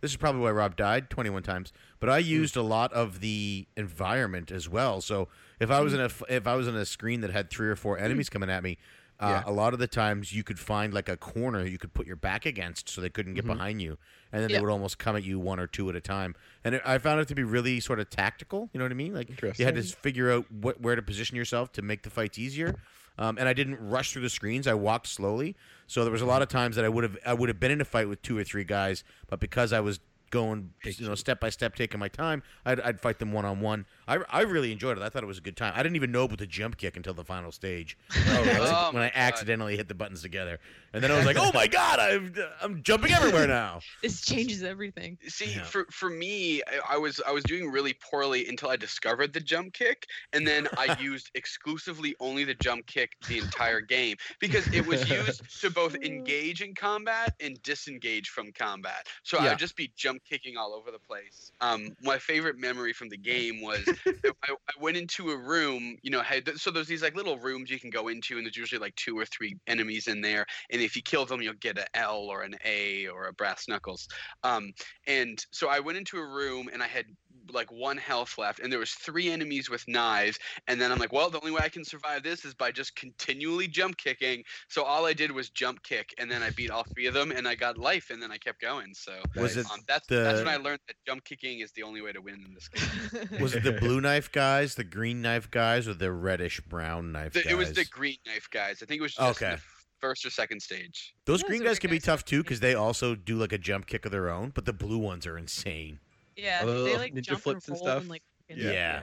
this 0.00 0.12
is 0.12 0.16
probably 0.16 0.42
why 0.42 0.52
Rob 0.52 0.76
died 0.76 1.10
21 1.10 1.42
times, 1.42 1.72
but 1.98 2.08
I 2.08 2.18
used 2.18 2.56
a 2.56 2.62
lot 2.62 2.92
of 2.92 3.18
the 3.18 3.66
environment 3.76 4.52
as 4.52 4.68
well. 4.68 5.00
So 5.00 5.26
if 5.58 5.72
I 5.72 5.80
was 5.80 5.92
in 5.92 6.00
a 6.00 6.08
if 6.28 6.46
I 6.46 6.54
was 6.54 6.68
in 6.68 6.76
a 6.76 6.86
screen 6.86 7.20
that 7.22 7.30
had 7.32 7.50
three 7.50 7.68
or 7.68 7.74
four 7.74 7.98
enemies 7.98 8.28
coming 8.28 8.48
at 8.48 8.62
me, 8.62 8.78
uh, 9.18 9.26
Yeah. 9.26 9.42
a 9.44 9.50
lot 9.50 9.72
of 9.72 9.80
the 9.80 9.88
times 9.88 10.32
you 10.32 10.44
could 10.44 10.60
find 10.60 10.94
like 10.94 11.08
a 11.08 11.16
corner 11.16 11.64
you 11.66 11.78
could 11.78 11.92
put 11.94 12.06
your 12.06 12.14
back 12.14 12.46
against 12.46 12.88
so 12.88 13.00
they 13.00 13.08
couldn't 13.10 13.34
get 13.34 13.44
Mhm. 13.44 13.48
behind 13.54 13.82
you, 13.82 13.98
and 14.30 14.40
then 14.40 14.50
Yeah. 14.50 14.58
they 14.58 14.62
would 14.62 14.70
almost 14.70 14.98
come 14.98 15.16
at 15.16 15.24
you 15.24 15.40
one 15.40 15.58
or 15.58 15.66
two 15.66 15.90
at 15.90 15.96
a 15.96 16.00
time. 16.00 16.36
And 16.62 16.76
it, 16.76 16.82
I 16.84 16.98
found 16.98 17.20
it 17.20 17.26
to 17.26 17.34
be 17.34 17.42
really 17.42 17.80
sort 17.80 17.98
of 17.98 18.08
tactical. 18.08 18.70
You 18.72 18.78
know 18.78 18.84
what 18.84 18.92
I 18.92 18.94
mean? 18.94 19.14
Like 19.14 19.30
you 19.58 19.64
had 19.64 19.74
to 19.74 19.82
figure 19.82 20.30
out 20.30 20.48
what, 20.52 20.80
where 20.80 20.94
to 20.94 21.02
position 21.02 21.36
yourself 21.36 21.72
to 21.72 21.82
make 21.82 22.02
the 22.04 22.10
fights 22.10 22.38
easier. 22.38 22.76
Um, 23.18 23.36
and 23.38 23.48
I 23.48 23.52
didn't 23.52 23.78
rush 23.80 24.12
through 24.12 24.22
the 24.22 24.30
screens. 24.30 24.66
I 24.66 24.74
walked 24.74 25.08
slowly. 25.08 25.56
So 25.86 26.04
there 26.04 26.12
was 26.12 26.22
a 26.22 26.26
lot 26.26 26.40
of 26.40 26.48
times 26.48 26.76
that 26.76 26.84
I 26.84 26.88
would 26.88 27.04
have 27.04 27.18
I 27.26 27.34
would 27.34 27.48
have 27.48 27.58
been 27.58 27.70
in 27.70 27.80
a 27.80 27.84
fight 27.84 28.08
with 28.08 28.22
two 28.22 28.38
or 28.38 28.44
three 28.44 28.64
guys, 28.64 29.04
but 29.28 29.40
because 29.40 29.72
I 29.72 29.80
was 29.80 30.00
going 30.30 30.72
you 30.84 31.06
know 31.06 31.14
step 31.14 31.40
by 31.40 31.48
step 31.48 31.74
taking 31.74 31.98
my 31.98 32.08
time 32.08 32.42
I'd, 32.64 32.80
I'd 32.80 33.00
fight 33.00 33.18
them 33.18 33.32
one 33.32 33.44
on 33.44 33.60
one 33.60 33.86
I, 34.08 34.18
I 34.30 34.40
really 34.42 34.72
enjoyed 34.72 34.96
it 34.98 35.02
i 35.04 35.08
thought 35.08 35.22
it 35.22 35.26
was 35.26 35.38
a 35.38 35.42
good 35.42 35.56
time 35.56 35.72
i 35.76 35.82
didn't 35.82 35.96
even 35.96 36.10
know 36.10 36.24
about 36.24 36.38
the 36.38 36.46
jump 36.46 36.76
kick 36.76 36.96
until 36.96 37.14
the 37.14 37.24
final 37.24 37.52
stage 37.52 37.96
Oh, 38.28 38.42
really? 38.44 38.68
Oh 38.70 38.90
when 38.92 39.02
i 39.02 39.06
my 39.06 39.08
God. 39.08 39.12
accidentally 39.14 39.76
hit 39.76 39.88
the 39.88 39.94
buttons 39.94 40.22
together 40.22 40.58
and 40.92 41.02
then 41.04 41.10
i 41.10 41.16
was 41.16 41.26
like 41.26 41.36
oh 41.38 41.50
my 41.52 41.66
god 41.66 41.98
i'm, 42.00 42.34
I'm 42.62 42.82
jumping 42.82 43.12
everywhere 43.12 43.46
now 43.48 43.80
this 44.02 44.20
changes 44.22 44.62
everything. 44.62 45.18
See, 45.26 45.52
Yeah. 45.54 45.64
for 45.64 45.86
for 45.90 46.08
me, 46.08 46.62
I, 46.66 46.94
I 46.94 46.96
was 46.98 47.20
I 47.26 47.32
was 47.32 47.42
doing 47.44 47.70
really 47.70 47.94
poorly 48.10 48.46
until 48.48 48.70
I 48.70 48.76
discovered 48.76 49.32
the 49.32 49.40
jump 49.40 49.72
kick, 49.74 50.06
and 50.32 50.46
then 50.46 50.68
I 50.76 50.96
used 51.00 51.30
exclusively 51.34 52.14
only 52.20 52.44
the 52.44 52.54
jump 52.54 52.86
kick 52.86 53.12
the 53.28 53.38
entire 53.38 53.80
game 53.80 54.16
because 54.40 54.66
it 54.72 54.86
was 54.86 55.08
used 55.10 55.60
to 55.60 55.70
both 55.70 55.94
engage 55.96 56.62
in 56.62 56.74
combat 56.74 57.34
and 57.40 57.60
disengage 57.62 58.28
from 58.28 58.52
combat. 58.52 59.06
So 59.24 59.38
I 59.38 59.48
would 59.50 59.58
just 59.58 59.76
be 59.76 59.92
jump 59.96 60.22
kicking 60.28 60.56
all 60.56 60.74
over 60.74 60.90
the 60.90 60.98
place. 61.00 61.52
Um, 61.60 61.90
my 62.02 62.18
favorite 62.18 62.58
memory 62.58 62.92
from 62.92 63.08
the 63.08 63.18
game 63.18 63.60
was 63.60 63.84
I, 64.06 64.52
I 64.52 64.72
went 64.80 64.96
into 64.96 65.30
a 65.30 65.36
room. 65.36 65.96
You 66.02 66.10
know, 66.10 66.22
had 66.22 66.48
so 66.58 66.70
there's 66.70 66.86
these 66.86 67.02
like 67.02 67.16
little 67.16 67.38
rooms 67.38 67.70
you 67.70 67.80
can 67.80 67.90
go 67.90 68.08
into, 68.08 68.36
and 68.36 68.46
there's 68.46 68.56
usually 68.56 68.80
like 68.80 68.94
two 68.96 69.18
or 69.18 69.24
three 69.26 69.56
enemies 69.66 70.08
in 70.08 70.20
there, 70.20 70.46
and 70.70 70.80
if 70.80 70.96
you 70.96 71.02
kill 71.02 71.26
them, 71.26 71.42
you'll 71.42 71.54
get 71.54 71.78
an 71.78 71.86
L 71.94 72.26
or 72.30 72.42
an 72.42 72.54
A 72.64 73.06
or 73.08 73.28
a 73.28 73.32
brass 73.32 73.68
knuckles. 73.68 74.06
Um, 74.42 74.72
and 75.06 75.38
so 75.52 75.68
I 75.68 75.80
went 75.80 75.98
into 75.98 76.18
a 76.18 76.26
room 76.26 76.68
and 76.72 76.82
I 76.82 76.86
had 76.86 77.06
like 77.52 77.70
one 77.70 77.96
health 77.96 78.36
left 78.38 78.60
and 78.60 78.70
there 78.72 78.78
was 78.78 78.92
three 78.92 79.30
enemies 79.30 79.70
with 79.70 79.86
knives 79.88 80.38
and 80.66 80.80
then 80.80 80.90
i'm 80.92 80.98
like 80.98 81.12
well 81.12 81.30
the 81.30 81.40
only 81.40 81.52
way 81.52 81.60
i 81.62 81.68
can 81.68 81.84
survive 81.84 82.22
this 82.22 82.44
is 82.44 82.54
by 82.54 82.70
just 82.70 82.94
continually 82.96 83.66
jump 83.66 83.96
kicking 83.96 84.42
so 84.68 84.82
all 84.82 85.06
i 85.06 85.12
did 85.12 85.30
was 85.30 85.50
jump 85.50 85.82
kick 85.82 86.14
and 86.18 86.30
then 86.30 86.42
i 86.42 86.50
beat 86.50 86.70
all 86.70 86.84
three 86.94 87.06
of 87.06 87.14
them 87.14 87.30
and 87.30 87.46
i 87.48 87.54
got 87.54 87.78
life 87.78 88.10
and 88.10 88.22
then 88.22 88.30
i 88.30 88.38
kept 88.38 88.60
going 88.60 88.92
so 88.94 89.12
Was 89.36 89.56
Nice. 89.56 89.66
it 89.66 89.72
um, 89.72 89.80
that's 89.88 90.06
that's 90.06 90.38
when 90.38 90.48
i 90.48 90.56
learned 90.56 90.80
that 90.88 90.96
jump 91.06 91.24
kicking 91.24 91.60
is 91.60 91.72
the 91.72 91.82
only 91.82 92.02
way 92.02 92.12
to 92.12 92.20
win 92.20 92.42
in 92.46 92.54
this 92.54 92.68
game 92.68 93.28
was 93.40 93.54
it 93.54 93.62
the 93.62 93.72
blue 93.72 94.00
knife 94.02 94.30
guys 94.32 94.74
the 94.74 94.84
green 94.84 95.22
knife 95.22 95.50
guys 95.50 95.88
or 95.88 95.94
the 95.94 96.12
reddish 96.12 96.60
brown 96.60 97.12
knife 97.12 97.32
The- 97.32 97.42
guys 97.42 97.52
it 97.52 97.56
was 97.56 97.72
the 97.72 97.84
green 97.86 98.18
knife 98.26 98.48
guys 98.50 98.82
i 98.82 98.86
think 98.86 98.98
it 99.00 99.02
was 99.02 99.14
just 99.14 99.40
Okay. 99.42 99.52
the 99.56 99.60
first 100.00 100.24
or 100.24 100.30
second 100.30 100.60
stage. 100.62 101.12
Those 101.24 101.40
Yeah, 101.42 101.48
green 101.48 101.58
those 101.58 101.66
are 101.66 101.70
guys 101.70 101.78
can 101.80 101.90
be 101.90 101.98
tough 101.98 102.24
too 102.24 102.44
because 102.44 102.60
they 102.60 102.72
also 102.72 103.16
do 103.16 103.34
like 103.36 103.52
a 103.52 103.58
jump 103.58 103.86
kick 103.86 104.04
of 104.06 104.12
their 104.12 104.30
own, 104.30 104.50
but 104.54 104.64
the 104.64 104.72
blue 104.72 104.98
ones 104.98 105.26
are 105.26 105.36
insane. 105.36 105.98
Yeah, 106.38 106.60
Oh, 106.62 106.84
they 106.84 106.96
like 106.96 107.12
ninja 107.14 107.22
jump 107.22 107.40
flips 107.42 107.66
and 107.66 107.76
and 107.76 107.80
roll 107.80 107.88
stuff? 107.88 108.00
and 108.02 108.08
like 108.10 108.22
freaking- 108.48 108.62
Yeah. 108.72 109.02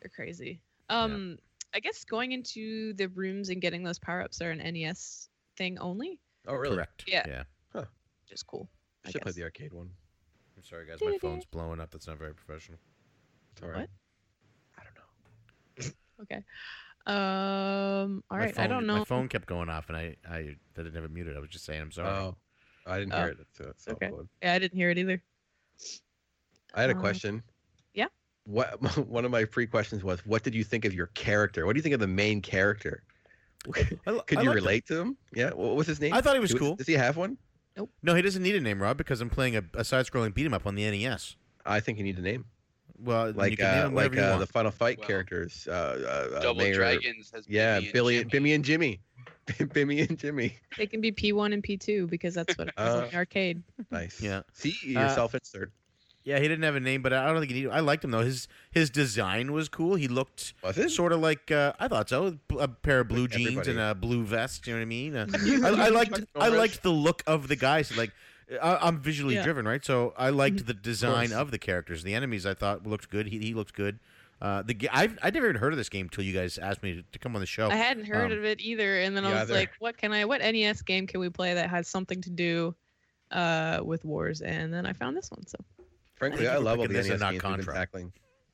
they're 0.00 0.10
crazy. 0.14 0.60
Um, 0.90 1.38
I 1.72 1.80
guess 1.80 2.04
going 2.04 2.32
into 2.32 2.92
the 2.94 3.08
rooms 3.08 3.48
and 3.48 3.60
getting 3.62 3.82
those 3.82 3.98
power 3.98 4.20
ups 4.22 4.42
are 4.42 4.50
an 4.50 4.58
NES 4.58 5.30
thing 5.56 5.78
only, 5.78 6.20
Oh, 6.46 6.54
really? 6.54 6.76
Correct. 6.76 7.04
Yeah. 7.06 7.24
Yeah. 7.26 7.44
which 7.72 8.32
is 8.32 8.42
cool. 8.42 8.68
I 9.06 9.10
Should 9.10 9.22
play 9.22 9.32
the 9.32 9.42
arcade 9.44 9.72
one. 9.72 9.90
I'm 10.56 10.62
sorry, 10.64 10.86
guys. 10.86 10.98
My 11.00 11.16
phone's 11.18 11.46
blowing 11.46 11.80
up. 11.80 11.90
That's 11.90 12.06
not 12.06 12.18
very 12.18 12.34
professional. 12.34 12.78
It's 13.52 13.62
all 13.62 13.70
right. 13.70 13.80
What? 13.80 13.90
I 14.78 14.82
don't 14.84 15.88
know. 15.88 15.92
Okay. 16.22 16.44
Um. 17.06 18.22
All 18.30 18.36
My 18.36 18.44
right. 18.44 18.48
I 18.50 18.52
phone- 18.52 18.68
don't 18.70 18.86
know. 18.86 18.98
My 18.98 19.04
phone 19.04 19.28
kept 19.28 19.46
going 19.46 19.70
off, 19.70 19.88
and 19.88 19.96
I 19.96 20.16
I 20.28 20.54
didn't 20.74 20.94
have 20.94 21.04
it 21.04 21.10
muted. 21.10 21.34
I 21.36 21.40
was 21.40 21.48
just 21.48 21.64
saying 21.64 21.80
I'm 21.80 21.90
sorry. 21.92 22.08
Oh, 22.10 22.36
I 22.86 22.98
didn't 22.98 23.14
Oh. 23.14 23.18
hear 23.18 23.28
it. 23.28 23.46
So 23.52 23.64
it's 23.70 23.88
Okay. 23.88 24.10
good. 24.10 24.28
Yeah, 24.42 24.52
I 24.52 24.58
didn't 24.58 24.76
hear 24.76 24.90
it 24.90 24.98
either. 24.98 25.22
I 26.74 26.80
had 26.82 26.90
a 26.90 26.96
Uh, 26.96 27.00
question. 27.00 27.42
yeah. 27.94 28.06
What 28.44 28.80
one 29.08 29.24
of 29.24 29.30
my 29.30 29.44
pre 29.44 29.66
questions 29.66 30.02
was, 30.04 30.24
what 30.26 30.42
did 30.42 30.54
you 30.54 30.64
think 30.64 30.84
of 30.84 30.92
your 30.94 31.06
character? 31.08 31.66
What 31.66 31.74
do 31.74 31.78
you 31.78 31.82
think 31.82 31.94
of 31.94 32.00
the 32.00 32.06
main 32.06 32.40
character? 32.40 33.02
Could 33.72 33.98
I 34.06 34.10
you 34.12 34.16
liked 34.16 34.32
him. 34.32 34.48
relate 34.48 34.86
to 34.86 35.00
him? 35.00 35.16
Yeah. 35.34 35.50
What 35.50 35.76
was 35.76 35.86
his 35.86 36.00
name? 36.00 36.14
I 36.14 36.20
thought 36.20 36.34
he 36.34 36.40
was 36.40 36.52
Do- 36.52 36.58
cool. 36.58 36.76
Does 36.76 36.86
he 36.86 36.94
have 36.94 37.16
one? 37.16 37.36
Nope. 37.76 37.90
No, 38.02 38.14
he 38.14 38.22
doesn't 38.22 38.42
need 38.42 38.56
a 38.56 38.60
name, 38.60 38.82
Rob, 38.82 38.96
because 38.96 39.20
I'm 39.20 39.30
playing 39.30 39.56
a, 39.56 39.62
a 39.74 39.84
side-scrolling 39.84 40.34
beat 40.34 40.44
'em 40.46 40.54
up 40.54 40.66
on 40.66 40.74
the 40.74 40.90
NES. 40.90 41.36
I 41.64 41.78
think 41.80 41.98
you 41.98 42.04
need 42.04 42.18
a 42.18 42.22
name. 42.22 42.46
Well, 42.98 43.28
you 43.28 43.32
Like 43.34 43.58
can 43.58 43.66
uh, 43.66 43.86
him 43.86 43.94
like 43.94 44.10
whatever 44.10 44.14
you 44.16 44.22
uh, 44.22 44.28
want. 44.30 44.40
the 44.40 44.46
Final 44.46 44.70
Fight 44.70 44.98
Well, 44.98 45.06
characters. 45.08 45.68
Uh, 45.70 45.72
uh, 45.72 46.36
uh, 46.36 46.40
Double 46.40 46.60
Mayor- 46.62 46.74
Dragons 46.74 47.30
has 47.34 47.46
Yeah, 47.48 47.78
Bimmy 47.80 47.84
and 47.84 47.92
Billy, 47.92 48.24
Jimmy. 48.24 48.50
Bimmy 48.50 48.54
and 48.54 48.64
Jimmy. 48.64 49.00
Bimmy 49.46 50.08
and 50.08 50.18
Jimmy. 50.18 50.56
They 50.76 50.86
can 50.86 51.00
be 51.00 51.12
P1 51.12 51.52
and 51.54 51.62
P2 51.62 52.08
because 52.10 52.34
that's 52.34 52.56
what 52.58 52.68
it 52.68 52.74
was 52.76 52.94
Uh, 52.94 53.04
in 53.04 53.10
the 53.10 53.16
arcade. 53.16 53.62
Nice. 53.90 54.20
Yeah. 54.20 54.42
See 54.52 54.74
Uh, 54.96 55.00
yourself 55.02 55.34
insert. 55.34 55.72
Yeah, 56.30 56.38
he 56.38 56.48
didn't 56.48 56.62
have 56.64 56.76
a 56.76 56.80
name, 56.80 57.02
but 57.02 57.12
I 57.12 57.26
don't 57.26 57.38
think 57.40 57.50
he 57.50 57.56
needed. 57.58 57.70
I 57.72 57.80
liked 57.80 58.04
him 58.04 58.10
though. 58.10 58.22
His 58.24 58.48
his 58.70 58.88
design 58.90 59.52
was 59.52 59.68
cool. 59.68 59.94
He 59.96 60.08
looked 60.08 60.54
sort 60.88 61.12
of 61.12 61.20
like 61.20 61.50
uh, 61.50 61.72
I 61.78 61.88
thought 61.88 62.08
so. 62.08 62.38
A 62.58 62.68
pair 62.68 63.00
of 63.00 63.08
blue 63.08 63.22
Like 63.22 63.30
jeans 63.32 63.48
everybody. 63.48 63.70
and 63.72 63.80
a 63.80 63.94
blue 63.94 64.24
vest. 64.24 64.66
You 64.66 64.72
know 64.74 64.78
what 64.78 64.82
I 64.82 64.86
mean? 64.86 65.16
Uh, 65.16 65.26
I, 65.64 65.86
I 65.86 65.88
liked 65.88 66.20
I 66.36 66.48
liked 66.48 66.82
the 66.82 66.90
look 66.92 67.22
of 67.26 67.48
the 67.48 67.56
guys. 67.56 67.96
Like 67.96 68.12
I, 68.62 68.78
I'm 68.82 68.98
visually 69.00 69.34
Yeah. 69.36 69.44
driven, 69.44 69.66
right? 69.66 69.84
So 69.84 70.14
I 70.16 70.30
liked 70.30 70.66
the 70.66 70.74
design 70.74 71.28
course. 71.28 71.40
of 71.40 71.50
the 71.50 71.58
characters. 71.58 72.02
The 72.02 72.14
enemies 72.14 72.46
I 72.46 72.54
thought 72.54 72.86
looked 72.86 73.10
good. 73.10 73.26
He, 73.28 73.38
he 73.38 73.54
looked 73.54 73.74
good. 73.74 73.98
Uh, 74.42 74.62
the 74.62 74.88
I've 74.92 75.18
I 75.22 75.30
never 75.30 75.46
even 75.50 75.60
heard 75.60 75.72
of 75.72 75.76
this 75.76 75.88
game 75.90 76.06
until 76.06 76.24
you 76.24 76.32
guys 76.32 76.56
asked 76.56 76.82
me 76.82 76.94
to, 76.94 77.02
to 77.12 77.18
come 77.18 77.34
on 77.36 77.40
the 77.40 77.46
show. 77.46 77.68
I 77.68 77.74
hadn't 77.76 78.06
heard 78.06 78.32
um, 78.32 78.38
of 78.38 78.44
it 78.44 78.58
either, 78.60 79.00
and 79.00 79.14
then 79.16 79.24
I 79.26 79.38
was 79.40 79.48
there- 79.48 79.58
like, 79.58 79.70
"What 79.80 79.98
can 79.98 80.12
I? 80.12 80.24
What 80.24 80.40
NES 80.40 80.80
game 80.82 81.06
can 81.06 81.20
we 81.20 81.28
play 81.28 81.52
that 81.54 81.68
has 81.68 81.88
something 81.88 82.22
to 82.22 82.30
do 82.30 82.74
uh, 83.32 83.80
with 83.84 84.02
wars?" 84.04 84.40
And 84.40 84.72
then 84.72 84.86
I 84.86 84.94
found 84.94 85.14
this 85.16 85.30
one. 85.30 85.46
So 85.46 85.58
Frankly, 86.20 86.44
Thank 86.44 86.54
I 86.54 86.58
love 86.58 86.78
all 86.78 86.84
the 86.86 86.88
picking 86.90 86.96
NES 86.96 87.04
this 87.04 87.08
games 87.08 87.20
not 87.20 87.32
we've 87.32 87.66
been 87.66 87.74
tackling. 87.74 88.12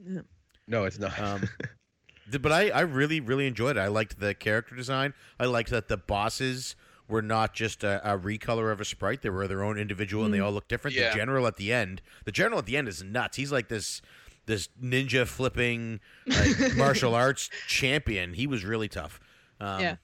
Yeah. 0.09 0.21
No, 0.69 0.85
it's 0.85 1.01
not. 1.01 1.19
Um, 1.21 1.41
th- 2.31 2.41
but 2.41 2.53
I, 2.53 2.71
I 2.71 2.81
really, 2.83 3.19
really 3.19 3.49
enjoyed 3.49 3.77
it. 3.77 3.81
I 3.81 3.89
liked 3.89 4.21
the 4.21 4.35
character 4.35 4.77
design. 4.77 5.15
I 5.41 5.47
liked 5.47 5.71
that 5.71 5.89
the 5.89 5.97
bosses 5.97 6.77
were 7.09 7.23
not 7.23 7.55
just 7.55 7.83
a, 7.83 8.01
a 8.09 8.17
recolor 8.17 8.71
of 8.71 8.81
a 8.81 8.85
sprite. 8.85 9.23
They 9.23 9.31
were 9.31 9.49
their 9.49 9.65
own 9.65 9.79
individual, 9.79 10.25
and 10.25 10.33
they 10.33 10.39
all 10.39 10.53
look 10.53 10.69
different. 10.69 10.97
Yeah. 10.97 11.11
The 11.11 11.17
general 11.17 11.49
at 11.49 11.57
the 11.57 11.73
end, 11.73 12.03
the 12.25 12.31
general 12.31 12.61
at 12.61 12.67
the 12.67 12.77
end 12.77 12.87
is 12.87 13.03
nuts. 13.03 13.37
He's 13.37 13.51
like 13.51 13.67
this, 13.67 14.01
this 14.47 14.69
ninja 14.81 15.27
flipping 15.27 15.99
like, 16.29 16.57
martial 16.77 17.17
arts 17.17 17.51
champion. 17.67 18.33
He 18.35 18.47
was 18.47 18.65
really 18.65 18.89
tough. 18.89 19.19
Um, 19.61 19.81
Yeah. 19.81 19.97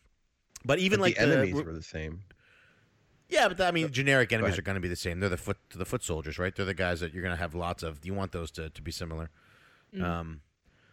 But 0.65 0.81
even 0.81 0.99
But 0.99 1.03
like 1.05 1.17
the 1.17 1.27
the, 1.27 1.33
enemies 1.39 1.63
were 1.63 1.73
the 1.73 1.83
same. 1.83 2.23
Yeah, 3.33 3.49
but 3.49 3.61
I 3.63 3.71
mean, 3.71 3.91
generic 3.91 4.31
enemies 4.31 4.51
ahead. 4.51 4.59
are 4.59 4.63
going 4.63 4.75
to 4.75 4.81
be 4.81 4.89
the 4.89 4.97
same. 4.97 5.19
They're 5.19 5.31
the 5.31 5.39
foot 5.39 5.57
the 5.75 5.87
foot 5.87 6.05
soldiers, 6.05 6.39
right? 6.39 6.55
They're 6.55 6.67
the 6.67 6.75
guys 6.75 7.01
that 7.01 7.15
you're 7.15 7.23
going 7.23 7.35
to 7.35 7.41
have 7.41 7.55
lots 7.55 7.83
of. 7.83 8.05
You 8.05 8.13
want 8.13 8.33
those 8.33 8.51
to, 8.53 8.69
to 8.69 8.83
be 8.83 8.93
similar. 8.93 9.31
Mm. 9.97 10.03
Um, 10.03 10.41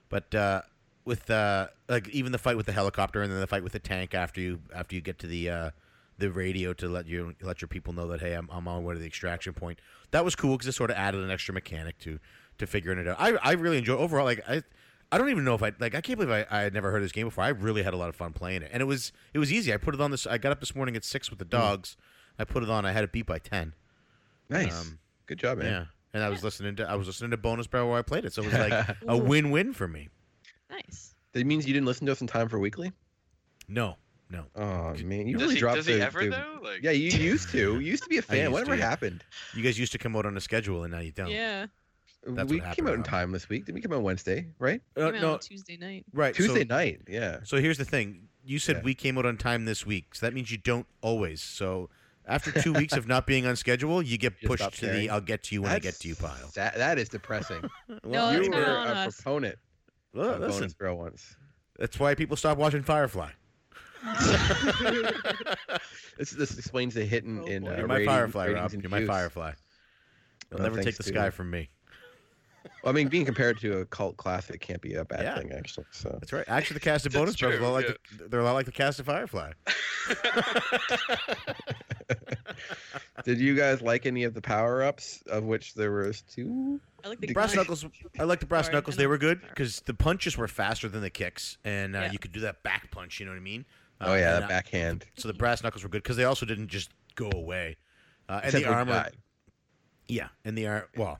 but 0.08 0.34
uh, 0.34 0.62
with 1.04 1.30
uh, 1.30 1.68
like 1.90 2.08
even 2.10 2.32
the 2.32 2.38
fight 2.38 2.56
with 2.56 2.66
the 2.66 2.72
helicopter 2.72 3.22
and 3.22 3.32
then 3.32 3.42
the 3.42 3.48
fight 3.48 3.64
with 3.64 3.74
the 3.74 3.80
tank 3.80 4.14
after 4.14 4.40
you 4.40 4.62
after 4.74 4.96
you 4.96 5.02
get 5.02 5.20
to 5.20 5.28
the 5.28 5.50
uh, 5.50 5.70
the 6.18 6.32
radio 6.32 6.72
to 6.74 6.88
let 6.88 7.08
you 7.08 7.36
let 7.42 7.62
your 7.62 7.68
people 7.68 7.92
know 7.92 8.08
that 8.08 8.22
hey, 8.22 8.34
I'm, 8.34 8.48
I'm 8.52 8.68
on 8.70 8.82
my 8.84 8.88
way 8.88 8.94
to 8.94 9.00
the 9.00 9.08
extraction 9.08 9.54
point. 9.54 9.80
That 10.12 10.24
was 10.24 10.36
cool 10.36 10.56
because 10.56 10.68
it 10.68 10.74
sort 10.74 10.92
of 10.92 10.96
added 10.96 11.22
an 11.22 11.32
extra 11.32 11.54
mechanic 11.54 12.00
to 12.00 12.20
to 12.58 12.66
figuring 12.66 13.00
it 13.00 13.08
out. 13.08 13.18
I 13.20 13.34
I 13.44 13.52
really 13.54 13.78
enjoy 13.78 13.96
overall. 13.96 14.26
Like 14.26 14.48
I. 14.48 14.64
I 15.12 15.18
don't 15.18 15.32
even 15.32 15.44
know 15.44 15.56
if 15.56 15.64
I 15.64 15.72
like. 15.80 15.96
I 15.96 16.02
can't 16.02 16.20
believe 16.20 16.32
I, 16.32 16.46
I 16.56 16.62
had 16.62 16.72
never 16.72 16.92
heard 16.92 16.98
of 16.98 17.06
this 17.06 17.12
game 17.12 17.26
before. 17.26 17.44
I 17.44 17.48
really 17.48 17.82
had 17.82 17.96
a 17.96 17.98
lot 17.98 18.10
of 18.10 18.16
fun 18.16 18.32
playing 18.32 18.62
it, 18.62 18.70
and 18.72 18.80
it 18.80 18.86
was 18.86 19.12
it 19.34 19.40
was 19.40 19.52
easy. 19.52 19.74
I 19.74 19.78
put 19.78 19.96
it 19.96 20.02
on 20.02 20.12
this. 20.12 20.28
I 20.28 20.38
got 20.38 20.52
up 20.52 20.60
this 20.60 20.76
morning 20.76 20.96
at 20.96 21.04
six 21.04 21.32
with 21.32 21.40
the 21.40 21.46
dogs. 21.46 21.98
I 22.40 22.46
put 22.46 22.64
it 22.64 22.70
on. 22.70 22.86
I 22.86 22.92
had 22.92 23.04
it 23.04 23.12
beat 23.12 23.26
by 23.26 23.38
ten. 23.40 23.74
Nice. 24.50 24.80
Um, 24.80 24.98
Good 25.28 25.38
job, 25.40 25.60
man. 25.60 25.68
Yeah, 25.72 25.86
and 26.14 26.24
I 26.24 26.30
was 26.30 26.44
listening 26.44 26.76
to 26.78 26.90
I 26.90 26.96
was 26.96 27.06
listening 27.08 27.32
to 27.32 27.38
Bonus 27.38 27.68
Barrel 27.68 27.90
while 27.90 28.00
I 28.00 28.02
played 28.02 28.26
it, 28.26 28.34
so 28.34 28.42
it 28.42 28.46
was 28.46 28.54
like 28.56 28.98
a 29.08 29.18
win-win 29.18 29.74
for 29.74 29.88
me. 29.88 30.10
nice. 30.70 31.14
That 31.34 31.46
means 31.46 31.68
you 31.68 31.74
didn't 31.74 31.86
listen 31.86 32.08
to 32.08 32.12
us 32.12 32.22
in 32.22 32.28
time 32.28 32.50
for 32.50 32.58
weekly. 32.58 32.92
No, 33.68 33.98
no. 34.32 34.46
Oh 34.56 34.96
man, 35.04 35.28
you 35.28 35.34
Does 35.34 35.42
really 35.44 35.54
he, 35.56 35.60
dropped 35.60 35.76
does 35.78 35.86
he 35.86 36.02
ever 36.02 36.24
the- 36.24 36.30
though? 36.32 36.60
Like, 36.64 36.82
Yeah, 36.82 36.92
you 36.92 37.12
used 37.12 37.50
to. 37.52 37.58
You 37.58 37.80
used 37.80 38.02
to 38.04 38.10
be 38.10 38.16
a 38.16 38.18
used 38.20 38.28
fan. 38.30 38.46
to, 38.46 38.52
Whatever 38.52 38.76
yeah. 38.76 38.90
happened? 38.90 39.24
You 39.54 39.62
guys 39.62 39.78
used 39.78 39.92
to 39.92 39.98
come 40.00 40.16
out 40.16 40.26
on 40.26 40.36
a 40.36 40.42
schedule, 40.42 40.84
and 40.84 40.92
now 40.94 41.00
you 41.00 41.12
don't. 41.12 41.30
Yeah. 41.30 41.68
That's 42.26 42.50
we 42.52 42.60
what 42.60 42.76
came 42.76 42.88
out 42.88 42.96
in 42.96 43.04
time 43.04 43.32
this 43.32 43.48
week. 43.48 43.66
Did 43.66 43.76
we 43.76 43.82
come 43.82 43.94
out 43.94 44.02
Wednesday? 44.02 44.48
Right? 44.60 44.82
Uh, 44.98 45.06
Came 45.06 45.16
out 45.16 45.22
no, 45.22 45.34
on 45.34 45.40
Tuesday 45.40 45.78
night. 45.78 46.06
right. 46.14 46.34
Tuesday 46.36 46.68
so, 46.68 46.76
night. 46.76 47.02
Yeah. 47.08 47.40
So 47.44 47.58
here's 47.58 47.78
the 47.78 47.86
thing. 47.86 48.28
You 48.44 48.60
said 48.60 48.78
Yeah. 48.78 48.82
we 48.84 48.94
came 48.96 49.18
out 49.18 49.26
on 49.26 49.38
time 49.38 49.64
this 49.66 49.86
week, 49.86 50.14
so 50.16 50.26
that 50.26 50.34
means 50.34 50.52
you 50.52 50.58
don't 50.58 50.86
always. 51.02 51.42
So 51.42 51.90
after 52.30 52.52
two 52.52 52.72
weeks 52.74 52.94
of 52.94 53.08
not 53.14 53.28
being 53.28 53.46
on 53.46 53.56
schedule, 53.58 54.02
you 54.02 54.18
get 54.18 54.34
You 54.42 54.48
pushed 54.48 54.64
to 54.64 54.72
caring. 54.72 55.02
the 55.02 55.10
"I'll 55.10 55.20
get 55.20 55.44
to 55.44 55.56
you 55.56 55.64
when 55.64 55.72
I 55.72 55.80
get 55.80 55.96
to 56.00 56.08
you" 56.08 56.16
pile. 56.16 56.50
sa- 56.52 56.72
that 56.76 56.98
is 56.98 57.10
depressing. 57.10 57.62
No, 58.06 58.32
you 58.32 58.40
it's 58.40 58.50
were 58.50 58.56
not 58.56 58.70
on 58.70 58.88
a 58.88 59.00
us. 59.02 59.16
proponent 59.22 59.56
Well, 60.14 60.30
of 60.36 60.40
listen, 60.42 60.70
girl 60.80 60.98
once. 60.98 61.36
that's 61.78 62.00
why 62.00 62.16
people 62.16 62.38
stop 62.38 62.58
watching 62.58 62.84
Firefly. 62.84 63.32
This 66.18 66.32
this 66.32 66.58
explains 66.58 66.94
the 66.94 67.06
hidden 67.06 67.40
Oh, 67.44 67.48
in 67.48 67.66
uh, 67.68 67.78
You're 67.78 67.88
my 67.88 67.96
rating- 67.96 68.10
Firefly, 68.10 68.46
ratings 68.48 68.74
Rob. 68.74 68.82
You're 68.84 68.90
my 68.92 68.98
views. 69.00 69.08
Firefly. 69.10 69.52
You'll 70.52 70.60
Oh, 70.60 70.64
never 70.64 70.82
take 70.84 70.98
the 70.98 71.04
to- 71.04 71.10
sky 71.10 71.30
from 71.30 71.50
me. 71.50 71.70
Well, 72.84 72.92
I 72.92 72.96
mean, 72.96 73.08
being 73.10 73.26
compared 73.26 73.60
to 73.60 73.80
a 73.80 73.86
cult 73.86 74.18
classic 74.18 74.62
can't 74.62 74.82
be 74.82 74.94
a 74.96 75.04
bad 75.06 75.24
Yeah. 75.24 75.38
thing, 75.38 75.52
actually. 75.52 75.86
So 75.92 76.10
That's 76.20 76.32
right. 76.32 76.46
Actually, 76.48 76.76
the 76.76 76.80
cast 76.82 77.06
of 77.06 77.14
Bonus 77.14 77.36
Barrel 77.36 77.54
is 77.56 77.60
a 77.60 77.64
lot 77.64 77.80
true, 77.82 77.90
like 77.90 77.98
the, 78.18 78.28
they're 78.30 78.40
a 78.40 78.44
lot 78.44 78.54
like 78.54 78.66
the 78.66 78.72
cast 78.72 79.00
of 79.00 79.06
Firefly. 79.06 79.52
Did 83.26 83.40
you 83.40 83.56
guys 83.56 83.82
like 83.82 84.06
any 84.06 84.24
of 84.24 84.34
the 84.34 84.42
power 84.42 84.82
ups, 84.84 85.22
of 85.30 85.44
which 85.44 85.74
there 85.74 85.92
was 85.92 86.22
two? 86.22 86.80
I 87.04 87.10
like 87.10 87.20
the 87.20 87.34
Brass 87.34 87.50
gun. 87.50 87.58
knuckles. 87.64 87.86
I 88.18 88.24
like 88.24 88.40
the 88.40 88.46
brass 88.46 88.66
Sorry, 88.66 88.76
knuckles. 88.76 88.96
They 88.96 89.08
were 89.08 89.18
good 89.18 89.42
because 89.42 89.82
the 89.82 89.94
punches 89.94 90.38
were 90.38 90.48
faster 90.48 90.88
than 90.90 91.02
the 91.02 91.10
kicks, 91.10 91.58
and 91.64 91.96
uh, 91.96 92.00
Yeah. 92.00 92.12
you 92.12 92.20
could 92.20 92.32
do 92.32 92.40
that 92.42 92.64
back 92.64 92.92
punch. 92.92 93.20
You 93.20 93.26
know 93.26 93.34
what 93.34 93.38
I 93.38 93.42
mean? 93.42 93.66
Oh 94.02 94.14
Uh, 94.14 94.16
yeah, 94.16 94.34
and, 94.36 94.44
that 94.44 94.46
uh, 94.46 94.48
backhand. 94.48 95.06
So 95.18 95.28
the 95.28 95.34
brass 95.34 95.62
knuckles 95.64 95.84
were 95.84 95.90
good 95.90 96.04
because 96.04 96.16
they 96.18 96.24
also 96.24 96.46
didn't 96.46 96.70
just 96.70 96.92
go 97.16 97.30
away. 97.34 97.78
Uh, 98.30 98.40
and 98.44 98.46
Except 98.46 98.64
the 98.64 98.70
armor, 98.72 99.10
yeah, 100.08 100.30
and 100.46 100.58
the 100.58 100.68
armor. 100.68 100.88
Well, 100.96 101.20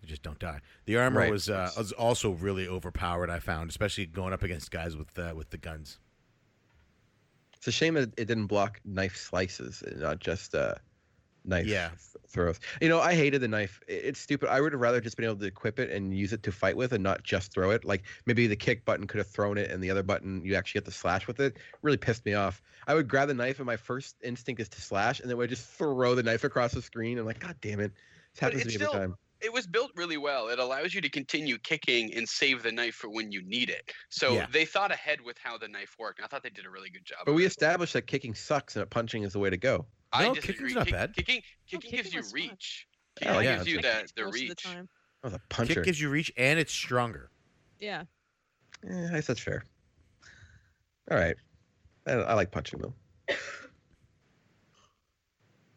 you 0.00 0.08
just 0.08 0.22
don't 0.22 0.38
die. 0.38 0.60
The 0.86 0.96
armor 0.96 1.20
Right, 1.20 1.30
was 1.30 1.48
uh, 1.50 1.70
was 1.76 1.92
also 1.92 2.30
really 2.30 2.68
overpowered. 2.68 3.30
I 3.30 3.38
found, 3.40 3.70
especially 3.70 4.06
going 4.06 4.32
up 4.32 4.42
against 4.42 4.70
guys 4.70 4.96
with 4.96 5.18
uh, 5.18 5.32
with 5.36 5.50
the 5.50 5.58
guns. 5.58 5.98
It's 7.56 7.66
a 7.66 7.72
shame 7.72 7.94
that 7.94 8.10
it 8.18 8.26
didn't 8.26 8.46
block 8.46 8.80
knife 8.84 9.16
slices, 9.16 9.82
and 9.84 10.00
not 10.00 10.20
just 10.20 10.54
uh, 10.54 10.74
knife 11.44 11.66
Yeah. 11.66 11.90
throws. 12.28 12.60
You 12.80 12.88
know, 12.88 13.00
I 13.00 13.14
hated 13.14 13.40
the 13.40 13.48
knife. 13.48 13.80
It's 13.88 14.20
stupid. 14.20 14.48
I 14.48 14.60
would 14.60 14.72
have 14.72 14.80
rather 14.80 15.00
just 15.00 15.16
been 15.16 15.24
able 15.26 15.36
to 15.38 15.46
equip 15.46 15.80
it 15.80 15.90
and 15.90 16.16
use 16.16 16.32
it 16.32 16.44
to 16.44 16.52
fight 16.52 16.76
with, 16.76 16.92
and 16.92 17.02
not 17.02 17.24
just 17.24 17.52
throw 17.52 17.70
it. 17.72 17.84
Like 17.84 18.04
maybe 18.26 18.46
the 18.46 18.54
kick 18.54 18.84
button 18.84 19.08
could 19.08 19.18
have 19.18 19.26
thrown 19.26 19.58
it, 19.58 19.72
and 19.72 19.82
the 19.82 19.90
other 19.90 20.04
button 20.04 20.44
you 20.44 20.54
actually 20.54 20.80
get 20.80 20.84
to 20.84 20.92
slash 20.92 21.26
with 21.26 21.40
it. 21.40 21.56
Really 21.82 21.96
pissed 21.98 22.24
me 22.24 22.34
off. 22.34 22.62
I 22.86 22.94
would 22.94 23.08
grab 23.08 23.26
the 23.26 23.34
knife, 23.34 23.58
and 23.58 23.66
my 23.66 23.76
first 23.76 24.14
instinct 24.22 24.60
is 24.60 24.68
to 24.68 24.80
slash, 24.80 25.18
and 25.18 25.28
then 25.28 25.36
would 25.36 25.50
just 25.50 25.66
throw 25.66 26.14
the 26.14 26.22
knife 26.22 26.44
across 26.44 26.72
the 26.72 26.82
screen. 26.82 27.18
I'm 27.18 27.26
like, 27.26 27.40
God 27.40 27.56
damn 27.60 27.80
it! 27.80 27.92
This 28.34 28.40
happens 28.40 28.62
to 28.62 28.68
me 28.68 28.74
it's 28.74 28.82
every 28.82 28.86
still- 28.86 29.00
time. 29.00 29.16
It 29.40 29.52
was 29.52 29.66
built 29.66 29.90
really 29.94 30.16
well. 30.16 30.48
It 30.48 30.58
allows 30.58 30.94
you 30.94 31.00
to 31.00 31.08
continue 31.08 31.58
kicking 31.58 32.12
and 32.14 32.28
save 32.28 32.62
the 32.62 32.72
knife 32.72 32.94
for 32.94 33.08
when 33.08 33.30
you 33.32 33.42
need 33.42 33.70
it. 33.70 33.92
So 34.08 34.34
Yeah. 34.34 34.46
they 34.52 34.64
thought 34.64 34.90
ahead 34.90 35.20
with 35.20 35.36
how 35.38 35.56
the 35.58 35.68
knife 35.68 35.94
worked. 35.98 36.18
And 36.18 36.24
I 36.24 36.28
thought 36.28 36.42
they 36.42 36.50
did 36.50 36.66
a 36.66 36.70
really 36.70 36.90
good 36.90 37.04
job. 37.04 37.20
But 37.26 37.34
we 37.34 37.44
it. 37.44 37.48
established 37.48 37.92
that 37.92 38.06
kicking 38.06 38.34
sucks 38.34 38.74
and 38.76 38.82
that 38.82 38.90
punching 38.90 39.22
is 39.22 39.32
the 39.32 39.38
way 39.38 39.50
to 39.50 39.56
go. 39.56 39.86
I 40.12 40.24
No, 40.28 40.34
disagree. 40.34 40.54
kicking's 40.54 40.74
not 40.74 40.84
Kick- 40.86 40.94
bad. 40.94 41.14
Kicking, 41.14 41.42
kicking 41.66 41.90
gives 41.90 42.02
kicking 42.04 42.12
you 42.14 42.18
was 42.20 42.30
fun. 42.32 42.34
reach. 42.40 42.88
Yeah, 43.20 43.28
Kicking 43.32 43.44
yeah, 43.44 43.54
gives 43.56 43.68
you 43.68 43.78
I 43.78 43.82
the, 43.82 44.08
the 44.16 44.26
reach. 44.26 44.62
time. 44.62 44.88
Oh, 45.24 45.28
the 45.28 45.38
Kick 45.38 45.48
puncher. 45.48 45.82
gives 45.82 46.00
you 46.00 46.08
reach, 46.10 46.32
and 46.36 46.58
it's 46.58 46.72
stronger. 46.72 47.30
Yeah. 47.78 48.04
Eh, 48.88 49.08
I 49.08 49.10
guess 49.14 49.26
that's 49.26 49.40
fair. 49.40 49.64
All 51.10 51.16
right. 51.16 51.36
I, 52.06 52.12
I 52.12 52.34
like 52.34 52.50
punching 52.50 52.80
though. 52.80 52.94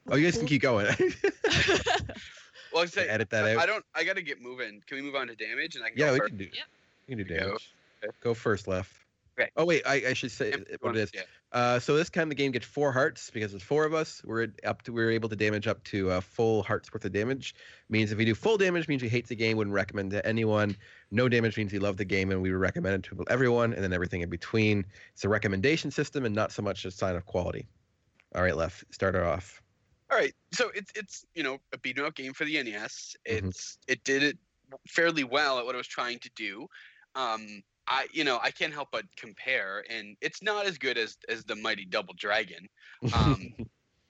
Oh, 0.08 0.16
you 0.16 0.26
guys 0.26 0.38
can 0.38 0.48
keep 0.48 0.62
going. 0.64 0.88
Well, 2.74 2.84
I 2.84 2.86
say, 2.86 3.08
Edit 3.08 3.30
that 3.32 3.46
I, 3.46 3.54
out. 3.56 3.60
I 3.60 3.66
don't. 3.66 3.86
I 3.96 4.04
gotta 4.04 4.22
get 4.22 4.42
moving. 4.42 4.82
Can 4.88 4.98
we 4.98 5.02
move 5.02 5.16
on 5.16 5.28
to 5.28 5.36
damage? 5.36 5.76
And 5.76 5.84
I 5.84 5.90
can 5.90 5.98
yeah, 5.98 6.08
go 6.08 6.14
we 6.14 6.20
first? 6.20 6.30
can 6.30 6.38
do. 6.38 6.44
Yep. 6.46 6.54
We 7.08 7.16
can 7.16 7.24
do 7.26 7.34
There 7.34 7.38
we 7.38 7.52
go. 7.52 7.58
damage. 8.02 8.16
Go 8.22 8.34
first, 8.34 8.68
left. 8.68 8.92
Okay. 9.40 9.50
Oh 9.56 9.66
wait, 9.66 9.82
I, 9.86 10.04
I 10.10 10.14
should 10.14 10.32
say 10.32 10.50
Yep, 10.50 10.68
what 10.82 10.98
it 10.98 11.02
is. 11.02 11.12
Yeah. 11.14 11.22
Uh, 11.54 11.80
so 11.80 11.96
this 11.96 12.10
kind 12.10 12.24
of 12.24 12.30
the 12.30 12.36
game 12.36 12.52
gets 12.52 12.66
four 12.66 12.92
hearts 12.92 13.30
because 13.30 13.52
there's 13.52 13.64
four 13.64 13.86
of 13.86 13.94
us. 13.94 14.22
We're 14.26 14.48
up 14.66 14.82
to 14.84 14.94
we're 14.94 15.12
able 15.12 15.30
to 15.30 15.36
damage 15.36 15.68
up 15.68 15.84
to 15.86 16.10
uh, 16.12 16.22
full 16.22 16.64
hearts 16.64 16.94
worth 16.94 17.04
of 17.06 17.12
damage. 17.12 17.56
Means 17.90 18.12
if 18.12 18.18
we 18.18 18.26
do 18.26 18.36
full 18.36 18.58
damage, 18.58 18.88
means 18.88 19.02
we 19.02 19.10
hate 19.10 19.28
the 19.28 19.36
game, 19.36 19.58
wouldn't 19.58 19.74
recommend 19.74 20.12
to 20.12 20.26
anyone. 20.26 20.76
No 21.12 21.28
damage 21.30 21.58
means 21.58 21.72
we 21.74 21.80
love 21.80 21.98
the 21.98 22.06
game 22.06 22.32
and 22.32 22.42
we 22.42 22.52
would 22.52 22.60
recommend 22.60 22.96
it 22.96 23.04
to 23.10 23.26
everyone, 23.30 23.74
and 23.74 23.84
then 23.84 23.94
everything 23.94 24.22
in 24.22 24.30
between. 24.30 24.86
It's 25.14 25.24
a 25.24 25.30
recommendation 25.30 25.92
system 25.92 26.26
and 26.26 26.34
not 26.36 26.52
so 26.52 26.62
much 26.62 26.84
a 26.86 26.92
sign 26.92 27.16
of 27.16 27.26
quality. 27.26 27.68
All 28.36 28.42
right, 28.42 28.56
left. 28.56 28.86
Start 28.94 29.16
her 29.16 29.26
off. 29.26 29.61
All 30.12 30.18
right, 30.18 30.34
so 30.52 30.70
it's 30.76 30.92
it's 30.94 31.26
you 31.36 31.44
know 31.44 31.60
a 31.72 31.78
beat 31.78 31.98
'em 31.98 32.06
up 32.06 32.16
game 32.16 32.34
for 32.34 32.44
the 32.44 32.62
NES. 32.62 33.16
Mhm. 33.30 33.48
It's 33.48 33.78
it 33.88 34.04
did 34.04 34.24
it 34.24 34.38
fairly 34.90 35.24
well 35.24 35.58
at 35.60 35.66
what 35.66 35.74
it 35.76 35.78
was 35.78 35.88
trying 35.88 36.20
to 36.20 36.30
do. 36.36 36.68
Um, 37.16 37.64
I 37.88 38.08
you 38.14 38.24
know 38.26 38.38
I 38.42 38.52
can't 38.52 38.74
help 38.74 38.90
but 38.92 39.06
compare, 39.16 39.86
and 39.90 40.18
it's 40.22 40.42
not 40.42 40.66
as 40.66 40.78
good 40.78 40.98
as 40.98 41.18
as 41.30 41.46
the 41.46 41.56
mighty 41.56 41.86
Double 41.86 42.14
Dragon. 42.14 42.68
Um, 43.14 43.54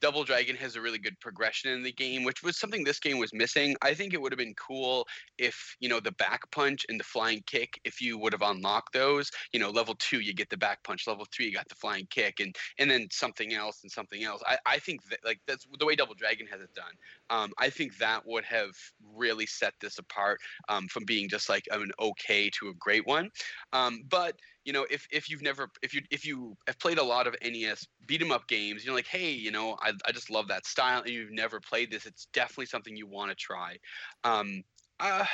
Double 0.02 0.24
Dragon 0.24 0.56
has 0.56 0.74
a 0.74 0.80
really 0.80 0.98
good 0.98 1.18
progression 1.20 1.70
in 1.70 1.82
the 1.84 1.92
game, 1.92 2.24
which 2.24 2.42
was 2.42 2.58
something 2.58 2.82
this 2.82 2.98
game 2.98 3.18
was 3.18 3.32
missing. 3.32 3.76
I 3.82 3.94
think 3.94 4.12
it 4.12 4.20
would 4.20 4.32
have 4.32 4.38
been 4.38 4.54
cool 4.54 5.06
if, 5.38 5.76
you 5.78 5.88
know, 5.88 6.00
the 6.00 6.10
back 6.12 6.50
punch 6.50 6.84
and 6.88 6.98
the 6.98 7.04
flying 7.04 7.40
kick, 7.46 7.80
if 7.84 8.00
you 8.00 8.18
would 8.18 8.32
have 8.32 8.42
unlocked 8.42 8.92
those, 8.92 9.30
you 9.52 9.60
know, 9.60 9.70
level 9.70 9.94
two, 10.00 10.18
you 10.18 10.34
get 10.34 10.50
the 10.50 10.56
back 10.56 10.82
punch, 10.82 11.06
level 11.06 11.24
three, 11.32 11.46
you 11.46 11.52
got 11.52 11.68
the 11.68 11.76
flying 11.76 12.06
kick, 12.10 12.40
and 12.40 12.54
and 12.78 12.90
then 12.90 13.06
something 13.12 13.54
else 13.54 13.80
and 13.84 13.92
something 13.92 14.24
else. 14.24 14.42
I, 14.44 14.58
I 14.66 14.78
think 14.80 15.08
that 15.08 15.20
like 15.24 15.40
that's 15.46 15.66
the 15.78 15.86
way 15.86 15.94
Double 15.94 16.14
Dragon 16.14 16.48
has 16.48 16.60
it 16.60 16.74
done. 16.74 16.92
Um, 17.32 17.50
I 17.58 17.70
think 17.70 17.96
that 17.96 18.26
would 18.26 18.44
have 18.44 18.72
really 19.16 19.46
set 19.46 19.72
this 19.80 19.98
apart 19.98 20.38
um, 20.68 20.86
from 20.88 21.04
being 21.06 21.30
just 21.30 21.48
like 21.48 21.64
an 21.70 21.90
okay 21.98 22.50
to 22.60 22.68
a 22.68 22.74
great 22.74 23.06
one. 23.06 23.30
Um, 23.72 24.02
but 24.10 24.38
you 24.64 24.72
know, 24.72 24.86
if 24.90 25.06
if 25.10 25.30
you've 25.30 25.42
never 25.42 25.68
if 25.82 25.94
you 25.94 26.02
if 26.10 26.26
you 26.26 26.54
have 26.66 26.78
played 26.78 26.98
a 26.98 27.02
lot 27.02 27.26
of 27.26 27.34
NES 27.42 27.86
beat 28.06 28.20
'em 28.20 28.30
up 28.30 28.46
games, 28.48 28.84
you're 28.84 28.94
like, 28.94 29.06
hey, 29.06 29.30
you 29.30 29.50
know, 29.50 29.76
I 29.80 29.92
I 30.06 30.12
just 30.12 30.30
love 30.30 30.46
that 30.48 30.66
style, 30.66 31.00
and 31.00 31.10
you've 31.10 31.32
never 31.32 31.58
played 31.58 31.90
this, 31.90 32.04
it's 32.06 32.26
definitely 32.34 32.66
something 32.66 32.94
you 32.94 33.06
want 33.06 33.30
to 33.30 33.34
try. 33.34 33.78
Um, 34.24 34.62
uh, 35.00 35.24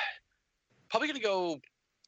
probably 0.88 1.08
gonna 1.08 1.20
go 1.20 1.60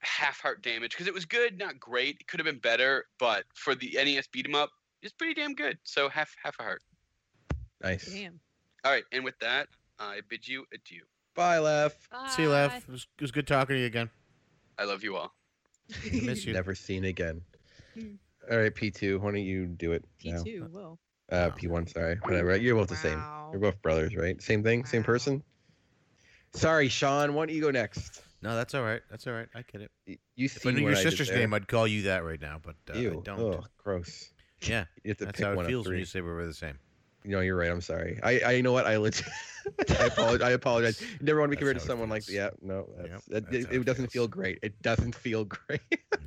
half 0.03 0.41
heart 0.41 0.62
damage 0.62 0.93
because 0.93 1.09
it 1.09 1.14
was 1.14 1.26
good, 1.26 1.59
not 1.59 1.78
great. 1.80 2.16
It 2.20 2.28
could 2.28 2.41
have 2.41 2.47
been 2.47 2.61
better, 2.61 3.05
but 3.18 3.45
for 3.55 3.74
the 3.74 3.99
NES 3.99 4.28
beat 4.28 4.47
'em 4.47 4.55
up, 4.55 4.70
it's 5.03 5.12
pretty 5.12 5.34
damn 5.34 5.55
good. 5.55 5.78
So 5.82 6.09
half 6.09 6.34
half 6.43 6.57
a 6.61 6.62
heart. 6.62 6.82
nice. 7.82 8.05
Damn. 8.05 8.41
All 8.84 8.93
right, 8.93 9.05
and 9.12 9.24
with 9.24 9.38
that, 9.41 9.68
I 10.01 10.20
bid 10.28 10.48
you 10.48 10.64
adieu. 10.72 11.03
Bye, 11.34 11.59
left. 11.59 12.09
See 12.34 12.42
you, 12.42 12.51
Lev. 12.51 12.72
It 12.74 12.88
was, 12.90 13.07
it 13.18 13.22
was 13.22 13.30
good 13.30 13.46
talking 13.46 13.76
to 13.76 13.80
you 13.80 13.86
again. 13.86 14.11
I 14.78 14.84
love 14.84 15.05
you 15.05 15.16
all. 15.16 15.32
Miss 16.12 16.44
you. 16.46 16.53
Never 16.55 16.74
seen 16.74 17.05
again. 17.05 17.42
Hmm. 17.94 18.14
All 18.51 18.59
right, 18.59 18.74
P2. 18.74 19.18
Why 19.20 19.30
don't 19.32 19.40
you 19.42 19.66
do 19.66 19.92
it 19.92 20.05
now? 20.24 20.42
P2. 20.42 20.70
Whoa. 20.70 20.98
Uh, 21.30 21.51
P1. 21.51 21.92
Sorry. 21.92 22.16
Whatever. 22.22 22.57
You're 22.57 22.74
both 22.74 22.88
the 22.88 22.96
same. 22.96 23.18
Wow. 23.18 23.51
You're 23.53 23.61
both 23.61 23.80
brothers, 23.82 24.16
right? 24.16 24.40
Same 24.42 24.62
thing. 24.64 24.84
Same 24.86 25.03
Wow. 25.03 25.07
person. 25.07 25.42
Sorry, 26.55 26.88
Sean. 26.88 27.34
Why 27.34 27.46
don't 27.46 27.55
you 27.55 27.61
go 27.61 27.70
next? 27.70 28.22
No, 28.42 28.57
that's 28.57 28.74
all 28.74 28.82
right. 28.82 29.03
That's 29.11 29.26
all 29.26 29.34
right. 29.34 29.46
I 29.55 29.62
get 29.70 29.82
it. 29.82 29.90
Y- 30.09 30.18
You 30.34 30.46
If 30.46 30.57
I 30.66 30.70
see 30.70 30.72
knew 30.72 30.82
what 30.84 30.88
your 30.88 30.96
sister's 30.96 31.28
there. 31.28 31.38
name, 31.38 31.55
I'd 31.55 31.68
call 31.68 31.86
you 31.86 32.03
that 32.03 32.24
right 32.24 32.40
now, 32.40 32.59
but 32.62 32.74
uh, 32.92 32.98
Ew. 32.98 33.20
I 33.20 33.22
don't. 33.22 33.40
Oh, 33.40 33.64
gross. 33.78 34.30
Yeah, 34.62 34.84
You 35.05 35.11
have 35.11 35.18
to 35.18 35.24
that's 35.26 35.38
pick 35.38 35.46
how 35.46 35.55
one 35.55 35.64
it 35.64 35.68
of 35.68 35.70
feels 35.70 35.86
when 35.86 35.92
three. 35.92 35.98
you 36.01 36.05
say 36.07 36.20
we're 36.20 36.44
the 36.46 36.53
same. 36.55 36.78
No, 37.25 37.41
you're 37.41 37.57
right. 37.57 37.71
I'm 37.71 37.81
sorry. 37.83 38.18
I, 38.23 38.41
I 38.41 38.51
you 38.53 38.62
know 38.62 38.73
what? 38.73 38.87
I 38.87 38.97
legit. 38.97 39.27
I 40.01 40.07
apologize. 40.07 40.47
I 40.47 40.51
apologize. 40.53 41.01
You 41.01 41.09
never 41.21 41.39
want 41.41 41.51
to 41.51 41.57
be 41.57 41.59
compared 41.59 41.79
to 41.79 41.85
someone 41.85 42.09
like 42.09 42.23
feels. 42.25 42.35
yeah. 42.37 42.51
No, 42.62 42.87
that's, 42.97 43.09
Yep, 43.11 43.23
that, 43.29 43.45
that's 43.53 43.57
it, 43.57 43.73
it 43.73 43.77
it 43.81 43.85
doesn't 43.85 44.05
feels. 44.07 44.12
feel 44.12 44.29
great. 44.29 44.59
It 44.62 44.81
doesn't 44.83 45.14
feel 45.14 45.45
great. 45.66 45.81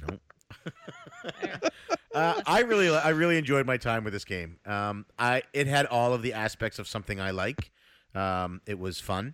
Nope. 0.10 0.22
Uh, 2.14 2.40
I 2.46 2.62
really, 2.62 2.96
I 2.96 3.10
really 3.10 3.40
enjoyed 3.40 3.66
my 3.66 3.78
time 3.78 4.04
with 4.04 4.14
this 4.14 4.24
game. 4.24 4.58
Um, 4.68 5.08
I 5.18 5.42
it 5.52 5.66
had 5.66 5.88
all 5.88 6.14
of 6.14 6.22
the 6.22 6.34
aspects 6.34 6.78
of 6.78 6.88
something 6.88 7.20
I 7.20 7.32
like. 7.32 7.72
Um, 8.14 8.62
it 8.68 8.78
was 8.78 9.00
fun. 9.00 9.34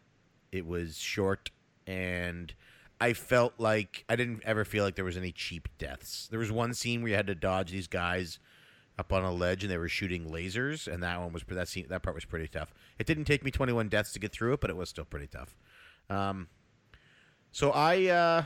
It 0.53 0.65
was 0.65 0.97
short, 0.97 1.51
and 1.85 2.53
I 3.01 3.11
felt 3.11 3.55
like 3.57 4.05
I 4.07 4.15
didn't 4.15 4.43
ever 4.45 4.63
feel 4.63 4.85
like 4.85 4.95
there 4.95 5.03
was 5.03 5.17
any 5.17 5.33
cheap 5.33 5.67
deaths. 5.77 6.29
There 6.31 6.39
was 6.39 6.53
one 6.53 6.73
scene 6.73 7.01
where 7.01 7.09
you 7.09 7.15
had 7.17 7.27
to 7.27 7.35
dodge 7.35 7.71
these 7.71 7.87
guys 7.87 8.39
up 8.99 9.13
on 9.13 9.23
a 9.23 9.31
ledge 9.31 9.63
and 9.63 9.71
they 9.71 9.77
were 9.77 9.87
shooting 9.87 10.29
lasers, 10.29 10.91
and 10.91 11.01
that 11.01 11.19
one 11.19 11.31
was 11.31 11.43
that 11.47 11.69
scene 11.69 11.85
that 11.89 12.03
part 12.03 12.13
was 12.13 12.25
pretty 12.25 12.47
tough. 12.47 12.73
It 12.99 13.07
didn't 13.07 13.25
take 13.25 13.43
me 13.43 13.49
21 13.49 13.87
deaths 13.87 14.11
to 14.13 14.19
get 14.19 14.33
through 14.33 14.53
it, 14.53 14.59
but 14.59 14.69
it 14.69 14.75
was 14.75 14.89
still 14.89 15.05
pretty 15.05 15.27
tough. 15.27 15.55
Um, 16.09 16.49
so 17.51 17.71
I 17.71 18.07
uh, 18.07 18.43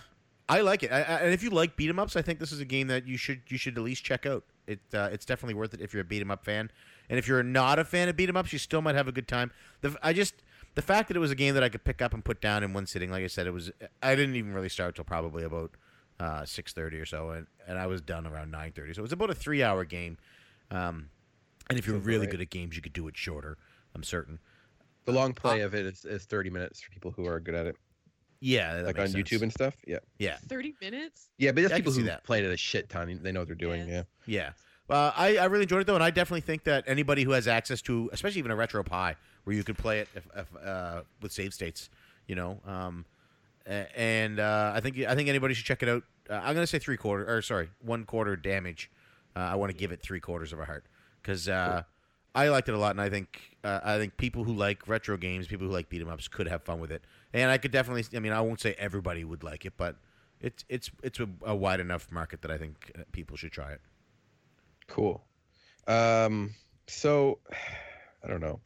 I 0.47 0.61
like 0.61 0.83
it, 0.83 0.91
I, 0.91 0.99
I, 1.01 1.15
and 1.21 1.33
if 1.33 1.41
you 1.41 1.49
like 1.49 1.75
beat 1.75 1.89
'em 1.89 1.97
ups, 1.99 2.15
I 2.15 2.21
think 2.21 2.39
this 2.39 2.51
is 2.51 2.59
a 2.59 2.65
game 2.65 2.87
that 2.87 3.07
you 3.07 3.17
should 3.17 3.41
you 3.47 3.57
should 3.57 3.77
at 3.77 3.83
least 3.83 4.03
check 4.03 4.25
out. 4.25 4.43
It 4.67 4.79
uh, 4.93 5.09
it's 5.11 5.25
definitely 5.25 5.55
worth 5.55 5.73
it 5.73 5.81
if 5.81 5.91
you're 5.93 6.01
a 6.01 6.05
beat 6.05 6.21
'em 6.21 6.29
up 6.31 6.45
fan, 6.45 6.69
and 7.09 7.17
if 7.17 7.27
you're 7.27 7.43
not 7.43 7.79
a 7.79 7.83
fan 7.83 8.07
of 8.07 8.15
beat 8.15 8.29
'em 8.29 8.37
ups, 8.37 8.53
you 8.53 8.59
still 8.59 8.81
might 8.81 8.95
have 8.95 9.07
a 9.07 9.11
good 9.11 9.27
time. 9.27 9.51
The, 9.81 9.97
I 10.03 10.13
just 10.13 10.35
the 10.75 10.81
fact 10.81 11.07
that 11.07 11.17
it 11.17 11.19
was 11.19 11.31
a 11.31 11.35
game 11.35 11.53
that 11.55 11.63
I 11.63 11.69
could 11.69 11.83
pick 11.83 12.01
up 12.01 12.13
and 12.13 12.23
put 12.23 12.41
down 12.41 12.63
in 12.63 12.73
one 12.73 12.85
sitting, 12.85 13.09
like 13.09 13.23
I 13.23 13.27
said, 13.27 13.47
it 13.47 13.51
was. 13.51 13.71
I 14.01 14.15
didn't 14.15 14.35
even 14.35 14.53
really 14.53 14.69
start 14.69 14.95
till 14.95 15.03
probably 15.03 15.43
about 15.43 15.71
uh, 16.19 16.45
six 16.45 16.73
thirty 16.73 16.97
or 16.97 17.05
so, 17.05 17.31
and, 17.31 17.47
and 17.67 17.77
I 17.77 17.87
was 17.87 18.01
done 18.01 18.27
around 18.27 18.51
nine 18.51 18.71
thirty. 18.71 18.93
So 18.93 18.99
it 18.99 19.03
was 19.03 19.11
about 19.11 19.29
a 19.29 19.35
three 19.35 19.63
hour 19.63 19.83
game. 19.85 20.17
Um, 20.71 21.09
and 21.69 21.79
if 21.79 21.85
you're 21.87 21.95
Sounds 21.97 22.05
really 22.07 22.21
right. 22.21 22.31
good 22.31 22.41
at 22.41 22.49
games, 22.49 22.75
you 22.75 22.81
could 22.81 22.93
do 22.93 23.07
it 23.07 23.15
shorter. 23.17 23.57
I'm 23.95 24.03
certain. 24.03 24.39
the 25.05 25.11
long 25.11 25.33
play 25.33 25.61
of 25.61 25.73
it 25.75 25.85
is, 25.85 26.05
is 26.05 26.25
30 26.25 26.49
minutes 26.49 26.81
for 26.81 26.91
people 26.91 27.11
who 27.11 27.25
are 27.27 27.39
good 27.39 27.55
at 27.55 27.65
it, 27.67 27.75
Yeah, 28.39 28.75
that 28.77 28.85
like 28.85 28.99
on 28.99 29.07
sense. 29.09 29.29
YouTube 29.29 29.41
and 29.43 29.51
stuff. 29.51 29.75
Yeah. 29.87 29.99
Yeah, 30.17 30.37
30 30.47 30.75
minutes? 30.81 31.29
Yeah, 31.37 31.51
but 31.51 31.57
there's 31.61 31.71
I 31.71 31.75
can 31.75 31.83
people 31.85 31.93
who 31.93 32.03
that. 32.03 32.23
played 32.23 32.43
it 32.43 32.51
a 32.51 32.57
shit 32.57 32.89
ton. 32.89 33.19
They 33.21 33.31
know 33.31 33.41
what 33.41 33.47
they're 33.47 33.55
doing. 33.55 33.87
Yes. 33.87 34.05
Yeah. 34.25 34.51
Yeah. 34.89 34.95
Uh, 34.95 35.11
I, 35.15 35.37
I 35.37 35.45
really 35.45 35.63
enjoyed 35.63 35.81
it 35.81 35.87
though, 35.87 35.95
and 35.95 36.03
I 36.03 36.09
definitely 36.11 36.41
think 36.41 36.65
that 36.65 36.83
anybody 36.87 37.23
who 37.23 37.31
has 37.31 37.47
access 37.47 37.81
to, 37.83 38.09
especially 38.13 38.39
even 38.39 38.51
a 38.51 38.55
RetroPie, 38.55 39.15
where 39.45 39.55
you 39.55 39.63
could 39.63 39.77
play 39.77 39.99
it 39.99 40.09
if, 40.15 40.27
if, 40.35 40.47
uh, 40.65 41.01
with 41.21 41.31
save 41.31 41.53
states, 41.53 41.89
you 42.27 42.35
know, 42.35 42.59
um, 42.65 43.05
and 43.65 44.39
uh, 44.39 44.73
I 44.75 44.81
think 44.81 44.99
I 44.99 45.15
think 45.15 45.29
anybody 45.29 45.53
should 45.53 45.65
check 45.65 45.81
it 45.83 45.89
out. 45.89 46.03
Uh, 46.29 46.33
I'm 46.43 46.53
gonna 46.53 46.67
say 46.67 46.79
three 46.79 46.97
quarter, 46.97 47.25
or 47.33 47.41
sorry, 47.41 47.69
one 47.81 48.03
quarter 48.05 48.35
damage. 48.35 48.91
Uh, 49.35 49.39
I 49.39 49.55
want 49.55 49.71
to 49.71 49.77
give 49.77 49.91
it 49.91 50.01
three 50.01 50.19
quarters 50.19 50.53
of 50.53 50.59
a 50.59 50.65
heart 50.65 50.85
because 51.21 51.47
uh, 51.49 51.83
I 52.35 52.49
liked 52.49 52.69
it 52.69 52.75
a 52.75 52.77
lot, 52.77 52.91
and 52.91 53.01
I 53.01 53.09
think 53.09 53.57
uh, 53.63 53.79
I 53.83 53.97
think 53.97 54.17
people 54.17 54.43
who 54.43 54.53
like 54.53 54.87
retro 54.87 55.17
games, 55.17 55.47
people 55.47 55.67
who 55.67 55.73
like 55.73 55.89
beat 55.89 56.01
'em 56.01 56.09
ups, 56.09 56.27
could 56.27 56.47
have 56.47 56.63
fun 56.63 56.79
with 56.79 56.91
it. 56.91 57.03
And 57.33 57.49
I 57.49 57.57
could 57.57 57.71
definitely, 57.71 58.05
I 58.15 58.19
mean, 58.19 58.33
I 58.33 58.41
won't 58.41 58.59
say 58.61 58.75
everybody 58.77 59.23
would 59.23 59.43
like 59.43 59.65
it, 59.65 59.73
but 59.77 59.95
it's 60.39 60.65
it's 60.69 60.91
it's 61.01 61.19
a, 61.19 61.27
a 61.43 61.55
wide 61.55 61.79
enough 61.79 62.11
market 62.11 62.41
that 62.43 62.51
I 62.51 62.57
think 62.57 62.91
uh, 62.97 63.03
people 63.11 63.37
should 63.37 63.51
try 63.51 63.71
it. 63.71 63.81
Cool. 64.87 65.23
Um. 65.87 66.53
So, 66.87 67.39
I 68.23 68.27
don't 68.27 68.41
know. 68.41 68.59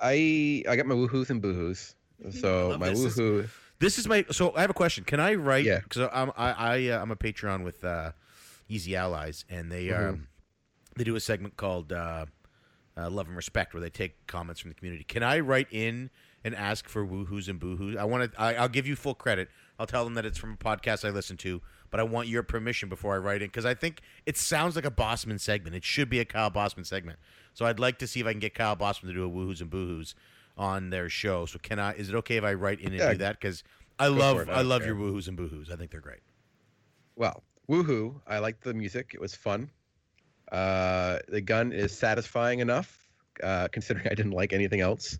I 0.00 0.62
I 0.68 0.76
got 0.76 0.86
my 0.86 0.94
woohoos 0.94 1.30
and 1.30 1.42
boohoos. 1.42 1.94
So 2.30 2.76
my. 2.78 2.90
This- 2.90 3.00
woohoo. 3.18 3.48
This 3.80 3.98
is 3.98 4.08
my. 4.08 4.24
So 4.32 4.54
I 4.56 4.60
have 4.62 4.70
a 4.70 4.74
question. 4.74 5.04
Can 5.04 5.20
I 5.20 5.34
write? 5.34 5.64
Yeah. 5.64 5.80
Because 5.80 6.08
I'm 6.12 6.30
I, 6.36 6.50
I 6.52 6.88
uh, 6.88 7.00
I'm 7.02 7.10
a 7.12 7.16
Patreon 7.16 7.62
with 7.64 7.84
uh, 7.84 8.10
Easy 8.68 8.94
Allies, 8.96 9.44
and 9.48 9.70
they 9.72 9.86
Mm-hmm. 9.86 10.08
um 10.08 10.28
they 10.96 11.04
do 11.04 11.14
a 11.14 11.20
segment 11.20 11.56
called 11.56 11.92
uh, 11.92 12.26
uh, 12.96 13.08
Love 13.08 13.28
and 13.28 13.36
Respect, 13.36 13.72
where 13.72 13.80
they 13.80 13.90
take 13.90 14.26
comments 14.26 14.60
from 14.60 14.70
the 14.70 14.74
community. 14.74 15.04
Can 15.04 15.22
I 15.22 15.38
write 15.38 15.68
in 15.70 16.10
and 16.42 16.56
ask 16.56 16.88
for 16.88 17.06
woohoos 17.06 17.48
and 17.48 17.60
boohoos? 17.60 17.96
I 17.96 18.04
want 18.04 18.32
to. 18.32 18.40
I'll 18.40 18.68
give 18.68 18.86
you 18.86 18.96
full 18.96 19.14
credit. 19.14 19.48
I'll 19.78 19.86
tell 19.86 20.02
them 20.04 20.14
that 20.14 20.26
it's 20.26 20.38
from 20.38 20.54
a 20.54 20.56
podcast 20.56 21.06
I 21.06 21.10
listen 21.10 21.36
to, 21.38 21.62
but 21.90 22.00
I 22.00 22.02
want 22.02 22.26
your 22.26 22.42
permission 22.42 22.88
before 22.88 23.14
I 23.14 23.18
write 23.18 23.42
in 23.42 23.48
because 23.48 23.64
I 23.64 23.74
think 23.74 24.00
it 24.26 24.36
sounds 24.36 24.74
like 24.74 24.84
a 24.84 24.90
Bosman 24.90 25.38
segment. 25.38 25.76
It 25.76 25.84
should 25.84 26.10
be 26.10 26.18
a 26.18 26.24
Kyle 26.24 26.50
Bosman 26.50 26.84
segment. 26.84 27.20
So 27.54 27.64
I'd 27.64 27.78
like 27.78 27.98
to 28.00 28.06
see 28.08 28.18
if 28.18 28.26
I 28.26 28.32
can 28.32 28.40
get 28.40 28.54
Kyle 28.54 28.74
Bosman 28.74 29.12
to 29.14 29.20
do 29.20 29.24
a 29.24 29.30
woohoos 29.30 29.60
and 29.60 29.70
boohoos 29.70 30.14
on 30.56 30.90
their 30.90 31.08
show. 31.08 31.46
So 31.46 31.60
can 31.60 31.78
I? 31.78 31.92
Is 31.94 32.08
it 32.08 32.14
okay 32.16 32.36
if 32.38 32.44
I 32.44 32.54
write 32.54 32.80
in 32.80 32.88
and 32.88 32.96
Yeah, 32.96 33.12
do 33.12 33.18
that? 33.18 33.40
Because 33.40 33.62
I 34.00 34.08
love 34.08 34.40
it, 34.40 34.48
I 34.48 34.54
I, 34.54 34.62
love 34.62 34.82
care. 34.82 34.94
your 34.94 34.96
woohoos 34.96 35.28
and 35.28 35.38
boohoos. 35.38 35.70
I 35.72 35.76
think 35.76 35.92
they're 35.92 36.00
great. 36.00 36.20
Well, 37.14 37.44
woohoo! 37.68 38.20
I 38.26 38.38
liked 38.38 38.62
the 38.64 38.74
music. 38.74 39.12
It 39.14 39.20
was 39.20 39.34
fun. 39.34 39.70
Uh, 40.50 41.18
the 41.28 41.40
gun 41.40 41.72
is 41.72 41.96
satisfying 41.96 42.60
enough, 42.60 42.98
uh, 43.42 43.68
considering 43.68 44.06
I 44.10 44.14
didn't 44.14 44.32
like 44.32 44.52
anything 44.52 44.80
else. 44.80 45.18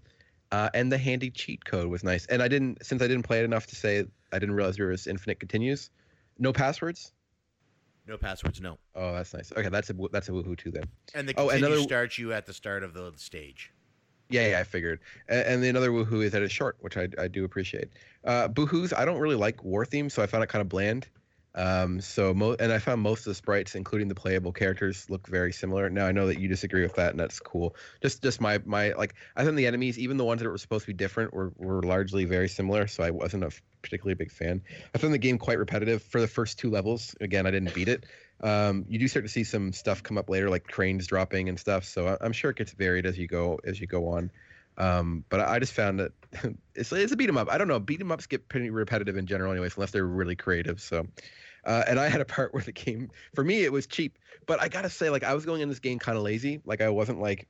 Uh, 0.51 0.70
and 0.73 0.91
the 0.91 0.97
handy 0.97 1.31
cheat 1.31 1.65
code 1.65 1.89
was 1.89 2.03
nice. 2.03 2.25
And 2.27 2.43
I 2.43 2.49
didn't, 2.49 2.85
since 2.85 3.03
I 3.03 3.07
didn't 3.07 3.25
play 3.25 3.41
it 3.41 3.45
enough 3.45 3.66
to 3.66 3.77
say, 3.77 4.05
I 4.33 4.39
didn't 4.39 4.55
realize 4.55 4.77
there 4.77 4.87
was 4.87 5.07
infinite 5.07 5.41
continues. 5.41 5.91
No 6.39 6.53
passwords. 6.55 7.12
No 8.07 8.16
passwords, 8.16 8.59
no. 8.59 8.79
Oh, 8.95 9.12
that's 9.12 9.35
nice. 9.35 9.53
Okay, 9.55 9.69
that's 9.69 9.91
a 9.91 9.95
that's 10.11 10.31
a 10.31 10.33
woohoo 10.33 10.57
too 10.57 10.70
then. 10.70 10.85
And 11.15 11.29
the 11.29 11.35
Oh, 11.37 11.49
continue 11.49 11.66
another- 11.66 11.83
starts 11.83 12.16
you 12.16 12.33
at 12.33 12.47
the 12.47 12.55
start 12.55 12.83
of 12.83 12.95
the 12.95 13.12
stage. 13.16 13.70
Yeah, 14.31 14.49
yeah, 14.49 14.61
I 14.61 14.65
figured. 14.65 15.01
And, 15.29 15.47
and 15.47 15.62
the 15.62 15.69
another 15.69 15.91
woohoo 15.91 16.25
is 16.25 16.33
that 16.33 16.41
it's 16.43 16.53
short, 16.53 16.77
which 16.81 16.97
I, 16.97 17.09
I 17.19 17.29
do 17.29 17.45
appreciate. 17.45 17.91
Uh, 18.25 18.49
boohoos, 18.49 18.95
I 18.97 19.05
don't 19.05 19.19
really 19.19 19.37
like 19.37 19.62
war 19.62 19.85
themes, 19.85 20.15
so 20.15 20.23
I 20.23 20.27
found 20.27 20.43
it 20.45 20.49
kind 20.49 20.62
of 20.62 20.69
bland. 20.70 21.07
Um, 21.55 22.01
so 22.01 22.35
mo- 22.35 22.57
and 22.59 22.73
I 22.73 22.79
found 22.79 23.01
most 23.01 23.20
of 23.20 23.25
the 23.27 23.35
sprites, 23.35 23.75
including 23.75 24.09
the 24.09 24.15
playable 24.15 24.53
characters, 24.53 25.09
look 25.11 25.27
very 25.27 25.53
similar. 25.53 25.91
Now 25.91 26.07
I 26.07 26.12
know 26.12 26.27
that 26.27 26.39
you 26.39 26.49
disagree 26.49 26.83
with 26.83 26.95
that, 26.97 27.11
and 27.11 27.20
that's 27.20 27.41
cool. 27.41 27.75
Just 28.03 28.23
just 28.23 28.41
my 28.41 28.61
my 28.65 28.93
like 28.93 29.15
I 29.35 29.45
think 29.45 29.57
the 29.57 29.66
enemies, 29.66 29.99
even 29.99 30.16
the 30.19 30.25
ones 30.25 30.43
that 30.43 30.49
were 30.49 30.59
supposed 30.59 30.85
to 30.85 30.89
be 30.89 30.97
different, 30.97 31.33
were 31.33 31.53
were 31.57 31.83
largely 31.83 32.25
very 32.27 32.49
similar. 32.49 32.87
So 32.87 33.03
I 33.03 33.11
wasn't 33.11 33.45
a 33.45 33.51
particularly 33.83 34.15
big 34.15 34.31
fan. 34.31 34.62
I 34.95 34.99
found 34.99 35.15
the 35.15 35.19
game 35.19 35.39
quite 35.39 35.59
repetitive 35.59 36.03
for 36.03 36.20
the 36.20 36.29
first 36.29 36.59
two 36.59 36.70
levels. 36.70 37.15
Again, 37.20 37.47
I 37.47 37.51
didn't 37.51 37.75
beat 37.75 37.89
it. 37.89 38.05
Um, 38.41 38.85
you 38.89 38.99
do 38.99 39.09
start 39.09 39.25
to 39.25 39.29
see 39.29 39.43
some 39.45 39.73
stuff 39.73 40.03
come 40.03 40.16
up 40.19 40.31
later, 40.31 40.49
like 40.49 40.65
cranes 40.65 41.07
dropping 41.07 41.49
and 41.49 41.59
stuff. 41.59 41.85
So 41.85 42.07
I- 42.07 42.19
I'm 42.20 42.33
sure 42.33 42.51
it 42.51 42.57
gets 42.57 42.73
varied 42.73 43.07
as 43.07 43.19
you 43.19 43.27
go 43.27 43.59
as 43.65 43.81
you 43.81 43.87
go 43.87 44.09
on. 44.09 44.31
Um, 44.78 45.24
but 45.28 45.40
I 45.40 45.59
just 45.59 45.72
found 45.72 45.98
that 45.98 46.12
it's 46.74 46.92
it's 46.92 47.12
a 47.12 47.16
beat 47.16 47.28
'em 47.28 47.36
up. 47.36 47.50
I 47.50 47.59
don't 47.59 47.68
know, 47.68 47.80
beat 47.80 48.00
'em 48.00 48.12
ups 48.12 48.26
get 48.26 48.48
pretty 48.48 48.70
repetitive 48.70 49.16
in 49.16 49.26
general, 49.26 49.50
anyways, 49.52 49.76
unless 49.76 49.90
they're 49.90 50.06
really 50.06 50.36
creative. 50.36 50.80
So, 50.80 51.06
uh, 51.64 51.82
and 51.86 51.98
I 51.98 52.09
had 52.09 52.20
a 52.20 52.24
part 52.24 52.55
where 52.55 52.62
the 52.62 52.72
game 52.72 53.10
for 53.34 53.42
me 53.42 53.64
it 53.64 53.72
was 53.72 53.86
cheap, 53.86 54.18
but 54.46 54.62
I 54.62 54.68
gotta 54.68 54.88
say, 54.88 55.10
like 55.10 55.24
I 55.24 55.34
was 55.34 55.44
going 55.44 55.60
in 55.60 55.68
this 55.68 55.80
game 55.80 55.98
kind 55.98 56.16
of 56.16 56.22
lazy. 56.22 56.60
Like 56.64 56.80
I 56.80 56.90
wasn't 56.90 57.20
like, 57.20 57.48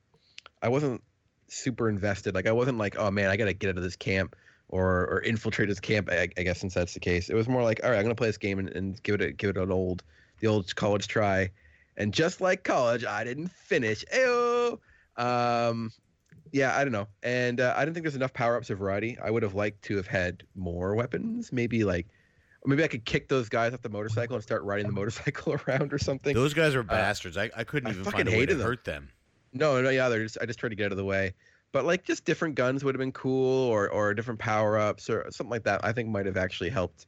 I 0.62 0.70
wasn't 0.70 1.02
super 1.48 1.88
invested. 1.88 2.34
Like 2.34 2.46
I 2.46 2.52
wasn't 2.52 2.78
like, 2.78 2.96
oh 2.98 3.10
man, 3.10 3.28
I 3.28 3.36
gotta 3.36 3.52
get 3.52 3.68
out 3.70 3.76
of 3.76 3.82
this 3.82 3.96
camp 3.96 4.34
or 4.70 5.06
or 5.06 5.20
infiltrate 5.20 5.68
this 5.68 5.80
camp. 5.80 6.08
I, 6.10 6.30
I 6.38 6.42
guess 6.42 6.60
since 6.60 6.72
that's 6.72 6.94
the 6.94 7.00
case, 7.00 7.28
it 7.28 7.34
was 7.34 7.46
more 7.46 7.62
like, 7.62 7.80
all 7.84 7.90
right, 7.90 7.98
I'm 7.98 8.04
gonna 8.04 8.14
play 8.14 8.28
this 8.28 8.38
game 8.38 8.58
and, 8.58 8.70
and 8.70 9.02
give 9.02 9.16
it 9.16 9.20
a, 9.20 9.32
give 9.32 9.50
it 9.50 9.58
an 9.58 9.70
old 9.70 10.02
the 10.40 10.46
old 10.46 10.74
college 10.74 11.08
try. 11.08 11.50
And 11.98 12.14
just 12.14 12.40
like 12.40 12.64
college, 12.64 13.04
I 13.04 13.24
didn't 13.24 13.50
finish. 13.50 14.04
Ayo. 14.14 14.78
Um, 15.16 15.90
yeah, 16.52 16.76
I 16.76 16.84
don't 16.84 16.92
know. 16.92 17.08
And 17.22 17.60
uh, 17.60 17.74
I 17.76 17.84
didn't 17.84 17.94
think 17.94 18.04
there's 18.04 18.16
enough 18.16 18.32
power 18.32 18.56
ups 18.56 18.70
or 18.70 18.76
variety. 18.76 19.18
I 19.22 19.30
would 19.30 19.42
have 19.42 19.54
liked 19.54 19.82
to 19.82 19.96
have 19.96 20.06
had 20.06 20.42
more 20.54 20.94
weapons. 20.94 21.52
Maybe 21.52 21.84
like, 21.84 22.06
maybe 22.64 22.84
I 22.84 22.88
could 22.88 23.04
kick 23.04 23.28
those 23.28 23.48
guys 23.48 23.72
off 23.72 23.82
the 23.82 23.88
motorcycle 23.88 24.34
and 24.36 24.42
start 24.42 24.62
riding 24.62 24.86
the 24.86 24.92
motorcycle 24.92 25.58
around 25.68 25.92
or 25.92 25.98
something. 25.98 26.34
Those 26.34 26.54
guys 26.54 26.74
are 26.74 26.82
bastards. 26.82 27.36
I, 27.36 27.50
I 27.56 27.64
couldn't 27.64 27.88
I 27.88 27.92
even 27.92 28.04
fucking 28.04 28.26
find 28.26 28.28
a 28.28 28.38
way 28.38 28.46
to 28.46 28.54
them. 28.54 28.66
hurt 28.66 28.84
them. 28.84 29.08
No, 29.52 29.80
no, 29.80 29.90
yeah, 29.90 30.08
they're 30.08 30.22
just 30.22 30.38
I 30.40 30.46
just 30.46 30.58
tried 30.58 30.70
to 30.70 30.74
get 30.74 30.86
out 30.86 30.92
of 30.92 30.98
the 30.98 31.04
way. 31.04 31.34
But 31.72 31.84
like 31.84 32.04
just 32.04 32.24
different 32.24 32.54
guns 32.54 32.84
would 32.84 32.94
have 32.94 33.00
been 33.00 33.12
cool, 33.12 33.68
or 33.68 33.88
or 33.90 34.14
different 34.14 34.40
power 34.40 34.78
ups, 34.78 35.10
or 35.10 35.26
something 35.30 35.50
like 35.50 35.64
that. 35.64 35.84
I 35.84 35.92
think 35.92 36.08
might 36.08 36.26
have 36.26 36.36
actually 36.36 36.70
helped. 36.70 37.06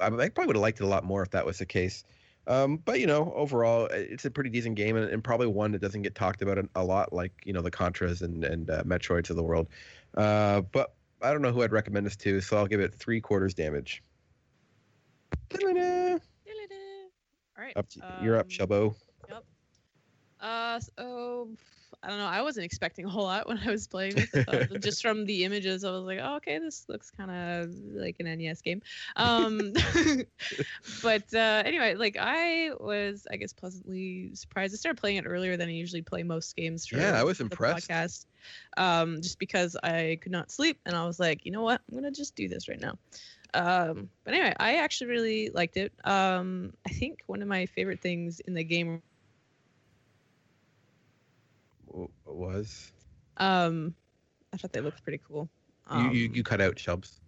I, 0.00 0.06
I 0.06 0.28
probably 0.28 0.46
would 0.46 0.56
have 0.56 0.62
liked 0.62 0.80
it 0.80 0.84
a 0.84 0.88
lot 0.88 1.04
more 1.04 1.22
if 1.22 1.30
that 1.30 1.46
was 1.46 1.58
the 1.58 1.66
case. 1.66 2.04
Um, 2.46 2.76
but 2.76 3.00
you 3.00 3.06
know, 3.06 3.32
overall, 3.34 3.86
it's 3.86 4.24
a 4.24 4.30
pretty 4.30 4.50
decent 4.50 4.76
game, 4.76 4.96
and, 4.96 5.10
and 5.10 5.24
probably 5.24 5.46
one 5.46 5.72
that 5.72 5.80
doesn't 5.80 6.02
get 6.02 6.14
talked 6.14 6.42
about 6.42 6.58
a, 6.58 6.68
a 6.74 6.84
lot, 6.84 7.12
like 7.12 7.32
you 7.44 7.52
know 7.52 7.62
the 7.62 7.70
Contras 7.70 8.22
and 8.22 8.44
and 8.44 8.70
uh, 8.70 8.82
Metroids 8.84 9.30
of 9.30 9.36
the 9.36 9.42
world. 9.42 9.68
Uh, 10.16 10.60
but 10.60 10.94
I 11.22 11.32
don't 11.32 11.42
know 11.42 11.52
who 11.52 11.62
I'd 11.62 11.72
recommend 11.72 12.04
this 12.04 12.16
to, 12.16 12.40
so 12.40 12.56
I'll 12.56 12.66
give 12.66 12.80
it 12.80 12.94
three 12.94 13.20
quarters 13.20 13.54
damage. 13.54 14.02
All 17.56 17.64
right. 17.64 17.76
Up 17.76 17.88
to, 17.90 18.00
you're 18.22 18.36
up, 18.36 18.46
um, 18.46 18.50
Shelbo. 18.50 18.94
Uh, 20.40 20.80
so 20.80 21.48
I 22.02 22.08
don't 22.08 22.18
know. 22.18 22.26
I 22.26 22.42
wasn't 22.42 22.64
expecting 22.66 23.06
a 23.06 23.08
whole 23.08 23.24
lot 23.24 23.48
when 23.48 23.58
I 23.58 23.70
was 23.70 23.86
playing 23.86 24.16
this. 24.16 24.38
Uh, 24.46 24.64
just 24.78 25.02
from 25.02 25.24
the 25.24 25.44
images, 25.44 25.84
I 25.84 25.90
was 25.90 26.04
like, 26.04 26.18
oh, 26.22 26.36
okay, 26.36 26.58
this 26.58 26.84
looks 26.88 27.10
kind 27.10 27.30
of 27.30 27.70
like 27.94 28.16
an 28.20 28.26
NES 28.26 28.60
game. 28.62 28.82
Um, 29.16 29.72
but 31.02 31.32
uh, 31.34 31.62
anyway, 31.64 31.94
like 31.94 32.16
I 32.20 32.70
was, 32.78 33.26
I 33.30 33.36
guess, 33.36 33.52
pleasantly 33.52 34.34
surprised. 34.34 34.74
I 34.74 34.76
started 34.76 35.00
playing 35.00 35.16
it 35.18 35.24
earlier 35.26 35.56
than 35.56 35.68
I 35.68 35.72
usually 35.72 36.02
play 36.02 36.22
most 36.22 36.54
games. 36.56 36.90
Yeah, 36.92 37.18
I 37.18 37.24
was 37.24 37.40
impressed. 37.40 37.90
Podcast, 37.90 38.26
um, 38.76 39.20
just 39.22 39.38
because 39.38 39.76
I 39.82 40.18
could 40.20 40.32
not 40.32 40.50
sleep, 40.50 40.80
and 40.86 40.94
I 40.96 41.06
was 41.06 41.18
like, 41.18 41.44
you 41.46 41.52
know 41.52 41.62
what, 41.62 41.80
I'm 41.88 41.96
gonna 41.96 42.10
just 42.10 42.36
do 42.36 42.48
this 42.48 42.68
right 42.68 42.80
now. 42.80 42.98
Um, 43.54 44.10
but 44.24 44.34
anyway, 44.34 44.54
I 44.58 44.76
actually 44.76 45.10
really 45.10 45.50
liked 45.50 45.76
it. 45.76 45.92
Um, 46.04 46.72
I 46.86 46.90
think 46.90 47.20
one 47.26 47.42
of 47.42 47.48
my 47.48 47.66
favorite 47.66 48.00
things 48.00 48.40
in 48.40 48.54
the 48.54 48.64
game 48.64 49.02
w- 51.86 52.10
Was 52.34 52.92
Um, 53.36 53.94
I 54.52 54.56
thought 54.56 54.72
they 54.72 54.80
looked 54.80 55.02
pretty 55.02 55.20
cool. 55.26 55.48
Um, 55.86 56.06
you, 56.10 56.20
you 56.22 56.30
you 56.34 56.42
cut 56.42 56.60
out 56.60 56.76
Shelbs? 56.76 57.20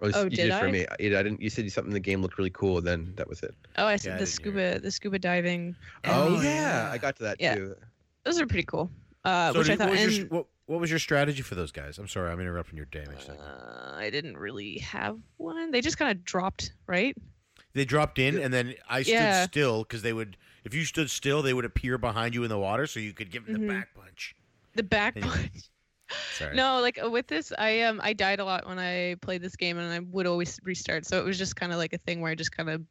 Or 0.00 0.10
Oh, 0.14 0.24
you 0.24 0.30
did 0.30 0.52
for 0.52 0.66
I? 0.68 0.70
me. 0.70 0.86
I, 0.86 0.94
I 0.94 1.22
didn't. 1.22 1.40
You 1.42 1.50
said 1.50 1.70
something 1.72 1.92
the 1.92 1.98
game 2.00 2.22
looked 2.22 2.38
really 2.38 2.50
cool. 2.50 2.80
Then 2.80 3.12
that 3.16 3.28
was 3.28 3.42
it. 3.42 3.54
oh, 3.76 3.86
I 3.86 3.96
said 3.96 4.12
I 4.12 4.14
the 4.14 4.18
didn't 4.20 4.28
scuba, 4.34 4.78
the 4.78 4.90
scuba 4.90 5.18
diving. 5.18 5.74
Oh 6.04 6.34
and- 6.34 6.44
yeah, 6.44 6.88
I 6.92 6.98
got 6.98 7.16
to 7.16 7.24
that 7.24 7.40
Yeah. 7.40 7.54
too. 7.56 7.74
those 8.24 8.40
are 8.40 8.46
pretty 8.46 8.64
cool. 8.64 8.90
Uh, 9.24 9.52
So 9.52 9.58
which 9.58 9.66
do 9.68 9.72
I 9.72 9.76
thought, 9.76 9.88
what, 9.88 9.98
was 9.98 10.16
your, 10.16 10.22
and, 10.22 10.30
what, 10.30 10.46
what 10.66 10.80
was 10.80 10.90
your 10.90 10.98
strategy 11.00 11.42
for 11.42 11.54
those 11.56 11.72
guys? 11.72 11.98
I'm 11.98 12.06
sorry, 12.08 12.30
I'm 12.30 12.40
interrupting 12.40 12.76
your 12.76 12.86
damage. 12.86 13.20
segment. 13.20 13.40
uh, 13.40 13.94
I 13.96 14.10
didn't 14.10 14.36
really 14.38 14.78
have 14.78 15.18
one. 15.38 15.70
They 15.72 15.80
just 15.80 15.98
kind 15.98 16.10
of 16.16 16.24
dropped, 16.24 16.72
right? 16.86 17.16
They 17.74 17.84
dropped 17.84 18.18
in, 18.20 18.38
and 18.38 18.52
then 18.54 18.74
I 18.88 19.02
stood 19.02 19.12
Yeah. 19.12 19.46
still 19.46 19.82
because 19.82 20.02
they 20.02 20.12
would. 20.12 20.36
If 20.68 20.74
you 20.74 20.84
stood 20.84 21.08
still, 21.08 21.40
they 21.40 21.54
would 21.54 21.64
appear 21.64 21.96
behind 21.96 22.34
you 22.34 22.44
in 22.44 22.50
the 22.50 22.58
water, 22.58 22.86
so 22.86 23.00
you 23.00 23.14
could 23.14 23.30
give 23.30 23.46
them 23.46 23.54
Mhm. 23.54 23.68
the 23.68 23.72
back 23.72 23.94
punch. 23.94 24.34
The 24.74 24.82
back 24.82 25.18
punch. 25.18 25.70
Sorry. 26.36 26.54
No, 26.54 26.82
like 26.82 27.02
uh, 27.02 27.08
with 27.08 27.26
this, 27.26 27.54
I 27.56 27.80
um 27.82 28.02
I 28.04 28.12
died 28.12 28.38
a 28.38 28.44
lot 28.44 28.66
when 28.68 28.78
I 28.78 29.14
played 29.22 29.40
this 29.40 29.56
game, 29.56 29.78
and 29.78 29.90
I 29.90 30.00
would 30.00 30.26
always 30.26 30.60
restart. 30.64 31.06
So 31.06 31.18
it 31.18 31.24
was 31.24 31.38
just 31.38 31.56
kind 31.56 31.72
of 31.72 31.78
like 31.78 31.94
a 31.94 31.98
thing 31.98 32.20
where 32.20 32.30
I 32.30 32.34
just 32.34 32.54
kind 32.54 32.68
of, 32.68 32.82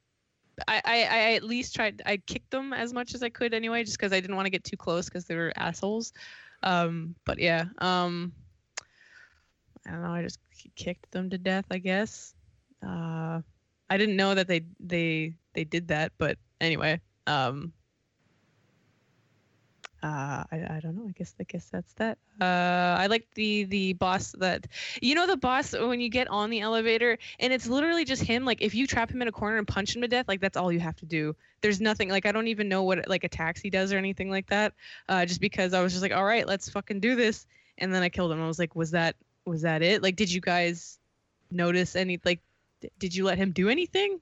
I, 0.68 0.82
I 0.84 0.96
I 1.04 1.34
at 1.34 1.44
least 1.44 1.76
tried. 1.76 2.02
I 2.04 2.18
kicked 2.18 2.50
them 2.50 2.74
as 2.74 2.94
much 2.94 3.14
as 3.14 3.22
I 3.22 3.30
could 3.30 3.54
anyway, 3.54 3.84
just 3.84 3.96
because 4.00 4.12
I 4.12 4.20
didn't 4.22 4.38
want 4.38 4.48
to 4.48 4.52
get 4.52 4.64
too 4.64 4.78
close 4.78 5.06
because 5.06 5.26
they 5.26 5.36
were 5.36 5.54
assholes. 5.56 6.14
Um, 6.64 7.14
but 7.26 7.38
yeah, 7.38 7.66
um, 7.78 8.34
I 9.86 9.92
don't 9.92 10.02
know. 10.02 10.14
I 10.14 10.24
just 10.24 10.40
kicked 10.76 11.12
them 11.12 11.30
to 11.30 11.38
death, 11.38 11.66
I 11.70 11.78
guess. 11.78 12.34
Uh, 12.84 13.42
I 13.88 13.98
didn't 13.98 14.16
know 14.16 14.34
that 14.34 14.48
they 14.48 14.62
they 14.80 15.36
they 15.54 15.64
did 15.64 15.88
that, 15.90 16.12
but 16.18 16.40
anyway, 16.60 17.00
um. 17.28 17.74
Uh, 20.04 20.44
I, 20.52 20.66
I 20.70 20.80
don't 20.82 20.96
know. 20.96 21.08
I 21.10 21.12
guess 21.12 21.34
I 21.40 21.44
guess 21.44 21.70
that's 21.70 21.92
that. 21.94 22.20
Uh, 22.40 22.96
I 23.00 23.08
like 23.08 23.28
the 23.34 23.64
the 23.64 23.94
boss 23.94 24.32
that 24.34 24.68
you 25.02 25.16
know 25.16 25.26
the 25.26 25.38
boss 25.38 25.74
when 25.74 26.00
you 26.00 26.10
get 26.10 26.28
on 26.30 26.52
the 26.52 26.60
elevator 26.60 27.18
and 27.40 27.52
it's 27.52 27.68
literally 27.68 28.06
just 28.06 28.22
him. 28.22 28.46
Like 28.46 28.62
if 28.62 28.76
you 28.76 28.86
trap 28.86 29.10
him 29.10 29.24
in 29.24 29.28
a 29.28 29.32
corner 29.32 29.58
and 29.58 29.68
punch 29.68 29.96
him 29.96 30.04
to 30.04 30.08
death, 30.08 30.28
like 30.28 30.40
that's 30.40 30.56
all 30.56 30.72
you 30.72 30.80
have 30.80 30.96
to 30.98 31.06
do. 31.08 31.36
There's 31.62 31.82
nothing 31.82 32.10
like 32.10 32.28
I 32.28 32.32
don't 32.32 32.48
even 32.48 32.70
know 32.70 32.84
what 32.84 33.08
like 33.08 33.24
attacks 33.24 33.60
he 33.60 33.72
does 33.72 33.92
or 33.92 33.98
anything 33.98 34.30
like 34.30 34.48
that. 34.48 34.74
Uh, 35.10 35.26
just 35.26 35.42
because 35.42 35.74
I 35.74 35.82
was 35.82 35.94
just 35.94 36.04
like, 36.04 36.14
all 36.14 36.24
right, 36.24 36.48
let's 36.48 36.70
fucking 36.70 37.00
do 37.00 37.16
this, 37.16 37.48
and 37.80 37.92
then 37.92 38.04
I 38.04 38.10
killed 38.10 38.32
him. 38.32 38.42
I 38.42 38.48
was 38.48 38.60
like, 38.60 38.76
was 38.76 38.92
that 38.92 39.16
was 39.46 39.64
that 39.64 39.82
it? 39.82 40.04
Like, 40.04 40.16
did 40.16 40.32
you 40.32 40.42
guys 40.42 41.00
notice 41.50 41.96
any 41.96 42.20
like? 42.24 42.42
d- 42.82 42.92
Did 43.00 43.16
you 43.16 43.26
let 43.26 43.40
him 43.40 43.52
do 43.52 43.68
anything? 43.68 44.20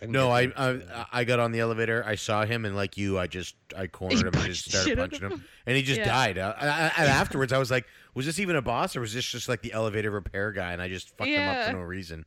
Didn't 0.00 0.12
No, 0.12 0.30
I, 0.30 0.52
I 0.56 1.06
I 1.12 1.24
got 1.24 1.40
on 1.40 1.52
the 1.52 1.60
elevator. 1.60 2.04
I 2.06 2.14
saw 2.14 2.44
him, 2.44 2.64
and 2.64 2.74
like 2.76 2.96
you, 2.96 3.18
I 3.18 3.26
just 3.26 3.54
I 3.76 3.86
cornered 3.86 4.26
him 4.26 4.34
and 4.34 4.46
just 4.46 4.70
started 4.70 4.98
punching 4.98 5.30
him, 5.30 5.44
and 5.66 5.76
he 5.76 5.82
just 5.82 6.00
Yeah. 6.00 6.06
died. 6.06 6.38
Uh, 6.38 6.54
I, 6.58 6.66
I, 6.66 6.92
and 6.98 7.08
afterwards, 7.08 7.52
I 7.52 7.58
was 7.58 7.70
like, 7.70 7.86
was 8.14 8.26
this 8.26 8.38
even 8.38 8.56
a 8.56 8.62
boss, 8.62 8.96
or 8.96 9.00
was 9.00 9.14
this 9.14 9.24
just 9.24 9.48
like 9.48 9.62
the 9.62 9.72
elevator 9.72 10.10
repair 10.10 10.52
guy? 10.52 10.72
And 10.72 10.82
I 10.82 10.88
just 10.88 11.16
fucked 11.16 11.30
him 11.30 11.48
up 11.48 11.64
for 11.66 11.72
no 11.72 11.80
reason. 11.80 12.24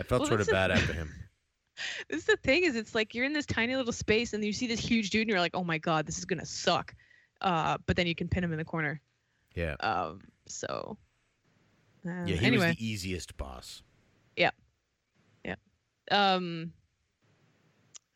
I 0.00 0.04
felt 0.04 0.20
Well, 0.20 0.28
sort 0.28 0.40
of 0.40 0.48
bad 0.48 0.70
after 0.70 0.92
him. 0.92 1.12
this 2.08 2.20
is 2.20 2.24
the 2.24 2.36
thing 2.36 2.64
is 2.64 2.74
it's 2.76 2.94
like 2.94 3.14
you're 3.14 3.24
in 3.24 3.32
this 3.32 3.46
tiny 3.46 3.76
little 3.76 3.92
space 3.92 4.32
and 4.32 4.44
you 4.44 4.52
see 4.52 4.66
this 4.66 4.80
huge 4.80 5.10
dude 5.10 5.22
and 5.22 5.30
you're 5.30 5.38
like 5.38 5.54
oh 5.54 5.62
my 5.62 5.78
god 5.78 6.06
this 6.06 6.18
is 6.18 6.24
gonna 6.24 6.44
suck 6.44 6.92
uh 7.40 7.78
but 7.86 7.94
then 7.94 8.04
you 8.06 8.16
can 8.16 8.26
pin 8.28 8.42
him 8.42 8.50
in 8.50 8.58
the 8.58 8.64
corner 8.64 9.00
Yeah, 9.54 9.76
um 9.80 10.20
so 10.46 10.98
uh, 12.04 12.10
yeah. 12.26 12.34
He 12.36 12.46
anyway 12.46 12.68
was 12.68 12.76
the 12.76 12.84
easiest 12.84 13.36
boss. 13.36 13.82
Yeah. 14.36 14.50
Yeah. 15.44 15.54
Um 16.10 16.72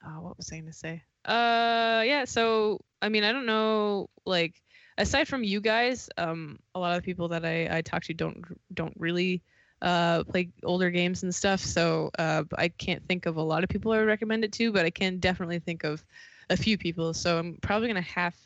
oh, 0.06 0.20
what 0.20 0.36
was 0.36 0.52
i 0.52 0.58
gonna 0.58 0.72
say? 0.72 1.02
Uh 1.24 2.02
yeah 2.04 2.24
so 2.24 2.80
i 3.00 3.08
mean 3.08 3.22
i 3.22 3.32
don't 3.32 3.46
know 3.46 4.08
like 4.26 4.60
aside 4.98 5.28
from 5.28 5.44
you 5.44 5.60
guys 5.60 6.08
um 6.18 6.58
a 6.74 6.80
lot 6.80 6.96
of 6.96 7.04
people 7.04 7.28
that 7.28 7.44
i 7.44 7.78
i 7.78 7.80
talk 7.80 8.02
to 8.02 8.12
don't 8.12 8.44
don't 8.74 8.94
really 8.96 9.40
uh 9.82 10.24
play 10.24 10.48
older 10.64 10.90
games 10.90 11.22
and 11.22 11.34
stuff 11.34 11.60
so 11.60 12.10
uh 12.18 12.42
i 12.58 12.68
can't 12.68 13.06
think 13.06 13.26
of 13.26 13.36
a 13.36 13.42
lot 13.42 13.62
of 13.62 13.68
people 13.70 13.92
i 13.92 13.98
would 13.98 14.06
recommend 14.06 14.44
it 14.44 14.52
to 14.52 14.72
but 14.72 14.84
i 14.84 14.90
can 14.90 15.18
definitely 15.18 15.60
think 15.60 15.84
of 15.84 16.04
a 16.50 16.56
few 16.56 16.76
people 16.76 17.14
so 17.14 17.38
i'm 17.38 17.56
probably 17.62 17.88
gonna 17.88 18.00
half 18.00 18.36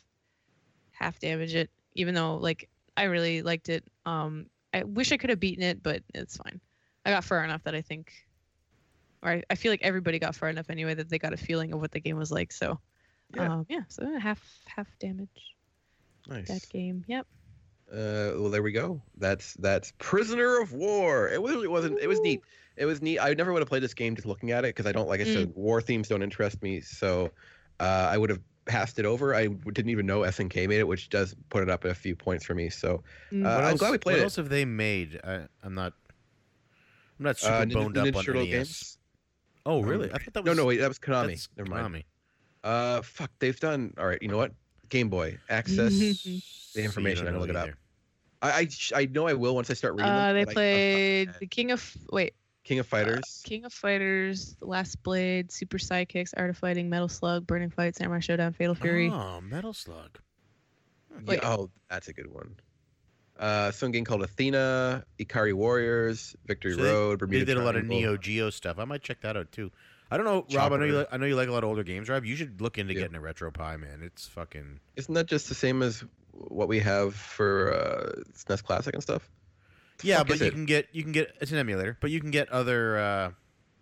half 0.91 1.19
damage 1.19 1.55
it 1.55 1.69
even 1.95 2.13
though 2.13 2.37
like 2.37 2.69
i 2.95 3.03
really 3.03 3.41
liked 3.41 3.69
it. 3.69 3.83
Um 4.05 4.47
i 4.73 4.83
wish 4.83 5.11
i 5.11 5.17
could 5.17 5.29
have 5.29 5.39
beaten 5.39 5.63
it 5.63 5.81
but 5.81 6.03
it's 6.13 6.37
fine. 6.37 6.59
I 7.05 7.11
got 7.11 7.23
far 7.23 7.43
enough 7.43 7.63
that 7.63 7.75
i 7.75 7.81
think 7.81 8.13
or 9.23 9.29
I, 9.31 9.43
I 9.49 9.55
feel 9.55 9.71
like 9.71 9.81
everybody 9.83 10.19
got 10.19 10.35
far 10.35 10.49
enough 10.49 10.69
anyway 10.69 10.93
that 10.93 11.09
they 11.09 11.19
got 11.19 11.33
a 11.33 11.37
feeling 11.37 11.73
of 11.73 11.79
what 11.81 11.91
the 11.91 11.99
game 11.99 12.17
was 12.17 12.31
like. 12.31 12.51
So, 12.51 12.79
Yeah. 13.35 13.53
um, 13.53 13.65
yeah, 13.69 13.81
so 13.87 14.17
half 14.19 14.41
half 14.65 14.87
damage 14.99 15.55
nice. 16.27 16.47
that 16.47 16.67
game. 16.69 17.03
Yep. 17.07 17.25
Uh, 17.91 18.35
well, 18.35 18.49
there 18.49 18.61
we 18.63 18.71
go. 18.73 19.01
That's 19.17 19.53
that's 19.55 19.93
Prisoner 19.97 20.59
of 20.59 20.73
War. 20.73 21.29
It 21.29 21.39
really 21.41 21.67
wasn't. 21.67 21.99
It 21.99 22.07
was 22.07 22.19
neat. 22.19 22.41
It 22.75 22.85
was 22.85 23.01
neat. 23.01 23.17
I 23.19 23.33
never 23.33 23.53
would 23.53 23.61
have 23.61 23.69
played 23.69 23.81
this 23.83 23.93
game 23.93 24.13
just 24.15 24.27
looking 24.27 24.51
at 24.51 24.65
it 24.65 24.75
because 24.75 24.85
I 24.85 24.91
don't 24.91 25.07
like 25.07 25.21
I 25.21 25.23
said 25.23 25.51
war 25.55 25.81
themes 25.81 26.09
don't 26.09 26.21
interest 26.21 26.61
me. 26.61 26.81
So 26.81 27.31
uh, 27.79 28.09
I 28.11 28.17
would 28.17 28.29
have 28.29 28.41
passed 28.65 28.99
it 28.99 29.05
over. 29.05 29.33
I 29.33 29.47
didn't 29.47 29.89
even 29.89 30.05
know 30.05 30.19
SNK 30.21 30.67
made 30.67 30.79
it, 30.79 30.87
which 30.87 31.09
does 31.09 31.33
put 31.49 31.63
it 31.63 31.69
up 31.69 31.85
a 31.85 31.95
few 31.95 32.13
points 32.15 32.43
for 32.45 32.53
me. 32.53 32.69
So 32.69 33.03
Mm. 33.31 33.45
Uh, 33.45 33.49
what 33.55 33.63
I'm 33.63 33.69
else, 33.71 33.79
glad 33.79 33.91
we 33.91 33.97
played 33.99 34.13
what 34.15 34.19
it. 34.19 34.23
else 34.23 34.35
have 34.35 34.49
they 34.49 34.65
made? 34.65 35.19
I, 35.23 35.45
I'm 35.63 35.73
not. 35.73 35.93
I'm 37.19 37.23
not 37.25 37.37
super 37.39 37.53
uh, 37.53 37.61
Ninja, 37.65 37.73
boned 37.73 37.95
the 37.95 38.01
up 38.01 38.07
Ninja 38.09 38.15
on 38.17 38.23
Turtle 38.25 38.41
NES. 38.45 38.51
games. 38.51 38.97
Oh, 39.67 39.81
really? 39.83 40.11
I 40.11 40.17
thought 40.17 40.33
that 40.33 40.43
was 40.45 40.55
no, 40.57 40.63
no. 40.63 40.67
wait, 40.67 40.77
that 40.77 40.87
was 40.87 40.97
Konami. 40.97 41.27
that's 41.27 41.49
Never 41.57 41.69
mind. 41.69 41.93
Konami. 41.95 42.03
Uh, 42.63 43.01
fuck, 43.01 43.29
they've 43.39 43.59
done. 43.59 43.93
All 43.97 44.07
right, 44.07 44.21
you 44.21 44.27
know 44.29 44.37
what? 44.37 44.53
Game 44.89 45.09
Boy 45.09 45.37
Access. 45.49 45.93
The 46.73 46.83
information. 46.83 47.25
So 47.25 47.27
I'm 47.29 47.33
gonna 47.33 47.39
look 47.45 47.53
know 47.53 47.63
it 47.63 47.69
up. 47.69 47.75
I, 48.41 48.51
I 48.51 49.01
I 49.01 49.05
know 49.07 49.27
I 49.27 49.33
will 49.33 49.55
once 49.55 49.71
I 49.71 49.73
start 49.73 49.95
reading. 49.95 50.11
Uh, 50.11 50.27
them, 50.27 50.35
they 50.35 50.43
but 50.45 50.51
I- 50.51 50.53
played 50.53 51.33
the 51.39 51.47
King 51.47 51.71
of 51.71 51.97
wait 52.11 52.33
King 52.63 52.77
of 52.79 52.85
Fighters. 52.85 53.41
King 53.45 53.65
of 53.65 53.73
Fighters, 53.73 54.55
Last 54.61 55.01
Blade, 55.01 55.51
Super 55.51 55.77
Sidekicks, 55.79 56.33
Art 56.37 56.49
of 56.51 56.57
Fighting, 56.57 56.87
Metal 56.89 57.07
Slug, 57.07 57.47
Burning 57.47 57.71
Fight, 57.71 57.95
Samurai 57.95 58.19
Showdown, 58.19 58.53
Fatal 58.53 58.75
Fury. 58.75 59.09
Oh, 59.09 59.41
Metal 59.41 59.73
Slug. 59.73 60.19
wait. 61.25 61.39
Yeah, 61.41 61.49
oh, 61.55 61.69
that's 61.89 62.09
a 62.09 62.13
good 62.13 62.31
one. 62.31 62.55
Uh, 63.39 63.71
some 63.71 63.91
game 63.91 64.03
called 64.05 64.23
Athena, 64.23 65.03
Ikari 65.19 65.53
Warriors, 65.53 66.35
Victory 66.45 66.73
So 66.73 66.81
they- 66.81 66.89
Road, 66.91 67.11
They 67.19 67.25
Bermuda 67.25 67.45
did 67.45 67.57
a 67.57 67.63
lot 67.63 67.75
of 67.75 67.85
Neo 67.85 68.17
Geo 68.17 68.49
stuff. 68.49 68.79
I 68.79 68.85
might 68.85 69.01
check 69.03 69.21
that 69.21 69.37
out 69.37 69.51
too. 69.51 69.71
I 70.09 70.15
don't 70.17 70.25
know, 70.25 70.45
Rob. 70.57 70.71
I 70.73 70.77
know 70.77 70.85
you. 70.85 70.97
Like, 70.99 71.07
I 71.11 71.17
know 71.17 71.25
you 71.25 71.35
like 71.35 71.49
a 71.49 71.51
lot 71.51 71.63
of 71.63 71.69
older 71.69 71.83
games, 71.83 72.07
Rob. 72.09 72.23
You 72.25 72.35
should 72.35 72.61
look 72.61 72.77
into 72.77 72.93
Yeah. 72.93 73.01
getting 73.01 73.17
a 73.17 73.19
RetroPie, 73.21 73.79
man. 73.79 74.01
It's 74.01 74.25
fucking. 74.27 74.79
Isn't 74.95 75.13
that 75.15 75.27
just 75.27 75.49
the 75.49 75.55
same 75.55 75.81
as 75.83 76.03
what 76.31 76.67
we 76.69 76.79
have 76.79 77.13
for 77.13 77.73
uh, 77.73 78.21
SNES 78.33 78.63
Classic 78.63 78.93
and 78.93 79.03
stuff? 79.03 79.29
The 79.99 80.07
Yeah, 80.07 80.23
but 80.23 80.39
you 80.39 80.45
it? 80.45 80.51
can 80.53 80.65
get 80.65 80.87
you 80.93 81.03
can 81.03 81.11
get 81.11 81.35
it's 81.41 81.51
an 81.51 81.57
emulator, 81.57 81.97
but 81.99 82.09
you 82.09 82.21
can 82.21 82.31
get 82.31 82.49
other 82.49 82.97
uh, 82.97 83.31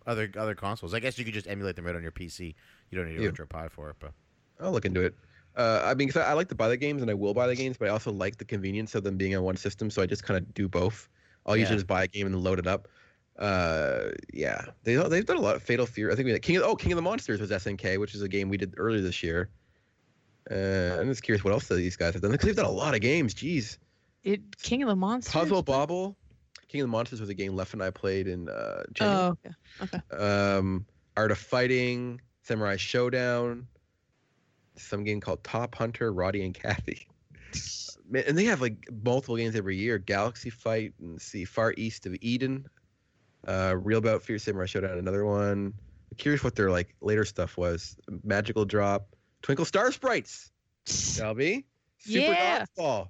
other 0.06 0.30
other 0.36 0.54
consoles. 0.56 0.94
I 0.94 1.00
guess 1.00 1.16
you 1.18 1.24
could 1.24 1.34
just 1.34 1.46
emulate 1.46 1.76
them 1.76 1.86
right 1.86 1.94
on 1.94 2.02
your 2.02 2.12
PC. 2.12 2.54
You 2.90 2.98
don't 2.98 3.08
need 3.08 3.20
a 3.20 3.22
Yeah. 3.22 3.28
RetroPie 3.30 3.70
for 3.70 3.90
it, 3.90 3.96
but 4.00 4.12
I'll 4.60 4.72
look 4.72 4.84
into 4.84 5.02
it. 5.02 5.14
Uh, 5.56 5.80
I 5.84 5.94
mean, 5.94 6.08
'cause 6.08 6.18
I 6.18 6.30
I 6.30 6.32
like 6.34 6.48
to 6.48 6.54
buy 6.54 6.68
the 6.68 6.76
games 6.76 7.00
and 7.02 7.10
I 7.10 7.14
will 7.14 7.32
buy 7.34 7.46
the 7.46 7.56
games, 7.56 7.76
but 7.78 7.88
I 7.88 7.90
also 7.90 8.12
like 8.12 8.36
the 8.36 8.44
convenience 8.44 8.94
of 8.94 9.04
them 9.04 9.16
being 9.16 9.34
on 9.34 9.42
one 9.42 9.56
system. 9.56 9.90
So 9.90 10.02
I 10.02 10.06
just 10.06 10.22
kind 10.22 10.36
of 10.38 10.52
do 10.54 10.68
both. 10.68 11.08
I'll 11.46 11.56
usually 11.56 11.76
just 11.76 11.86
buy 11.86 12.04
a 12.04 12.08
game 12.08 12.26
and 12.26 12.34
then 12.34 12.42
load 12.42 12.58
it 12.58 12.66
up. 12.66 12.88
Uh, 13.38 14.10
yeah, 14.32 14.62
they 14.84 14.96
they've 14.96 15.24
done 15.24 15.36
a 15.36 15.40
lot 15.40 15.56
of 15.56 15.62
Fatal 15.62 15.86
Fury. 15.86 16.12
I 16.12 16.16
think 16.16 16.26
we 16.26 16.32
had 16.32 16.42
King 16.42 16.56
of, 16.56 16.62
oh 16.64 16.74
King 16.76 16.92
of 16.92 16.96
the 16.96 17.02
Monsters 17.02 17.40
was 17.40 17.50
SNK, 17.50 17.98
which 17.98 18.14
is 18.14 18.22
a 18.22 18.28
game 18.28 18.48
we 18.48 18.56
did 18.56 18.74
earlier 18.76 19.00
this 19.02 19.22
year. 19.22 19.48
Uh, 20.50 20.98
I'm 21.00 21.08
just 21.08 21.22
curious 21.22 21.42
what 21.44 21.52
else 21.52 21.68
these 21.68 21.96
guys 21.96 22.14
have 22.14 22.22
done 22.22 22.30
because 22.32 22.46
They've 22.46 22.56
done 22.56 22.66
a 22.66 22.70
lot 22.70 22.94
of 22.94 23.00
games. 23.00 23.34
Jeez, 23.34 23.78
It 24.24 24.40
King 24.62 24.82
of 24.82 24.88
the 24.88 24.96
Monsters. 24.96 25.32
Puzzle 25.32 25.62
Bobble, 25.62 26.16
King 26.68 26.82
of 26.82 26.84
the 26.86 26.92
Monsters 26.92 27.20
was 27.20 27.28
a 27.28 27.34
game 27.34 27.54
Left 27.56 27.72
and 27.72 27.82
I 27.82 27.90
played 27.90 28.26
in 28.26 28.48
uh, 28.48 28.84
January. 28.92 29.36
Oh, 29.80 29.84
okay. 29.84 30.00
um, 30.16 30.86
Art 31.16 31.30
of 31.30 31.38
Fighting, 31.38 32.20
Samurai 32.42 32.76
Showdown, 32.76 33.66
some 34.76 35.04
game 35.04 35.20
called 35.20 35.42
Top 35.44 35.74
Hunter, 35.74 36.12
Roddy 36.12 36.44
and 36.44 36.54
Cathy. 36.54 37.06
And 38.14 38.38
they 38.38 38.44
have 38.44 38.60
like 38.60 38.88
multiple 39.02 39.36
games 39.36 39.56
every 39.56 39.76
year. 39.76 39.98
Galaxy 39.98 40.48
Fight 40.48 40.94
and 41.00 41.20
see 41.20 41.44
Far 41.44 41.74
East 41.76 42.06
of 42.06 42.14
Eden, 42.20 42.64
uh, 43.48 43.74
Real 43.82 44.00
Bout 44.00 44.22
Fear 44.22 44.38
Samurai 44.38 44.66
Showdown, 44.66 44.96
another 44.98 45.24
one. 45.24 45.74
I'm 46.12 46.16
curious 46.16 46.44
what 46.44 46.54
their 46.54 46.70
like 46.70 46.94
later 47.00 47.24
stuff 47.24 47.56
was. 47.56 47.96
Magical 48.22 48.64
Drop, 48.64 49.08
Twinkle 49.42 49.64
Star 49.64 49.90
Sprites, 49.90 50.52
Shelby, 50.86 51.66
Super 51.98 52.30
Yeah. 52.32 52.64
Dodgeball. 52.78 53.08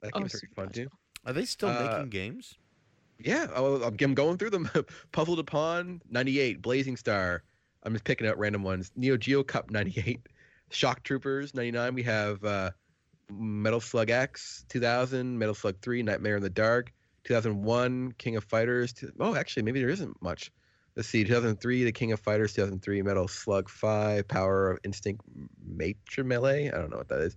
That 0.00 0.12
Oh, 0.14 0.20
game's 0.20 0.32
pretty 0.32 0.46
fun 0.54 0.70
too. 0.70 0.88
are 1.26 1.34
they 1.34 1.44
still 1.44 1.68
Uh, 1.68 1.82
making 1.86 2.08
games? 2.08 2.56
Yeah, 3.18 3.48
oh, 3.54 3.82
I'm, 3.82 3.94
I'm 4.00 4.14
going 4.14 4.38
through 4.38 4.50
them. 4.50 4.70
Puzzle 5.12 5.36
De 5.36 5.44
Pon 5.44 6.00
98, 6.08 6.62
Blazing 6.62 6.96
Star. 6.96 7.42
I'm 7.82 7.92
just 7.92 8.04
picking 8.04 8.26
out 8.26 8.38
random 8.38 8.62
ones. 8.62 8.90
Neo 8.96 9.18
Geo 9.18 9.42
Cup 9.42 9.70
98, 9.70 10.20
Shock 10.74 11.02
Troopers 11.02 11.54
99. 11.54 11.94
We 11.94 12.02
have 12.04 12.44
uh, 12.44 12.70
Metal 13.30 13.80
Slug 13.80 14.10
X 14.10 14.64
2000, 14.68 15.38
Metal 15.38 15.54
Slug 15.54 15.80
3, 15.80 16.02
Nightmare 16.02 16.36
in 16.36 16.42
the 16.42 16.50
Dark 16.50 16.92
2001, 17.24 18.12
King 18.18 18.36
of 18.36 18.44
Fighters. 18.44 18.92
Two, 18.92 19.12
oh, 19.20 19.34
actually, 19.34 19.62
maybe 19.62 19.80
there 19.80 19.90
isn't 19.90 20.20
much. 20.22 20.50
Let's 20.96 21.08
see, 21.08 21.24
2003, 21.24 21.84
The 21.84 21.92
King 21.92 22.12
of 22.12 22.20
Fighters 22.20 22.52
2003, 22.52 23.02
Metal 23.02 23.26
Slug 23.26 23.68
5, 23.68 24.28
Power 24.28 24.70
of 24.70 24.78
Instinct 24.84 25.22
Matrimelee. 25.68 26.72
I 26.72 26.78
don't 26.78 26.90
know 26.90 26.98
what 26.98 27.08
that 27.08 27.20
is. 27.20 27.36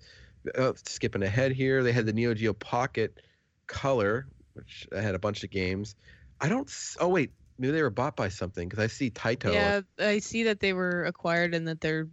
Oh, 0.55 0.73
skipping 0.85 1.23
ahead 1.23 1.51
here, 1.51 1.83
they 1.83 1.91
had 1.91 2.05
the 2.05 2.13
Neo 2.13 2.33
Geo 2.33 2.53
Pocket 2.53 3.19
Color, 3.65 4.27
which 4.53 4.87
I 4.95 5.01
had 5.01 5.15
a 5.15 5.19
bunch 5.19 5.43
of 5.43 5.49
games. 5.49 5.95
I 6.39 6.49
don't. 6.49 6.71
Oh 6.99 7.07
wait, 7.07 7.31
maybe 7.57 7.71
they 7.71 7.81
were 7.81 7.89
bought 7.89 8.15
by 8.15 8.29
something 8.29 8.67
because 8.67 8.83
I 8.83 8.87
see 8.87 9.09
Taito. 9.09 9.53
Yeah, 9.53 9.81
I 9.99 10.19
see 10.19 10.43
that 10.43 10.59
they 10.59 10.73
were 10.73 11.03
acquired 11.03 11.53
and 11.53 11.67
that 11.67 11.81
they're. 11.81 12.07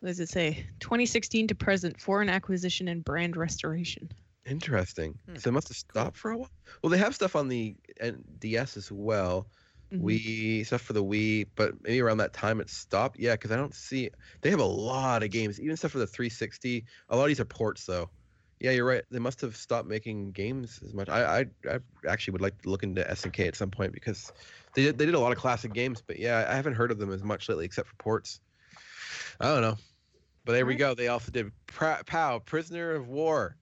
What 0.00 0.08
does 0.08 0.20
it 0.20 0.28
say? 0.28 0.68
2016 0.80 1.46
to 1.48 1.54
present, 1.54 1.98
foreign 2.00 2.28
acquisition 2.28 2.86
and 2.86 3.02
brand 3.02 3.34
restoration. 3.34 4.10
Interesting. 4.46 5.20
Hmm, 5.26 5.40
So 5.40 5.50
they 5.50 5.54
must 5.54 5.68
have 5.68 5.76
stopped 5.76 6.16
for 6.16 6.30
a 6.30 6.38
while. 6.38 6.50
Well, 6.82 6.90
they 6.90 6.98
have 6.98 7.14
stuff 7.14 7.36
on 7.36 7.48
the 7.48 7.76
N- 8.00 8.24
DS 8.38 8.76
as 8.76 8.90
well. 8.90 9.50
Mhm. 9.90 10.20
Wii 10.22 10.64
stuff 10.64 10.80
for 10.80 10.94
the 10.94 11.04
Wii, 11.04 11.50
but 11.56 11.74
maybe 11.82 12.00
around 12.00 12.18
that 12.18 12.32
time 12.32 12.58
it 12.60 12.70
stopped. 12.70 13.18
Yeah, 13.18 13.34
because 13.34 13.50
I 13.50 13.56
don't 13.56 13.74
see. 13.74 14.10
They 14.40 14.48
have 14.50 14.60
a 14.60 14.64
lot 14.64 15.22
of 15.22 15.30
games, 15.30 15.60
even 15.60 15.76
stuff 15.76 15.92
for 15.92 15.98
the 15.98 16.06
360. 16.06 16.86
A 17.10 17.16
lot 17.16 17.24
of 17.24 17.28
these 17.28 17.40
are 17.40 17.44
ports, 17.44 17.84
though. 17.84 18.10
Yeah, 18.60 18.70
you're 18.72 18.86
right. 18.86 19.04
They 19.10 19.18
must 19.18 19.40
have 19.42 19.56
stopped 19.56 19.88
making 19.88 20.32
games 20.32 20.80
as 20.82 20.94
much. 20.94 21.08
I, 21.10 21.40
I, 21.40 21.44
I 21.68 21.78
actually 22.08 22.32
would 22.32 22.40
like 22.42 22.60
to 22.62 22.70
look 22.70 22.82
into 22.82 23.08
SNK 23.10 23.46
at 23.46 23.56
some 23.56 23.70
point 23.70 23.92
because 23.92 24.32
they 24.74 24.84
did, 24.84 24.98
they 24.98 25.06
did 25.06 25.14
a 25.14 25.20
lot 25.20 25.32
of 25.32 25.38
classic 25.38 25.72
games, 25.72 26.02
but 26.02 26.18
yeah, 26.18 26.46
I 26.48 26.54
haven't 26.54 26.74
heard 26.74 26.90
of 26.90 26.98
them 26.98 27.12
as 27.12 27.22
much 27.22 27.48
lately 27.48 27.66
except 27.66 27.88
for 27.88 27.96
ports. 27.96 28.40
I 29.40 29.46
don't 29.46 29.62
know, 29.62 29.76
but 30.50 30.56
there 30.56 30.66
we 30.66 30.74
go. 30.74 30.94
They 30.94 31.06
also 31.06 31.30
did 31.30 31.52
Pra- 31.68 32.02
POW, 32.06 32.40
Prisoner 32.40 32.90
of 32.92 33.06
War. 33.06 33.56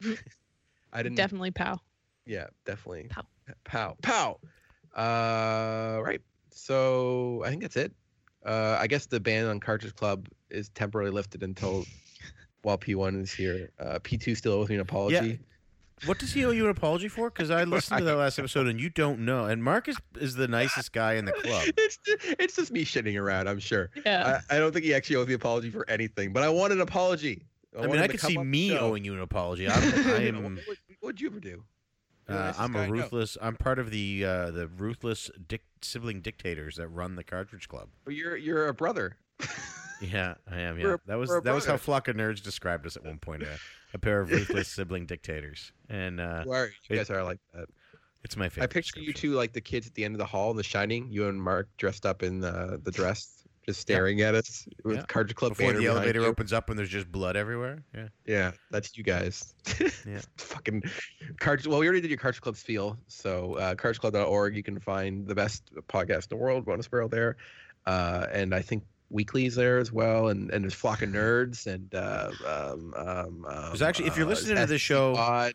I 0.92 1.02
didn't. 1.02 1.16
Definitely 1.16 1.50
POW. 1.50 1.80
Yeah, 2.26 2.46
definitely. 2.64 3.08
Pow. 3.10 3.24
Pow. 3.64 3.96
Pow. 4.02 4.38
Uh, 4.94 6.00
right. 6.00 6.20
So 6.50 7.42
I 7.44 7.50
think 7.50 7.62
that's 7.62 7.76
it. 7.76 7.92
Uh, 8.46 8.76
I 8.78 8.86
guess 8.86 9.06
the 9.06 9.18
ban 9.18 9.46
on 9.46 9.58
Cartridge 9.58 9.96
Club 9.96 10.28
is 10.48 10.68
temporarily 10.68 11.12
lifted 11.12 11.42
until 11.42 11.84
while 12.62 12.78
P1 12.78 13.20
is 13.20 13.32
here. 13.32 13.70
Uh, 13.80 13.98
P2 13.98 14.36
still 14.36 14.52
owes 14.52 14.68
me 14.68 14.76
an 14.76 14.80
apology. 14.80 15.40
What 16.06 16.18
does 16.18 16.32
he 16.32 16.44
owe 16.44 16.50
you 16.50 16.64
an 16.64 16.70
apology 16.70 17.08
for? 17.08 17.30
Because 17.30 17.50
I 17.50 17.64
listened 17.64 17.98
to 17.98 18.04
that 18.04 18.16
last 18.16 18.38
episode 18.38 18.66
and 18.66 18.80
you 18.80 18.90
don't 18.90 19.20
know. 19.20 19.44
And 19.44 19.62
Marcus 19.62 19.96
is 20.16 20.34
the 20.34 20.48
nicest 20.48 20.92
guy 20.92 21.14
in 21.14 21.24
the 21.24 21.32
club. 21.32 21.64
It's 21.76 21.98
it's 22.06 22.56
just 22.56 22.72
me 22.72 22.84
shitting 22.84 23.20
around. 23.20 23.48
I'm 23.48 23.58
sure. 23.60 23.90
Yeah. 24.04 24.40
I, 24.50 24.56
I 24.56 24.58
don't 24.58 24.72
think 24.72 24.84
he 24.84 24.94
actually 24.94 25.16
owes 25.16 25.26
me 25.26 25.34
an 25.34 25.40
apology 25.40 25.70
for 25.70 25.88
anything, 25.88 26.32
but 26.32 26.42
I 26.42 26.48
want 26.48 26.72
an 26.72 26.80
apology. 26.80 27.44
I 27.74 27.80
want 27.80 27.92
mean, 27.92 28.00
I 28.02 28.08
could 28.08 28.20
see 28.20 28.36
me 28.38 28.76
owing 28.76 29.04
you 29.04 29.14
an 29.14 29.20
apology. 29.20 29.68
I'm, 29.70 29.82
I 29.82 30.26
am 30.26 30.42
what, 30.42 30.52
what, 30.66 30.76
what'd 31.00 31.20
you 31.20 31.28
ever 31.28 31.40
do? 31.40 31.64
Uh, 32.28 32.52
I'm 32.58 32.72
guy 32.72 32.80
a 32.80 32.82
I 32.82 32.86
know. 32.86 32.92
ruthless. 32.92 33.36
I'm 33.40 33.56
part 33.56 33.78
of 33.78 33.90
the 33.90 34.24
uh, 34.24 34.50
the 34.50 34.68
ruthless 34.68 35.30
dic- 35.48 35.64
sibling 35.82 36.20
dictators 36.20 36.76
that 36.76 36.88
run 36.88 37.16
the 37.16 37.24
Cartridge 37.24 37.68
Club. 37.68 37.88
Well, 38.06 38.14
You're 38.14 38.36
you're 38.36 38.68
a 38.68 38.74
brother. 38.74 39.16
Yeah, 40.02 40.34
I 40.50 40.58
am. 40.60 40.78
Yeah, 40.78 40.94
a- 40.94 40.98
that 41.06 41.16
was 41.16 41.28
we're 41.30 41.40
that 41.42 41.54
was 41.54 41.64
how 41.64 41.72
brother. 41.72 41.82
Flock 41.82 42.08
of 42.08 42.16
Nerds 42.16 42.42
described 42.42 42.86
us 42.86 42.96
at 42.96 43.04
one 43.04 43.18
point. 43.18 43.42
A, 43.44 43.58
a 43.94 43.98
pair 43.98 44.20
of 44.20 44.30
ruthless 44.30 44.68
sibling 44.74 45.06
dictators, 45.06 45.72
and 45.88 46.20
uh, 46.20 46.42
You, 46.44 46.52
are, 46.52 46.66
you 46.66 46.72
it- 46.90 46.96
guys 46.96 47.10
are 47.10 47.22
like 47.22 47.38
that. 47.54 47.66
it's 48.24 48.36
my 48.36 48.48
favorite. 48.48 48.64
I 48.64 48.66
favorite. 48.66 48.74
picture 48.84 49.00
you 49.00 49.12
two 49.12 49.32
like 49.32 49.52
the 49.52 49.60
kids 49.60 49.86
at 49.86 49.94
the 49.94 50.04
end 50.04 50.14
of 50.14 50.18
the 50.18 50.26
hall 50.26 50.50
in 50.50 50.56
The 50.56 50.62
Shining. 50.62 51.08
You 51.10 51.28
and 51.28 51.40
Mark 51.40 51.68
dressed 51.76 52.04
up 52.06 52.22
in 52.22 52.40
the 52.40 52.80
the 52.82 52.90
dress, 53.00 53.44
just 53.66 53.80
staring 53.80 54.20
at 54.22 54.34
us 54.34 54.66
with 54.84 54.96
Yeah. 54.96 55.02
Cartridge 55.06 55.36
Club 55.36 55.56
before 55.56 55.72
the 55.72 55.86
elevator 55.86 56.20
you. 56.22 56.26
opens 56.26 56.52
up 56.52 56.68
and 56.70 56.78
there's 56.78 56.88
just 56.88 57.10
blood 57.12 57.36
everywhere. 57.36 57.84
Yeah. 57.94 58.08
Yeah, 58.26 58.50
that's 58.70 58.96
you 58.96 59.04
guys. 59.04 59.54
Yeah. 60.06 60.20
Fucking 60.38 60.82
cartridge. 61.38 61.66
Well, 61.68 61.78
we 61.78 61.86
already 61.86 62.00
did 62.00 62.10
your 62.10 62.18
Cartridge 62.18 62.40
Club 62.42 62.56
spiel. 62.56 62.98
So 63.08 63.54
uh, 63.54 63.74
cartridgeclub.org, 63.76 64.56
you 64.56 64.62
can 64.62 64.80
find 64.80 65.26
the 65.28 65.34
best 65.34 65.70
podcast 65.88 66.24
in 66.32 66.36
the 66.38 66.42
world, 66.42 66.64
Bonus 66.64 66.88
Barrel 66.88 67.08
there, 67.08 67.36
uh, 67.86 68.26
and 68.32 68.54
I 68.54 68.62
think 68.62 68.82
weeklies 69.12 69.54
there 69.54 69.78
as 69.78 69.92
well, 69.92 70.28
and 70.28 70.50
and 70.50 70.64
there's 70.64 70.74
Flock 70.74 71.02
of 71.02 71.10
Nerds 71.10 71.66
and 71.66 71.94
uh, 71.94 72.30
um, 72.46 72.94
um, 72.96 73.46
There's 73.68 73.82
actually- 73.82 74.08
if 74.08 74.16
you're 74.16 74.26
uh, 74.26 74.30
listening 74.30 74.56
to 74.56 74.66
this 74.66 74.80
SC 74.82 74.86
show- 74.86 75.14
Pod. 75.14 75.52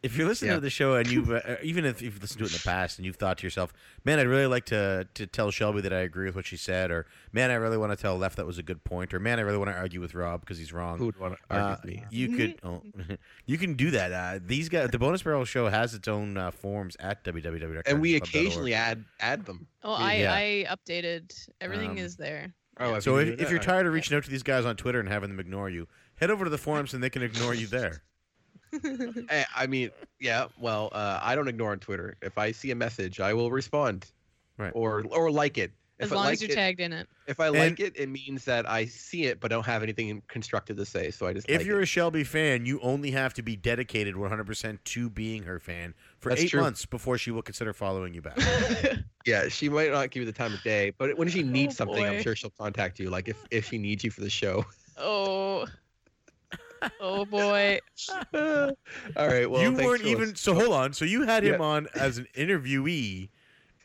If 0.00 0.16
you're 0.16 0.28
listening 0.28 0.50
Yeah. 0.52 0.58
to 0.58 0.60
the 0.60 0.70
show 0.70 0.94
and 0.94 1.10
you've 1.10 1.28
uh, 1.32 1.56
even 1.60 1.84
if 1.84 2.00
you've 2.00 2.20
listened 2.22 2.38
to 2.38 2.44
it 2.44 2.52
in 2.52 2.52
the 2.52 2.62
past 2.64 3.00
and 3.00 3.04
you've 3.04 3.16
thought 3.16 3.38
to 3.38 3.42
yourself, 3.44 3.72
"Man, 4.04 4.20
I'd 4.20 4.28
really 4.28 4.46
like 4.46 4.64
to 4.66 5.08
to 5.14 5.26
tell 5.26 5.50
Shelby 5.50 5.80
that 5.80 5.92
I 5.92 5.98
agree 6.02 6.26
with 6.26 6.36
what 6.36 6.46
she 6.46 6.56
said," 6.56 6.92
or 6.92 7.06
"Man, 7.32 7.50
I 7.50 7.54
really 7.54 7.76
want 7.76 7.90
to 7.90 7.96
tell 8.00 8.16
Left 8.16 8.36
that 8.36 8.46
was 8.46 8.58
a 8.58 8.62
good 8.62 8.84
point," 8.84 9.12
or 9.12 9.18
"Man, 9.18 9.40
I 9.40 9.42
really 9.42 9.58
want 9.58 9.70
to 9.70 9.76
argue 9.76 10.00
with 10.00 10.14
Rob 10.14 10.42
because 10.42 10.56
he's 10.56 10.72
wrong." 10.72 10.98
who 10.98 11.06
would 11.06 11.18
want 11.18 11.34
to 11.34 11.40
argue 11.50 11.66
Uh, 11.66 11.76
with 11.82 11.84
me? 11.84 12.04
you 12.12 12.28
could 12.36 12.60
oh, 12.62 12.80
you 13.46 13.58
can 13.58 13.74
do 13.74 13.90
that. 13.90 14.12
Uh, 14.12 14.38
these 14.46 14.68
guys, 14.68 14.88
the 14.90 15.00
Bonus 15.00 15.24
Barrel 15.24 15.44
Show 15.44 15.68
has 15.68 15.94
its 15.94 16.06
own 16.06 16.36
uh, 16.36 16.52
forums 16.52 16.96
at 17.00 17.24
www. 17.24 17.82
And 17.84 18.00
we 18.00 18.14
occasionally 18.14 18.74
add 18.74 19.04
add 19.18 19.46
them. 19.46 19.66
Oh, 19.82 19.94
I, 19.94 20.14
Yeah. 20.18 20.32
I 20.32 20.76
updated. 20.76 21.32
Everything 21.60 21.90
Um, 21.90 21.98
is 21.98 22.14
there. 22.14 22.54
Oh, 22.80 22.98
So 23.00 23.18
you 23.18 23.32
if, 23.32 23.40
if 23.42 23.50
you're 23.50 23.58
tired 23.58 23.86
of 23.86 23.92
reaching 23.92 24.16
out 24.16 24.24
to 24.24 24.30
these 24.30 24.42
guys 24.42 24.64
on 24.64 24.76
Twitter 24.76 25.00
and 25.00 25.08
having 25.08 25.30
them 25.30 25.40
ignore 25.40 25.68
you, 25.68 25.88
head 26.16 26.30
over 26.30 26.44
to 26.44 26.50
the 26.50 26.58
forums 26.58 26.94
and 26.94 27.02
they 27.02 27.10
can 27.10 27.22
ignore 27.22 27.54
you 27.54 27.66
there. 27.66 28.02
Eh, 29.30 29.44
I 29.56 29.66
mean, 29.66 29.90
yeah. 30.20 30.46
Well, 30.60 30.90
uh, 30.92 31.18
I 31.22 31.34
don't 31.34 31.48
ignore 31.48 31.72
on 31.72 31.78
Twitter. 31.78 32.16
If 32.20 32.36
I 32.36 32.52
see 32.52 32.70
a 32.70 32.74
message, 32.74 33.18
I 33.18 33.32
will 33.32 33.50
respond, 33.50 34.06
Right. 34.58 34.72
or 34.74 35.04
or 35.10 35.30
like 35.30 35.56
it. 35.56 35.72
If 35.98 36.06
as 36.06 36.12
I 36.12 36.14
long 36.14 36.24
like 36.26 36.32
as 36.34 36.42
you're 36.42 36.50
it, 36.52 36.54
tagged 36.54 36.80
in 36.80 36.92
it. 36.92 37.08
if 37.26 37.40
I 37.40 37.48
And- 37.48 37.56
like 37.58 37.80
it, 37.80 37.94
it 37.96 38.08
means 38.08 38.44
that 38.44 38.68
I 38.70 38.84
see 38.86 39.24
it 39.24 39.40
but 39.40 39.48
don't 39.50 39.66
have 39.66 39.82
anything 39.82 40.22
constructive 40.28 40.76
to 40.76 40.84
say. 40.84 41.10
So 41.10 41.26
I 41.26 41.32
just 41.32 41.48
If 41.48 41.58
like 41.58 41.66
you're 41.66 41.80
it. 41.80 41.84
a 41.84 41.86
Shelby 41.86 42.22
fan, 42.24 42.66
you 42.66 42.78
only 42.80 43.10
have 43.10 43.34
to 43.34 43.42
be 43.42 43.56
dedicated 43.56 44.14
100% 44.14 44.78
to 44.84 45.10
being 45.10 45.42
her 45.42 45.58
fan 45.58 45.94
for 46.20 46.28
That's 46.28 46.42
eight 46.42 46.50
true. 46.50 46.60
months 46.60 46.86
before 46.86 47.18
she 47.18 47.30
will 47.32 47.42
consider 47.42 47.72
following 47.72 48.14
you 48.14 48.22
back. 48.22 48.38
yeah, 49.26 49.48
she 49.48 49.68
might 49.68 49.90
not 49.90 50.10
give 50.10 50.20
you 50.20 50.26
the 50.26 50.32
time 50.32 50.54
of 50.54 50.62
day, 50.62 50.92
but 50.96 51.18
when 51.18 51.28
she 51.28 51.42
oh, 51.44 51.46
needs 51.46 51.74
Oh, 51.74 51.84
something, 51.84 52.04
I'm 52.06 52.22
sure 52.22 52.36
she'll 52.36 52.50
contact 52.50 53.00
you. 53.00 53.10
Like 53.10 53.26
if 53.28 53.36
if 53.50 53.68
she 53.68 53.78
needs 53.78 54.04
you 54.04 54.10
for 54.12 54.20
the 54.20 54.30
show. 54.30 54.64
oh. 54.98 55.66
Oh 57.00 57.24
boy. 57.24 57.80
All 58.32 58.72
right. 59.16 59.50
Well, 59.50 59.60
you 59.62 59.70
thanks 59.70 59.82
weren't 59.84 60.02
even 60.02 60.18
listening. 60.20 60.36
so. 60.36 60.54
Hold 60.54 60.72
on. 60.72 60.92
So 60.92 61.04
you 61.04 61.22
had 61.24 61.42
him 61.42 61.54
Yeah. 61.60 61.66
on 61.66 61.88
as 61.94 62.18
an 62.18 62.28
interviewee, 62.36 63.30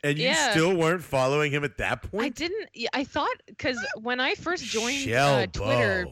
And 0.03 0.17
you 0.17 0.25
Yeah. 0.25 0.51
still 0.51 0.75
weren't 0.75 1.03
following 1.03 1.51
him 1.51 1.63
at 1.63 1.77
that 1.77 2.01
point? 2.11 2.25
I 2.25 2.29
didn't. 2.29 2.69
I 2.93 3.03
thought 3.05 3.41
because 3.47 3.77
when 4.01 4.19
I 4.19 4.35
first 4.35 4.65
joined 4.65 5.11
uh, 5.11 5.47
Twitter, 5.47 6.07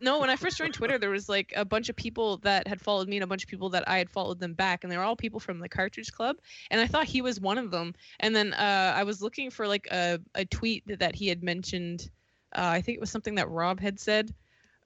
no, 0.00 0.18
when 0.18 0.28
I 0.28 0.36
first 0.36 0.58
joined 0.58 0.74
Twitter, 0.74 0.98
there 0.98 1.10
was 1.10 1.28
like 1.28 1.52
a 1.56 1.64
bunch 1.64 1.88
of 1.88 1.96
people 1.96 2.38
that 2.38 2.66
had 2.66 2.80
followed 2.80 3.08
me 3.08 3.16
and 3.16 3.24
a 3.24 3.26
bunch 3.26 3.44
of 3.44 3.48
people 3.48 3.70
that 3.70 3.88
I 3.88 3.98
had 3.98 4.10
followed 4.10 4.40
them 4.40 4.52
back, 4.52 4.82
and 4.82 4.92
they 4.92 4.96
were 4.98 5.04
all 5.04 5.16
people 5.16 5.38
from 5.40 5.60
the 5.60 5.68
Cartridge 5.68 6.12
Club, 6.12 6.36
and 6.70 6.80
I 6.80 6.86
thought 6.88 7.06
he 7.06 7.22
was 7.22 7.40
one 7.40 7.56
of 7.56 7.70
them. 7.70 7.94
And 8.20 8.34
then 8.34 8.52
uh, 8.52 8.92
I 8.96 9.04
was 9.04 9.22
looking 9.22 9.48
for 9.50 9.66
like 9.68 9.86
a, 9.92 10.18
a 10.34 10.44
tweet 10.44 10.84
that, 10.88 10.98
that 10.98 11.14
he 11.14 11.28
had 11.28 11.42
mentioned. 11.42 12.10
Uh, 12.54 12.62
I 12.64 12.80
think 12.80 12.96
it 12.96 13.00
was 13.00 13.10
something 13.10 13.36
that 13.36 13.48
Rob 13.48 13.80
had 13.80 14.00
said, 14.00 14.34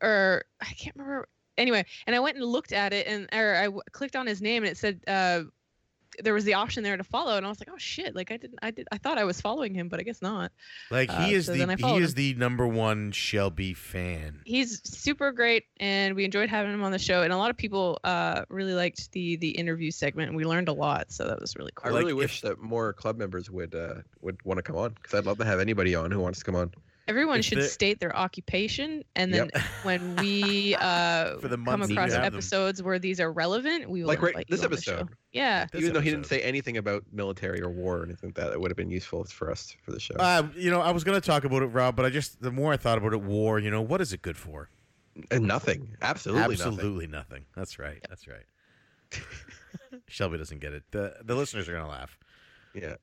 or 0.03 0.45
I 0.61 0.67
can't 0.67 0.95
remember. 0.97 1.29
Anyway, 1.59 1.85
and 2.07 2.15
I 2.15 2.21
went 2.21 2.37
and 2.37 2.45
looked 2.47 2.73
at 2.73 2.93
it, 2.93 3.07
and 3.07 3.27
or 3.33 3.57
I 3.57 3.65
w- 3.65 3.83
clicked 3.93 4.17
on 4.17 4.27
his 4.27 4.43
name, 4.43 4.65
and 4.65 4.71
it 4.71 4.77
said. 4.77 5.01
Uh, 5.07 5.45
there 6.23 6.35
was 6.35 6.45
the 6.45 6.55
option 6.55 6.83
there 6.83 6.97
to 6.97 7.05
follow, 7.05 7.37
and 7.37 7.47
I 7.47 7.49
was 7.49 7.61
like, 7.61 7.69
"Oh 7.73 7.79
shit!" 7.79 8.15
Like 8.17 8.31
I 8.33 8.37
didn't, 8.37 8.59
I 8.63 8.71
did, 8.71 8.89
I 8.93 8.99
thought 8.99 9.17
I 9.19 9.25
was 9.25 9.41
following 9.41 9.75
him, 9.75 9.89
but 9.89 10.01
I 10.01 10.03
guess 10.03 10.21
not. 10.21 10.53
Like 10.91 11.09
Uh, 11.11 11.23
he 11.25 11.35
is 11.35 11.47
so 11.47 11.53
the 11.53 11.77
he 11.77 11.97
is 11.99 12.11
him. 12.11 12.15
the 12.17 12.35
number 12.35 12.67
one 12.67 13.13
Shelby 13.13 13.75
fan. 13.75 14.41
he's 14.45 14.81
super 14.85 15.33
great 15.33 15.65
and 15.79 16.15
we 16.17 16.25
enjoyed 16.25 16.49
having 16.49 16.73
him 16.73 16.83
on 16.83 16.93
the 16.93 16.99
show 16.99 17.23
and 17.23 17.33
a 17.33 17.37
lot 17.37 17.51
of 17.51 17.57
people 17.57 17.99
uh 18.05 18.45
really 18.49 18.75
liked 18.75 19.11
the 19.13 19.37
the 19.37 19.51
interview 19.51 19.91
segment 19.91 20.29
and 20.29 20.37
we 20.37 20.45
learned 20.45 20.69
a 20.69 20.73
lot 20.73 21.11
so 21.13 21.27
that 21.27 21.41
was 21.41 21.57
really 21.57 21.71
I 21.79 21.81
cool 21.81 21.93
Like, 21.93 22.01
really 22.01 22.13
if- 22.13 22.17
wish 22.19 22.41
that 22.43 22.61
more 22.61 22.93
club 22.93 23.17
members 23.19 23.51
would 23.51 23.75
uh, 23.75 23.97
would 24.21 24.43
want 24.45 24.59
to 24.59 24.63
come 24.63 24.77
on 24.77 24.91
because 24.95 25.15
I'd 25.19 25.27
love 25.27 25.39
to 25.39 25.45
have 25.45 25.61
anybody 25.61 25.95
on 25.95 26.11
who 26.11 26.21
wants 26.21 26.41
to 26.41 26.45
come 26.45 26.57
on. 26.57 26.73
Everyone 27.11 27.41
if 27.41 27.45
should 27.45 27.59
the- 27.59 27.65
state 27.65 27.99
their 28.01 28.17
occupation 28.17 29.03
and 29.17 29.35
then 29.35 29.51
Yep. 29.55 29.63
when 29.83 30.17
we 30.17 30.75
uh 30.81 31.37
For 31.39 31.49
the 31.49 31.57
come 31.59 31.83
across 31.83 32.13
have 32.13 32.23
them. 32.23 32.25
episodes 32.25 32.83
where 32.83 32.99
these 32.99 33.21
are 33.21 33.31
relevant 33.33 33.91
we 33.91 34.01
will 34.03 34.09
Like 34.09 34.23
right- 34.23 34.35
this 34.49 34.61
you 34.61 34.65
on 34.67 34.71
the 34.71 34.81
show. 34.81 34.93
episode. 34.93 35.09
yeah 35.33 35.67
This 35.73 35.83
Even 35.83 35.95
though 35.95 36.01
he 36.01 36.11
didn't 36.11 36.27
say 36.27 36.41
anything 36.43 36.77
about 36.77 37.03
military 37.13 37.61
or 37.61 37.69
war 37.71 37.99
or 37.99 38.05
anything 38.05 38.29
like 38.31 38.37
that, 38.37 38.53
it 38.53 38.61
would 38.61 38.71
have 38.71 38.77
been 38.77 38.91
useful 38.91 39.25
for 39.25 39.51
us 39.51 39.77
for 39.85 39.91
the 39.91 40.01
show. 40.01 40.15
Uh, 40.19 40.47
you 40.57 40.71
know, 40.71 40.81
I 40.81 40.91
was 40.93 41.05
gonna 41.05 41.21
talk 41.21 41.45
about 41.45 41.63
it, 41.63 41.67
Rob, 41.67 41.97
but 41.97 42.07
I 42.07 42.11
just 42.11 42.41
the 42.41 42.51
more 42.53 42.73
I 42.73 42.77
thought 42.77 42.97
about 42.99 43.13
it, 43.13 43.21
war. 43.23 43.59
You 43.59 43.71
know, 43.71 43.83
what 43.83 44.01
is 44.01 44.13
it 44.13 44.23
good 44.23 44.37
for? 44.39 44.71
and 45.31 45.45
nothing, 45.47 45.97
absolutely, 46.03 46.57
nothing. 46.57 46.67
Absolutely 46.73 47.07
nothing. 47.09 47.45
That's 47.57 47.79
right. 47.79 48.01
That's 48.09 48.27
right. 48.29 48.47
Shelby 50.09 50.39
doesn't 50.39 50.61
get 50.61 50.73
it. 50.73 50.85
The 50.93 51.17
the 51.25 51.35
listeners 51.35 51.69
are 51.69 51.73
gonna 51.73 51.89
laugh. 51.89 52.17
Yeah. 52.75 52.95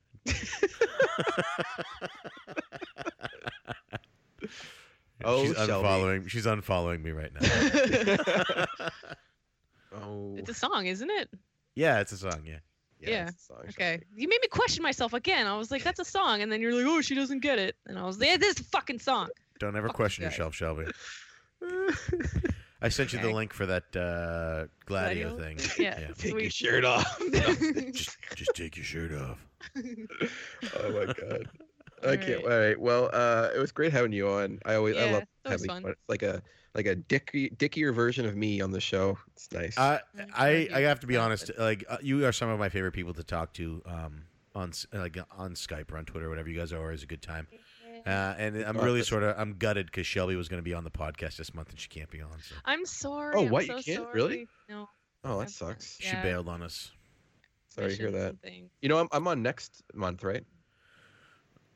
Oh, 5.24 5.44
she's 5.46 5.56
Shelby. 5.56 5.72
unfollowing. 5.72 6.28
She's 6.28 6.46
unfollowing 6.46 7.02
me 7.02 7.10
right 7.12 7.32
now. 7.34 8.66
Oh, 9.90 10.34
it's 10.36 10.50
a 10.50 10.54
song 10.54 10.86
isn't 10.86 11.08
it 11.10 11.30
yeah, 11.74 12.00
it's 12.00 12.12
a 12.12 12.18
song. 12.18 12.42
Yeah. 12.44 12.58
yeah, 13.00 13.28
it's 13.28 13.42
a 13.42 13.46
song, 13.46 13.62
okay 13.70 14.02
you 14.14 14.28
made 14.28 14.38
me 14.42 14.48
question 14.48 14.82
myself 14.82 15.14
again 15.14 15.46
i 15.46 15.56
was 15.56 15.70
like 15.70 15.82
that's 15.82 15.98
a 15.98 16.04
song 16.04 16.42
and 16.42 16.52
then 16.52 16.60
you're 16.60 16.74
like 16.74 16.84
oh 16.86 17.00
she 17.00 17.14
doesn't 17.14 17.40
get 17.40 17.58
it 17.58 17.74
and 17.86 17.98
i 17.98 18.04
was 18.04 18.18
like 18.18 18.28
yeah, 18.28 18.36
this 18.36 18.56
is 18.56 18.60
a 18.60 18.64
fucking 18.64 18.98
song 18.98 19.28
Don't 19.58 19.74
ever 19.76 19.86
Fuck 19.88 19.96
question 19.96 20.24
this 20.24 20.34
guy. 20.36 20.44
yourself, 20.44 20.54
Shelby. 20.54 20.84
I 22.82 22.90
sent 22.90 23.12
you 23.14 23.18
the 23.18 23.26
Okay. 23.28 23.34
link 23.34 23.52
for 23.54 23.64
that 23.66 23.96
uh, 23.96 24.66
Gladio, 24.86 25.34
Gladio? 25.36 25.56
thing. 25.56 25.58
Yeah. 25.84 25.94
Take 26.18 26.30
Sweet. 26.32 26.42
your 26.42 26.50
shirt 26.50 26.84
off. 26.84 27.18
Just 27.92 28.16
just 28.36 28.50
take 28.54 28.76
your 28.76 28.84
shirt 28.84 29.12
off. 29.14 29.44
oh 29.76 30.92
my 30.92 31.06
god. 31.12 31.48
I 32.04 32.10
All 32.10 32.16
can't. 32.16 32.44
right. 32.44 32.52
All 32.52 32.60
right. 32.60 32.80
Well, 32.80 33.10
uh, 33.12 33.50
it 33.54 33.58
was 33.58 33.72
great 33.72 33.92
having 33.92 34.12
you 34.12 34.28
on. 34.28 34.58
I 34.64 34.74
always, 34.74 34.96
I 34.96 35.10
love 35.10 35.24
having 35.44 35.66
fun. 35.66 35.82
fun. 35.82 35.90
It's 35.92 36.08
like 36.08 36.22
a 36.22 36.42
like 36.74 36.86
a 36.86 36.94
dicky 36.94 37.50
dickier 37.50 37.92
version 37.94 38.24
of 38.26 38.36
me 38.36 38.60
on 38.60 38.70
the 38.70 38.80
show. 38.80 39.18
It's 39.32 39.50
nice. 39.52 39.76
I 39.78 40.00
I'm 40.18 40.26
I 40.34 40.64
glad 40.66 40.72
I 40.76 40.80
you 40.80 40.86
have 40.86 41.00
to 41.00 41.06
be 41.06 41.16
honest. 41.16 41.50
Like 41.58 41.84
uh, 41.88 41.96
you 42.02 42.24
are 42.26 42.32
some 42.32 42.48
of 42.50 42.58
my 42.58 42.68
favorite 42.68 42.92
people 42.92 43.14
to 43.14 43.22
talk 43.24 43.52
to. 43.54 43.82
Um, 43.86 44.22
on 44.54 44.72
like 44.92 45.16
on 45.36 45.52
Skype 45.54 45.92
or 45.92 45.98
on 45.98 46.04
Twitter, 46.04 46.26
or 46.26 46.30
whatever 46.30 46.48
you 46.48 46.58
guys 46.58 46.72
are, 46.72 46.80
always 46.80 47.02
a 47.04 47.06
good 47.06 47.22
time. 47.22 47.46
Uh, 48.06 48.34
and 48.38 48.56
I'm 48.62 48.76
Oh, 48.78 48.82
really 48.84 49.02
sort 49.02 49.22
of 49.22 49.38
I'm 49.38 49.54
gutted 49.58 49.86
because 49.86 50.06
Shelby 50.06 50.34
was 50.36 50.48
going 50.48 50.58
to 50.58 50.64
be 50.64 50.74
on 50.74 50.82
the 50.84 50.90
podcast 50.90 51.36
this 51.36 51.54
month 51.54 51.70
and 51.70 51.78
she 51.78 51.88
can't 51.88 52.10
be 52.10 52.20
on. 52.20 52.30
So 52.42 52.54
I'm 52.64 52.84
sorry. 52.86 53.34
Oh, 53.36 53.44
I'm 53.44 53.50
what, 53.50 53.66
you 53.66 53.80
so 53.80 53.94
can't? 54.02 54.14
Really? 54.14 54.48
No. 54.68 54.88
oh, 55.24 55.36
that 55.38 55.42
I've- 55.42 55.50
sucks. 55.52 55.96
she 56.00 56.08
Yeah. 56.08 56.22
bailed 56.22 56.48
on 56.48 56.62
us. 56.62 56.90
Sorry 57.68 57.90
to 57.90 57.96
hear 57.96 58.10
that. 58.10 58.30
and 58.30 58.42
things. 58.42 58.70
You 58.82 58.88
know, 58.88 58.98
I'm 58.98 59.08
I'm 59.12 59.28
on 59.28 59.42
next 59.42 59.82
month, 59.94 60.24
right? 60.24 60.44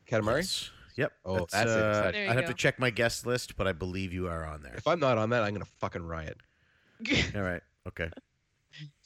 Katamari. 0.09 0.39
Yes. 0.39 0.71
Yep. 0.97 1.13
Oh, 1.25 1.47
that's 1.51 1.71
it. 1.71 1.79
uh, 1.79 2.11
There 2.13 2.29
I'd 2.31 2.37
have 2.37 2.47
to 2.47 2.55
check 2.55 2.79
my 2.79 2.91
guest 2.91 3.25
list, 3.27 3.57
but 3.57 3.67
I 3.67 3.73
believe 3.73 4.13
you 4.13 4.29
are 4.29 4.45
on 4.45 4.63
there. 4.63 4.75
If 4.75 4.87
I'm 4.87 5.01
not 5.01 5.17
on 5.19 5.31
that, 5.31 5.43
I'm 5.43 5.53
gonna 5.55 5.65
fucking 5.81 6.03
riot. 6.07 6.37
All 7.35 7.43
right. 7.43 7.63
Okay. 7.89 8.11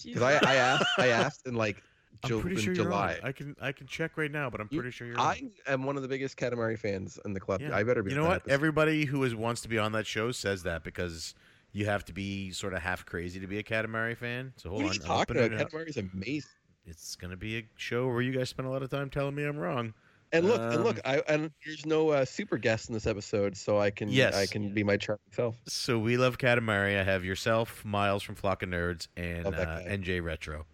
Because 0.04 0.22
I 0.22 0.34
I 0.44 0.54
asked 0.56 0.86
I 0.98 1.08
asked 1.08 1.46
in 1.46 1.54
like 1.54 1.82
I'm 2.24 2.40
pretty 2.40 2.56
in 2.56 2.62
sure 2.62 2.74
July. 2.74 3.12
you're 3.12 3.22
on. 3.22 3.28
I 3.28 3.32
can 3.32 3.56
I 3.60 3.72
can 3.72 3.86
check 3.86 4.16
right 4.16 4.30
now, 4.30 4.50
but 4.50 4.60
I'm 4.60 4.68
You- 4.70 4.80
pretty 4.80 4.90
sure 4.92 5.06
you're 5.06 5.18
on. 5.18 5.26
I 5.26 5.72
am 5.72 5.84
one 5.84 5.96
of 5.96 6.02
the 6.02 6.08
biggest 6.08 6.36
Katamari 6.36 6.78
fans 6.78 7.18
in 7.24 7.32
the 7.34 7.40
club. 7.40 7.60
Yeah. 7.60 7.76
I 7.76 7.82
better 7.84 8.02
be. 8.02 8.10
You 8.10 8.16
know 8.16 8.24
what? 8.24 8.36
episode. 8.42 8.52
Everybody 8.54 9.04
who 9.04 9.22
is 9.24 9.34
wants 9.34 9.60
to 9.62 9.68
be 9.68 9.78
on 9.78 9.92
that 9.92 10.06
show 10.06 10.32
says 10.32 10.62
that 10.64 10.82
because 10.82 11.34
you 11.72 11.84
have 11.86 12.04
to 12.06 12.12
be 12.12 12.50
sort 12.52 12.72
of 12.74 12.80
half 12.82 13.04
crazy 13.06 13.38
to 13.40 13.46
be 13.46 13.58
a 13.58 13.62
Katamari 13.62 14.16
fan. 14.16 14.52
So 14.56 14.70
hold 14.70 14.82
What 14.84 14.88
are 14.88 14.90
on, 14.90 14.94
you 14.94 15.00
I'm 15.02 15.06
talking 15.26 15.36
about? 15.54 15.70
Katamari 15.70 15.88
is 15.88 15.96
amazing. 15.98 16.50
It's 16.84 17.16
gonna 17.16 17.36
be 17.36 17.58
a 17.58 17.62
show 17.76 18.06
where 18.08 18.22
you 18.22 18.32
guys 18.32 18.48
spend 18.48 18.66
a 18.66 18.70
lot 18.70 18.82
of 18.82 18.90
time 18.90 19.10
telling 19.10 19.34
me 19.34 19.44
I'm 19.44 19.56
wrong. 19.58 19.94
And 20.36 20.48
look, 20.48 20.60
and 20.60 20.84
look, 20.84 20.96
Um, 20.96 21.02
I 21.04 21.22
and 21.32 21.50
there's 21.64 21.86
no 21.86 22.10
uh, 22.10 22.24
super 22.24 22.58
guest 22.58 22.88
in 22.88 22.94
this 22.94 23.06
episode, 23.06 23.56
so 23.56 23.78
I 23.78 23.90
can 23.90 24.08
Yes. 24.08 24.34
I 24.34 24.46
can 24.46 24.72
be 24.74 24.82
my 24.84 24.96
charming 24.96 25.20
self. 25.32 25.56
So 25.66 25.98
we 25.98 26.16
love 26.16 26.38
Katamari. 26.38 26.98
I 26.98 27.02
have 27.04 27.24
yourself, 27.24 27.84
Miles 27.84 28.22
from 28.22 28.34
Flock 28.34 28.62
of 28.62 28.68
Nerds, 28.68 29.08
and 29.16 29.46
uh. 29.46 29.80
NJ 29.86 30.22
Retro. 30.22 30.66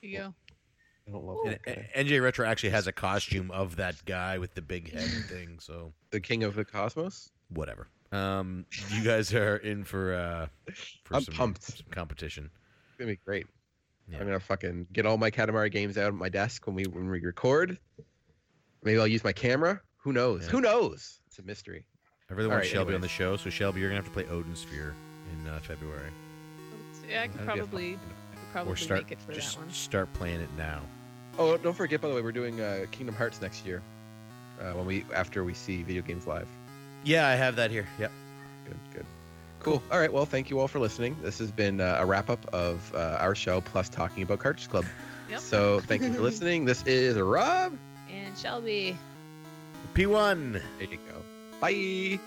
Here 0.00 0.10
you 0.10 0.18
go. 0.18 0.34
I 1.06 1.10
don't 1.10 1.24
love 1.24 1.36
And, 1.44 1.52
that 1.54 1.62
guy. 1.62 1.90
NJ 1.96 2.22
Retro 2.22 2.46
actually 2.46 2.70
has 2.70 2.86
a 2.86 2.92
costume 2.92 3.50
of 3.50 3.76
that 3.76 4.04
guy 4.06 4.38
with 4.38 4.54
the 4.54 4.62
big 4.62 4.90
head 4.92 5.08
thing. 5.28 5.58
So 5.60 5.92
the 6.10 6.20
king 6.20 6.44
of 6.44 6.54
the 6.54 6.64
cosmos. 6.64 7.30
whatever. 7.50 7.88
Um, 8.12 8.64
you 8.90 9.02
guys 9.02 9.34
are 9.34 9.56
in 9.56 9.84
for 9.84 10.14
uh, 10.14 10.46
for 11.04 11.16
I'm 11.16 11.22
some, 11.24 11.34
pumped. 11.34 11.62
some 11.62 11.86
competition. 11.90 12.50
It's 12.88 12.98
gonna 12.98 13.10
be 13.12 13.18
great. 13.24 13.46
Yeah. 14.08 14.18
I'm 14.20 14.26
gonna 14.26 14.38
fucking 14.40 14.86
get 14.92 15.04
all 15.04 15.16
my 15.18 15.30
Katamari 15.30 15.70
games 15.72 15.98
out 15.98 16.08
of 16.08 16.14
my 16.14 16.28
desk 16.28 16.66
when 16.66 16.76
we 16.76 16.84
when 16.84 17.10
we 17.10 17.20
record. 17.20 17.78
Maybe 18.84 18.98
I'll 18.98 19.06
use 19.08 19.24
my 19.24 19.32
camera. 19.32 19.80
Who 19.98 20.12
knows? 20.12 20.44
Yeah. 20.44 20.50
Who 20.50 20.60
knows? 20.60 21.20
It's 21.26 21.38
a 21.38 21.42
mystery. 21.42 21.86
I 22.30 22.34
really 22.34 22.46
All 22.46 22.50
want 22.50 22.62
right, 22.62 22.70
Shelby 22.70 22.94
on 22.94 23.00
the 23.00 23.08
show. 23.08 23.36
So 23.36 23.50
Shelby, 23.50 23.80
you're 23.80 23.88
gonna 23.90 24.02
have 24.02 24.06
to 24.06 24.12
play 24.12 24.26
Odin 24.26 24.54
Sphere 24.54 24.94
in 25.32 25.48
uh, 25.48 25.58
February, 25.60 26.10
Yeah, 27.08 27.22
I 27.22 27.28
could 27.28 27.40
That'd 27.40 27.46
be 27.46 27.52
a 27.52 27.56
probably, 27.64 27.92
could 27.92 28.00
probably 28.52 28.72
or 28.72 28.76
start 28.76 29.02
make 29.02 29.12
it 29.12 29.20
for 29.20 29.32
just 29.32 29.56
that 29.56 29.64
one. 29.64 29.72
start 29.72 30.12
playing 30.12 30.40
it 30.40 30.48
now. 30.56 30.80
Oh, 31.38 31.56
don't 31.56 31.74
forget 31.74 32.00
by 32.00 32.08
the 32.08 32.14
way, 32.14 32.22
we're 32.22 32.32
doing 32.32 32.60
uh, 32.60 32.86
Kingdom 32.92 33.14
Hearts 33.14 33.40
next 33.40 33.66
year. 33.66 33.82
Uh, 34.60 34.72
when 34.72 34.86
we 34.86 35.04
after 35.14 35.42
we 35.42 35.52
see 35.52 35.82
video 35.82 36.02
games 36.02 36.26
live. 36.26 36.46
Yeah, 37.02 37.26
I 37.26 37.34
have 37.34 37.56
that 37.56 37.70
here. 37.70 37.86
Yep. 37.98 38.12
Good, 38.66 38.76
good. 38.94 39.06
Cool. 39.60 39.82
All 39.90 39.98
right. 39.98 40.12
Well, 40.12 40.26
thank 40.26 40.48
you 40.50 40.60
all 40.60 40.68
for 40.68 40.78
listening. 40.78 41.16
This 41.22 41.38
has 41.38 41.50
been 41.50 41.80
uh, 41.80 41.96
a 41.98 42.06
wrap 42.06 42.30
up 42.30 42.46
of 42.54 42.94
uh, 42.94 43.16
our 43.18 43.34
show 43.34 43.60
plus 43.62 43.88
talking 43.88 44.22
about 44.22 44.38
Cartridge 44.38 44.68
Club. 44.68 44.84
Yep. 45.30 45.40
So 45.40 45.80
thank 45.80 46.02
you 46.02 46.12
for 46.12 46.20
listening. 46.20 46.64
This 46.66 46.82
is 46.86 47.18
Rob. 47.18 47.76
And 48.14 48.36
Shelby. 48.38 48.96
P1. 49.94 50.60
There 50.78 50.88
you 50.88 50.98
go. 51.08 51.22
Bye. 51.60 52.20